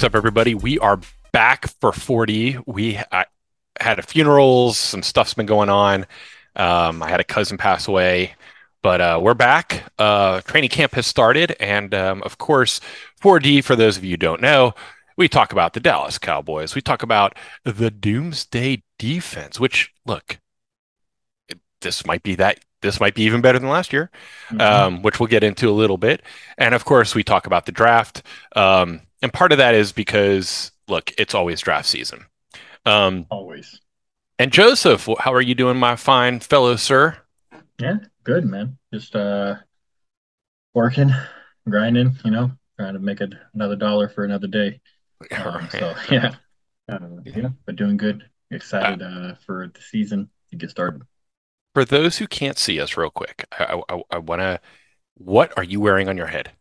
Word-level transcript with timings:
What's 0.00 0.14
up, 0.14 0.16
everybody? 0.16 0.54
We 0.54 0.78
are 0.78 0.98
back 1.30 1.68
for 1.78 1.92
40. 1.92 2.56
We 2.64 2.98
I, 3.12 3.26
had 3.78 3.98
a 3.98 4.02
funerals, 4.02 4.78
some 4.78 5.02
stuff's 5.02 5.34
been 5.34 5.44
going 5.44 5.68
on. 5.68 6.06
Um, 6.56 7.02
I 7.02 7.10
had 7.10 7.20
a 7.20 7.24
cousin 7.24 7.58
pass 7.58 7.86
away, 7.86 8.34
but 8.82 9.02
uh, 9.02 9.20
we're 9.22 9.34
back. 9.34 9.92
Uh, 9.98 10.40
training 10.40 10.70
camp 10.70 10.94
has 10.94 11.06
started, 11.06 11.54
and 11.60 11.94
um, 11.94 12.22
of 12.22 12.38
course, 12.38 12.80
4D. 13.22 13.62
For 13.62 13.76
those 13.76 13.98
of 13.98 14.04
you 14.04 14.12
who 14.12 14.16
don't 14.16 14.40
know, 14.40 14.72
we 15.18 15.28
talk 15.28 15.52
about 15.52 15.74
the 15.74 15.80
Dallas 15.80 16.16
Cowboys. 16.16 16.74
We 16.74 16.80
talk 16.80 17.02
about 17.02 17.36
the 17.64 17.90
Doomsday 17.90 18.82
Defense. 18.98 19.60
Which 19.60 19.92
look, 20.06 20.38
this 21.82 22.06
might 22.06 22.22
be 22.22 22.36
that. 22.36 22.60
This 22.80 23.00
might 23.00 23.14
be 23.14 23.24
even 23.24 23.42
better 23.42 23.58
than 23.58 23.68
last 23.68 23.92
year, 23.92 24.10
mm-hmm. 24.48 24.62
um, 24.62 25.02
which 25.02 25.20
we'll 25.20 25.26
get 25.26 25.44
into 25.44 25.68
a 25.68 25.76
little 25.76 25.98
bit. 25.98 26.22
And 26.56 26.74
of 26.74 26.86
course, 26.86 27.14
we 27.14 27.22
talk 27.22 27.46
about 27.46 27.66
the 27.66 27.72
draft. 27.72 28.22
Um, 28.56 29.02
and 29.22 29.32
part 29.32 29.52
of 29.52 29.58
that 29.58 29.74
is 29.74 29.92
because 29.92 30.72
look, 30.88 31.12
it's 31.18 31.34
always 31.34 31.60
draft 31.60 31.86
season. 31.86 32.26
Um, 32.84 33.26
always. 33.30 33.80
And 34.38 34.52
Joseph, 34.52 35.08
how 35.18 35.34
are 35.34 35.40
you 35.40 35.54
doing, 35.54 35.76
my 35.76 35.96
fine 35.96 36.40
fellow 36.40 36.76
sir? 36.76 37.16
Yeah, 37.78 37.98
good 38.24 38.44
man. 38.44 38.78
Just 38.92 39.14
uh, 39.14 39.56
working, 40.74 41.10
grinding. 41.68 42.16
You 42.24 42.30
know, 42.30 42.50
trying 42.78 42.94
to 42.94 43.00
make 43.00 43.20
it 43.20 43.32
another 43.54 43.76
dollar 43.76 44.08
for 44.08 44.24
another 44.24 44.46
day. 44.46 44.80
Um, 45.44 45.68
so 45.70 45.94
yeah, 46.10 46.34
uh, 46.90 46.98
yeah, 47.26 47.50
but 47.66 47.76
doing 47.76 47.98
good. 47.98 48.24
Excited 48.50 49.02
uh, 49.02 49.34
for 49.44 49.70
the 49.72 49.80
season 49.82 50.30
to 50.50 50.56
get 50.56 50.70
started. 50.70 51.02
For 51.74 51.84
those 51.84 52.16
who 52.16 52.26
can't 52.26 52.56
see 52.56 52.80
us, 52.80 52.96
real 52.96 53.10
quick, 53.10 53.46
I, 53.52 53.82
I, 53.90 54.02
I 54.12 54.18
want 54.18 54.40
to. 54.40 54.60
What 55.18 55.52
are 55.58 55.62
you 55.62 55.78
wearing 55.78 56.08
on 56.08 56.16
your 56.16 56.28
head? 56.28 56.52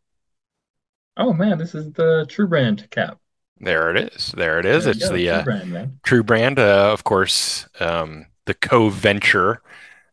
Oh 1.19 1.33
man, 1.33 1.57
this 1.57 1.75
is 1.75 1.91
the 1.91 2.25
True 2.29 2.47
Brand 2.47 2.89
cap. 2.89 3.19
There 3.59 3.93
it 3.93 4.13
is. 4.13 4.33
There 4.35 4.57
it 4.57 4.65
is. 4.65 4.85
There 4.85 4.93
it's 4.93 5.09
the 5.09 5.25
True 5.25 5.29
uh, 5.29 5.43
Brand, 5.43 5.99
True 6.03 6.23
Brand, 6.23 6.59
uh, 6.59 6.91
of 6.93 7.03
course, 7.03 7.67
um, 7.81 8.25
the 8.45 8.53
co-venture 8.53 9.61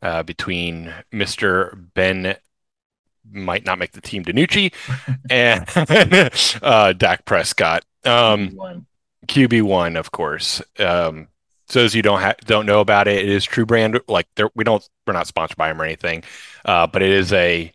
uh, 0.02 0.24
between 0.24 0.92
Mister 1.12 1.78
Ben 1.94 2.36
might 3.30 3.64
not 3.64 3.78
make 3.78 3.92
the 3.92 4.00
team 4.00 4.24
DiNucci 4.24 4.72
and 5.30 6.60
uh, 6.62 6.92
Dak 6.92 7.24
Prescott. 7.24 7.84
Um, 8.04 8.86
QB 9.26 9.62
one, 9.62 9.96
of 9.96 10.10
course. 10.10 10.60
Um, 10.78 11.28
so 11.68 11.84
as 11.84 11.94
you 11.94 12.02
don't 12.02 12.20
ha- 12.20 12.34
don't 12.44 12.66
know 12.66 12.80
about 12.80 13.06
it, 13.06 13.24
it 13.24 13.28
is 13.28 13.44
True 13.44 13.66
Brand. 13.66 14.00
Like 14.08 14.26
we 14.56 14.64
don't 14.64 14.86
we're 15.06 15.12
not 15.12 15.28
sponsored 15.28 15.56
by 15.56 15.68
them 15.68 15.80
or 15.80 15.84
anything, 15.84 16.24
uh, 16.64 16.88
but 16.88 17.02
it 17.02 17.10
is 17.10 17.32
a 17.32 17.72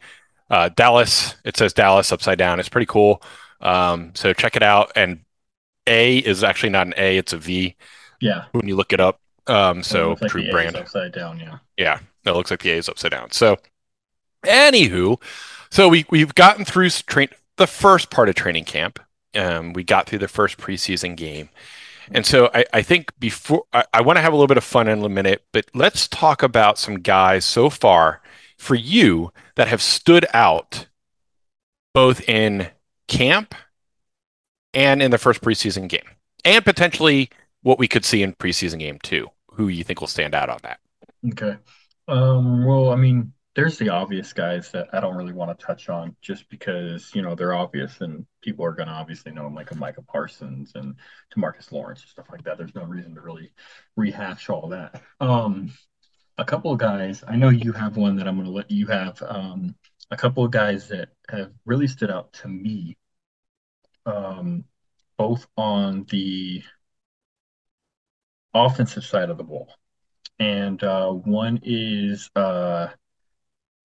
uh, 0.52 0.70
Dallas. 0.76 1.36
It 1.46 1.58
says 1.58 1.74
Dallas 1.74 2.12
upside 2.12 2.38
down. 2.38 2.60
It's 2.60 2.70
pretty 2.70 2.86
cool. 2.86 3.24
Um, 3.62 4.12
so 4.14 4.34
check 4.34 4.56
it 4.56 4.64
out. 4.64 4.92
And 4.96 5.22
A 5.88 6.18
is 6.18 6.44
actually 6.44 6.70
not 6.70 6.88
an 6.88 6.94
A; 6.98 7.18
it's 7.18 7.34
a 7.34 7.38
V. 7.38 7.76
Yeah. 8.20 8.46
When 8.52 8.68
you 8.68 8.76
look 8.76 8.94
it 8.94 9.00
up. 9.00 9.20
Um, 9.48 9.82
so 9.82 10.18
like 10.22 10.30
True 10.30 10.52
Brand 10.52 10.76
upside 10.76 11.14
down. 11.14 11.40
Yeah. 11.40 11.58
Yeah, 11.78 12.00
it 12.26 12.32
looks 12.32 12.52
like 12.52 12.62
the 12.62 12.72
A 12.72 12.78
is 12.78 12.90
upside 12.90 13.12
down. 13.12 13.32
So, 13.32 13.58
anywho, 14.46 15.20
so 15.72 15.88
we 15.88 16.06
we've 16.12 16.36
gotten 16.36 16.66
through 16.66 16.90
train 16.90 17.30
the 17.56 17.66
first 17.66 18.12
part 18.12 18.30
of 18.30 18.36
training 18.36 18.66
camp. 18.66 19.00
Um, 19.34 19.74
we 19.74 19.84
got 19.84 20.08
through 20.08 20.20
the 20.20 20.28
first 20.28 20.58
preseason 20.58 21.16
game. 21.16 21.50
And 22.14 22.26
so 22.26 22.50
I, 22.54 22.66
I 22.74 22.82
think 22.82 23.18
before 23.20 23.64
I, 23.72 23.86
I 23.94 24.02
want 24.02 24.18
to 24.18 24.22
have 24.22 24.34
a 24.34 24.36
little 24.36 24.48
bit 24.48 24.58
of 24.58 24.66
fun 24.66 24.90
in 24.90 25.02
a 25.02 25.08
minute, 25.08 25.46
but 25.54 25.66
let's 25.74 26.10
talk 26.10 26.44
about 26.44 26.78
some 26.78 27.00
guys 27.00 27.46
so 27.46 27.70
far 27.70 28.22
for 28.62 28.76
you 28.76 29.34
that 29.56 29.68
have 29.68 29.82
stood 29.82 30.24
out 30.36 30.86
both 31.96 32.22
in 32.30 32.68
camp 33.08 33.56
and 34.72 35.02
in 35.02 35.10
the 35.10 35.18
first 35.18 35.42
preseason 35.42 35.90
game, 35.90 36.06
and 36.46 36.64
potentially 36.64 37.32
what 37.64 37.80
we 37.80 37.88
could 37.88 38.06
see 38.06 38.22
in 38.22 38.34
preseason 38.36 38.78
game 38.78 39.00
two. 39.02 39.28
Who 39.54 39.68
you 39.68 39.84
think 39.84 40.00
will 40.00 40.08
stand 40.08 40.36
out 40.36 40.50
on 40.50 40.60
that? 40.62 40.80
Okay. 41.30 41.58
Um, 42.08 42.64
well, 42.64 42.90
I 42.92 42.96
mean, 42.96 43.34
there's 43.56 43.80
the 43.80 43.90
obvious 43.90 44.32
guys 44.32 44.72
that 44.72 44.88
I 44.94 45.00
don't 45.00 45.18
really 45.18 45.34
want 45.34 45.58
to 45.58 45.66
touch 45.66 45.90
on 45.90 46.16
just 46.22 46.48
because, 46.48 47.10
you 47.16 47.24
know, 47.24 47.34
they're 47.34 47.54
obvious 47.54 48.00
and 48.00 48.26
people 48.44 48.64
are 48.64 48.74
going 48.74 48.88
to 48.88 48.94
obviously 48.94 49.32
know 49.32 49.44
them, 49.44 49.56
like 49.56 49.72
a 49.72 49.76
Micah 49.76 50.04
Parsons 50.04 50.74
and 50.76 50.96
Demarcus 51.36 51.72
Lawrence 51.72 52.02
and 52.02 52.10
stuff 52.10 52.28
like 52.32 52.44
that. 52.44 52.60
There's 52.60 52.76
no 52.76 52.84
reason 52.84 53.16
to 53.16 53.22
really 53.22 53.52
rehash 53.98 54.50
all 54.50 54.70
that. 54.70 55.02
Um, 55.20 55.74
a 56.42 56.46
couple 56.46 56.72
of 56.72 56.80
guys. 56.80 57.24
I 57.28 57.36
know 57.36 57.50
you 57.50 57.72
have 57.72 57.98
one 57.98 58.16
that 58.16 58.28
I'm 58.28 58.36
going 58.36 58.48
to 58.48 58.52
let 58.52 58.72
you 58.72 58.88
have. 58.88 59.22
Um, 59.22 59.76
a 60.10 60.18
couple 60.18 60.44
of 60.44 60.50
guys 60.50 60.88
that 60.90 61.10
have 61.30 61.52
really 61.66 61.88
stood 61.88 62.10
out 62.10 62.34
to 62.34 62.48
me, 62.48 62.98
um, 64.08 64.66
both 65.18 65.46
on 65.56 66.06
the 66.10 66.64
offensive 68.56 69.06
side 69.06 69.30
of 69.30 69.38
the 69.38 69.44
ball. 69.44 69.70
And 70.40 70.84
uh, 70.84 71.12
one 71.12 71.60
is 71.64 72.32
uh, 72.36 72.88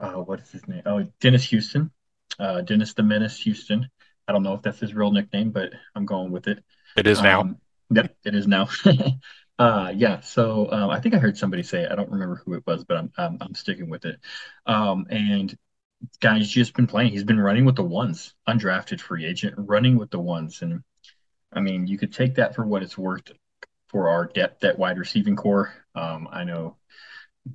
uh, 0.01 0.13
what 0.15 0.41
is 0.41 0.51
his 0.51 0.67
name? 0.67 0.83
Oh, 0.87 1.07
Dennis 1.21 1.45
Houston, 1.51 1.91
uh, 2.39 2.63
Dennis 2.63 2.95
the 2.95 3.03
Menace 3.03 3.39
Houston. 3.41 3.87
I 4.27 4.33
don't 4.33 4.43
know 4.43 4.55
if 4.55 4.63
that's 4.63 4.81
his 4.81 4.95
real 4.95 5.13
nickname, 5.13 5.51
but 5.51 5.75
I'm 5.95 6.07
going 6.07 6.33
with 6.33 6.49
it. 6.49 6.65
It 6.97 7.07
is 7.07 7.21
now. 7.21 7.43
Um, 7.43 7.59
yep, 7.91 8.17
it 8.25 8.35
is 8.35 8.47
now. 8.47 8.69
Uh, 9.59 9.91
yeah. 9.95 10.21
So 10.21 10.71
um, 10.71 10.91
I 10.91 11.01
think 11.01 11.15
I 11.15 11.19
heard 11.19 11.39
somebody 11.39 11.63
say. 11.63 11.87
I 11.87 11.95
don't 11.95 12.11
remember 12.11 12.37
who 12.45 12.55
it 12.55 12.67
was, 12.67 12.85
but 12.85 12.97
I'm 12.99 13.13
I'm, 13.17 13.39
I'm 13.41 13.55
sticking 13.55 13.89
with 13.89 14.05
it. 14.05 14.21
Um, 14.67 15.07
and 15.11 15.57
guy's 16.21 16.51
just 16.51 16.75
been 16.75 16.87
playing. 16.87 17.13
He's 17.13 17.25
been 17.25 17.41
running 17.41 17.65
with 17.65 17.77
the 17.77 17.85
ones, 17.85 18.35
undrafted 18.49 19.01
free 19.01 19.27
agent, 19.27 19.55
running 19.59 19.99
with 19.99 20.11
the 20.11 20.21
ones. 20.21 20.63
And 20.63 20.83
I 21.53 21.61
mean, 21.61 21.87
you 21.87 21.99
could 21.99 22.13
take 22.13 22.37
that 22.37 22.55
for 22.55 22.67
what 22.67 22.83
it's 22.83 22.99
worth 22.99 23.31
for 23.89 24.11
our 24.11 24.27
depth 24.27 24.65
at 24.65 24.79
wide 24.79 24.99
receiving 24.99 25.37
corps. 25.37 25.73
Um, 25.95 26.29
I 26.33 26.45
know 26.45 26.77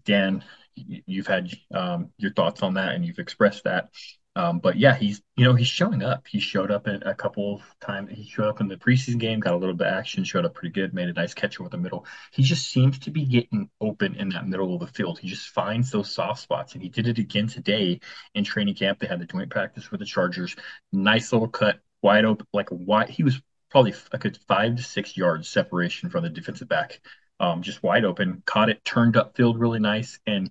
Dan, 0.06 0.44
you've 0.76 1.28
had 1.28 1.52
um, 1.74 2.12
your 2.18 2.34
thoughts 2.34 2.64
on 2.64 2.76
that, 2.76 2.96
and 2.96 3.06
you've 3.06 3.20
expressed 3.20 3.66
that. 3.66 3.90
Um, 4.36 4.60
but 4.60 4.78
yeah, 4.78 4.96
he's 4.96 5.22
you 5.36 5.44
know 5.44 5.54
he's 5.54 5.68
showing 5.68 6.04
up. 6.04 6.26
He 6.26 6.40
showed 6.40 6.72
up 6.72 6.88
in 6.88 7.04
a 7.04 7.14
couple 7.14 7.56
of 7.56 7.62
times. 7.82 8.12
He 8.14 8.24
showed 8.24 8.48
up 8.48 8.62
in 8.62 8.70
the 8.70 8.78
preseason 8.78 9.18
game, 9.18 9.42
got 9.42 9.54
a 9.54 9.58
little 9.58 9.76
bit 9.76 9.88
of 9.88 9.94
action, 9.94 10.24
showed 10.24 10.46
up 10.46 10.54
pretty 10.54 10.72
good, 10.72 10.94
made 10.94 11.10
a 11.10 11.14
nice 11.14 11.34
catch 11.34 11.60
over 11.60 11.70
the 11.70 11.78
middle. 11.78 12.06
He 12.32 12.42
just 12.42 12.70
seems 12.70 12.98
to 13.00 13.12
be 13.12 13.26
getting 13.26 13.70
open 13.82 14.16
in 14.16 14.30
that 14.30 14.48
middle 14.48 14.74
of 14.74 14.80
the 14.80 14.88
field. 14.88 15.20
He 15.20 15.28
just 15.28 15.50
finds 15.50 15.92
those 15.92 16.14
soft 16.14 16.42
spots, 16.42 16.74
and 16.74 16.82
he 16.82 16.88
did 16.88 17.08
it 17.08 17.18
again 17.18 17.48
today 17.48 18.00
in 18.34 18.46
training 18.46 18.76
camp. 18.76 19.00
They 19.00 19.08
had 19.08 19.20
the 19.20 19.26
joint 19.26 19.50
practice 19.50 19.92
with 19.92 20.00
the 20.00 20.06
Chargers. 20.06 20.56
Nice 20.94 21.34
little 21.34 21.50
cut, 21.50 21.80
wide 22.02 22.24
open, 22.24 22.48
like 22.54 22.70
wide. 22.72 23.10
He 23.10 23.24
was 23.24 23.42
probably 23.70 23.94
a 24.14 24.18
good 24.18 24.38
five 24.48 24.78
to 24.78 24.84
six 24.84 25.18
yards 25.18 25.50
separation 25.50 26.10
from 26.10 26.24
the 26.24 26.30
defensive 26.30 26.70
back. 26.70 27.02
Um, 27.42 27.64
just 27.64 27.84
wide 27.84 28.06
open, 28.06 28.44
caught 28.46 28.70
it, 28.70 28.86
turned 28.86 29.18
up 29.18 29.36
field 29.36 29.60
really 29.60 29.80
nice, 29.80 30.20
and 30.26 30.50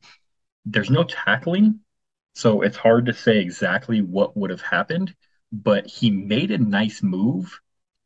there's 0.66 0.90
no 0.90 1.04
tackling 1.04 1.80
so 2.34 2.62
it's 2.62 2.76
hard 2.76 3.06
to 3.06 3.12
say 3.12 3.38
exactly 3.40 4.00
what 4.02 4.36
would 4.36 4.50
have 4.50 4.60
happened, 4.62 5.14
but 5.52 5.86
he 5.86 6.10
made 6.10 6.50
a 6.50 6.58
nice 6.58 7.02
move. 7.02 7.60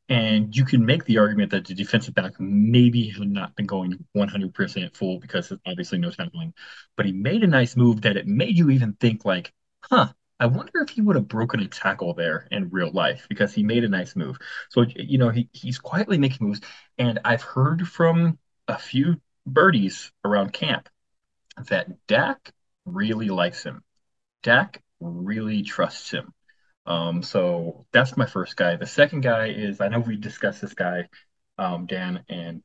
And 0.09 0.57
you 0.57 0.65
can 0.65 0.87
make 0.87 1.05
the 1.05 1.19
argument 1.19 1.51
that 1.53 1.67
the 1.67 1.75
defensive 1.75 2.15
back 2.15 2.35
maybe 2.41 3.09
had 3.11 3.29
not 3.29 3.57
been 3.57 3.67
going 3.67 4.05
100% 4.13 4.97
full 4.97 5.21
because 5.21 5.53
obviously 5.67 5.99
no 5.99 6.11
tackling. 6.11 6.55
But 6.97 7.07
he 7.07 7.13
made 7.13 7.43
a 7.45 7.47
nice 7.49 7.77
move 7.77 8.03
that 8.03 8.17
it 8.17 8.27
made 8.27 8.57
you 8.59 8.71
even 8.71 8.95
think, 8.95 9.25
like, 9.25 9.53
huh, 9.85 10.13
I 10.41 10.47
wonder 10.47 10.81
if 10.83 10.91
he 10.91 11.01
would 11.03 11.17
have 11.17 11.29
broken 11.29 11.61
a 11.61 11.69
tackle 11.69 12.15
there 12.15 12.49
in 12.51 12.71
real 12.71 12.93
life 12.93 13.27
because 13.29 13.55
he 13.55 13.63
made 13.63 13.85
a 13.85 13.89
nice 13.89 14.17
move. 14.17 14.39
So, 14.71 14.85
you 14.97 15.19
know, 15.19 15.31
he, 15.31 15.49
he's 15.53 15.79
quietly 15.79 16.19
making 16.19 16.47
moves. 16.49 16.61
And 16.99 17.21
I've 17.25 17.43
heard 17.43 17.89
from 17.89 18.39
a 18.69 18.79
few 18.79 19.21
birdies 19.47 20.13
around 20.25 20.53
camp 20.53 20.89
that 21.69 22.07
Dak 22.07 22.53
really 22.85 23.29
likes 23.29 23.63
him. 23.65 23.83
Dak 24.45 24.81
really 25.01 25.63
trusts 25.63 26.13
him. 26.13 26.33
Um, 26.87 27.23
so 27.23 27.87
that's 27.93 28.17
my 28.17 28.27
first 28.27 28.57
guy. 28.57 28.77
The 28.77 28.87
second 28.87 29.23
guy 29.23 29.49
is 29.49 29.81
I 29.81 29.89
know 29.89 29.99
we 29.99 30.17
discussed 30.17 30.61
this 30.61 30.75
guy, 30.75 31.09
um, 31.59 31.87
Dan, 31.87 32.23
and 32.29 32.63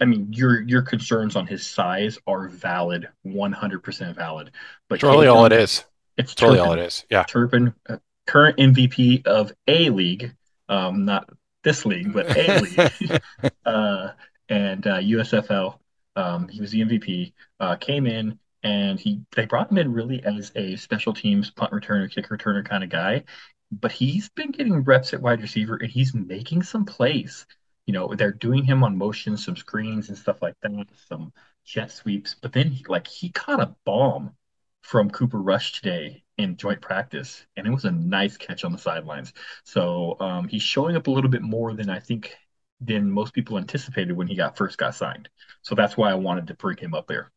I 0.00 0.06
mean 0.06 0.32
your 0.32 0.62
your 0.62 0.82
concerns 0.82 1.36
on 1.36 1.46
his 1.46 1.64
size 1.64 2.18
are 2.26 2.48
valid, 2.48 3.08
100% 3.24 4.16
valid. 4.16 4.50
But 4.88 4.96
it's 4.96 5.04
really 5.04 5.28
all 5.28 5.44
it 5.44 5.52
is. 5.52 5.84
It's 6.16 6.40
really 6.42 6.58
all 6.58 6.72
it 6.72 6.80
is. 6.80 7.04
Yeah, 7.10 7.24
Turpin, 7.24 7.74
uh, 7.88 7.98
current 8.26 8.56
MVP 8.56 9.26
of 9.26 9.52
a 9.68 9.90
league, 9.90 10.34
um, 10.68 11.04
not 11.04 11.28
this 11.62 11.84
league, 11.84 12.12
but 12.12 12.34
a 12.36 12.60
league, 13.00 13.20
uh, 13.66 14.08
and 14.48 14.86
uh, 14.86 14.98
USFL. 14.98 15.78
Um, 16.16 16.48
he 16.48 16.60
was 16.60 16.70
the 16.70 16.80
MVP. 16.80 17.32
Uh, 17.60 17.76
came 17.76 18.06
in, 18.06 18.38
and 18.62 18.98
he 19.00 19.22
they 19.34 19.46
brought 19.46 19.70
him 19.70 19.78
in 19.78 19.92
really 19.92 20.22
as 20.24 20.52
a 20.56 20.76
special 20.76 21.12
teams 21.14 21.50
punt 21.50 21.72
returner, 21.72 22.10
kick 22.10 22.28
returner 22.28 22.64
kind 22.64 22.84
of 22.84 22.90
guy. 22.90 23.24
But 23.70 23.92
he's 23.92 24.28
been 24.30 24.50
getting 24.50 24.82
reps 24.84 25.14
at 25.14 25.22
wide 25.22 25.40
receiver 25.42 25.76
and 25.76 25.90
he's 25.90 26.14
making 26.14 26.62
some 26.62 26.84
plays. 26.84 27.46
You 27.86 27.94
know, 27.94 28.14
they're 28.14 28.32
doing 28.32 28.64
him 28.64 28.84
on 28.84 28.96
motion, 28.96 29.36
some 29.36 29.56
screens 29.56 30.08
and 30.08 30.18
stuff 30.18 30.42
like 30.42 30.54
that, 30.62 30.86
some 31.08 31.32
jet 31.64 31.90
sweeps. 31.90 32.34
But 32.40 32.52
then, 32.52 32.70
he, 32.70 32.84
like, 32.88 33.06
he 33.08 33.30
caught 33.30 33.60
a 33.60 33.74
bomb 33.84 34.34
from 34.82 35.10
Cooper 35.10 35.40
Rush 35.40 35.72
today 35.72 36.24
in 36.38 36.56
joint 36.56 36.80
practice, 36.80 37.44
and 37.56 37.66
it 37.66 37.70
was 37.70 37.84
a 37.84 37.90
nice 37.90 38.36
catch 38.36 38.64
on 38.64 38.72
the 38.72 38.78
sidelines. 38.78 39.32
So 39.64 40.16
um, 40.20 40.48
he's 40.48 40.62
showing 40.62 40.96
up 40.96 41.06
a 41.06 41.10
little 41.10 41.30
bit 41.30 41.42
more 41.42 41.74
than 41.74 41.90
I 41.90 42.00
think 42.00 42.34
than 42.80 43.10
most 43.10 43.32
people 43.32 43.58
anticipated 43.58 44.16
when 44.16 44.26
he 44.26 44.34
got 44.34 44.56
first 44.56 44.76
got 44.78 44.94
signed. 44.94 45.28
So 45.62 45.74
that's 45.74 45.96
why 45.96 46.10
I 46.10 46.14
wanted 46.14 46.48
to 46.48 46.54
bring 46.54 46.76
him 46.78 46.94
up 46.94 47.06
there. 47.06 47.30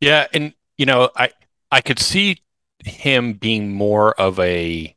Yeah, 0.00 0.26
and 0.32 0.54
you 0.76 0.86
know, 0.86 1.10
I 1.16 1.30
I 1.70 1.80
could 1.80 1.98
see 1.98 2.42
him 2.84 3.34
being 3.34 3.72
more 3.72 4.18
of 4.20 4.38
a 4.40 4.94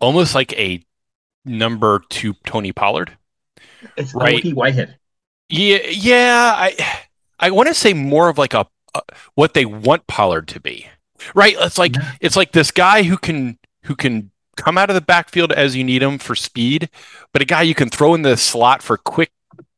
almost 0.00 0.34
like 0.34 0.52
a 0.54 0.84
number 1.44 2.02
two 2.08 2.34
Tony 2.44 2.72
Pollard. 2.72 3.16
It's 3.96 4.14
right? 4.14 4.44
Whitehead. 4.52 4.98
Yeah, 5.48 5.78
yeah. 5.88 6.54
I 6.56 7.00
I 7.38 7.50
want 7.50 7.68
to 7.68 7.74
say 7.74 7.94
more 7.94 8.28
of 8.28 8.38
like 8.38 8.54
a, 8.54 8.66
a, 8.94 9.02
what 9.34 9.54
they 9.54 9.64
want 9.64 10.06
Pollard 10.06 10.48
to 10.48 10.60
be. 10.60 10.86
Right? 11.34 11.56
It's 11.58 11.78
like 11.78 11.96
yeah. 11.96 12.12
it's 12.20 12.36
like 12.36 12.52
this 12.52 12.70
guy 12.70 13.02
who 13.02 13.16
can 13.16 13.58
who 13.84 13.94
can 13.94 14.30
come 14.56 14.78
out 14.78 14.90
of 14.90 14.94
the 14.94 15.00
backfield 15.00 15.52
as 15.52 15.74
you 15.74 15.84
need 15.84 16.02
him 16.02 16.18
for 16.18 16.34
speed, 16.34 16.88
but 17.32 17.42
a 17.42 17.44
guy 17.44 17.62
you 17.62 17.74
can 17.74 17.88
throw 17.88 18.14
in 18.14 18.22
the 18.22 18.36
slot 18.36 18.82
for 18.82 18.96
quick 18.96 19.32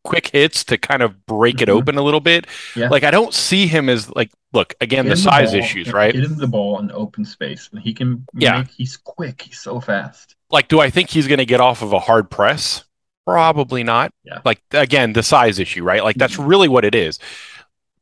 quick 0.07 0.29
hits 0.29 0.65
to 0.65 0.79
kind 0.79 1.03
of 1.03 1.27
break 1.27 1.57
mm-hmm. 1.57 1.63
it 1.65 1.69
open 1.69 1.99
a 1.99 2.03
little 2.03 2.21
bit. 2.21 2.47
Yeah. 2.75 2.89
Like 2.89 3.03
I 3.03 3.11
don't 3.11 3.35
see 3.35 3.67
him 3.67 3.89
as 3.89 4.09
like 4.15 4.31
look 4.53 4.75
again 4.81 5.05
get 5.05 5.11
the 5.11 5.17
size 5.17 5.53
the 5.53 5.59
issues, 5.59 5.93
right? 5.93 6.15
Get 6.15 6.25
him 6.25 6.37
the 6.37 6.47
ball 6.47 6.79
in 6.79 6.91
open 6.93 7.25
space, 7.25 7.69
he 7.83 7.93
can. 7.93 8.25
Yeah, 8.35 8.59
make, 8.59 8.71
he's 8.71 8.97
quick. 8.97 9.43
He's 9.43 9.59
so 9.59 9.81
fast. 9.81 10.37
Like, 10.51 10.69
do 10.69 10.81
I 10.81 10.91
think 10.91 11.11
he's 11.11 11.27
going 11.27 11.39
to 11.39 11.47
get 11.47 11.61
off 11.61 11.83
of 11.83 11.93
a 11.93 11.99
hard 11.99 12.31
press? 12.31 12.85
Probably 13.27 13.83
not. 13.83 14.13
Yeah. 14.25 14.41
Like 14.45 14.63
again, 14.71 15.13
the 15.13 15.23
size 15.23 15.59
issue, 15.59 15.83
right? 15.83 16.03
Like 16.05 16.17
that's 16.17 16.35
mm-hmm. 16.35 16.47
really 16.47 16.69
what 16.69 16.85
it 16.85 16.95
is. 16.95 17.19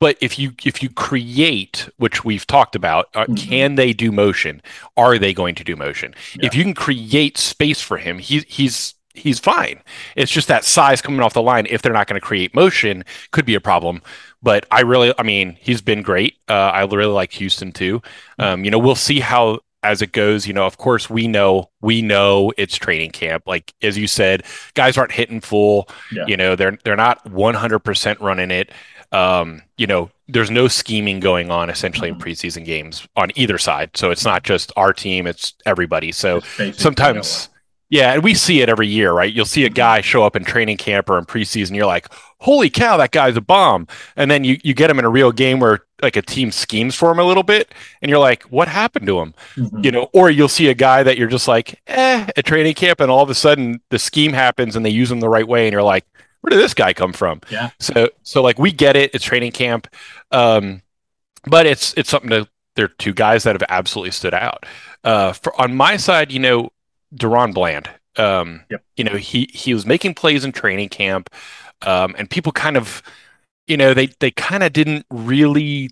But 0.00 0.18
if 0.20 0.38
you 0.38 0.52
if 0.64 0.82
you 0.82 0.90
create, 0.90 1.88
which 1.96 2.24
we've 2.24 2.46
talked 2.46 2.76
about, 2.76 3.08
uh, 3.14 3.24
mm-hmm. 3.24 3.34
can 3.36 3.74
they 3.76 3.94
do 3.94 4.12
motion? 4.12 4.60
Are 4.96 5.18
they 5.18 5.32
going 5.32 5.54
to 5.54 5.64
do 5.64 5.76
motion? 5.76 6.14
Yeah. 6.34 6.46
If 6.46 6.54
you 6.54 6.62
can 6.62 6.74
create 6.74 7.38
space 7.38 7.80
for 7.80 7.96
him, 7.96 8.18
he, 8.18 8.44
he's 8.46 8.94
he's 9.14 9.38
fine. 9.38 9.80
It's 10.16 10.30
just 10.30 10.48
that 10.48 10.64
size 10.64 11.00
coming 11.00 11.20
off 11.20 11.32
the 11.32 11.42
line, 11.42 11.66
if 11.70 11.80
they're 11.80 11.92
not 11.92 12.06
going 12.06 12.20
to 12.20 12.26
create 12.26 12.54
motion, 12.54 13.04
could 13.30 13.46
be 13.46 13.54
a 13.54 13.60
problem. 13.60 14.02
But 14.42 14.66
I 14.70 14.82
really, 14.82 15.14
I 15.18 15.22
mean, 15.22 15.56
he's 15.60 15.80
been 15.80 16.02
great. 16.02 16.36
Uh, 16.48 16.52
I 16.52 16.84
really 16.84 17.06
like 17.06 17.32
Houston 17.32 17.72
too. 17.72 18.02
Um, 18.38 18.64
you 18.64 18.70
know, 18.70 18.78
we'll 18.78 18.94
see 18.94 19.20
how 19.20 19.60
as 19.82 20.02
it 20.02 20.12
goes. 20.12 20.46
You 20.46 20.52
know, 20.52 20.66
of 20.66 20.76
course, 20.78 21.08
we 21.08 21.28
know 21.28 21.70
we 21.80 22.02
know 22.02 22.52
it's 22.58 22.76
training 22.76 23.12
camp. 23.12 23.44
Like 23.46 23.72
as 23.82 23.96
you 23.96 24.06
said, 24.06 24.44
guys 24.74 24.98
aren't 24.98 25.12
hitting 25.12 25.40
full. 25.40 25.88
Yeah. 26.12 26.26
You 26.26 26.36
know, 26.36 26.56
they're 26.56 26.76
they're 26.84 26.96
not 26.96 27.24
100% 27.24 28.20
running 28.20 28.50
it. 28.50 28.72
Um, 29.12 29.62
you 29.78 29.86
know, 29.86 30.10
there's 30.26 30.50
no 30.50 30.66
scheming 30.66 31.20
going 31.20 31.50
on 31.50 31.70
essentially 31.70 32.10
mm-hmm. 32.10 32.20
in 32.20 32.34
preseason 32.34 32.64
games 32.64 33.06
on 33.14 33.30
either 33.36 33.58
side. 33.58 33.90
So 33.94 34.10
it's 34.10 34.24
not 34.24 34.42
just 34.42 34.72
our 34.76 34.92
team; 34.92 35.26
it's 35.26 35.54
everybody. 35.64 36.10
So 36.10 36.40
sometimes 36.72 37.48
yeah, 37.94 38.12
and 38.12 38.24
we 38.24 38.34
see 38.34 38.60
it 38.60 38.68
every 38.68 38.88
year, 38.88 39.12
right? 39.12 39.32
You'll 39.32 39.44
see 39.44 39.64
a 39.64 39.68
guy 39.68 40.00
show 40.00 40.24
up 40.24 40.34
in 40.34 40.42
training 40.44 40.78
camp 40.78 41.08
or 41.08 41.16
in 41.16 41.26
preseason. 41.26 41.76
You're 41.76 41.86
like, 41.86 42.08
"Holy 42.40 42.68
cow, 42.68 42.96
that 42.96 43.12
guy's 43.12 43.36
a 43.36 43.40
bomb!" 43.40 43.86
And 44.16 44.28
then 44.28 44.42
you 44.42 44.58
you 44.64 44.74
get 44.74 44.90
him 44.90 44.98
in 44.98 45.04
a 45.04 45.08
real 45.08 45.30
game 45.30 45.60
where 45.60 45.78
like 46.02 46.16
a 46.16 46.22
team 46.22 46.50
schemes 46.50 46.96
for 46.96 47.12
him 47.12 47.20
a 47.20 47.24
little 47.24 47.44
bit, 47.44 47.72
and 48.02 48.10
you're 48.10 48.18
like, 48.18 48.42
"What 48.44 48.66
happened 48.66 49.06
to 49.06 49.20
him?" 49.20 49.32
Mm-hmm. 49.54 49.84
You 49.84 49.92
know, 49.92 50.10
or 50.12 50.28
you'll 50.28 50.48
see 50.48 50.66
a 50.70 50.74
guy 50.74 51.04
that 51.04 51.16
you're 51.16 51.28
just 51.28 51.46
like, 51.46 51.80
"Eh," 51.86 52.26
at 52.36 52.44
training 52.44 52.74
camp, 52.74 52.98
and 52.98 53.12
all 53.12 53.22
of 53.22 53.30
a 53.30 53.34
sudden 53.34 53.80
the 53.90 54.00
scheme 54.00 54.32
happens 54.32 54.74
and 54.74 54.84
they 54.84 54.90
use 54.90 55.08
him 55.08 55.20
the 55.20 55.28
right 55.28 55.46
way, 55.46 55.64
and 55.68 55.72
you're 55.72 55.84
like, 55.84 56.04
"Where 56.40 56.50
did 56.50 56.58
this 56.58 56.74
guy 56.74 56.94
come 56.94 57.12
from?" 57.12 57.42
Yeah. 57.48 57.70
So 57.78 58.10
so 58.24 58.42
like 58.42 58.58
we 58.58 58.72
get 58.72 58.96
it. 58.96 59.14
It's 59.14 59.24
training 59.24 59.52
camp, 59.52 59.86
um, 60.32 60.82
but 61.46 61.64
it's 61.64 61.94
it's 61.96 62.10
something 62.10 62.30
to. 62.30 62.48
There 62.74 62.86
are 62.86 62.96
two 62.98 63.12
guys 63.12 63.44
that 63.44 63.54
have 63.54 63.62
absolutely 63.68 64.10
stood 64.10 64.34
out. 64.34 64.66
Uh, 65.04 65.32
for 65.32 65.54
on 65.60 65.76
my 65.76 65.96
side, 65.96 66.32
you 66.32 66.40
know, 66.40 66.72
DaRon 67.16 67.54
Bland. 67.54 67.88
Um, 68.16 68.62
yep. 68.70 68.82
You 68.96 69.04
know, 69.04 69.16
he 69.16 69.50
he 69.52 69.74
was 69.74 69.86
making 69.86 70.14
plays 70.14 70.44
in 70.44 70.52
training 70.52 70.88
camp, 70.88 71.30
um, 71.82 72.14
and 72.16 72.30
people 72.30 72.52
kind 72.52 72.76
of, 72.76 73.02
you 73.66 73.76
know, 73.76 73.94
they 73.94 74.06
they 74.20 74.30
kind 74.30 74.62
of 74.62 74.72
didn't 74.72 75.06
really 75.10 75.90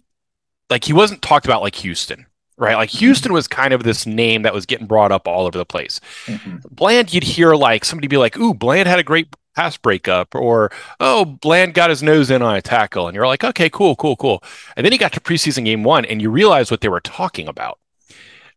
like 0.71 0.85
he 0.85 0.93
wasn't 0.93 1.23
talked 1.23 1.47
about 1.47 1.63
like 1.63 1.75
Houston, 1.77 2.27
right? 2.57 2.77
Like 2.77 2.91
mm-hmm. 2.91 2.99
Houston 2.99 3.33
was 3.33 3.49
kind 3.49 3.75
of 3.75 3.83
this 3.83 4.07
name 4.07 4.43
that 4.43 4.55
was 4.55 4.67
getting 4.67 4.87
brought 4.87 5.13
up 5.13 5.27
all 5.27 5.47
over 5.47 5.59
the 5.59 5.67
place. 5.67 6.01
Mm-hmm. 6.27 6.59
Bland, 6.71 7.13
you'd 7.13 7.25
hear 7.25 7.55
like 7.55 7.85
somebody 7.85 8.09
be 8.09 8.17
like, 8.17 8.39
"Ooh, 8.39 8.55
Bland 8.55 8.89
had 8.89 8.99
a 8.99 9.05
great 9.05 9.29
pass 9.57 9.77
breakup," 9.77 10.35
or 10.35 10.71
"Oh, 11.01 11.25
Bland 11.25 11.75
got 11.75 11.91
his 11.91 12.03
nose 12.03 12.31
in 12.31 12.41
on 12.43 12.55
a 12.55 12.63
tackle," 12.63 13.09
and 13.09 13.15
you're 13.15 13.27
like, 13.27 13.45
"Okay, 13.45 13.69
cool, 13.69 13.97
cool, 13.97 14.17
cool." 14.17 14.43
And 14.77 14.85
then 14.85 14.93
he 14.93 14.99
got 14.99 15.13
to 15.13 15.21
preseason 15.21 15.65
game 15.65 15.83
one, 15.83 16.05
and 16.05 16.23
you 16.23 16.31
realize 16.31 16.71
what 16.71 16.81
they 16.81 16.89
were 16.89 17.01
talking 17.01 17.49
about. 17.49 17.79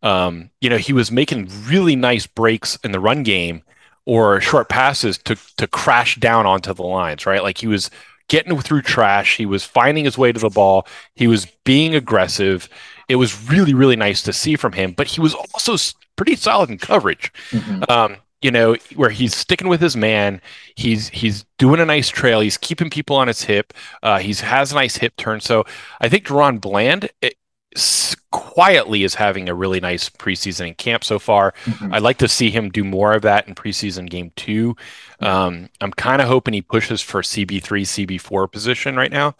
Um, 0.02 0.50
you 0.60 0.70
know, 0.70 0.78
he 0.78 0.92
was 0.92 1.10
making 1.10 1.50
really 1.66 1.96
nice 1.96 2.26
breaks 2.26 2.76
in 2.84 2.92
the 2.92 3.00
run 3.00 3.22
game 3.22 3.62
or 4.04 4.40
short 4.40 4.68
passes 4.68 5.18
to 5.18 5.36
to 5.56 5.66
crash 5.66 6.16
down 6.16 6.46
onto 6.46 6.72
the 6.72 6.82
lines, 6.82 7.26
right? 7.26 7.42
Like 7.42 7.58
he 7.58 7.66
was 7.66 7.90
getting 8.28 8.58
through 8.60 8.82
trash, 8.82 9.36
he 9.36 9.46
was 9.46 9.64
finding 9.64 10.04
his 10.04 10.18
way 10.18 10.32
to 10.32 10.40
the 10.40 10.50
ball, 10.50 10.86
he 11.14 11.26
was 11.26 11.46
being 11.64 11.94
aggressive. 11.94 12.68
It 13.08 13.16
was 13.16 13.48
really 13.48 13.74
really 13.74 13.96
nice 13.96 14.22
to 14.22 14.32
see 14.32 14.56
from 14.56 14.72
him, 14.72 14.92
but 14.92 15.08
he 15.08 15.20
was 15.20 15.34
also 15.34 15.76
pretty 16.16 16.36
solid 16.36 16.70
in 16.70 16.78
coverage. 16.78 17.32
Mm-hmm. 17.50 17.90
Um, 17.90 18.16
you 18.42 18.50
know, 18.50 18.76
where 18.94 19.10
he's 19.10 19.34
sticking 19.34 19.68
with 19.68 19.80
his 19.80 19.96
man, 19.96 20.40
he's 20.76 21.08
he's 21.08 21.44
doing 21.58 21.80
a 21.80 21.86
nice 21.86 22.08
trail, 22.08 22.40
he's 22.40 22.58
keeping 22.58 22.90
people 22.90 23.16
on 23.16 23.28
his 23.28 23.42
hip, 23.42 23.72
uh, 24.02 24.18
he's 24.18 24.40
has 24.40 24.72
a 24.72 24.74
nice 24.74 24.96
hip 24.96 25.16
turn. 25.16 25.40
So 25.40 25.64
I 26.00 26.08
think 26.08 26.26
DaRon 26.26 26.60
Bland, 26.60 27.10
it, 27.22 27.34
quietly 28.30 29.04
is 29.04 29.14
having 29.14 29.48
a 29.48 29.54
really 29.54 29.80
nice 29.80 30.08
preseason 30.08 30.68
in 30.68 30.74
camp 30.74 31.04
so 31.04 31.18
far. 31.18 31.52
Mm-hmm. 31.64 31.94
I'd 31.94 32.02
like 32.02 32.18
to 32.18 32.28
see 32.28 32.50
him 32.50 32.70
do 32.70 32.84
more 32.84 33.12
of 33.12 33.22
that 33.22 33.48
in 33.48 33.54
preseason 33.54 34.08
game 34.08 34.32
two. 34.36 34.76
Um, 35.20 35.68
I'm 35.80 35.92
kind 35.92 36.22
of 36.22 36.28
hoping 36.28 36.54
he 36.54 36.62
pushes 36.62 37.00
for 37.00 37.22
CB3, 37.22 37.62
CB4 37.62 38.50
position 38.50 38.96
right 38.96 39.10
now. 39.10 39.34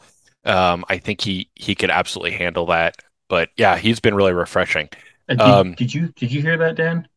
Um, 0.45 0.85
I 0.89 0.99
think 0.99 1.21
he 1.21 1.51
he 1.55 1.75
could 1.75 1.91
absolutely 1.91 2.33
handle 2.33 2.67
that. 2.67 2.97
But 3.29 3.51
yeah, 3.57 3.77
he's 3.77 4.01
been 4.01 4.15
really 4.15 4.33
refreshing. 4.33 4.89
Did, 5.29 5.41
um, 5.41 5.75
did, 5.75 5.93
you 5.93 6.09
did 6.09 6.31
you 6.31 6.41
hear 6.41 6.57
that, 6.59 6.77
Dan? 6.77 7.09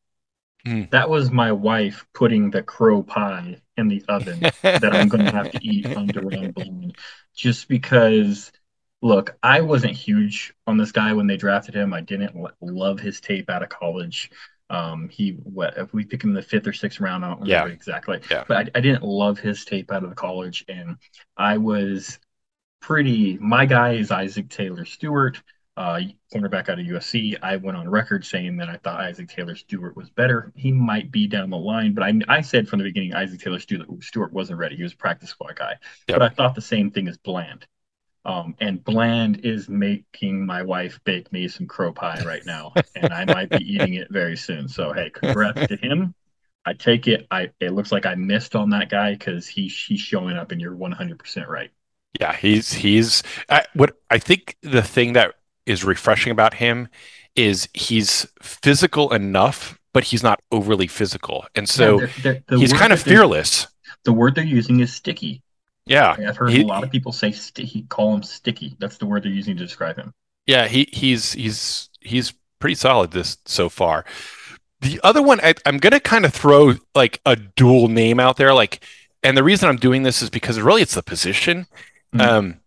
Mm. 0.66 0.90
That 0.90 1.10
was 1.10 1.32
my 1.32 1.52
wife 1.52 2.06
putting 2.14 2.50
the 2.50 2.64
crow 2.64 3.04
pie 3.04 3.62
in 3.78 3.88
the 3.88 4.04
oven 4.10 4.40
that 4.62 4.94
I'm 4.94 5.08
going 5.08 5.26
to 5.26 5.32
have 5.32 5.52
to 5.52 5.60
eat 5.62 5.86
under 5.98 6.22
Bland, 6.22 6.96
just 7.36 7.68
because 7.68 8.52
look, 9.02 9.38
I 9.42 9.62
wasn't 9.62 9.94
huge 9.94 10.54
on 10.68 10.78
this 10.78 10.92
guy 10.92 11.14
when 11.14 11.28
they 11.28 11.38
drafted 11.38 11.76
him. 11.76 11.94
I 11.94 12.02
didn't 12.02 12.36
love 12.62 13.00
his 13.00 13.20
tape 13.20 13.50
out 13.50 13.64
of 13.64 13.70
college. 13.70 14.32
Um, 14.70 15.10
he 15.10 15.32
what 15.32 15.78
if 15.78 15.94
we 15.94 16.06
pick 16.06 16.24
him 16.24 16.30
in 16.32 16.36
the 16.36 16.42
fifth 16.42 16.68
or 16.68 16.74
sixth 16.74 17.00
round? 17.00 17.26
I 17.26 17.30
don't 17.30 17.42
remember 17.42 17.70
yeah. 17.70 17.74
exactly. 17.74 18.22
Yeah. 18.30 18.44
But 18.48 18.58
I, 18.58 18.78
I 18.78 18.82
didn't 18.82 19.04
love 19.04 19.40
his 19.40 19.66
tape 19.66 19.92
out 19.92 20.04
of 20.04 20.10
the 20.10 20.16
college, 20.16 20.64
and 20.68 20.98
I 21.38 21.58
was 21.58 22.20
pretty. 22.80 23.38
My 23.40 23.66
guy 23.66 23.94
is 23.94 24.12
Isaac 24.12 24.50
Taylor 24.50 24.86
Stuart, 24.86 25.42
uh, 25.76 26.02
cornerback 26.32 26.70
out 26.70 26.80
of 26.80 26.86
USC. 26.86 27.36
I 27.42 27.56
went 27.56 27.78
on 27.78 27.90
record 27.90 28.24
saying 28.24 28.58
that 28.58 28.70
I 28.70 28.78
thought 28.78 29.00
Isaac 29.00 29.30
Taylor 29.30 29.56
Stuart 29.56 29.98
was 29.98 30.12
better. 30.12 30.52
He 30.56 30.72
might 30.72 31.12
be 31.12 31.26
down 31.26 31.50
the 31.50 31.58
line, 31.58 31.96
but 31.96 32.04
I, 32.04 32.14
I 32.28 32.42
said 32.42 32.68
from 32.68 32.78
the 32.78 32.86
beginning 32.86 33.16
Isaac 33.16 33.40
Taylor 33.40 33.60
Stuart 33.60 34.34
wasn't 34.34 34.60
ready. 34.60 34.76
He 34.76 34.84
was 34.84 34.94
a 34.94 34.98
practice 34.98 35.30
squad 35.30 35.56
guy. 35.56 35.78
Yep. 36.08 36.20
But 36.20 36.22
I 36.22 36.30
thought 36.30 36.54
the 36.54 36.62
same 36.62 36.92
thing 36.92 37.08
as 37.08 37.18
Bland. 37.18 37.66
Um, 38.26 38.56
and 38.60 38.84
Bland 38.84 39.46
is 39.46 39.70
making 39.70 40.46
my 40.46 40.62
wife 40.62 41.00
bake 41.06 41.32
me 41.32 41.48
some 41.48 41.68
crow 41.68 41.94
pie 41.94 42.22
right 42.26 42.46
now, 42.46 42.74
and 42.96 43.14
I 43.14 43.26
might 43.26 43.50
be 43.50 43.74
eating 43.74 43.94
it 43.94 44.10
very 44.12 44.36
soon. 44.36 44.68
So 44.68 44.92
hey, 44.92 45.10
congrats 45.10 45.68
to 45.68 45.78
him. 45.78 46.14
I 46.66 46.74
take 46.74 47.08
it. 47.08 47.26
I 47.32 47.50
it 47.60 47.72
looks 47.72 47.92
like 47.92 48.06
I 48.06 48.16
missed 48.16 48.56
on 48.56 48.70
that 48.72 48.90
guy 48.90 49.14
because 49.14 49.48
he 49.48 49.68
he's 49.68 50.02
showing 50.02 50.36
up, 50.36 50.52
and 50.52 50.60
you're 50.60 50.76
100 50.76 51.18
percent 51.18 51.48
right. 51.48 51.72
Yeah, 52.20 52.36
he's 52.36 52.74
he's 52.74 53.24
I, 53.50 53.66
what 53.74 53.96
I 54.10 54.18
think 54.18 54.58
the 54.62 54.82
thing 54.82 55.14
that 55.14 55.36
is 55.66 55.84
refreshing 55.86 56.32
about 56.32 56.56
him 56.56 56.90
is 57.36 57.70
he's 57.74 58.28
physical 58.42 59.14
enough, 59.14 59.80
but 59.94 60.04
he's 60.04 60.24
not 60.24 60.42
overly 60.52 60.88
physical, 60.88 61.46
and 61.56 61.70
so 61.70 62.02
yeah, 62.02 62.08
they're, 62.22 62.44
they're, 62.48 62.60
he's 62.60 62.74
kind 62.74 62.92
of 62.92 63.02
fearless. 63.02 63.68
The 64.04 64.14
word 64.14 64.36
they're 64.36 64.44
using 64.44 64.82
is 64.82 64.94
sticky. 64.94 65.42
Yeah, 65.90 66.16
I've 66.20 66.38
heard 66.38 66.52
he, 66.52 66.62
a 66.62 66.68
lot 66.68 66.84
of 66.84 66.92
people 66.92 67.12
say 67.12 67.32
sticky, 67.32 67.82
call 67.90 68.14
him 68.14 68.22
sticky. 68.22 68.76
That's 68.80 68.98
the 68.98 69.08
word 69.08 69.24
they're 69.24 69.32
using 69.32 69.58
to 69.58 69.64
describe 69.64 69.96
him. 69.96 70.14
Yeah, 70.46 70.68
he 70.68 70.88
he's 70.94 71.34
he's 71.34 71.90
he's 72.00 72.34
pretty 72.60 72.76
solid 72.76 73.12
this 73.12 73.38
so 73.46 73.70
far. 73.70 74.06
The 74.82 75.02
other 75.04 75.22
one, 75.22 75.40
I, 75.42 75.56
am 75.66 75.80
gonna 75.80 76.00
kind 76.00 76.26
of 76.26 76.34
throw 76.34 76.76
like 76.94 77.20
a 77.26 77.36
dual 77.36 77.88
name 77.88 78.20
out 78.20 78.38
there, 78.38 78.54
like, 78.54 78.84
and 79.24 79.36
the 79.36 79.44
reason 79.44 79.68
I'm 79.68 79.78
doing 79.78 80.04
this 80.04 80.22
is 80.22 80.30
because 80.30 80.60
really 80.60 80.84
it's 80.84 80.94
the 80.94 81.02
position. 81.02 81.66
Mm-hmm. 82.14 82.22
Um, 82.22 82.60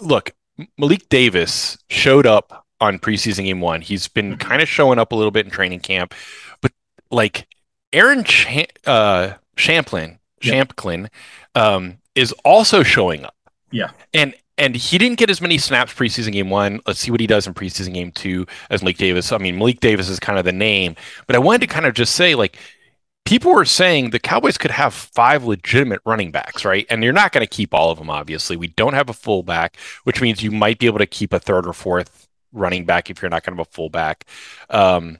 look, 0.00 0.34
Malik 0.76 1.08
Davis 1.08 1.78
showed 1.88 2.26
up 2.26 2.66
on 2.80 2.98
preseason 2.98 3.44
game 3.44 3.60
one. 3.60 3.82
He's 3.82 4.08
been 4.08 4.32
mm-hmm. 4.32 4.48
kind 4.48 4.62
of 4.62 4.68
showing 4.68 4.98
up 4.98 5.12
a 5.12 5.14
little 5.14 5.30
bit 5.30 5.46
in 5.46 5.52
training 5.52 5.80
camp, 5.80 6.12
but 6.60 6.72
like 7.10 7.46
Aaron 7.92 8.24
Ch- 8.24 8.66
uh, 8.84 9.34
Shampklin, 9.56 10.18
Shampklin, 10.40 11.08
um, 11.54 11.98
is 12.14 12.32
also 12.44 12.82
showing 12.82 13.24
up. 13.24 13.34
Yeah. 13.70 13.90
And 14.14 14.34
and 14.56 14.74
he 14.74 14.98
didn't 14.98 15.18
get 15.18 15.30
as 15.30 15.40
many 15.40 15.56
snaps 15.56 15.94
preseason 15.94 16.32
game 16.32 16.50
one. 16.50 16.80
Let's 16.86 16.98
see 16.98 17.12
what 17.12 17.20
he 17.20 17.28
does 17.28 17.46
in 17.46 17.54
preseason 17.54 17.94
game 17.94 18.10
two 18.10 18.46
as 18.70 18.82
Malik 18.82 18.98
Davis. 18.98 19.30
I 19.30 19.38
mean, 19.38 19.56
Malik 19.56 19.80
Davis 19.80 20.08
is 20.08 20.18
kind 20.18 20.38
of 20.38 20.44
the 20.44 20.52
name, 20.52 20.96
but 21.26 21.36
I 21.36 21.38
wanted 21.38 21.60
to 21.60 21.66
kind 21.68 21.86
of 21.86 21.94
just 21.94 22.16
say 22.16 22.34
like 22.34 22.58
people 23.24 23.52
were 23.52 23.64
saying 23.64 24.10
the 24.10 24.18
Cowboys 24.18 24.56
could 24.56 24.70
have 24.70 24.94
five 24.94 25.44
legitimate 25.44 26.00
running 26.06 26.32
backs, 26.32 26.64
right? 26.64 26.86
And 26.88 27.04
you're 27.04 27.12
not 27.12 27.30
going 27.30 27.46
to 27.46 27.50
keep 27.50 27.74
all 27.74 27.90
of 27.90 27.98
them, 27.98 28.08
obviously. 28.08 28.56
We 28.56 28.68
don't 28.68 28.94
have 28.94 29.10
a 29.10 29.12
fullback, 29.12 29.76
which 30.04 30.22
means 30.22 30.42
you 30.42 30.50
might 30.50 30.78
be 30.78 30.86
able 30.86 30.98
to 30.98 31.06
keep 31.06 31.32
a 31.32 31.38
third 31.38 31.66
or 31.66 31.74
fourth 31.74 32.26
running 32.52 32.86
back 32.86 33.10
if 33.10 33.20
you're 33.20 33.30
not 33.30 33.44
going 33.44 33.54
to 33.54 33.60
have 33.60 33.68
a 33.68 33.70
fullback. 33.70 34.24
Um, 34.70 35.18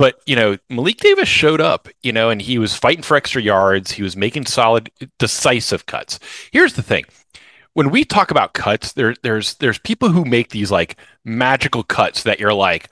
but 0.00 0.18
you 0.24 0.34
know, 0.34 0.56
Malik 0.70 0.96
Davis 0.96 1.28
showed 1.28 1.60
up, 1.60 1.86
you 2.02 2.10
know, 2.10 2.30
and 2.30 2.40
he 2.40 2.58
was 2.58 2.74
fighting 2.74 3.02
for 3.02 3.18
extra 3.18 3.42
yards. 3.42 3.90
He 3.90 4.02
was 4.02 4.16
making 4.16 4.46
solid, 4.46 4.90
decisive 5.18 5.84
cuts. 5.84 6.18
Here's 6.52 6.72
the 6.72 6.82
thing: 6.82 7.04
when 7.74 7.90
we 7.90 8.06
talk 8.06 8.30
about 8.30 8.54
cuts, 8.54 8.92
there, 8.92 9.14
there's 9.22 9.56
there's 9.56 9.78
people 9.78 10.08
who 10.08 10.24
make 10.24 10.48
these 10.48 10.70
like 10.70 10.96
magical 11.22 11.82
cuts 11.82 12.22
that 12.22 12.40
you're 12.40 12.54
like, 12.54 12.88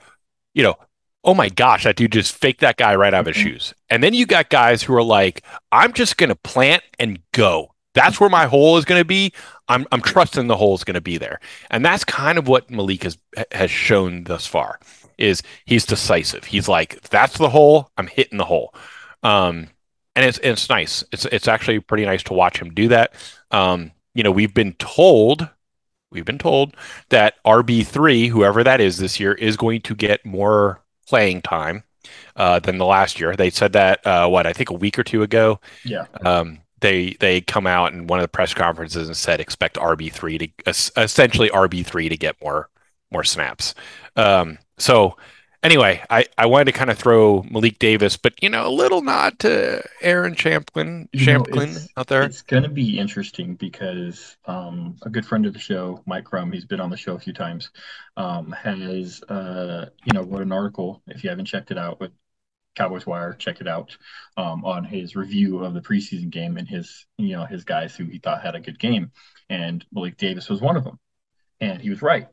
you 0.53 0.61
know, 0.61 0.75
oh 1.23 1.33
my 1.33 1.49
gosh, 1.49 1.83
that 1.85 1.95
dude 1.95 2.11
just 2.11 2.35
faked 2.35 2.61
that 2.61 2.77
guy 2.77 2.93
right 2.93 3.11
out 3.11 3.21
of 3.21 3.33
his 3.33 3.37
mm-hmm. 3.37 3.53
shoes. 3.53 3.73
And 3.89 4.03
then 4.03 4.13
you 4.13 4.27
got 4.27 4.51
guys 4.51 4.83
who 4.83 4.93
are 4.93 5.01
like, 5.01 5.43
I'm 5.71 5.93
just 5.93 6.15
gonna 6.15 6.35
plant 6.35 6.83
and 6.99 7.17
go. 7.31 7.73
That's 7.95 8.19
where 8.19 8.29
my 8.29 8.45
hole 8.45 8.77
is 8.77 8.85
going 8.85 9.01
to 9.01 9.05
be. 9.05 9.33
I'm, 9.67 9.87
I'm 9.91 10.01
trusting 10.01 10.45
the 10.45 10.55
hole 10.55 10.75
is 10.75 10.83
going 10.83 10.93
to 10.93 11.01
be 11.01 11.17
there, 11.17 11.39
and 11.71 11.83
that's 11.83 12.03
kind 12.03 12.37
of 12.37 12.47
what 12.47 12.69
Malik 12.69 13.01
has 13.01 13.17
has 13.51 13.71
shown 13.71 14.25
thus 14.25 14.45
far. 14.45 14.79
Is 15.19 15.43
he's 15.65 15.85
decisive. 15.85 16.45
He's 16.45 16.67
like, 16.67 17.01
that's 17.09 17.37
the 17.37 17.49
hole. 17.49 17.91
I'm 17.97 18.07
hitting 18.07 18.37
the 18.37 18.45
hole, 18.45 18.73
um, 19.21 19.67
and 20.15 20.25
it's 20.25 20.39
it's 20.39 20.69
nice. 20.69 21.03
It's 21.11 21.25
it's 21.25 21.47
actually 21.47 21.79
pretty 21.79 22.05
nice 22.05 22.23
to 22.23 22.33
watch 22.33 22.59
him 22.59 22.73
do 22.73 22.87
that. 22.87 23.13
Um, 23.51 23.91
you 24.13 24.23
know, 24.23 24.31
we've 24.31 24.53
been 24.53 24.73
told, 24.73 25.47
we've 26.11 26.25
been 26.25 26.37
told 26.37 26.75
that 27.09 27.35
RB 27.45 27.85
three, 27.85 28.27
whoever 28.27 28.63
that 28.63 28.81
is 28.81 28.97
this 28.97 29.19
year, 29.19 29.33
is 29.33 29.57
going 29.57 29.81
to 29.81 29.95
get 29.95 30.25
more 30.25 30.81
playing 31.07 31.41
time 31.41 31.83
uh, 32.35 32.59
than 32.59 32.77
the 32.77 32.85
last 32.85 33.19
year. 33.19 33.35
They 33.35 33.49
said 33.49 33.73
that 33.73 34.05
uh, 34.05 34.27
what 34.27 34.47
I 34.47 34.53
think 34.53 34.69
a 34.69 34.75
week 34.75 34.97
or 34.97 35.03
two 35.03 35.23
ago. 35.23 35.59
Yeah. 35.83 36.05
Um, 36.23 36.59
they 36.81 37.15
they 37.19 37.41
come 37.41 37.67
out 37.67 37.93
in 37.93 38.07
one 38.07 38.19
of 38.19 38.23
the 38.23 38.29
press 38.29 38.53
conferences 38.53 39.07
and 39.07 39.17
said 39.17 39.39
expect 39.41 39.75
RB 39.75 40.11
three 40.11 40.37
to 40.37 40.47
essentially 40.97 41.49
RB 41.49 41.85
three 41.85 42.09
to 42.09 42.17
get 42.17 42.41
more 42.41 42.69
more 43.11 43.23
snaps. 43.23 43.75
Um, 44.15 44.59
so 44.79 45.15
anyway, 45.63 46.01
I, 46.09 46.25
I 46.37 46.45
wanted 46.45 46.65
to 46.65 46.71
kind 46.71 46.89
of 46.89 46.97
throw 46.97 47.43
Malik 47.49 47.79
Davis, 47.79 48.17
but 48.17 48.41
you 48.41 48.49
know, 48.49 48.67
a 48.67 48.69
little 48.69 49.01
nod 49.01 49.39
to 49.39 49.83
Aaron 50.01 50.35
Shampklin, 50.35 51.09
Shampklin 51.11 51.73
know, 51.73 51.81
out 51.97 52.07
there. 52.07 52.23
It's 52.23 52.41
going 52.41 52.63
to 52.63 52.69
be 52.69 52.97
interesting 52.97 53.55
because 53.55 54.37
um, 54.45 54.97
a 55.03 55.09
good 55.09 55.25
friend 55.25 55.45
of 55.45 55.53
the 55.53 55.59
show, 55.59 56.01
Mike 56.05 56.25
Crum, 56.25 56.51
he's 56.51 56.65
been 56.65 56.81
on 56.81 56.89
the 56.89 56.97
show 56.97 57.15
a 57.15 57.19
few 57.19 57.33
times, 57.33 57.69
um, 58.17 58.51
has 58.51 59.21
uh, 59.23 59.87
you 60.05 60.13
know 60.13 60.23
wrote 60.23 60.41
an 60.41 60.51
article. 60.51 61.01
If 61.07 61.23
you 61.23 61.29
haven't 61.29 61.45
checked 61.45 61.71
it 61.71 61.77
out, 61.77 61.99
with 61.99 62.11
Cowboys 62.75 63.05
Wire, 63.05 63.33
check 63.33 63.61
it 63.61 63.67
out 63.67 63.97
um, 64.37 64.63
on 64.63 64.83
his 64.83 65.15
review 65.15 65.59
of 65.59 65.73
the 65.73 65.81
preseason 65.81 66.29
game 66.29 66.57
and 66.57 66.67
his 66.67 67.05
you 67.17 67.35
know 67.35 67.45
his 67.45 67.63
guys 67.63 67.95
who 67.95 68.05
he 68.05 68.19
thought 68.19 68.41
had 68.41 68.55
a 68.55 68.61
good 68.61 68.79
game, 68.79 69.11
and 69.49 69.85
Malik 69.91 70.17
Davis 70.17 70.49
was 70.49 70.61
one 70.61 70.77
of 70.77 70.83
them, 70.83 70.99
and 71.59 71.81
he 71.81 71.89
was 71.89 72.01
right. 72.01 72.27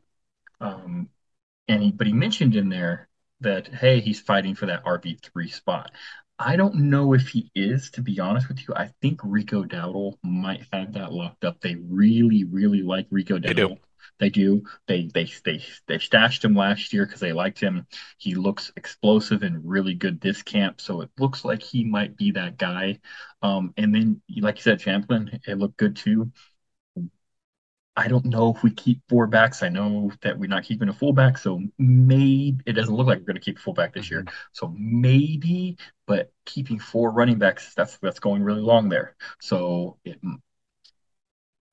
Um, 0.59 1.09
and 1.67 1.83
he, 1.83 1.91
but 1.91 2.07
he 2.07 2.13
mentioned 2.13 2.55
in 2.55 2.69
there 2.69 3.09
that 3.41 3.67
hey, 3.67 3.99
he's 3.99 4.19
fighting 4.19 4.55
for 4.55 4.65
that 4.67 4.83
RB 4.85 5.15
three 5.15 5.49
spot. 5.49 5.91
I 6.39 6.55
don't 6.55 6.75
know 6.75 7.13
if 7.13 7.29
he 7.29 7.51
is, 7.55 7.89
to 7.91 8.01
be 8.01 8.19
honest 8.19 8.47
with 8.47 8.59
you. 8.67 8.73
I 8.75 8.91
think 9.01 9.19
Rico 9.23 9.63
Dowdle 9.63 10.17
might 10.23 10.65
have 10.71 10.93
that 10.93 11.11
locked 11.11 11.43
up. 11.43 11.59
They 11.61 11.75
really, 11.75 12.43
really 12.43 12.83
like 12.83 13.07
Rico 13.09 13.39
Dowdle. 13.39 13.45
They 13.47 13.53
do. 13.53 13.77
They 14.19 14.29
do. 14.29 14.63
They 14.87 15.09
they 15.13 15.25
they 15.45 15.63
they 15.87 15.99
stashed 15.99 16.43
him 16.43 16.55
last 16.55 16.93
year 16.93 17.05
because 17.05 17.19
they 17.19 17.33
liked 17.33 17.59
him. 17.59 17.85
He 18.17 18.35
looks 18.35 18.71
explosive 18.75 19.43
and 19.43 19.67
really 19.67 19.93
good 19.93 20.21
this 20.21 20.41
camp, 20.43 20.81
so 20.81 21.01
it 21.01 21.09
looks 21.19 21.43
like 21.45 21.61
he 21.61 21.83
might 21.83 22.17
be 22.17 22.31
that 22.31 22.57
guy. 22.57 22.99
Um, 23.41 23.73
and 23.77 23.93
then, 23.93 24.21
like 24.39 24.57
you 24.57 24.63
said, 24.63 24.79
Shampklin, 24.79 25.39
it 25.47 25.57
looked 25.57 25.77
good 25.77 25.95
too. 25.95 26.31
I 27.97 28.07
don't 28.07 28.25
know 28.25 28.53
if 28.55 28.61
we 28.61 28.69
keep 28.69 29.01
four 29.09 29.25
backs. 29.25 29.63
I 29.63 29.69
know 29.69 30.11
that 30.21 30.37
we're 30.37 30.47
not 30.47 30.63
keeping 30.63 30.87
a 30.87 30.93
fullback, 30.93 31.35
so 31.39 31.59
maybe 31.79 32.59
it 32.67 32.73
doesn't 32.73 32.93
look 32.93 33.07
like 33.07 33.17
we're 33.17 33.25
going 33.25 33.35
to 33.37 33.41
keep 33.41 33.57
a 33.57 33.61
fullback 33.61 33.91
this 33.91 34.11
year. 34.11 34.21
Mm-hmm. 34.21 34.35
So 34.51 34.73
maybe, 34.77 35.77
but 36.05 36.31
keeping 36.45 36.77
four 36.77 37.11
running 37.11 37.39
backs, 37.39 37.73
that's 37.73 37.97
that's 37.97 38.19
going 38.19 38.43
really 38.43 38.61
long 38.61 38.87
there. 38.87 39.15
So 39.41 39.97
it 40.05 40.19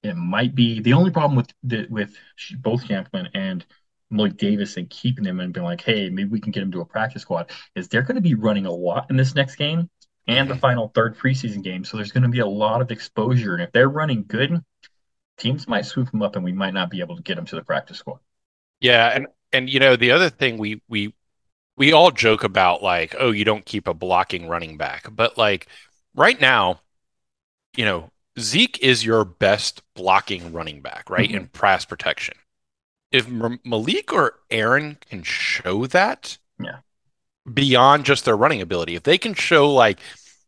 it 0.02 0.16
might 0.16 0.54
be 0.54 0.80
the 0.80 0.94
only 0.94 1.10
problem 1.10 1.36
with 1.36 1.52
the, 1.62 1.86
with 1.90 2.16
both 2.58 2.84
Shampklin 2.84 3.28
and 3.34 3.64
Malik 4.08 4.38
Davis 4.38 4.78
and 4.78 4.88
keeping 4.88 5.24
them 5.24 5.40
and 5.40 5.52
being 5.52 5.64
like, 5.64 5.82
hey, 5.82 6.08
maybe 6.08 6.30
we 6.30 6.40
can 6.40 6.52
get 6.52 6.60
them 6.60 6.72
to 6.72 6.80
a 6.80 6.86
practice 6.86 7.22
squad. 7.22 7.50
Is 7.74 7.88
they're 7.88 8.02
going 8.02 8.16
to 8.16 8.22
be 8.22 8.34
running 8.34 8.64
a 8.64 8.72
lot 8.72 9.10
in 9.10 9.16
this 9.16 9.34
next 9.34 9.56
game 9.56 9.90
and 10.26 10.48
the 10.48 10.54
mm-hmm. 10.54 10.60
final 10.60 10.88
third 10.94 11.18
preseason 11.18 11.62
game, 11.62 11.84
so 11.84 11.98
there's 11.98 12.12
going 12.12 12.22
to 12.22 12.30
be 12.30 12.38
a 12.38 12.46
lot 12.46 12.80
of 12.80 12.90
exposure. 12.90 13.52
And 13.52 13.62
if 13.62 13.72
they're 13.72 13.90
running 13.90 14.24
good 14.26 14.62
teams 15.38 15.68
might 15.68 15.86
swoop 15.86 16.12
him 16.12 16.22
up 16.22 16.36
and 16.36 16.44
we 16.44 16.52
might 16.52 16.74
not 16.74 16.90
be 16.90 17.00
able 17.00 17.16
to 17.16 17.22
get 17.22 17.38
him 17.38 17.44
to 17.46 17.56
the 17.56 17.64
practice 17.64 17.98
squad. 17.98 18.20
Yeah, 18.80 19.08
and 19.14 19.26
and 19.52 19.70
you 19.70 19.80
know 19.80 19.96
the 19.96 20.10
other 20.10 20.30
thing 20.30 20.58
we 20.58 20.82
we 20.88 21.14
we 21.76 21.92
all 21.92 22.10
joke 22.10 22.44
about 22.44 22.82
like, 22.82 23.14
oh, 23.18 23.30
you 23.30 23.44
don't 23.44 23.64
keep 23.64 23.88
a 23.88 23.94
blocking 23.94 24.48
running 24.48 24.76
back, 24.76 25.08
but 25.10 25.36
like 25.36 25.66
right 26.14 26.40
now, 26.40 26.80
you 27.76 27.84
know, 27.84 28.10
Zeke 28.38 28.78
is 28.80 29.04
your 29.04 29.24
best 29.24 29.82
blocking 29.94 30.52
running 30.52 30.80
back, 30.80 31.10
right? 31.10 31.28
Mm-hmm. 31.28 31.38
In 31.38 31.46
pass 31.48 31.84
protection. 31.84 32.36
If 33.10 33.28
Malik 33.28 34.12
or 34.12 34.40
Aaron 34.50 34.98
can 35.08 35.22
show 35.22 35.86
that, 35.86 36.38
yeah, 36.58 36.78
beyond 37.52 38.04
just 38.04 38.24
their 38.24 38.36
running 38.36 38.60
ability, 38.60 38.96
if 38.96 39.04
they 39.04 39.18
can 39.18 39.34
show 39.34 39.72
like, 39.72 40.00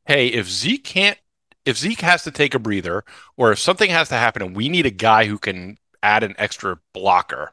hey, 0.06 0.26
if 0.28 0.48
Zeke 0.48 0.84
can't 0.84 1.18
if 1.66 1.76
Zeke 1.76 2.00
has 2.00 2.22
to 2.22 2.30
take 2.30 2.54
a 2.54 2.58
breather 2.58 3.04
or 3.36 3.52
if 3.52 3.58
something 3.58 3.90
has 3.90 4.08
to 4.08 4.14
happen 4.14 4.40
and 4.40 4.56
we 4.56 4.68
need 4.68 4.86
a 4.86 4.90
guy 4.90 5.26
who 5.26 5.36
can 5.36 5.76
add 6.02 6.22
an 6.22 6.34
extra 6.38 6.78
blocker, 6.94 7.52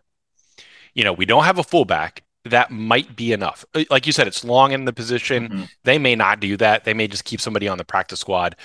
you 0.94 1.04
know, 1.04 1.12
we 1.12 1.26
don't 1.26 1.44
have 1.44 1.58
a 1.58 1.64
fullback, 1.64 2.24
that 2.46 2.70
might 2.72 3.16
be 3.16 3.34
enough. 3.34 3.66
Uh, 3.74 3.84
like 3.90 4.06
you 4.06 4.14
said, 4.14 4.28
it's 4.28 4.44
long 4.44 4.72
in 4.72 4.86
the 4.86 4.94
position. 4.94 5.50
Mm-hmm. 5.50 5.64
They 5.84 5.98
may 5.98 6.16
not 6.16 6.40
do 6.40 6.56
that. 6.58 6.84
They 6.84 6.94
may 6.94 7.08
just 7.08 7.26
keep 7.26 7.42
somebody 7.42 7.68
on 7.68 7.80
the 7.80 7.84
practice 7.84 8.20
squad. 8.20 8.56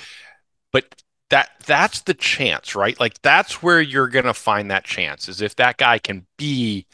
But 0.70 1.02
that 1.30 1.50
that's 1.64 2.02
the 2.02 2.14
chance, 2.14 2.74
right? 2.74 2.98
Like 3.00 3.20
that's 3.22 3.62
where 3.62 3.80
you're 3.80 4.08
to 4.24 4.34
find 4.34 4.70
that 4.70 4.84
chance 4.84 5.28
is 5.28 5.40
if 5.40 5.56
that 5.56 5.78
guy 5.78 5.98
can 5.98 6.26
be 6.36 6.86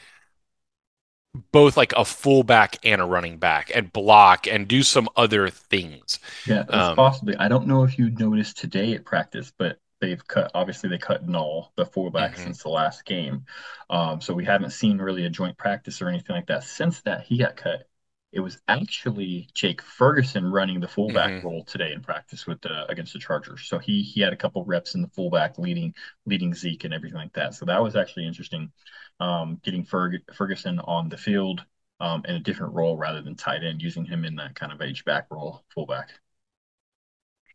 both 1.53 1.77
like 1.77 1.93
a 1.97 2.05
fullback 2.05 2.79
and 2.85 3.01
a 3.01 3.05
running 3.05 3.39
back 3.39 3.71
and 3.75 3.93
block 3.93 4.47
and 4.47 4.69
do 4.69 4.83
some 4.83 5.09
other 5.17 5.49
things. 5.49 6.21
Yeah, 6.47 6.65
um, 6.69 6.97
possibly. 6.97 7.37
I 7.37 7.49
don't 7.49 7.67
know 7.67 7.85
if 7.85 7.99
you 7.99 8.11
noticed 8.11 8.59
today 8.59 8.95
at 8.95 9.05
practice, 9.05 9.53
but 9.57 9.79
they've 10.01 10.27
cut 10.27 10.51
obviously 10.55 10.91
they 10.91 10.99
cut 10.99 11.27
null 11.27 11.73
the 11.77 11.87
fullback 11.87 12.33
mm-hmm. 12.33 12.43
since 12.45 12.63
the 12.63 12.69
last 12.69 13.05
game. 13.05 13.45
Um, 13.91 14.21
so 14.21 14.35
we 14.35 14.45
haven't 14.45 14.71
seen 14.71 14.99
really 14.99 15.25
a 15.25 15.31
joint 15.31 15.57
practice 15.57 16.03
or 16.03 16.09
anything 16.09 16.37
like 16.37 16.47
that 16.47 16.65
since 16.65 17.01
that 17.03 17.23
he 17.23 17.39
got 17.39 17.57
cut. 17.57 17.89
It 18.35 18.41
was 18.41 18.59
actually 18.67 19.49
Jake 19.55 19.81
Ferguson 19.81 20.45
running 20.45 20.81
the 20.81 20.89
fullback 20.89 21.31
mm-hmm. 21.31 21.47
role 21.47 21.65
today 21.65 21.93
in 21.93 22.01
practice 22.01 22.49
with 22.49 22.61
the, 22.63 22.85
against 22.91 23.13
the 23.13 23.21
Chargers. 23.21 23.69
So 23.69 23.79
he 23.79 24.03
he 24.03 24.21
had 24.21 24.33
a 24.33 24.37
couple 24.37 24.65
reps 24.65 24.97
in 24.97 25.03
the 25.03 25.09
fullback 25.09 25.57
leading 25.57 25.95
leading 26.27 26.53
Zeke 26.53 26.83
and 26.83 26.93
everything 26.93 27.19
like 27.19 27.33
that. 27.35 27.55
So 27.55 27.65
that 27.67 27.81
was 27.81 27.95
actually 27.95 28.27
interesting 28.27 28.73
um, 29.21 29.61
getting 29.63 29.85
Ferg- 29.85 30.35
Ferguson 30.35 30.81
on 30.81 31.09
the 31.09 31.17
field 31.17 31.65
um, 32.01 32.23
in 32.27 32.35
a 32.35 32.41
different 32.41 32.75
role 32.75 32.97
rather 32.97 33.23
than 33.23 33.37
tight 33.37 33.63
end, 33.63 33.81
using 33.81 34.05
him 34.05 34.25
in 34.25 34.35
that 34.37 34.57
kind 34.57 34.73
of 34.73 34.83
H 34.83 35.05
back 35.05 35.27
role, 35.31 35.63
fullback. 35.73 36.11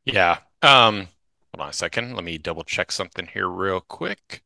Yeah. 0.06 0.38
Um, 0.62 1.10
hold 1.54 1.60
on 1.60 1.70
a 1.70 1.74
second. 1.74 2.16
Let 2.16 2.24
me 2.24 2.38
double 2.38 2.64
check 2.64 2.92
something 2.92 3.28
here 3.28 3.50
real 3.50 3.82
quick. 3.82 4.44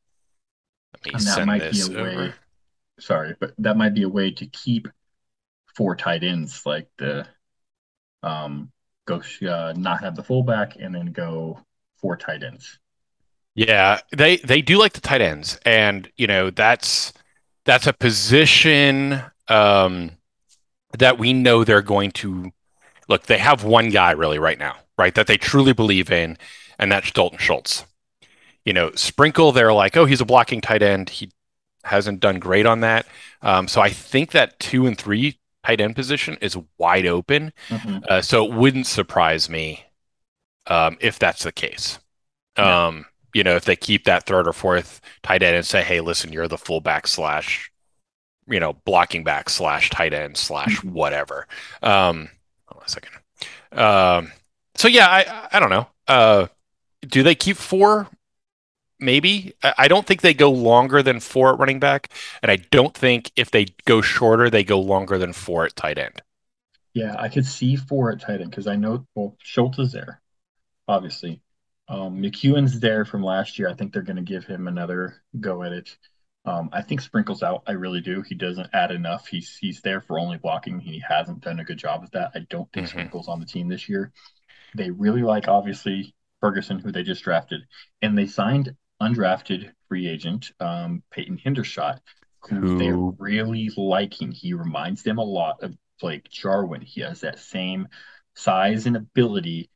Let 0.94 1.14
me 1.14 1.20
send 1.20 1.62
this 1.62 1.90
over. 1.90 2.04
Way, 2.04 2.34
sorry, 3.00 3.36
but 3.40 3.54
that 3.60 3.78
might 3.78 3.94
be 3.94 4.04
a 4.04 4.10
way 4.10 4.32
to 4.32 4.46
keep 4.48 4.88
four 5.76 5.96
tight 5.96 6.24
ends, 6.24 6.66
like 6.66 6.88
the 6.98 7.28
um, 8.22 8.72
go 9.06 9.22
uh, 9.48 9.74
not 9.76 10.02
have 10.02 10.16
the 10.16 10.24
fullback 10.24 10.76
and 10.80 10.94
then 10.94 11.08
go 11.08 11.60
four 11.98 12.18
tight 12.18 12.44
ends. 12.44 12.80
Yeah, 13.56 14.00
they 14.12 14.38
they 14.38 14.62
do 14.62 14.80
like 14.80 14.94
the 14.94 15.02
tight 15.02 15.22
ends, 15.22 15.60
and 15.66 16.10
you 16.18 16.28
know 16.28 16.50
that's 16.50 17.14
that's 17.66 17.88
a 17.88 17.94
position 17.94 19.22
um, 19.48 20.12
that 20.98 21.20
we 21.20 21.34
know 21.34 21.64
they're 21.64 21.82
going 21.82 22.12
to 22.12 22.52
look. 23.08 23.24
They 23.24 23.38
have 23.38 23.64
one 23.64 23.90
guy 23.90 24.12
really 24.12 24.40
right 24.40 24.58
now, 24.58 24.78
right, 24.98 25.14
that 25.16 25.28
they 25.28 25.38
truly 25.38 25.74
believe 25.74 26.12
in, 26.12 26.38
and 26.80 26.92
that's 26.92 27.12
Dalton 27.12 27.38
Schultz. 27.38 27.86
You 28.66 28.74
know, 28.74 28.92
Sprinkle, 28.96 29.52
they're 29.52 29.74
like, 29.74 29.98
oh, 29.98 30.06
he's 30.06 30.22
a 30.22 30.26
blocking 30.26 30.62
tight 30.62 30.82
end. 30.82 31.10
He 31.10 31.30
hasn't 31.84 32.22
done 32.22 32.40
great 32.40 32.66
on 32.66 32.80
that. 32.80 33.06
Um, 33.42 33.68
so 33.68 33.82
I 33.82 33.90
think 33.90 34.32
that 34.32 34.58
two 34.60 34.88
and 34.88 34.98
three 34.98 35.38
tight 35.66 35.82
end 35.82 35.96
position 35.96 36.38
is 36.42 36.58
wide 36.78 37.06
open. 37.06 37.54
Mm-hmm. 37.70 38.00
Uh, 38.08 38.22
so 38.22 38.46
it 38.46 38.54
wouldn't 38.54 38.88
surprise 38.88 39.50
me 39.50 39.86
um, 40.68 40.98
if 41.00 41.20
that's 41.20 41.44
the 41.44 41.52
case. 41.52 42.00
Yeah. 42.58 42.88
Um, 42.88 43.06
you 43.34 43.44
know, 43.44 43.56
if 43.56 43.66
they 43.66 43.76
keep 43.76 44.04
that 44.06 44.26
third 44.26 44.48
or 44.48 44.54
fourth 44.54 45.02
tight 45.24 45.42
end 45.42 45.56
and 45.56 45.66
say, 45.66 45.82
hey, 45.82 46.02
listen, 46.02 46.32
you're 46.32 46.48
the 46.48 46.58
fullback 46.58 47.08
slash, 47.08 47.72
you 48.48 48.60
know, 48.60 48.74
blocking 48.86 49.24
back 49.24 49.50
slash 49.50 49.90
tight 49.90 50.14
end 50.14 50.38
slash 50.38 50.78
mm-hmm. 50.78 50.94
whatever. 50.94 51.48
Um, 51.82 52.30
hold 52.68 52.82
on 52.82 52.86
a 52.86 52.90
second. 52.90 53.12
Um, 53.72 54.32
so 54.76 54.88
yeah, 54.88 55.08
I 55.08 55.48
I 55.52 55.60
don't 55.60 55.70
know. 55.70 55.88
Uh, 56.08 56.48
do 57.02 57.24
they 57.24 57.36
keep 57.36 57.58
four? 57.58 58.08
Maybe. 59.00 59.54
I 59.78 59.88
don't 59.88 60.06
think 60.06 60.22
they 60.22 60.34
go 60.34 60.52
longer 60.52 61.04
than 61.04 61.20
four 61.20 61.54
at 61.54 61.60
running 61.60 61.80
back, 61.80 62.10
and 62.42 62.52
I 62.52 62.58
don't 62.58 62.96
think 62.96 63.32
if 63.36 63.52
they 63.52 63.66
go 63.86 64.02
shorter, 64.02 64.50
they 64.50 64.64
go 64.64 64.80
longer 64.80 65.18
than 65.18 65.34
four 65.34 65.66
at 65.66 65.76
tight 65.76 65.98
end. 65.98 66.22
Yeah, 66.94 67.16
I 67.18 67.28
could 67.28 67.46
see 67.46 67.76
four 67.76 68.12
at 68.12 68.22
tight 68.22 68.42
end 68.42 68.52
because 68.52 68.68
I 68.68 68.76
know 68.76 69.06
well 69.16 69.36
Schultz 69.40 69.80
is 69.80 69.92
there, 69.92 70.22
obviously. 70.88 71.42
Um, 71.88 72.22
McKeon's 72.22 72.80
there 72.80 73.04
from 73.04 73.24
last 73.24 73.60
year. 73.60 73.68
I 73.68 73.74
think 73.74 73.92
they're 73.92 74.04
going 74.04 74.16
to 74.16 74.22
give 74.22 74.46
him 74.46 74.68
another 74.68 75.22
go 75.40 75.64
at 75.64 75.74
it. 75.74 75.98
Um, 76.46 76.70
I 76.72 76.82
think 76.82 77.02
Sprinkles 77.02 77.42
out. 77.42 77.64
I 77.68 77.72
really 77.74 78.02
do. 78.02 78.22
He 78.22 78.36
doesn't 78.36 78.70
add 78.74 78.92
enough. 78.92 79.28
He's 79.28 79.58
he's 79.58 79.82
there 79.82 80.02
for 80.02 80.20
only 80.20 80.38
blocking. 80.38 80.80
He 80.80 81.02
hasn't 81.08 81.42
done 81.42 81.60
a 81.60 81.64
good 81.64 81.78
job 81.78 82.04
of 82.04 82.12
that. 82.12 82.32
I 82.36 82.40
don't 82.50 82.72
think 82.72 82.88
mm-hmm. 82.88 82.98
Sprinkles 82.98 83.28
on 83.28 83.40
the 83.40 83.46
team 83.46 83.70
this 83.70 83.90
year. 83.90 84.12
They 84.76 84.92
really 84.92 85.24
like 85.24 85.48
obviously 85.48 86.14
Ferguson, 86.42 86.80
who 86.80 86.92
they 86.92 87.04
just 87.04 87.24
drafted, 87.24 87.62
and 88.02 88.18
they 88.18 88.28
signed 88.28 88.76
undrafted 89.04 89.72
free 89.88 90.08
agent 90.08 90.52
um, 90.60 91.04
Peyton 91.12 91.38
Hendershot, 91.38 92.00
who 92.42 92.78
they're 92.78 92.98
really 92.98 93.70
liking. 93.78 94.32
He 94.32 94.54
reminds 94.54 95.04
them 95.04 95.18
a 95.18 95.24
lot 95.24 95.64
of 95.64 95.76
Blake 96.00 96.30
Jarwin. 96.30 96.82
He 96.82 97.02
has 97.02 97.22
that 97.22 97.40
same 97.40 97.88
size 98.36 98.86
and 98.86 98.96
ability 98.96 99.70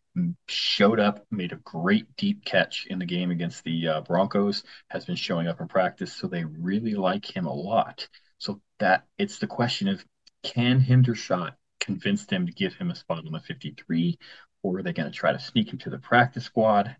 showed 0.48 1.00
up, 1.00 1.26
made 1.32 1.52
a 1.52 1.58
great 1.58 2.16
deep 2.16 2.44
catch 2.44 2.88
in 2.88 3.00
the 3.00 3.06
game 3.06 3.32
against 3.32 3.64
the 3.64 3.88
uh, 3.88 4.02
Broncos, 4.02 4.64
has 4.90 5.06
been 5.06 5.16
showing 5.16 5.48
up 5.48 5.62
in 5.62 5.68
practice. 5.68 6.14
So 6.14 6.28
they 6.28 6.44
really 6.44 6.96
like 6.96 7.26
him 7.26 7.46
a 7.46 7.54
lot. 7.54 8.08
So 8.40 8.62
that 8.80 9.06
it's 9.18 9.40
the 9.40 9.48
question 9.48 9.88
of 9.88 10.04
can 10.44 10.80
Hendershot 10.82 11.54
convince 11.80 12.26
them 12.26 12.46
to 12.46 12.52
give 12.52 12.76
him 12.76 12.92
a 12.92 12.96
spot 12.96 13.26
on 13.26 13.32
the 13.32 13.40
53, 13.40 14.18
or 14.64 14.78
are 14.78 14.84
they 14.84 14.94
going 14.94 15.10
to 15.10 15.18
try 15.18 15.32
to 15.32 15.40
sneak 15.40 15.72
him 15.72 15.80
to 15.80 15.90
the 15.90 16.00
practice 16.00 16.46
squad? 16.46 16.96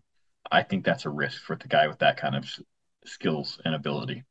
I 0.50 0.62
think 0.62 0.84
that's 0.84 1.04
a 1.04 1.10
risk 1.10 1.42
for 1.42 1.56
the 1.56 1.68
guy 1.68 1.86
with 1.86 1.98
that 1.98 2.16
kind 2.16 2.36
of 2.36 2.46
skills 3.04 3.60
and 3.64 3.74
ability. 3.74 4.24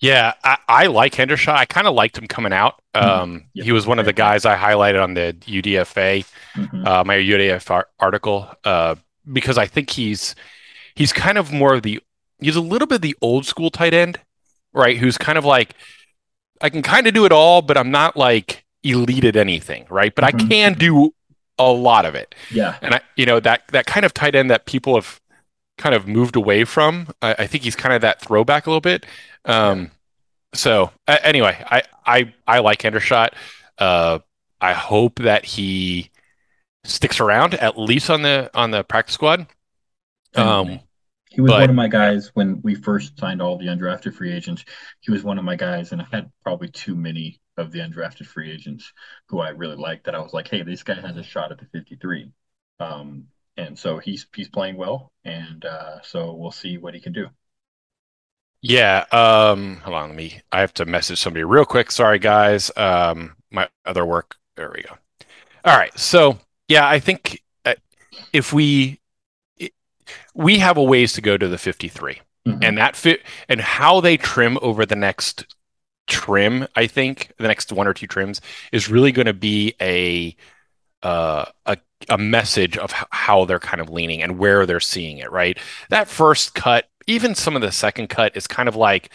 Yeah, 0.00 0.34
I, 0.42 0.58
I 0.68 0.86
like 0.86 1.14
Hendershot. 1.14 1.54
I 1.54 1.64
kind 1.64 1.86
of 1.86 1.94
liked 1.94 2.18
him 2.18 2.26
coming 2.26 2.52
out. 2.52 2.82
Mm-hmm. 2.94 3.08
Um, 3.08 3.44
He 3.54 3.72
was 3.72 3.86
one 3.86 3.98
of 3.98 4.04
the 4.04 4.12
guys 4.12 4.44
I 4.44 4.56
highlighted 4.56 5.02
on 5.02 5.14
the 5.14 5.34
UDFA, 5.42 6.26
mm-hmm. 6.54 6.86
uh, 6.86 7.04
my 7.04 7.16
UDFA 7.16 7.84
article, 8.00 8.48
uh, 8.64 8.96
because 9.32 9.58
I 9.58 9.66
think 9.66 9.90
he's 9.90 10.34
he's 10.94 11.12
kind 11.12 11.38
of 11.38 11.52
more 11.52 11.74
of 11.74 11.82
the 11.82 12.00
he's 12.40 12.56
a 12.56 12.60
little 12.60 12.86
bit 12.86 13.00
the 13.00 13.16
old 13.22 13.46
school 13.46 13.70
tight 13.70 13.94
end, 13.94 14.18
right? 14.72 14.98
Who's 14.98 15.16
kind 15.16 15.38
of 15.38 15.44
like 15.44 15.74
I 16.60 16.68
can 16.68 16.82
kind 16.82 17.06
of 17.06 17.14
do 17.14 17.24
it 17.24 17.32
all, 17.32 17.62
but 17.62 17.78
I'm 17.78 17.90
not 17.90 18.16
like 18.16 18.64
elite 18.82 19.24
at 19.24 19.36
anything, 19.36 19.86
right? 19.88 20.14
But 20.14 20.24
mm-hmm. 20.24 20.46
I 20.46 20.48
can 20.48 20.74
do 20.74 21.14
a 21.58 21.70
lot 21.70 22.04
of 22.06 22.14
it. 22.14 22.34
Yeah, 22.50 22.76
and 22.82 22.94
I 22.94 23.00
you 23.16 23.26
know 23.26 23.40
that 23.40 23.68
that 23.68 23.86
kind 23.86 24.04
of 24.06 24.14
tight 24.14 24.34
end 24.34 24.50
that 24.50 24.66
people 24.66 24.94
have 24.94 25.20
kind 25.78 25.94
of 25.94 26.06
moved 26.06 26.36
away 26.36 26.64
from. 26.64 27.08
I, 27.20 27.34
I 27.40 27.46
think 27.46 27.64
he's 27.64 27.76
kind 27.76 27.94
of 27.94 28.00
that 28.02 28.20
throwback 28.20 28.66
a 28.66 28.70
little 28.70 28.80
bit. 28.80 29.06
Um, 29.44 29.90
so 30.54 30.90
uh, 31.08 31.18
anyway, 31.22 31.62
I, 31.70 31.82
I, 32.06 32.34
I 32.46 32.58
like 32.60 32.82
Hendershot. 32.82 33.30
Uh, 33.78 34.20
I 34.60 34.72
hope 34.74 35.16
that 35.20 35.44
he 35.44 36.10
sticks 36.84 37.20
around 37.20 37.54
at 37.54 37.78
least 37.78 38.10
on 38.10 38.22
the, 38.22 38.50
on 38.54 38.70
the 38.70 38.84
practice 38.84 39.14
squad. 39.14 39.46
Um, 40.34 40.80
he 41.32 41.40
was 41.40 41.50
but, 41.50 41.60
one 41.60 41.70
of 41.70 41.76
my 41.76 41.88
guys 41.88 42.30
when 42.34 42.60
we 42.62 42.74
first 42.74 43.18
signed 43.18 43.40
all 43.40 43.56
the 43.56 43.66
undrafted 43.66 44.14
free 44.14 44.32
agents. 44.32 44.64
He 45.00 45.10
was 45.10 45.24
one 45.24 45.38
of 45.38 45.44
my 45.44 45.56
guys, 45.56 45.92
and 45.92 46.02
I 46.02 46.06
had 46.10 46.30
probably 46.42 46.68
too 46.68 46.94
many 46.94 47.40
of 47.56 47.72
the 47.72 47.80
undrafted 47.80 48.26
free 48.26 48.50
agents 48.50 48.92
who 49.28 49.40
I 49.40 49.50
really 49.50 49.76
liked. 49.76 50.04
That 50.04 50.14
I 50.14 50.20
was 50.20 50.34
like, 50.34 50.48
"Hey, 50.48 50.62
this 50.62 50.82
guy 50.82 51.00
has 51.00 51.16
a 51.16 51.22
shot 51.22 51.50
at 51.50 51.58
the 51.58 51.66
53." 51.66 52.30
Um, 52.80 53.28
and 53.56 53.78
so 53.78 53.98
he's 53.98 54.26
he's 54.34 54.48
playing 54.48 54.76
well, 54.76 55.10
and 55.24 55.64
uh, 55.64 56.02
so 56.02 56.34
we'll 56.34 56.50
see 56.50 56.78
what 56.78 56.94
he 56.94 57.00
can 57.00 57.12
do. 57.12 57.28
Yeah. 58.60 59.04
Um, 59.10 59.76
hold 59.78 59.96
on. 59.96 60.10
Let 60.10 60.16
me. 60.16 60.40
I 60.52 60.60
have 60.60 60.74
to 60.74 60.84
message 60.84 61.18
somebody 61.18 61.44
real 61.44 61.64
quick. 61.64 61.90
Sorry, 61.90 62.18
guys. 62.18 62.70
Um, 62.76 63.36
my 63.50 63.68
other 63.84 64.04
work. 64.04 64.36
There 64.56 64.72
we 64.74 64.82
go. 64.82 64.96
All 65.64 65.76
right. 65.76 65.96
So 65.98 66.38
yeah, 66.68 66.88
I 66.88 67.00
think 67.00 67.42
uh, 67.64 67.74
if 68.32 68.52
we 68.52 69.00
we 70.34 70.58
have 70.58 70.76
a 70.76 70.82
ways 70.82 71.12
to 71.14 71.20
go 71.20 71.36
to 71.36 71.48
the 71.48 71.58
53, 71.58 72.20
mm-hmm. 72.46 72.62
and 72.62 72.78
that 72.78 72.96
fit 72.96 73.22
and 73.48 73.60
how 73.60 74.00
they 74.00 74.16
trim 74.16 74.58
over 74.62 74.86
the 74.86 74.96
next 74.96 75.46
trim. 76.06 76.66
I 76.76 76.86
think 76.86 77.32
the 77.38 77.48
next 77.48 77.72
one 77.72 77.86
or 77.86 77.94
two 77.94 78.06
trims 78.06 78.40
is 78.72 78.88
really 78.88 79.12
going 79.12 79.26
to 79.26 79.32
be 79.32 79.74
a 79.80 80.36
uh, 81.02 81.46
a 81.66 81.76
a 82.08 82.18
message 82.18 82.76
of 82.76 82.92
how 83.10 83.44
they're 83.44 83.58
kind 83.58 83.80
of 83.80 83.90
leaning 83.90 84.22
and 84.22 84.38
where 84.38 84.66
they're 84.66 84.80
seeing 84.80 85.18
it. 85.18 85.30
Right. 85.30 85.58
That 85.90 86.08
first 86.08 86.54
cut 86.54 86.88
even 87.06 87.34
some 87.34 87.56
of 87.56 87.62
the 87.62 87.72
second 87.72 88.08
cut 88.08 88.36
is 88.36 88.46
kind 88.46 88.68
of 88.68 88.76
like 88.76 89.10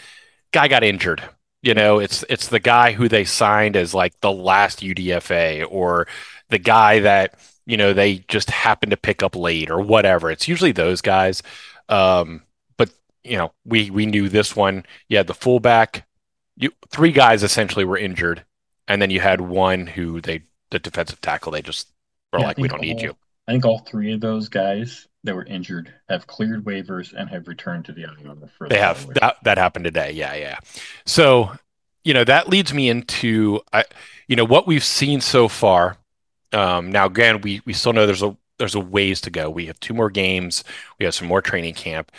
guy 0.52 0.68
got 0.68 0.84
injured. 0.84 1.24
You 1.62 1.74
know, 1.74 2.00
it's 2.00 2.24
it's 2.30 2.48
the 2.48 2.60
guy 2.60 2.94
who 2.94 3.10
they 3.10 3.26
signed 3.26 3.76
as 3.76 3.94
like 3.94 4.20
the 4.22 4.32
last 4.32 4.82
UDFA 4.82 5.66
or 5.70 6.08
the 6.50 6.60
guy 6.60 7.00
that 7.02 7.40
you 7.68 7.78
know 7.78 7.94
they 7.94 8.24
just 8.30 8.50
happened 8.50 8.92
to 8.92 8.98
pick 8.98 9.22
up 9.22 9.36
late 9.36 9.70
or 9.70 9.80
whatever. 9.82 10.32
It's 10.32 10.48
usually 10.48 10.72
those 10.72 11.02
guys. 11.02 11.44
Um, 11.90 12.42
but 12.78 12.90
you 13.24 13.38
know, 13.38 13.52
we 13.66 13.92
we 13.92 14.06
knew 14.06 14.30
this 14.30 14.56
one. 14.56 14.86
You 15.10 15.18
had 15.18 15.28
the 15.28 15.34
fullback. 15.36 16.08
You 16.56 16.72
three 16.90 17.12
guys 17.12 17.44
essentially 17.44 17.86
were 17.86 17.98
injured, 17.98 18.44
and 18.88 19.02
then 19.02 19.12
you 19.12 19.20
had 19.20 19.42
one 19.42 19.86
who 19.86 20.22
they 20.22 20.42
the 20.72 20.80
defensive 20.80 21.22
tackle. 21.22 21.52
They 21.52 21.62
just 21.62 21.90
were 22.32 22.40
yeah, 22.40 22.48
like, 22.48 22.58
we 22.58 22.70
don't 22.70 22.80
all, 22.80 22.86
need 22.86 23.02
you. 23.02 23.16
I 23.48 23.52
think 23.52 23.66
all 23.66 23.80
three 23.80 24.14
of 24.14 24.22
those 24.22 24.50
guys 24.50 25.08
that 25.26 25.36
were 25.36 25.46
injured 25.46 25.94
have 26.08 26.26
cleared 26.26 26.64
waivers 26.64 27.14
and 27.14 27.30
have 27.30 27.48
returned 27.48 27.86
to 27.86 27.92
the 27.92 28.04
IR. 28.04 28.50
For 28.58 28.70
they 28.70 28.80
have 28.80 29.14
that, 29.16 29.38
that 29.44 29.58
happened 29.58 29.86
today. 29.86 30.12
Yeah, 30.12 30.36
yeah. 30.36 30.58
So, 31.06 31.52
you 32.06 32.14
know, 32.14 32.24
that 32.24 32.48
leads 32.48 32.74
me 32.74 32.90
into, 32.90 33.62
I, 33.74 33.84
you 34.28 34.36
know, 34.38 34.46
what 34.46 34.68
we've 34.68 34.84
seen 34.84 35.22
so 35.22 35.48
far. 35.48 35.98
Um, 36.54 36.92
now, 36.92 37.06
again, 37.06 37.42
we 37.42 37.62
we 37.66 37.74
still 37.74 37.94
know 37.94 38.06
there's 38.06 38.24
a 38.24 38.36
there's 38.58 38.76
a 38.76 38.80
ways 38.80 39.22
to 39.22 39.30
go. 39.30 39.50
We 39.50 39.66
have 39.68 39.80
two 39.80 39.94
more 39.94 40.10
games. 40.10 40.64
We 41.00 41.06
have 41.06 41.16
some 41.16 41.28
more 41.28 41.42
training 41.42 41.76
camp. 41.76 42.12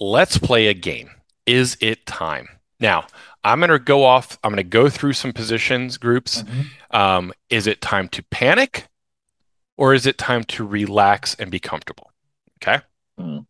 Let's 0.00 0.38
play 0.38 0.66
a 0.66 0.74
game. 0.74 1.10
Is 1.46 1.76
it 1.80 2.06
time? 2.06 2.48
Now, 2.80 3.06
I'm 3.44 3.60
going 3.60 3.70
to 3.70 3.78
go 3.78 4.04
off. 4.04 4.38
I'm 4.42 4.50
going 4.50 4.56
to 4.56 4.62
go 4.64 4.88
through 4.88 5.12
some 5.12 5.32
positions 5.32 5.96
groups. 5.96 6.42
Mm-hmm. 6.42 6.96
Um, 6.96 7.32
is 7.50 7.66
it 7.66 7.80
time 7.80 8.08
to 8.10 8.22
panic, 8.24 8.88
or 9.76 9.94
is 9.94 10.06
it 10.06 10.18
time 10.18 10.44
to 10.44 10.66
relax 10.66 11.34
and 11.34 11.50
be 11.50 11.60
comfortable? 11.60 12.10
Okay. 12.62 12.82
Mm. 13.18 13.46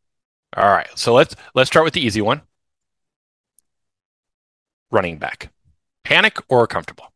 All 0.57 0.71
right. 0.71 0.89
So 0.95 1.15
let's 1.15 1.35
let's 1.55 1.71
start 1.71 1.85
with 1.85 1.95
the 1.95 2.05
easy 2.05 2.21
one. 2.21 2.43
Running 4.91 5.19
back. 5.19 5.51
Panic 6.05 6.39
or 6.49 6.67
comfortable? 6.67 7.13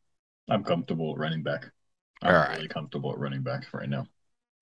I'm 0.49 0.65
comfortable 0.65 1.15
running 1.15 1.43
back. 1.43 1.71
I'm 2.23 2.31
All 2.31 2.35
right. 2.35 2.57
really 2.57 2.69
comfortable 2.69 3.13
at 3.13 3.19
running 3.19 3.43
back 3.43 3.73
right 3.73 3.89
now. 3.89 4.07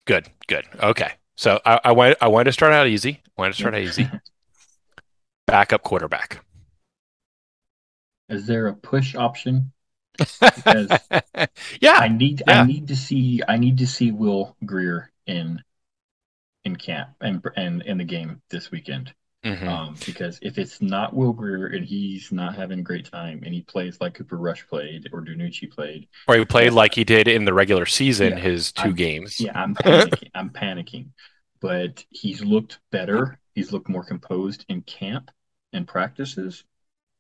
Good. 0.07 0.29
Good. 0.47 0.67
Okay. 0.83 1.13
So 1.37 1.61
I, 1.67 1.81
I 1.85 1.93
want 1.93 2.17
I 2.21 2.29
wanted 2.29 2.45
to 2.45 2.53
start 2.53 2.73
out 2.73 2.87
easy. 2.87 3.21
I 3.27 3.43
wanted 3.43 3.53
to 3.53 3.59
start 3.59 3.75
out 3.75 3.81
easy. 3.83 4.09
Backup 5.47 5.83
quarterback. 5.83 6.45
Is 8.29 8.47
there 8.47 8.69
a 8.69 8.75
push 8.75 9.17
option? 9.17 9.73
Because 10.55 11.01
yeah, 11.81 11.99
I 11.99 12.09
need 12.09 12.43
yeah. 12.47 12.61
I 12.63 12.67
need 12.67 12.89
to 12.89 12.97
see 12.97 13.43
I 13.47 13.59
need 13.59 13.79
to 13.79 13.87
see 13.87 14.13
Will 14.13 14.57
Grier 14.65 15.13
in 15.27 15.63
in 16.65 16.77
camp 16.77 17.17
and 17.23 17.43
and 17.57 17.81
in 17.83 17.97
the 17.97 18.05
game 18.05 18.43
this 18.51 18.71
weekend. 18.71 19.15
Mm-hmm. 19.47 19.69
Um, 19.69 19.95
because 20.05 20.41
if 20.43 20.59
it's 20.59 20.83
not 20.83 21.15
Will 21.15 21.33
Grier 21.33 21.67
and 21.67 21.85
he's 21.85 22.33
not 22.33 22.57
having 22.57 22.81
a 22.81 22.83
great 22.83 23.09
time 23.09 23.43
and 23.45 23.55
he 23.55 23.63
plays 23.63 24.01
like 24.01 24.15
Cooper 24.15 24.37
Rush 24.37 24.67
played 24.67 25.09
or 25.13 25.21
DiNucci 25.21 25.71
played, 25.71 26.09
or 26.27 26.35
he 26.35 26.45
played 26.45 26.73
like 26.73 26.95
he 26.95 27.05
did 27.05 27.29
in 27.29 27.45
the 27.45 27.55
regular 27.55 27.87
season, 27.87 28.31
yeah, 28.33 28.41
his 28.41 28.73
2 28.73 28.83
I'm, 28.83 28.95
games. 28.95 29.41
Yeah, 29.41 29.53
I'm 29.55 29.75
panicking. 29.77 30.31
I'm 30.35 30.51
panicking. 30.51 31.11
But 31.61 32.05
he's 32.11 32.43
looked 32.43 32.81
better. 32.91 33.39
He's 33.55 33.73
looked 33.73 33.89
more 33.89 34.05
composed 34.05 34.65
in 34.69 34.83
camp 34.83 35.31
and 35.73 35.87
practices. 35.87 36.65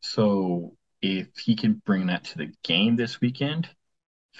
So 0.01 0.77
if 1.01 1.29
he 1.39 1.55
can 1.55 1.81
bring 1.87 2.09
that 2.09 2.25
to 2.25 2.39
the 2.39 2.53
game 2.65 2.97
this 2.97 3.21
weekend, 3.21 3.69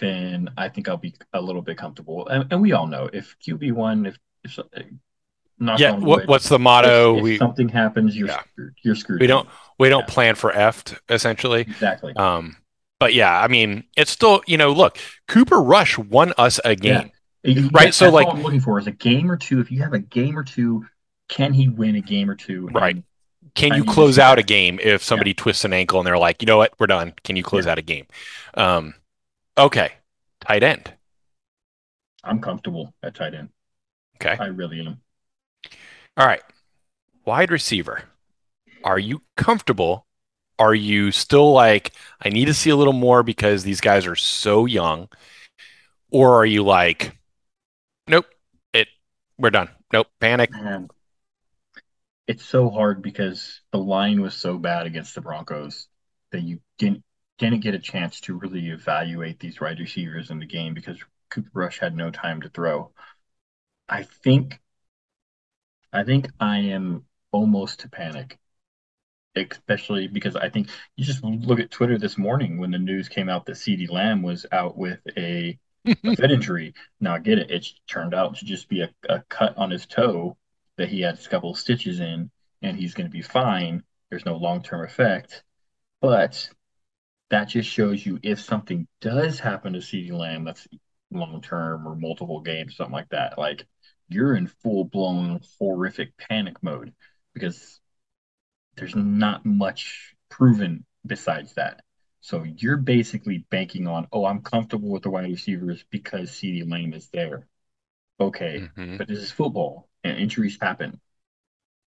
then 0.01 0.51
I 0.57 0.71
think 0.71 0.89
I'll 0.89 0.97
be 0.97 1.15
a 1.33 1.41
little 1.41 1.63
bit 1.63 1.79
comfortable. 1.79 2.27
And, 2.27 2.53
and 2.53 2.61
we 2.61 2.73
all 2.73 2.89
know 2.89 3.09
if 3.13 3.37
QB 3.47 3.73
one, 3.73 4.07
if 4.07 4.19
if 4.45 4.59
yeah, 5.59 5.93
what, 5.93 6.27
what's 6.27 6.49
the 6.49 6.59
motto? 6.59 7.15
If, 7.15 7.19
if 7.19 7.25
we 7.25 7.39
something 7.39 7.69
happens, 7.69 8.17
you're 8.17 8.29
yeah. 8.29 8.41
screwed. 8.41 8.75
You're 8.83 8.95
screwed. 8.95 9.21
We 9.21 9.27
don't 9.27 9.49
we 9.79 9.89
don't 9.89 10.03
yeah. 10.09 10.15
plan 10.15 10.35
for 10.35 10.53
eft 10.53 10.95
essentially. 11.09 11.63
Exactly. 11.63 12.15
Um, 12.17 12.57
but 12.99 13.15
yeah, 13.15 13.41
I 13.41 13.49
mean, 13.49 13.85
it's 13.97 14.11
still 14.11 14.43
you 14.47 14.57
know, 14.57 14.73
look, 14.73 14.99
Cooper 15.29 15.61
Rush 15.61 15.99
won 15.99 16.33
us 16.39 16.61
a 16.65 16.75
game, 16.75 17.11
yeah. 17.43 17.69
right? 17.73 17.95
so 17.95 18.11
like, 18.11 18.29
I'm 18.29 18.43
looking 18.43 18.61
for 18.61 18.79
is 18.79 18.87
a 18.87 18.93
game 18.93 19.31
or 19.31 19.37
two. 19.37 19.61
If 19.61 19.71
you 19.71 19.83
have 19.83 19.93
a 19.93 19.99
game 19.99 20.39
or 20.39 20.45
two 20.45 20.85
can 21.29 21.53
he 21.53 21.69
win 21.69 21.97
a 21.97 22.01
game 22.01 22.31
or 22.31 22.35
two? 22.35 22.69
Right. 22.69 23.03
Can 23.55 23.75
you 23.75 23.85
close 23.85 24.19
out 24.19 24.39
a 24.39 24.43
game 24.43 24.79
if 24.83 25.03
somebody 25.03 25.31
yeah. 25.31 25.37
twists 25.39 25.65
an 25.65 25.73
ankle 25.73 25.99
and 25.99 26.07
they're 26.07 26.19
like, 26.19 26.43
you 26.43 26.47
know 26.47 26.59
what, 26.59 26.75
we're 26.79 26.87
done. 26.87 27.15
Can 27.25 27.37
you 27.37 27.43
close 27.43 27.65
yeah. 27.65 27.73
out 27.73 27.79
a 27.79 27.83
game? 27.83 28.07
Um, 28.55 28.95
okay. 29.57 29.93
Tight 30.41 30.63
end. 30.63 30.93
I'm 32.23 32.41
comfortable 32.41 32.93
at 33.03 33.15
tight 33.15 33.35
end. 33.35 33.49
Okay. 34.17 34.37
I 34.39 34.47
really 34.47 34.81
am. 34.81 35.01
All 36.17 36.27
right. 36.27 36.43
Wide 37.25 37.51
receiver. 37.51 38.03
Are 38.85 38.99
you 38.99 39.23
comfortable? 39.37 40.07
Are 40.59 40.75
you 40.75 41.13
still 41.13 41.53
like, 41.53 41.93
I 42.23 42.31
need 42.31 42.47
to 42.47 42.55
see 42.55 42.71
a 42.71 42.77
little 42.77 42.95
more 42.95 43.23
because 43.23 43.63
these 43.63 43.81
guys 43.81 44.07
are 44.07 44.17
so 44.17 44.65
young? 44.65 45.09
Or 46.11 46.37
are 46.37 46.47
you 46.47 46.63
like, 46.63 47.19
nope, 48.09 48.27
it 48.73 48.89
we're 49.37 49.51
done. 49.51 49.69
Nope, 49.93 50.07
panic. 50.21 50.51
Man, 50.53 50.89
it's 52.27 52.45
so 52.45 52.71
hard 52.71 53.03
because 53.03 53.61
the 53.73 53.79
line 53.79 54.23
was 54.23 54.35
so 54.35 54.57
bad 54.57 54.87
against 54.87 55.15
the 55.15 55.21
Broncos 55.21 55.89
that 56.33 56.43
you 56.43 56.61
didn't 56.79 57.03
didn't 57.39 57.61
get 57.61 57.75
a 57.75 57.79
chance 57.79 58.21
to 58.23 58.35
really 58.35 58.71
evaluate 58.71 59.39
these 59.39 59.61
wide 59.61 59.79
receivers 59.79 60.31
in 60.31 60.39
the 60.39 60.47
game 60.47 60.73
because 60.73 60.99
Cooper 61.29 61.51
Rush 61.53 61.79
had 61.79 61.95
no 61.95 62.11
time 62.11 62.41
to 62.41 62.49
throw. 62.49 62.93
I 63.89 64.05
think 64.05 64.59
I 65.97 66.05
think 66.05 66.29
I 66.39 66.59
am 66.59 67.07
almost 67.33 67.81
to 67.81 67.89
panic. 67.89 68.39
Especially 69.35 70.09
because 70.09 70.37
I 70.37 70.51
think 70.51 70.69
you 70.95 71.05
just 71.05 71.25
look 71.25 71.59
at 71.59 71.71
Twitter 71.71 71.99
this 71.99 72.19
morning 72.19 72.59
when 72.59 72.71
the 72.71 72.79
news 72.79 73.09
came 73.09 73.31
out 73.31 73.47
that 73.47 73.57
CeeDee 73.57 73.91
Lamb 73.91 74.23
was 74.23 74.45
out 74.53 74.77
with 74.77 75.01
a, 75.17 75.59
a 75.87 76.15
foot 76.17 76.31
injury. 76.31 76.75
Now 77.01 77.15
I 77.15 77.19
get 77.19 77.39
it, 77.39 77.51
it 77.51 77.67
turned 77.87 78.13
out 78.13 78.37
to 78.37 78.45
just 78.45 78.69
be 78.69 78.83
a, 78.83 78.91
a 79.09 79.23
cut 79.31 79.57
on 79.57 79.71
his 79.71 79.87
toe 79.87 80.37
that 80.77 80.91
he 80.91 81.01
had 81.01 81.19
a 81.19 81.29
couple 81.31 81.55
stitches 81.55 82.01
in 82.01 82.31
and 82.61 82.77
he's 82.77 82.93
going 82.93 83.07
to 83.07 83.11
be 83.11 83.23
fine. 83.23 83.83
There's 84.11 84.27
no 84.27 84.37
long 84.37 84.63
term 84.63 84.85
effect. 84.85 85.45
But 86.03 86.51
that 87.31 87.49
just 87.49 87.71
shows 87.71 88.05
you 88.05 88.19
if 88.23 88.41
something 88.41 88.87
does 89.01 89.41
happen 89.41 89.73
to 89.73 89.79
CeeDee 89.79 90.13
Lamb 90.13 90.45
that's 90.45 90.69
long 91.11 91.41
term 91.41 91.89
or 91.89 91.95
multiple 91.97 92.41
games, 92.41 92.77
something 92.77 92.93
like 92.93 93.09
that, 93.11 93.39
like 93.39 93.67
you're 94.09 94.35
in 94.35 94.47
full 94.47 94.85
blown 94.85 95.41
horrific 95.59 96.17
panic 96.17 96.63
mode 96.63 96.93
because 97.35 97.81
there's 98.77 98.95
not 98.95 99.45
much 99.45 100.15
proven 100.29 100.85
besides 101.05 101.55
that. 101.55 101.83
So 102.21 102.43
you're 102.43 102.77
basically 102.77 103.47
banking 103.51 103.87
on, 103.87 104.09
oh, 104.13 104.27
I'm 104.27 104.43
comfortable 104.43 104.89
with 104.91 105.03
the 105.03 105.11
wide 105.11 105.31
receivers 105.31 105.85
because 105.91 106.31
CeeDee 106.31 106.69
Lamb 106.71 106.93
is 106.93 107.09
there. 107.13 107.47
Okay, 108.19 108.69
mm-hmm. 108.77 108.97
but 108.97 109.09
this 109.09 109.19
is 109.19 109.31
football 109.31 109.89
and 110.03 110.19
injuries 110.19 110.59
happen. 110.61 111.01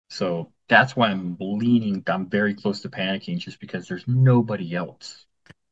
So 0.10 0.52
that's 0.68 0.96
why 0.96 1.10
I'm 1.10 1.38
leaning, 1.40 2.04
I'm 2.08 2.30
very 2.30 2.54
close 2.54 2.82
to 2.82 2.90
panicking 2.90 3.38
just 3.38 3.60
because 3.60 3.88
there's 3.88 4.08
nobody 4.08 4.76
else. 4.76 5.26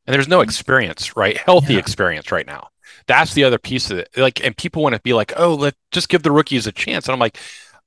And 0.06 0.14
there's 0.14 0.28
no 0.28 0.42
experience, 0.42 1.18
right? 1.18 1.38
Healthy 1.38 1.74
yeah. 1.74 1.80
experience 1.80 2.32
right 2.32 2.48
now. 2.48 2.70
That's 3.08 3.34
the 3.34 3.44
other 3.44 3.58
piece 3.58 3.92
of 3.92 3.98
it. 4.00 4.10
Like, 4.18 4.44
and 4.44 4.56
people 4.56 4.84
want 4.84 4.96
to 4.96 5.02
be 5.02 5.14
like, 5.14 5.34
oh, 5.38 5.56
let 5.56 5.76
just 5.92 6.10
give 6.10 6.24
the 6.24 6.32
rookies 6.32 6.68
a 6.68 6.72
chance. 6.72 7.08
And 7.08 7.14
I'm 7.14 7.20
like, 7.20 7.38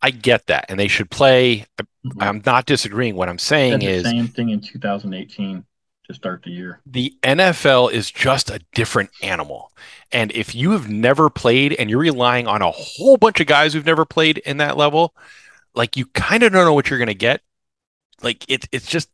I 0.03 0.11
get 0.11 0.47
that. 0.47 0.67
And 0.69 0.79
they 0.79 0.89
should 0.89 1.11
play. 1.11 1.67
Mm-hmm. 1.79 2.23
I'm 2.23 2.43
not 2.47 2.67
disagreeing. 2.67 3.17
What 3.17 3.29
I'm 3.29 3.39
saying 3.39 3.83
is 3.83 4.05
same 4.05 4.29
thing 4.29 4.51
in 4.51 4.61
2018 4.61 5.65
to 6.07 6.15
start 6.15 6.43
the 6.43 6.51
year. 6.51 6.81
The 6.87 7.15
NFL 7.23 7.93
is 7.93 8.11
just 8.11 8.51
a 8.51 8.61
different 8.75 9.11
animal. 9.23 9.73
And 10.13 10.33
if 10.33 10.55
you 10.55 10.73
have 10.73 10.89
never 10.89 11.31
played 11.31 11.75
and 11.75 11.89
you're 11.89 12.01
relying 12.01 12.47
on 12.47 12.63
a 12.63 12.71
whole 12.71 13.17
bunch 13.17 13.41
of 13.41 13.47
guys 13.47 13.73
who've 13.73 13.87
never 13.87 14.05
played 14.05 14.39
in 14.39 14.57
that 14.59 14.77
level, 14.77 15.15
like 15.75 15.97
you 15.97 16.07
kind 16.07 16.43
of 16.43 16.53
don't 16.53 16.65
know 16.65 16.75
what 16.75 16.91
you're 16.91 16.99
going 16.99 17.09
to 17.09 17.15
get. 17.15 17.43
Like 18.23 18.45
it, 18.49 18.67
it's 18.73 18.87
just, 18.87 19.09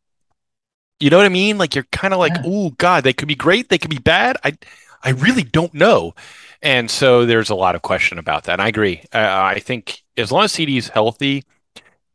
you 0.99 1.11
know 1.11 1.19
what 1.19 1.27
I 1.27 1.31
mean? 1.31 1.59
Like 1.59 1.75
you're 1.75 1.87
kind 1.93 2.15
of 2.15 2.21
like, 2.21 2.33
yeah. 2.35 2.43
oh 2.47 2.71
God, 2.71 3.05
they 3.05 3.13
could 3.13 3.29
be 3.29 3.35
great, 3.35 3.69
they 3.69 3.79
could 3.79 3.91
be 3.91 3.99
bad. 3.99 4.37
I, 4.43 4.57
I 5.03 5.11
really 5.11 5.43
don't 5.43 5.75
know. 5.75 6.15
And 6.63 6.91
so 6.91 7.27
there's 7.27 7.51
a 7.51 7.55
lot 7.55 7.75
of 7.75 7.83
question 7.83 8.19
about 8.19 8.45
that. 8.45 8.55
And 8.55 8.63
I 8.63 8.69
agree. 8.69 9.03
Uh, 9.13 9.19
I 9.19 9.61
think 9.61 10.03
as 10.17 10.33
long 10.33 10.45
as 10.45 10.53
CeeDee 10.53 10.79
is 10.79 10.89
healthy, 10.89 11.45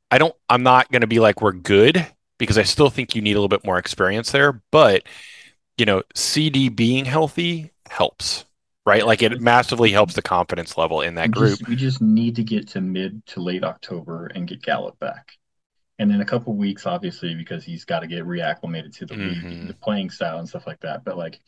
I 0.09 0.17
don't. 0.17 0.35
I'm 0.49 0.63
not 0.63 0.91
going 0.91 1.01
to 1.01 1.07
be 1.07 1.19
like 1.19 1.41
we're 1.41 1.53
good 1.53 2.05
because 2.37 2.57
I 2.57 2.63
still 2.63 2.89
think 2.89 3.15
you 3.15 3.21
need 3.21 3.33
a 3.33 3.35
little 3.35 3.47
bit 3.47 3.65
more 3.65 3.77
experience 3.77 4.31
there. 4.31 4.61
But 4.71 5.03
you 5.77 5.85
know, 5.85 6.03
CeeDee 6.15 6.75
being 6.75 7.05
healthy 7.05 7.71
helps, 7.89 8.45
right? 8.85 9.05
Like 9.05 9.21
it 9.21 9.39
massively 9.41 9.91
helps 9.91 10.15
the 10.15 10.21
confidence 10.21 10.77
level 10.77 11.01
in 11.01 11.15
that 11.15 11.29
we 11.29 11.33
group. 11.33 11.59
Just, 11.59 11.69
we 11.69 11.75
just 11.75 12.01
need 12.01 12.35
to 12.35 12.43
get 12.43 12.67
to 12.69 12.81
mid 12.81 13.25
to 13.27 13.41
late 13.41 13.63
October 13.63 14.27
and 14.27 14.47
get 14.47 14.61
Gallup 14.61 14.99
back. 14.99 15.37
And 15.99 16.09
then 16.09 16.19
a 16.19 16.25
couple 16.25 16.55
weeks, 16.55 16.87
obviously, 16.87 17.35
because 17.35 17.63
he's 17.63 17.85
got 17.85 17.99
to 17.99 18.07
get 18.07 18.25
reacclimated 18.25 18.95
to 18.97 19.05
the 19.05 19.13
mm-hmm. 19.13 19.47
league, 19.47 19.67
the 19.67 19.73
playing 19.75 20.09
style 20.09 20.39
and 20.39 20.49
stuff 20.49 20.65
like 20.65 20.79
that. 20.79 21.03
But 21.03 21.15
like, 21.15 21.39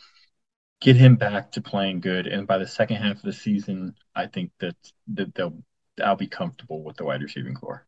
get 0.81 0.95
him 0.95 1.15
back 1.15 1.51
to 1.53 1.61
playing 1.61 2.01
good. 2.01 2.27
And 2.27 2.45
by 2.47 2.57
the 2.57 2.67
second 2.67 2.97
half 2.97 3.17
of 3.17 3.21
the 3.23 3.33
season, 3.33 3.95
I 4.15 4.27
think 4.27 4.51
that, 4.59 4.75
that 5.13 5.33
they'll 5.35 5.63
I'll 6.03 6.15
be 6.15 6.27
comfortable 6.27 6.83
with 6.83 6.97
the 6.97 7.05
wide 7.05 7.21
receiving 7.21 7.53
corps. 7.53 7.85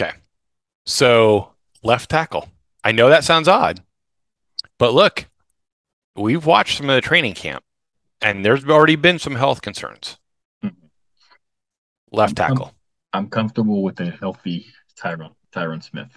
Okay. 0.00 0.12
So 0.86 1.50
left 1.82 2.10
tackle. 2.10 2.48
I 2.82 2.92
know 2.92 3.08
that 3.08 3.24
sounds 3.24 3.48
odd, 3.48 3.82
but 4.78 4.92
look, 4.92 5.26
we've 6.16 6.44
watched 6.44 6.78
some 6.78 6.90
of 6.90 6.94
the 6.94 7.00
training 7.00 7.34
camp, 7.34 7.64
and 8.20 8.44
there's 8.44 8.64
already 8.66 8.96
been 8.96 9.18
some 9.18 9.34
health 9.34 9.62
concerns. 9.62 10.18
Mm-hmm. 10.62 10.86
Left 12.12 12.38
I'm 12.38 12.48
tackle. 12.48 12.66
Com- 12.66 12.74
I'm 13.14 13.30
comfortable 13.30 13.82
with 13.82 13.98
a 14.00 14.10
healthy 14.10 14.66
Tyron 15.00 15.34
Tyron 15.54 15.82
Smith. 15.82 16.10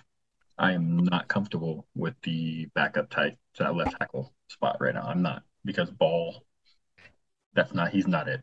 I 0.57 0.73
am 0.73 0.97
not 0.97 1.27
comfortable 1.27 1.87
with 1.95 2.15
the 2.23 2.67
backup 2.73 3.09
tight 3.09 3.37
left 3.59 3.97
tackle 3.99 4.33
spot 4.49 4.77
right 4.79 4.93
now. 4.93 5.03
I'm 5.03 5.21
not 5.21 5.43
because 5.65 5.89
Ball, 5.89 6.43
that's 7.53 7.73
not 7.73 7.89
he's 7.89 8.07
not 8.07 8.27
it. 8.27 8.41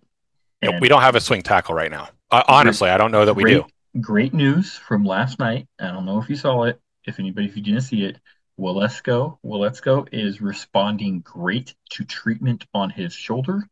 And 0.62 0.80
we 0.80 0.88
don't 0.88 1.02
have 1.02 1.14
a 1.14 1.20
swing 1.20 1.42
tackle 1.42 1.74
right 1.74 1.90
now. 1.90 2.08
Uh, 2.30 2.42
honestly, 2.48 2.90
I 2.90 2.96
don't 2.96 3.10
know 3.10 3.24
that 3.24 3.34
we 3.34 3.42
great, 3.42 3.54
do. 3.54 4.00
Great 4.00 4.34
news 4.34 4.72
from 4.72 5.04
last 5.04 5.38
night. 5.38 5.68
I 5.78 5.88
don't 5.88 6.06
know 6.06 6.20
if 6.20 6.28
you 6.28 6.36
saw 6.36 6.64
it. 6.64 6.80
If 7.04 7.18
anybody, 7.18 7.46
if 7.46 7.56
you 7.56 7.62
didn't 7.62 7.82
see 7.82 8.04
it, 8.04 8.18
Waletzko, 8.58 9.38
Waletzko 9.44 10.08
is 10.10 10.40
responding 10.40 11.20
great 11.20 11.74
to 11.90 12.04
treatment 12.04 12.66
on 12.72 12.88
his 12.88 13.12
shoulder, 13.12 13.68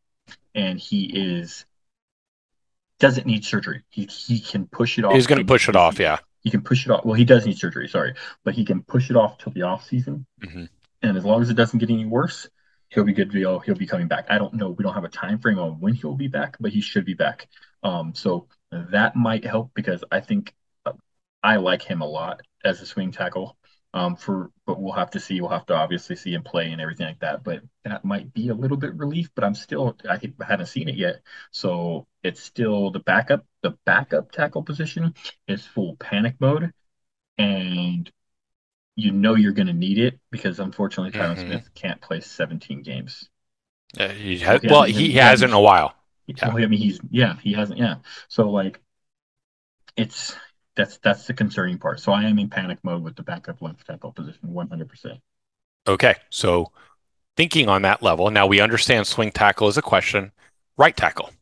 and 0.54 0.78
he 0.78 1.04
is 1.04 1.64
doesn't 2.98 3.26
need 3.26 3.44
surgery. 3.44 3.82
He 3.90 4.04
he 4.04 4.38
can 4.38 4.66
push 4.66 4.98
it 4.98 5.04
off. 5.04 5.14
He's 5.14 5.26
going 5.26 5.40
to 5.40 5.44
push 5.44 5.68
it 5.68 5.76
off. 5.76 5.98
Yeah, 5.98 6.18
he 6.42 6.50
can 6.50 6.62
push 6.62 6.86
it 6.86 6.92
off. 6.92 7.04
Well, 7.04 7.14
he 7.14 7.24
does 7.24 7.46
need 7.46 7.58
surgery. 7.58 7.88
Sorry, 7.88 8.14
but 8.44 8.54
he 8.54 8.64
can 8.64 8.82
push 8.82 9.10
it 9.10 9.16
off 9.16 9.38
till 9.38 9.52
the 9.52 9.62
off 9.62 9.86
season. 9.86 10.26
Mm-hmm. 10.42 10.64
And 11.02 11.16
as 11.16 11.24
long 11.24 11.42
as 11.42 11.50
it 11.50 11.54
doesn't 11.54 11.78
get 11.78 11.90
any 11.90 12.04
worse, 12.04 12.48
he'll 12.92 13.04
be 13.04 13.12
good 13.12 13.30
to 13.30 13.40
go. 13.40 13.58
He'll 13.58 13.74
be 13.74 13.86
coming 13.86 14.08
back. 14.08 14.26
I 14.28 14.38
don't 14.38 14.54
know. 14.54 14.70
We 14.70 14.84
don't 14.84 14.94
have 14.94 15.04
a 15.04 15.08
time 15.08 15.38
frame 15.38 15.58
on 15.58 15.80
when 15.80 15.94
he'll 15.94 16.14
be 16.14 16.28
back, 16.28 16.56
but 16.60 16.72
he 16.72 16.80
should 16.80 17.04
be 17.04 17.14
back. 17.14 17.48
Um, 17.82 18.14
so 18.14 18.48
that 18.70 19.16
might 19.16 19.44
help 19.44 19.72
because 19.74 20.04
I 20.10 20.20
think 20.20 20.54
uh, 20.86 20.92
I 21.42 21.56
like 21.56 21.82
him 21.82 22.02
a 22.02 22.06
lot 22.06 22.42
as 22.64 22.80
a 22.80 22.86
swing 22.86 23.12
tackle. 23.12 23.56
Um, 23.94 24.16
for 24.16 24.50
but 24.66 24.80
we'll 24.80 24.94
have 24.94 25.10
to 25.10 25.20
see. 25.20 25.40
We'll 25.40 25.50
have 25.50 25.66
to 25.66 25.74
obviously 25.74 26.16
see 26.16 26.32
him 26.32 26.42
play 26.42 26.70
and 26.70 26.80
everything 26.80 27.06
like 27.06 27.20
that. 27.20 27.44
But 27.44 27.62
that 27.84 28.04
might 28.06 28.32
be 28.32 28.48
a 28.48 28.54
little 28.54 28.78
bit 28.78 28.94
relief. 28.94 29.30
But 29.34 29.44
I'm 29.44 29.54
still 29.54 29.96
I 30.08 30.18
haven't 30.46 30.66
seen 30.66 30.88
it 30.88 30.96
yet, 30.96 31.20
so 31.50 32.06
it's 32.22 32.42
still 32.42 32.90
the 32.90 33.00
backup. 33.00 33.44
The 33.62 33.76
backup 33.84 34.32
tackle 34.32 34.62
position 34.62 35.14
is 35.46 35.66
full 35.66 35.96
panic 35.96 36.36
mode, 36.40 36.72
and 37.36 38.10
you 38.94 39.10
know 39.10 39.34
you're 39.34 39.52
going 39.52 39.66
to 39.66 39.72
need 39.72 39.98
it 39.98 40.18
because 40.30 40.60
unfortunately 40.60 41.18
Tyron 41.18 41.36
mm-hmm. 41.36 41.48
Smith 41.48 41.70
can't 41.74 42.00
play 42.00 42.20
17 42.20 42.82
games. 42.82 43.28
Uh, 43.98 44.08
he 44.08 44.38
has, 44.38 44.60
he 44.60 44.68
well, 44.68 44.84
he, 44.84 44.92
he 44.92 45.12
hasn't 45.12 45.50
in 45.50 45.54
a 45.54 45.60
while. 45.60 45.94
Yeah. 46.26 46.48
Well, 46.48 46.62
I 46.62 46.66
mean, 46.66 46.80
he's 46.80 47.00
yeah, 47.10 47.36
he 47.42 47.52
hasn't. 47.52 47.78
Yeah, 47.78 47.96
so 48.28 48.48
like, 48.48 48.80
it's 49.96 50.34
that's 50.76 50.98
that's 50.98 51.26
the 51.26 51.34
concerning 51.34 51.78
part. 51.78 52.00
So 52.00 52.12
I 52.12 52.22
am 52.24 52.38
in 52.38 52.48
panic 52.48 52.78
mode 52.82 53.02
with 53.02 53.16
the 53.16 53.22
backup 53.22 53.60
left 53.60 53.86
tackle 53.86 54.12
position, 54.12 54.40
100. 54.42 54.88
percent 54.88 55.20
Okay, 55.86 56.14
so 56.30 56.70
thinking 57.36 57.68
on 57.68 57.82
that 57.82 58.02
level, 58.02 58.30
now 58.30 58.46
we 58.46 58.60
understand 58.60 59.06
swing 59.06 59.32
tackle 59.32 59.68
is 59.68 59.76
a 59.76 59.82
question. 59.82 60.32
Right 60.78 60.96
tackle. 60.96 61.30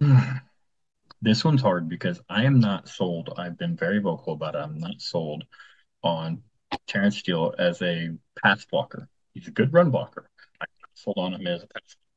This 1.20 1.44
one's 1.44 1.62
hard 1.62 1.88
because 1.88 2.20
I 2.28 2.44
am 2.44 2.60
not 2.60 2.88
sold. 2.88 3.34
I've 3.36 3.58
been 3.58 3.76
very 3.76 3.98
vocal 3.98 4.34
about 4.34 4.54
it. 4.54 4.58
I'm 4.58 4.78
not 4.78 5.00
sold 5.00 5.44
on 6.02 6.42
Terence 6.86 7.18
Steele 7.18 7.54
as 7.58 7.82
a 7.82 8.10
pass 8.42 8.64
blocker. 8.64 9.08
He's 9.34 9.48
a 9.48 9.52
good 9.52 9.72
run 9.72 9.90
blocker. 9.90 10.30
I'm 10.60 10.68
not 10.80 10.90
sold 10.94 11.18
on 11.18 11.34
him 11.34 11.46
as 11.46 11.62
a 11.62 11.66
pass. 11.66 11.82
Blocker. 11.82 12.08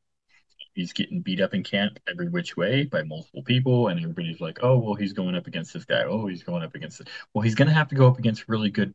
He's 0.74 0.94
getting 0.94 1.22
beat 1.22 1.42
up 1.42 1.54
in 1.54 1.64
camp 1.64 2.00
every 2.08 2.30
which 2.30 2.56
way 2.56 2.84
by 2.86 3.04
multiple 3.04 3.44
people, 3.44 3.90
and 3.90 4.00
everybody's 4.00 4.40
like, 4.40 4.60
"Oh, 4.62 4.78
well, 4.78 4.94
he's 4.94 5.14
going 5.14 5.36
up 5.36 5.48
against 5.48 5.74
this 5.74 5.84
guy. 5.84 6.04
Oh, 6.04 6.28
he's 6.28 6.44
going 6.44 6.64
up 6.64 6.76
against 6.76 7.02
it." 7.02 7.10
Well, 7.34 7.42
he's 7.42 7.56
going 7.56 7.68
to 7.68 7.74
have 7.74 7.90
to 7.90 7.96
go 7.96 8.08
up 8.08 8.20
against 8.20 8.48
really 8.48 8.70
good 8.70 8.94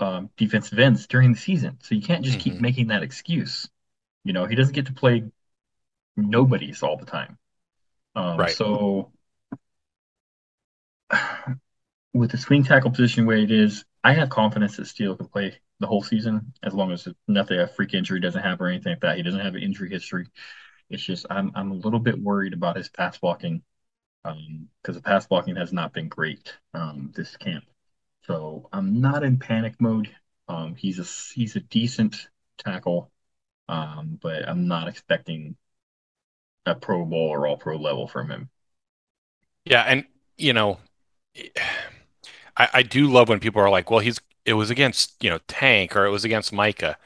um, 0.00 0.30
defensive 0.36 0.78
ends 0.78 1.06
during 1.06 1.32
the 1.32 1.38
season, 1.38 1.78
so 1.82 1.94
you 1.94 2.02
can't 2.02 2.24
just 2.24 2.38
mm-hmm. 2.38 2.50
keep 2.50 2.60
making 2.60 2.88
that 2.88 3.02
excuse. 3.02 3.68
You 4.24 4.32
know, 4.32 4.46
he 4.46 4.56
doesn't 4.56 4.74
get 4.74 4.86
to 4.86 4.92
play 4.92 5.30
nobodies 6.16 6.82
all 6.82 6.96
the 6.96 7.06
time. 7.06 7.38
Um, 8.14 8.46
right. 8.46 8.48
So 8.48 9.12
with 12.14 12.30
the 12.30 12.36
swing 12.38 12.64
tackle 12.64 12.90
position 12.90 13.26
where 13.26 13.36
it 13.36 13.50
is, 13.50 13.84
I 14.02 14.12
have 14.14 14.28
confidence 14.30 14.76
that 14.76 14.86
Steele 14.86 15.16
can 15.16 15.28
play 15.28 15.60
the 15.78 15.86
whole 15.86 16.02
season 16.02 16.52
as 16.62 16.74
long 16.74 16.92
as 16.92 17.08
nothing 17.28 17.58
a 17.58 17.66
freak 17.66 17.94
injury 17.94 18.20
doesn't 18.20 18.42
happen 18.42 18.66
or 18.66 18.68
anything 18.68 18.92
like 18.92 19.00
that. 19.00 19.16
He 19.16 19.22
doesn't 19.22 19.40
have 19.40 19.54
an 19.54 19.62
injury 19.62 19.90
history. 19.90 20.26
It's 20.90 21.02
just 21.04 21.26
I'm 21.30 21.52
I'm 21.54 21.70
a 21.72 21.76
little 21.76 22.00
bit 22.00 22.20
worried 22.20 22.52
about 22.54 22.76
his 22.76 22.88
pass 22.88 23.18
blocking 23.18 23.62
because 24.24 24.36
um, 24.38 24.94
the 24.94 25.02
pass 25.02 25.26
blocking 25.26 25.56
has 25.56 25.72
not 25.72 25.92
been 25.92 26.08
great 26.08 26.54
um, 26.74 27.12
this 27.16 27.36
camp. 27.36 27.64
So 28.26 28.68
I'm 28.72 29.00
not 29.00 29.24
in 29.24 29.38
panic 29.38 29.80
mode. 29.80 30.14
Um, 30.48 30.74
he's 30.76 30.98
a 30.98 31.34
he's 31.34 31.56
a 31.56 31.60
decent 31.60 32.28
tackle, 32.58 33.10
um, 33.68 34.18
but 34.22 34.48
I'm 34.48 34.68
not 34.68 34.88
expecting 34.88 35.56
a 36.70 36.74
Pro 36.74 37.04
Bowl 37.04 37.28
or 37.28 37.46
All 37.46 37.56
Pro 37.56 37.76
level 37.76 38.06
from 38.06 38.30
him. 38.30 38.48
Yeah, 39.64 39.82
and 39.82 40.04
you 40.36 40.52
know, 40.52 40.78
I, 42.56 42.68
I 42.72 42.82
do 42.82 43.10
love 43.10 43.28
when 43.28 43.40
people 43.40 43.62
are 43.62 43.70
like, 43.70 43.90
"Well, 43.90 44.00
he's 44.00 44.20
it 44.44 44.54
was 44.54 44.70
against 44.70 45.22
you 45.22 45.30
know 45.30 45.38
Tank 45.48 45.96
or 45.96 46.06
it 46.06 46.10
was 46.10 46.24
against 46.24 46.52
Micah." 46.52 46.96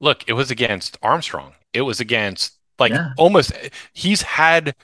Look, 0.00 0.24
it 0.28 0.34
was 0.34 0.50
against 0.50 0.96
Armstrong. 1.02 1.54
It 1.72 1.82
was 1.82 2.00
against 2.00 2.54
like 2.78 2.92
yeah. 2.92 3.10
almost 3.16 3.52
he's 3.92 4.22
had 4.22 4.74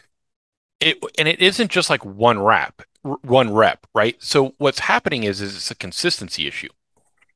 it, 0.81 0.99
and 1.19 1.29
it 1.29 1.41
isn't 1.41 1.71
just 1.71 1.89
like 1.91 2.05
one 2.05 2.39
rep, 2.39 2.83
one 3.23 3.53
rep, 3.53 3.87
right? 3.95 4.23
So 4.23 4.55
what's 4.59 4.81
happening 4.81 5.25
is 5.25 5.41
is 5.41 5.57
it's 5.57 5.71
a 5.71 5.77
consistency 5.77 6.47
issue. 6.47 6.71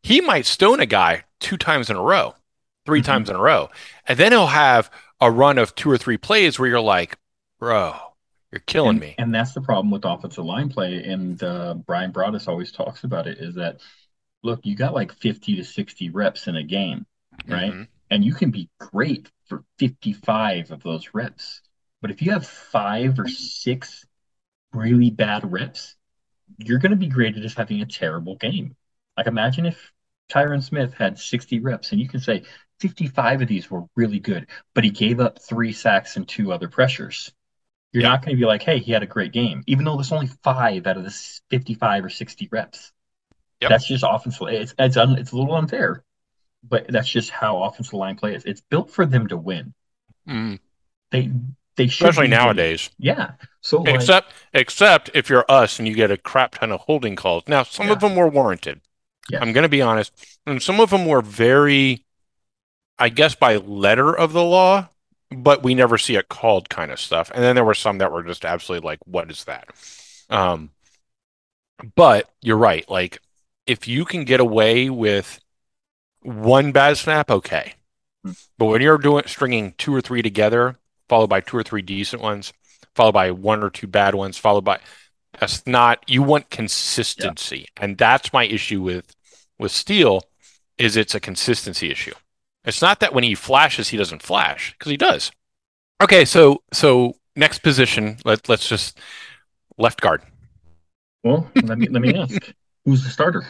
He 0.02 0.20
might 0.20 0.46
stone 0.46 0.80
a 0.80 0.86
guy 0.86 1.24
two 1.40 1.56
times 1.56 1.90
in 1.90 1.96
a 1.96 2.02
row, 2.02 2.34
3 2.86 3.00
mm-hmm. 3.00 3.06
times 3.06 3.30
in 3.30 3.36
a 3.36 3.40
row, 3.40 3.70
and 4.06 4.18
then 4.18 4.32
he'll 4.32 4.46
have 4.48 4.90
a 5.20 5.30
run 5.30 5.58
of 5.58 5.74
two 5.74 5.90
or 5.90 5.98
three 5.98 6.16
plays 6.16 6.58
where 6.58 6.68
you're 6.68 6.80
like, 6.80 7.18
bro, 7.58 7.94
you're 8.52 8.60
killing 8.60 8.90
and, 8.90 9.00
me. 9.00 9.14
And 9.18 9.34
that's 9.34 9.52
the 9.52 9.60
problem 9.60 9.90
with 9.90 10.04
offensive 10.04 10.44
line 10.44 10.68
play. 10.68 11.04
And 11.04 11.42
uh, 11.42 11.74
Bryan 11.74 12.12
Broaddus 12.12 12.48
always 12.48 12.72
talks 12.72 13.04
about 13.04 13.26
it 13.26 13.38
is 13.38 13.56
that, 13.56 13.80
look, 14.42 14.60
you 14.64 14.76
got 14.76 14.94
like 14.94 15.12
50 15.12 15.56
to 15.56 15.64
60 15.64 16.10
reps 16.10 16.46
in 16.46 16.56
a 16.56 16.62
game, 16.62 17.06
right? 17.46 17.72
Mm-hmm. 17.72 17.82
And 18.10 18.24
you 18.24 18.34
can 18.34 18.50
be 18.50 18.70
great 18.78 19.30
for 19.46 19.64
55 19.78 20.70
of 20.70 20.82
those 20.82 21.10
reps. 21.12 21.60
But 22.00 22.10
if 22.10 22.22
you 22.22 22.32
have 22.32 22.46
five 22.46 23.18
or 23.18 23.28
six 23.28 24.06
really 24.72 25.10
bad 25.10 25.50
reps, 25.50 25.96
you're 26.58 26.78
going 26.78 26.90
to 26.90 26.96
be 26.96 27.08
graded 27.08 27.44
as 27.44 27.54
having 27.54 27.82
a 27.82 27.86
terrible 27.86 28.36
game. 28.36 28.76
Like 29.16 29.26
imagine 29.26 29.66
if 29.66 29.92
Tyron 30.30 30.62
Smith 30.62 30.94
had 30.94 31.18
60 31.18 31.60
reps 31.60 31.92
and 31.92 32.00
you 32.00 32.08
can 32.08 32.20
say 32.20 32.44
55 32.80 33.42
of 33.42 33.48
these 33.48 33.70
were 33.70 33.84
really 33.96 34.20
good, 34.20 34.46
but 34.74 34.84
he 34.84 34.90
gave 34.90 35.20
up 35.20 35.40
three 35.40 35.72
sacks 35.72 36.16
and 36.16 36.26
two 36.26 36.52
other 36.52 36.68
pressures. 36.68 37.32
You're 37.92 38.02
yeah. 38.02 38.10
not 38.10 38.24
going 38.24 38.36
to 38.36 38.40
be 38.40 38.46
like, 38.46 38.62
hey, 38.62 38.78
he 38.78 38.92
had 38.92 39.02
a 39.02 39.06
great 39.06 39.32
game, 39.32 39.64
even 39.66 39.84
though 39.84 39.96
there's 39.96 40.12
only 40.12 40.28
five 40.42 40.86
out 40.86 40.96
of 40.96 41.04
the 41.04 41.40
55 41.50 42.04
or 42.04 42.08
60 42.10 42.48
reps. 42.52 42.92
Yep. 43.60 43.70
That's 43.70 43.86
just 43.86 44.04
offensive. 44.06 44.48
It's 44.48 44.74
it's, 44.78 44.96
un, 44.96 45.18
it's 45.18 45.32
a 45.32 45.36
little 45.36 45.54
unfair, 45.54 46.04
but 46.62 46.86
that's 46.88 47.08
just 47.08 47.30
how 47.30 47.62
offensive 47.64 47.94
line 47.94 48.16
play 48.16 48.34
is. 48.34 48.44
It's 48.44 48.60
built 48.60 48.90
for 48.90 49.04
them 49.04 49.26
to 49.28 49.36
win. 49.36 49.74
Mm. 50.28 50.60
They 51.10 51.32
they 51.76 51.84
especially 51.84 52.28
nowadays. 52.28 52.90
Yeah. 52.98 53.32
So 53.62 53.84
except 53.84 54.28
like, 54.28 54.62
except 54.62 55.10
if 55.14 55.28
you're 55.28 55.44
us 55.48 55.78
and 55.78 55.88
you 55.88 55.94
get 55.94 56.10
a 56.10 56.16
crap 56.16 56.56
ton 56.56 56.70
of 56.70 56.80
holding 56.80 57.16
calls. 57.16 57.44
Now 57.46 57.62
some 57.62 57.86
yeah. 57.86 57.94
of 57.94 58.00
them 58.00 58.14
were 58.14 58.28
warranted. 58.28 58.80
Yes. 59.30 59.42
I'm 59.42 59.52
going 59.52 59.62
to 59.62 59.68
be 59.68 59.82
honest, 59.82 60.12
and 60.46 60.62
some 60.62 60.80
of 60.80 60.90
them 60.90 61.06
were 61.06 61.20
very, 61.20 62.04
I 62.98 63.08
guess, 63.08 63.34
by 63.34 63.56
letter 63.56 64.16
of 64.16 64.32
the 64.32 64.44
law 64.44 64.88
but 65.30 65.62
we 65.62 65.74
never 65.74 65.98
see 65.98 66.16
it 66.16 66.28
called 66.28 66.68
kind 66.68 66.90
of 66.90 67.00
stuff. 67.00 67.30
And 67.34 67.42
then 67.42 67.54
there 67.54 67.64
were 67.64 67.74
some 67.74 67.98
that 67.98 68.12
were 68.12 68.22
just 68.22 68.44
absolutely 68.44 68.86
like, 68.86 69.00
what 69.04 69.30
is 69.30 69.44
that? 69.44 69.68
Um, 70.30 70.70
but 71.94 72.30
you're 72.40 72.56
right. 72.56 72.88
Like, 72.88 73.20
if 73.66 73.86
you 73.86 74.04
can 74.04 74.24
get 74.24 74.40
away 74.40 74.88
with 74.88 75.40
one 76.22 76.72
bad 76.72 76.96
snap, 76.96 77.30
okay. 77.30 77.74
But 78.58 78.66
when 78.66 78.82
you're 78.82 78.98
doing 78.98 79.24
stringing 79.26 79.74
two 79.78 79.94
or 79.94 80.00
three 80.00 80.22
together, 80.22 80.76
followed 81.08 81.30
by 81.30 81.40
two 81.40 81.56
or 81.56 81.62
three 81.62 81.82
decent 81.82 82.22
ones, 82.22 82.52
followed 82.94 83.12
by 83.12 83.30
one 83.30 83.62
or 83.62 83.70
two 83.70 83.86
bad 83.86 84.14
ones, 84.14 84.38
followed 84.38 84.64
by 84.64 84.80
that's 85.38 85.66
not 85.66 86.02
you 86.08 86.22
want 86.22 86.50
consistency. 86.50 87.58
Yeah. 87.58 87.84
And 87.84 87.98
that's 87.98 88.32
my 88.32 88.44
issue 88.44 88.82
with 88.82 89.14
with 89.58 89.72
Steele 89.72 90.22
is 90.78 90.96
it's 90.96 91.14
a 91.14 91.20
consistency 91.20 91.90
issue. 91.90 92.14
It's 92.68 92.82
not 92.82 93.00
that 93.00 93.14
when 93.14 93.24
he 93.24 93.34
flashes, 93.34 93.88
he 93.88 93.96
doesn't 93.96 94.22
flash 94.22 94.72
because 94.72 94.90
he 94.90 94.98
does. 94.98 95.32
Okay, 96.02 96.26
so 96.26 96.62
so 96.70 97.16
next 97.34 97.60
position, 97.60 98.18
let 98.26 98.46
let's 98.46 98.68
just 98.68 98.98
left 99.78 100.02
guard. 100.02 100.22
Well, 101.24 101.50
let 101.62 101.78
me 101.78 101.88
let 101.88 102.02
me 102.02 102.14
ask, 102.14 102.52
who's 102.84 103.04
the 103.04 103.10
starter? 103.10 103.46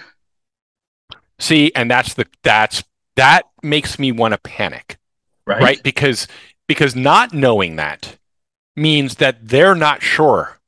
See, 1.40 1.72
and 1.74 1.90
that's 1.90 2.14
the 2.14 2.26
that's 2.44 2.84
that 3.16 3.46
makes 3.60 3.98
me 3.98 4.12
want 4.12 4.34
to 4.34 4.38
panic, 4.38 4.98
right? 5.46 5.62
Right, 5.62 5.82
because 5.82 6.28
because 6.68 6.94
not 6.94 7.34
knowing 7.34 7.74
that 7.74 8.16
means 8.76 9.16
that 9.16 9.48
they're 9.48 9.74
not 9.74 10.00
sure 10.00 10.60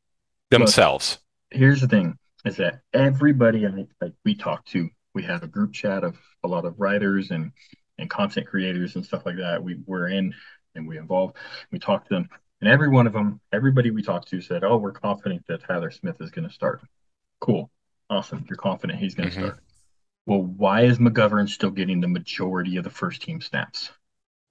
themselves. 0.50 1.18
But 1.50 1.58
here's 1.60 1.80
the 1.80 1.88
thing: 1.88 2.18
is 2.44 2.56
that 2.56 2.80
everybody 2.92 3.64
I 3.64 3.86
like 4.00 4.14
we 4.24 4.34
talk 4.34 4.64
to, 4.66 4.88
we 5.14 5.22
have 5.22 5.44
a 5.44 5.46
group 5.46 5.72
chat 5.72 6.02
of 6.02 6.18
a 6.42 6.48
lot 6.48 6.64
of 6.64 6.80
writers 6.80 7.30
and 7.30 7.52
and 8.00 8.10
content 8.10 8.46
creators 8.46 8.96
and 8.96 9.04
stuff 9.04 9.26
like 9.26 9.36
that. 9.36 9.62
We 9.62 9.76
were 9.86 10.08
in 10.08 10.34
and 10.74 10.86
we 10.86 10.98
involve. 10.98 11.34
We 11.70 11.78
talked 11.78 12.08
to 12.08 12.14
them, 12.14 12.28
and 12.60 12.70
every 12.70 12.88
one 12.88 13.06
of 13.06 13.12
them, 13.12 13.40
everybody 13.52 13.90
we 13.90 14.02
talked 14.02 14.28
to 14.28 14.40
said, 14.40 14.64
"Oh, 14.64 14.76
we're 14.78 14.92
confident 14.92 15.44
that 15.48 15.64
Tyler 15.66 15.90
Smith 15.90 16.16
is 16.20 16.30
going 16.30 16.48
to 16.48 16.54
start." 16.54 16.80
Cool, 17.40 17.70
awesome. 18.08 18.44
You're 18.48 18.56
confident 18.56 18.98
he's 18.98 19.14
going 19.14 19.30
to 19.30 19.34
mm-hmm. 19.34 19.46
start. 19.46 19.60
Well, 20.26 20.42
why 20.42 20.82
is 20.82 20.98
McGovern 20.98 21.48
still 21.48 21.70
getting 21.70 22.00
the 22.00 22.08
majority 22.08 22.76
of 22.76 22.84
the 22.84 22.90
first 22.90 23.22
team 23.22 23.40
snaps? 23.40 23.90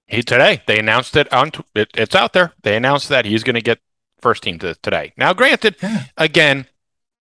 He 0.06 0.22
today 0.22 0.62
they 0.66 0.78
announced 0.78 1.16
it 1.16 1.32
on 1.32 1.52
it, 1.74 1.90
it's 1.94 2.14
out 2.14 2.32
there. 2.32 2.52
They 2.62 2.76
announced 2.76 3.08
that 3.08 3.24
he's 3.24 3.44
going 3.44 3.54
to 3.54 3.62
get 3.62 3.78
first 4.20 4.42
team 4.42 4.58
to, 4.58 4.74
today. 4.76 5.12
Now, 5.16 5.32
granted, 5.32 5.76
yeah. 5.82 6.04
again, 6.16 6.66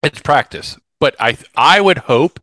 it's 0.02 0.20
practice, 0.20 0.78
but 1.00 1.16
I 1.18 1.38
I 1.56 1.80
would 1.80 1.98
hope 1.98 2.38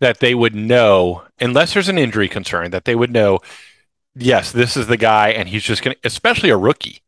that 0.00 0.20
they 0.20 0.34
would 0.34 0.54
know, 0.54 1.22
unless 1.38 1.74
there's 1.74 1.88
an 1.88 1.98
injury 1.98 2.28
concern, 2.28 2.70
that 2.70 2.84
they 2.84 2.94
would 2.94 3.12
know, 3.12 3.38
yes, 4.14 4.52
this 4.52 4.76
is 4.76 4.86
the 4.86 4.96
guy, 4.96 5.28
and 5.30 5.48
he's 5.48 5.62
just 5.62 5.82
going 5.82 5.94
to, 5.94 6.00
especially 6.04 6.50
a 6.50 6.56
rookie. 6.56 7.02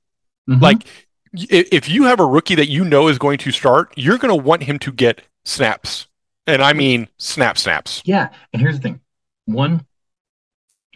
Mm-hmm. 0.48 0.62
Like, 0.62 0.84
if 1.32 1.88
you 1.88 2.04
have 2.04 2.20
a 2.20 2.26
rookie 2.26 2.54
that 2.54 2.68
you 2.68 2.84
know 2.84 3.08
is 3.08 3.18
going 3.18 3.38
to 3.38 3.50
start, 3.50 3.92
you're 3.96 4.18
going 4.18 4.36
to 4.36 4.42
want 4.42 4.62
him 4.62 4.78
to 4.80 4.92
get 4.92 5.22
snaps. 5.44 6.06
And 6.46 6.60
I 6.60 6.72
mean 6.72 7.08
snap 7.18 7.56
snaps. 7.56 8.02
Yeah. 8.04 8.28
And 8.52 8.60
here's 8.60 8.76
the 8.76 8.82
thing 8.82 9.00
one, 9.46 9.86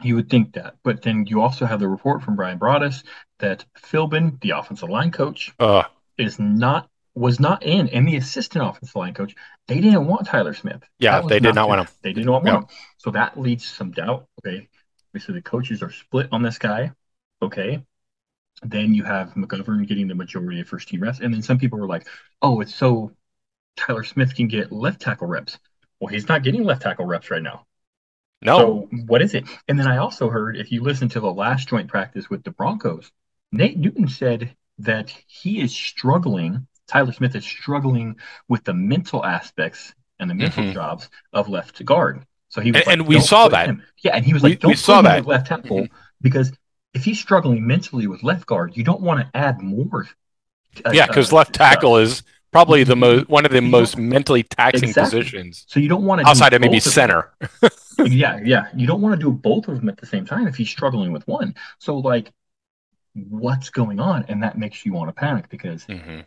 you 0.02 0.14
would 0.16 0.28
think 0.28 0.52
that, 0.54 0.76
but 0.82 1.02
then 1.02 1.26
you 1.26 1.40
also 1.40 1.64
have 1.64 1.80
the 1.80 1.88
report 1.88 2.22
from 2.22 2.36
Bryan 2.36 2.58
Broaddus 2.58 3.02
that 3.38 3.64
Philbin, 3.78 4.40
the 4.40 4.50
offensive 4.50 4.90
line 4.90 5.10
coach, 5.10 5.52
uh, 5.58 5.84
is 6.18 6.38
not 6.38 6.90
was 7.16 7.40
not 7.40 7.62
in, 7.62 7.88
and 7.88 8.06
the 8.06 8.16
assistant 8.16 8.64
offensive 8.64 8.94
line 8.94 9.14
coach, 9.14 9.34
they 9.66 9.80
didn't 9.80 10.06
want 10.06 10.26
Tyler 10.26 10.52
Smith. 10.52 10.82
Yeah, 10.98 11.22
they 11.22 11.40
did 11.40 11.54
not, 11.54 11.62
not 11.62 11.68
want 11.68 11.80
him. 11.80 11.94
They 12.02 12.12
did 12.12 12.26
not 12.26 12.44
want 12.44 12.64
him. 12.64 12.66
So 12.98 13.10
that 13.10 13.40
leads 13.40 13.64
to 13.64 13.70
some 13.70 13.90
doubt. 13.90 14.26
Okay. 14.40 14.68
Obviously, 15.10 15.34
the 15.34 15.42
coaches 15.42 15.82
are 15.82 15.90
split 15.90 16.28
on 16.30 16.42
this 16.42 16.58
guy. 16.58 16.92
Okay. 17.40 17.82
Then 18.62 18.94
you 18.94 19.02
have 19.04 19.32
McGovern 19.34 19.86
getting 19.88 20.08
the 20.08 20.14
majority 20.14 20.60
of 20.60 20.68
first 20.68 20.88
team 20.88 21.02
reps. 21.02 21.20
And 21.20 21.32
then 21.32 21.40
some 21.40 21.58
people 21.58 21.78
were 21.78 21.86
like, 21.86 22.06
oh, 22.42 22.60
it's 22.60 22.74
so 22.74 23.12
Tyler 23.76 24.04
Smith 24.04 24.34
can 24.34 24.48
get 24.48 24.70
left 24.70 25.00
tackle 25.00 25.26
reps. 25.26 25.58
Well, 25.98 26.08
he's 26.08 26.28
not 26.28 26.42
getting 26.42 26.64
left 26.64 26.82
tackle 26.82 27.06
reps 27.06 27.30
right 27.30 27.42
now. 27.42 27.64
No. 28.42 28.58
So 28.58 28.88
what 29.06 29.22
is 29.22 29.32
it? 29.32 29.44
And 29.68 29.78
then 29.78 29.86
I 29.86 29.96
also 29.96 30.28
heard 30.28 30.58
if 30.58 30.70
you 30.70 30.82
listen 30.82 31.08
to 31.10 31.20
the 31.20 31.32
last 31.32 31.68
joint 31.68 31.88
practice 31.88 32.28
with 32.28 32.44
the 32.44 32.50
Broncos, 32.50 33.10
Nate 33.52 33.78
Newton 33.78 34.08
said 34.08 34.54
that 34.80 35.10
he 35.26 35.60
is 35.60 35.74
struggling 35.74 36.66
Tyler 36.86 37.12
Smith 37.12 37.34
is 37.34 37.44
struggling 37.44 38.16
with 38.48 38.64
the 38.64 38.74
mental 38.74 39.24
aspects 39.24 39.94
and 40.18 40.30
the 40.30 40.34
mental 40.34 40.64
mm-hmm. 40.64 40.72
jobs 40.72 41.08
of 41.32 41.48
left 41.48 41.84
guard. 41.84 42.24
So 42.48 42.60
he 42.60 42.70
was 42.70 42.82
and, 42.82 42.86
like, 42.86 42.98
and 42.98 43.08
we 43.08 43.20
saw 43.20 43.48
that. 43.48 43.66
Him. 43.66 43.82
Yeah, 43.98 44.12
and 44.16 44.24
he 44.24 44.32
was 44.32 44.42
like, 44.42 44.50
we, 44.50 44.56
"Don't 44.56 44.70
we 44.70 44.76
saw 44.76 45.02
that 45.02 45.26
left 45.26 45.48
tackle 45.48 45.82
mm-hmm. 45.82 45.94
because 46.20 46.52
if 46.94 47.04
he's 47.04 47.18
struggling 47.18 47.66
mentally 47.66 48.06
with 48.06 48.22
left 48.22 48.46
guard, 48.46 48.76
you 48.76 48.84
don't 48.84 49.00
want 49.00 49.20
to 49.20 49.36
add 49.36 49.60
more." 49.60 50.08
Uh, 50.84 50.90
yeah, 50.92 51.06
because 51.06 51.32
uh, 51.32 51.36
left 51.36 51.54
tackle 51.54 51.96
is 51.96 52.22
probably 52.52 52.84
the 52.84 52.96
most 52.96 53.28
one 53.28 53.44
of 53.44 53.52
the 53.52 53.60
most 53.60 53.98
mentally 53.98 54.42
taxing 54.44 54.90
exactly. 54.90 55.18
positions. 55.18 55.64
So 55.68 55.80
you 55.80 55.88
don't 55.88 56.04
want 56.04 56.20
to 56.20 56.26
outside 56.26 56.54
of 56.54 56.60
maybe 56.60 56.80
center. 56.80 57.32
yeah, 57.98 58.40
yeah, 58.42 58.68
you 58.74 58.86
don't 58.86 59.00
want 59.00 59.18
to 59.18 59.24
do 59.24 59.32
both 59.32 59.68
of 59.68 59.80
them 59.80 59.88
at 59.88 59.98
the 59.98 60.06
same 60.06 60.24
time 60.24 60.46
if 60.46 60.56
he's 60.56 60.70
struggling 60.70 61.12
with 61.12 61.26
one. 61.26 61.56
So 61.78 61.98
like, 61.98 62.32
what's 63.14 63.70
going 63.70 63.98
on? 63.98 64.26
And 64.28 64.42
that 64.44 64.56
makes 64.56 64.86
you 64.86 64.92
want 64.92 65.08
to 65.08 65.12
panic 65.12 65.48
because. 65.48 65.84
Mm-hmm 65.86 66.20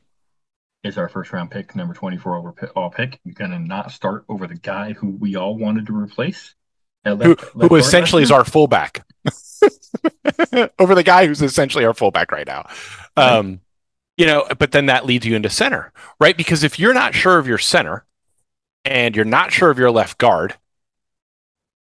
is 0.84 0.98
our 0.98 1.10
first 1.10 1.34
round 1.34 1.52
pick, 1.52 1.76
number 1.76 1.94
24 1.94 2.38
over 2.38 2.72
all 2.76 2.90
pick. 2.90 3.20
You're 3.24 3.34
going 3.34 3.52
to 3.52 3.60
not 3.60 3.92
start 3.92 4.26
over 4.30 4.48
the 4.48 4.56
guy 4.56 4.94
who 4.94 5.10
we 5.10 5.36
all 5.36 5.58
wanted 5.58 5.88
to 5.88 5.96
replace. 5.98 6.56
Left, 7.06 7.42
who, 7.42 7.68
who 7.68 7.76
essentially 7.76 8.24
is 8.24 8.32
our 8.32 8.44
fullback. 8.46 9.06
over 10.80 10.96
the 10.96 11.04
guy 11.04 11.26
who's 11.26 11.42
essentially 11.42 11.86
our 11.86 11.94
fullback 11.94 12.32
right 12.32 12.46
now. 12.48 12.68
Um, 13.16 13.62
You 14.18 14.26
know, 14.26 14.46
but 14.58 14.74
then 14.74 14.88
that 14.88 15.06
leads 15.06 15.26
you 15.26 15.36
into 15.36 15.50
center, 15.50 15.94
right? 16.20 16.36
Because 16.36 16.64
if 16.64 16.78
you're 16.78 16.94
not 16.94 17.16
sure 17.16 17.40
of 17.40 17.48
your 17.48 17.58
center 17.58 18.06
and 18.84 19.16
you're 19.16 19.24
not 19.24 19.54
sure 19.54 19.70
of 19.70 19.80
your 19.80 19.92
left 19.92 20.18
guard, 20.18 20.56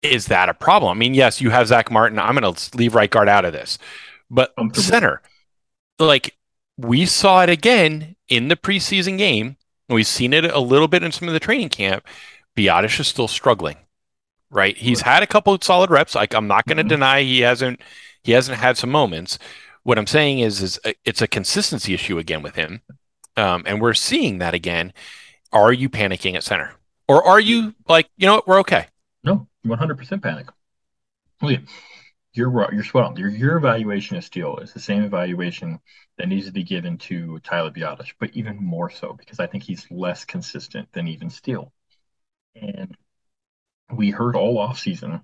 is 0.04 0.28
that 0.28 0.47
a 0.47 0.54
problem? 0.54 0.91
I 0.91 0.99
mean, 0.99 1.15
yes, 1.15 1.41
you 1.41 1.49
have 1.49 1.67
Zack 1.67 1.91
Martin. 1.91 2.19
I'm 2.19 2.36
going 2.36 2.54
to 2.54 2.78
leave 2.78 2.93
right 2.93 3.10
guard 3.10 3.28
out 3.28 3.45
of 3.45 3.54
this, 3.54 3.80
but 4.30 4.54
center, 4.75 5.21
like 5.97 6.36
we 6.80 7.06
saw 7.06 7.42
it 7.44 7.50
again 7.50 8.15
in 8.30 8.48
the 8.48 8.56
preseason 8.56 9.18
game. 9.18 9.58
We've 9.89 10.08
seen 10.08 10.34
it 10.34 10.46
a 10.46 10.60
little 10.60 10.88
bit 10.88 11.04
in 11.04 11.12
some 11.12 11.28
of 11.28 11.34
the 11.34 11.39
training 11.39 11.70
camp. 11.70 12.06
Biadasz 12.56 13.00
is 13.00 13.08
still 13.08 13.28
struggling, 13.28 13.78
right? 14.50 14.78
He's 14.78 15.02
had 15.02 15.24
a 15.24 15.28
couple 15.28 15.54
of 15.54 15.63
solid 15.63 15.89
reps. 15.89 16.15
Like 16.15 16.34
I'm 16.34 16.48
not 16.48 16.65
going 16.65 16.78
to 16.78 16.84
mm-hmm. 16.84 16.89
deny 16.89 17.22
he 17.24 17.42
hasn't 17.42 17.82
he 18.24 18.32
hasn't 18.32 18.60
had 18.60 18.78
some 18.78 18.89
moments. 18.89 19.39
What 19.84 19.98
I'm 19.98 20.08
saying 20.08 20.39
is, 20.39 20.62
is 20.62 20.80
uh, 20.86 20.92
it's 21.06 21.22
a 21.22 21.28
consistency 21.28 21.94
issue 21.94 22.18
again 22.18 22.44
with 22.44 22.56
him, 22.56 22.82
um, 23.36 23.63
and 23.65 23.82
we're 23.82 23.94
seeing 23.94 24.38
that 24.39 24.54
again. 24.54 24.94
Are 25.52 25.74
you 25.74 25.89
panicking 25.89 26.36
at 26.36 26.44
center, 26.44 26.74
or 27.08 27.26
are 27.26 27.39
you 27.39 27.74
like, 27.88 28.08
you 28.18 28.28
know 28.28 28.36
what, 28.36 28.48
we're 28.48 28.60
okay? 28.60 28.88
No, 29.24 29.48
100% 29.65 30.22
panic. 30.22 30.48
Well, 31.42 31.52
yeah, 31.52 31.60
you're 32.34 32.74
you're 32.74 32.84
spot 32.84 33.06
on. 33.06 33.15
Your 33.18 33.30
your 33.30 33.58
evaluation 33.58 34.18
of 34.18 34.24
Steele 34.24 34.58
is 34.58 34.74
the 34.74 34.80
same 34.80 35.04
evaluation 35.04 35.80
that 36.18 36.28
needs 36.28 36.46
to 36.46 36.52
be 36.52 36.63
given 36.63 36.98
to 37.00 37.39
Tyler 37.39 37.72
Biadasz, 37.72 38.13
but 38.20 38.32
even 38.34 38.63
more 38.63 38.89
so 38.89 39.13
because 39.13 39.39
I 39.39 39.48
think 39.48 39.63
he's 39.63 39.89
less 39.89 40.26
consistent 40.26 40.92
than 40.92 41.08
even 41.08 41.30
Steele. 41.30 41.72
And 42.56 42.96
we 43.92 44.12
heard 44.12 44.36
all 44.36 44.58
off 44.60 44.80
season 44.80 45.22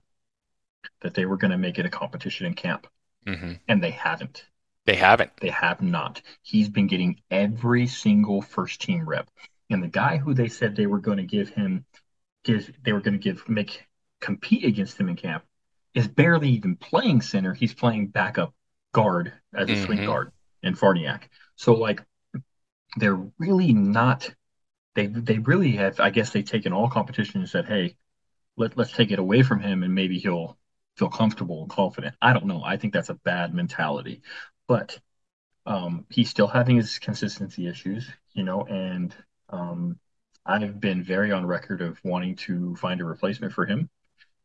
that 1.02 1.14
they 1.14 1.26
were 1.26 1.38
going 1.38 1.52
to 1.52 1.58
make 1.58 1.78
it 1.78 1.86
a 1.86 1.90
competition 1.90 2.48
in 2.48 2.54
camp, 2.54 2.88
mm-hmm. 3.28 3.54
and 3.68 3.84
they 3.84 3.92
haven't. 3.92 4.46
They 4.86 4.96
haven't. 4.96 5.32
They 5.42 5.50
have 5.50 5.82
not. 5.82 6.22
He's 6.44 6.70
been 6.70 6.88
getting 6.88 7.22
every 7.30 7.88
single 7.88 8.42
first 8.42 8.82
team 8.82 9.08
rep, 9.08 9.30
and 9.70 9.84
the 9.84 9.88
guy 9.88 10.18
who 10.18 10.34
they 10.34 10.48
said 10.48 10.76
they 10.76 10.88
were 10.88 11.00
going 11.00 11.18
to 11.18 11.24
give 11.24 11.50
him, 11.50 11.86
give 12.44 12.72
they 12.84 12.94
were 12.94 13.02
going 13.02 13.20
to 13.20 13.24
give 13.24 13.48
make 13.48 13.86
compete 14.22 14.64
against 14.64 15.00
him 15.00 15.10
in 15.10 15.16
camp, 15.16 15.44
is 15.96 16.08
barely 16.08 16.50
even 16.50 16.76
playing 16.76 17.22
center. 17.22 17.54
He's 17.54 17.74
playing 17.74 18.08
backup 18.08 18.54
guard 18.94 19.34
as 19.54 19.68
a 19.68 19.72
mm-hmm. 19.72 19.86
swing 19.86 20.06
guard 20.06 20.32
in 20.62 20.76
Farniok. 20.76 21.24
So 21.56 21.74
like, 21.74 22.04
they're 22.98 23.20
really 23.40 23.74
not. 23.74 24.30
They 24.94 25.08
they 25.08 25.40
really 25.40 25.72
have. 25.72 26.00
I 26.00 26.12
guess 26.12 26.30
they've 26.30 26.46
taken 26.46 26.74
all 26.74 26.90
competition 26.90 27.40
and 27.40 27.50
said, 27.50 27.66
hey, 27.66 27.96
let 28.58 28.78
let's 28.78 28.92
take 28.92 29.12
it 29.12 29.20
away 29.20 29.42
from 29.42 29.60
him, 29.60 29.84
and 29.84 29.96
maybe 29.96 30.20
he'll 30.20 30.58
feel 30.98 31.10
comfortable 31.10 31.62
and 31.62 31.70
confident. 31.70 32.16
I 32.22 32.34
don't 32.34 32.46
know. 32.46 32.62
I 32.64 32.78
think 32.78 32.94
that's 32.94 33.10
a 33.10 33.16
bad 33.16 33.54
mentality, 33.54 34.22
but 34.68 34.98
um, 35.66 36.06
he's 36.10 36.30
still 36.30 36.48
having 36.48 36.78
his 36.78 37.00
consistency 37.00 37.68
issues, 37.68 38.10
you 38.34 38.44
know, 38.44 38.62
and 38.62 39.14
um, 39.50 40.00
I've 40.46 40.80
been 40.80 41.04
very 41.04 41.32
on 41.32 41.46
record 41.46 41.82
of 41.82 42.00
wanting 42.04 42.36
to 42.38 42.76
find 42.76 43.02
a 43.02 43.06
replacement 43.06 43.54
for 43.54 43.66
him. 43.66 43.90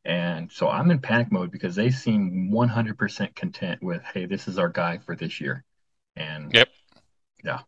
And 0.05 0.51
so 0.51 0.69
I'm 0.69 0.91
in 0.91 0.99
panic 0.99 1.31
mode 1.31 1.51
because 1.51 1.75
they 1.75 1.91
seem 1.91 2.51
100% 2.53 3.35
content 3.35 3.83
with, 3.83 4.03
hey, 4.03 4.27
this 4.27 4.49
is 4.49 4.59
our 4.59 4.69
guy 4.69 4.99
for 4.99 5.15
this 5.15 5.41
year. 5.41 5.65
And 6.17 6.53
yep, 6.55 6.69
yeah, 7.45 7.61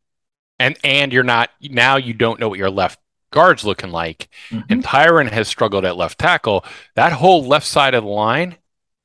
and 0.59 0.77
and 0.83 1.13
you're 1.13 1.23
not 1.23 1.51
now. 1.61 1.97
You 1.97 2.13
don't 2.13 2.41
know 2.41 2.49
what 2.49 2.59
your 2.59 2.71
left 2.71 2.99
guard's 3.31 3.65
looking 3.65 3.91
like. 3.91 4.29
Mm-hmm. 4.51 4.73
And 4.73 4.85
Tyron 4.85 5.31
has 5.31 5.49
struggled 5.49 5.85
at 5.85 5.97
left 5.97 6.19
tackle. 6.19 6.65
That 6.97 7.13
whole 7.13 7.45
left 7.45 7.67
side 7.67 7.95
of 7.95 8.05
the 8.05 8.11
line 8.11 8.57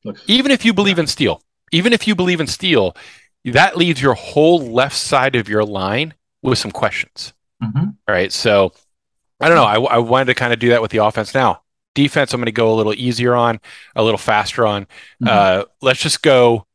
Looks, 0.04 0.24
even 0.28 0.52
if 0.52 0.64
you 0.64 0.74
believe 0.74 1.00
in 1.00 1.08
Steele, 1.08 1.42
even 1.72 1.94
if 1.94 2.08
you 2.08 2.16
believe 2.16 2.40
in 2.40 2.48
Steele, 2.48 2.96
that 3.46 3.78
leaves 3.78 4.02
your 4.02 4.14
whole 4.14 4.60
left 4.60 4.96
side 4.96 5.36
of 5.36 5.50
your 5.50 5.64
line 5.64 6.14
with 6.42 6.58
some 6.58 6.72
questions. 6.72 7.34
Mm-hmm. 7.64 7.78
All 7.80 8.16
right. 8.16 8.32
So 8.32 8.74
I 9.40 9.48
don't 9.48 9.58
know. 9.58 9.66
I, 9.66 9.96
I 9.96 9.98
wanted 9.98 10.26
to 10.26 10.36
kind 10.36 10.54
of 10.54 10.60
do 10.60 10.70
that 10.70 10.82
with 10.82 10.92
the 10.92 11.04
offense 11.04 11.34
now. 11.34 11.62
Defense, 11.98 12.32
I'm 12.32 12.40
going 12.40 12.46
to 12.46 12.52
go 12.52 12.72
a 12.72 12.76
little 12.76 12.94
easier 12.94 13.36
on, 13.36 13.60
a 13.96 14.04
little 14.04 14.20
faster 14.20 14.68
on. 14.68 14.84
Mm-hmm. 14.84 15.28
Uh, 15.30 15.64
let's 15.82 16.00
just 16.00 16.22
go. 16.22 16.68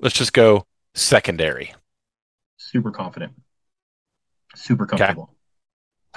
Let's 0.00 0.16
just 0.16 0.32
go 0.32 0.66
secondary. 0.94 1.74
Super 2.56 2.90
confident. 2.90 3.34
Super 4.56 4.86
comfortable. 4.86 5.34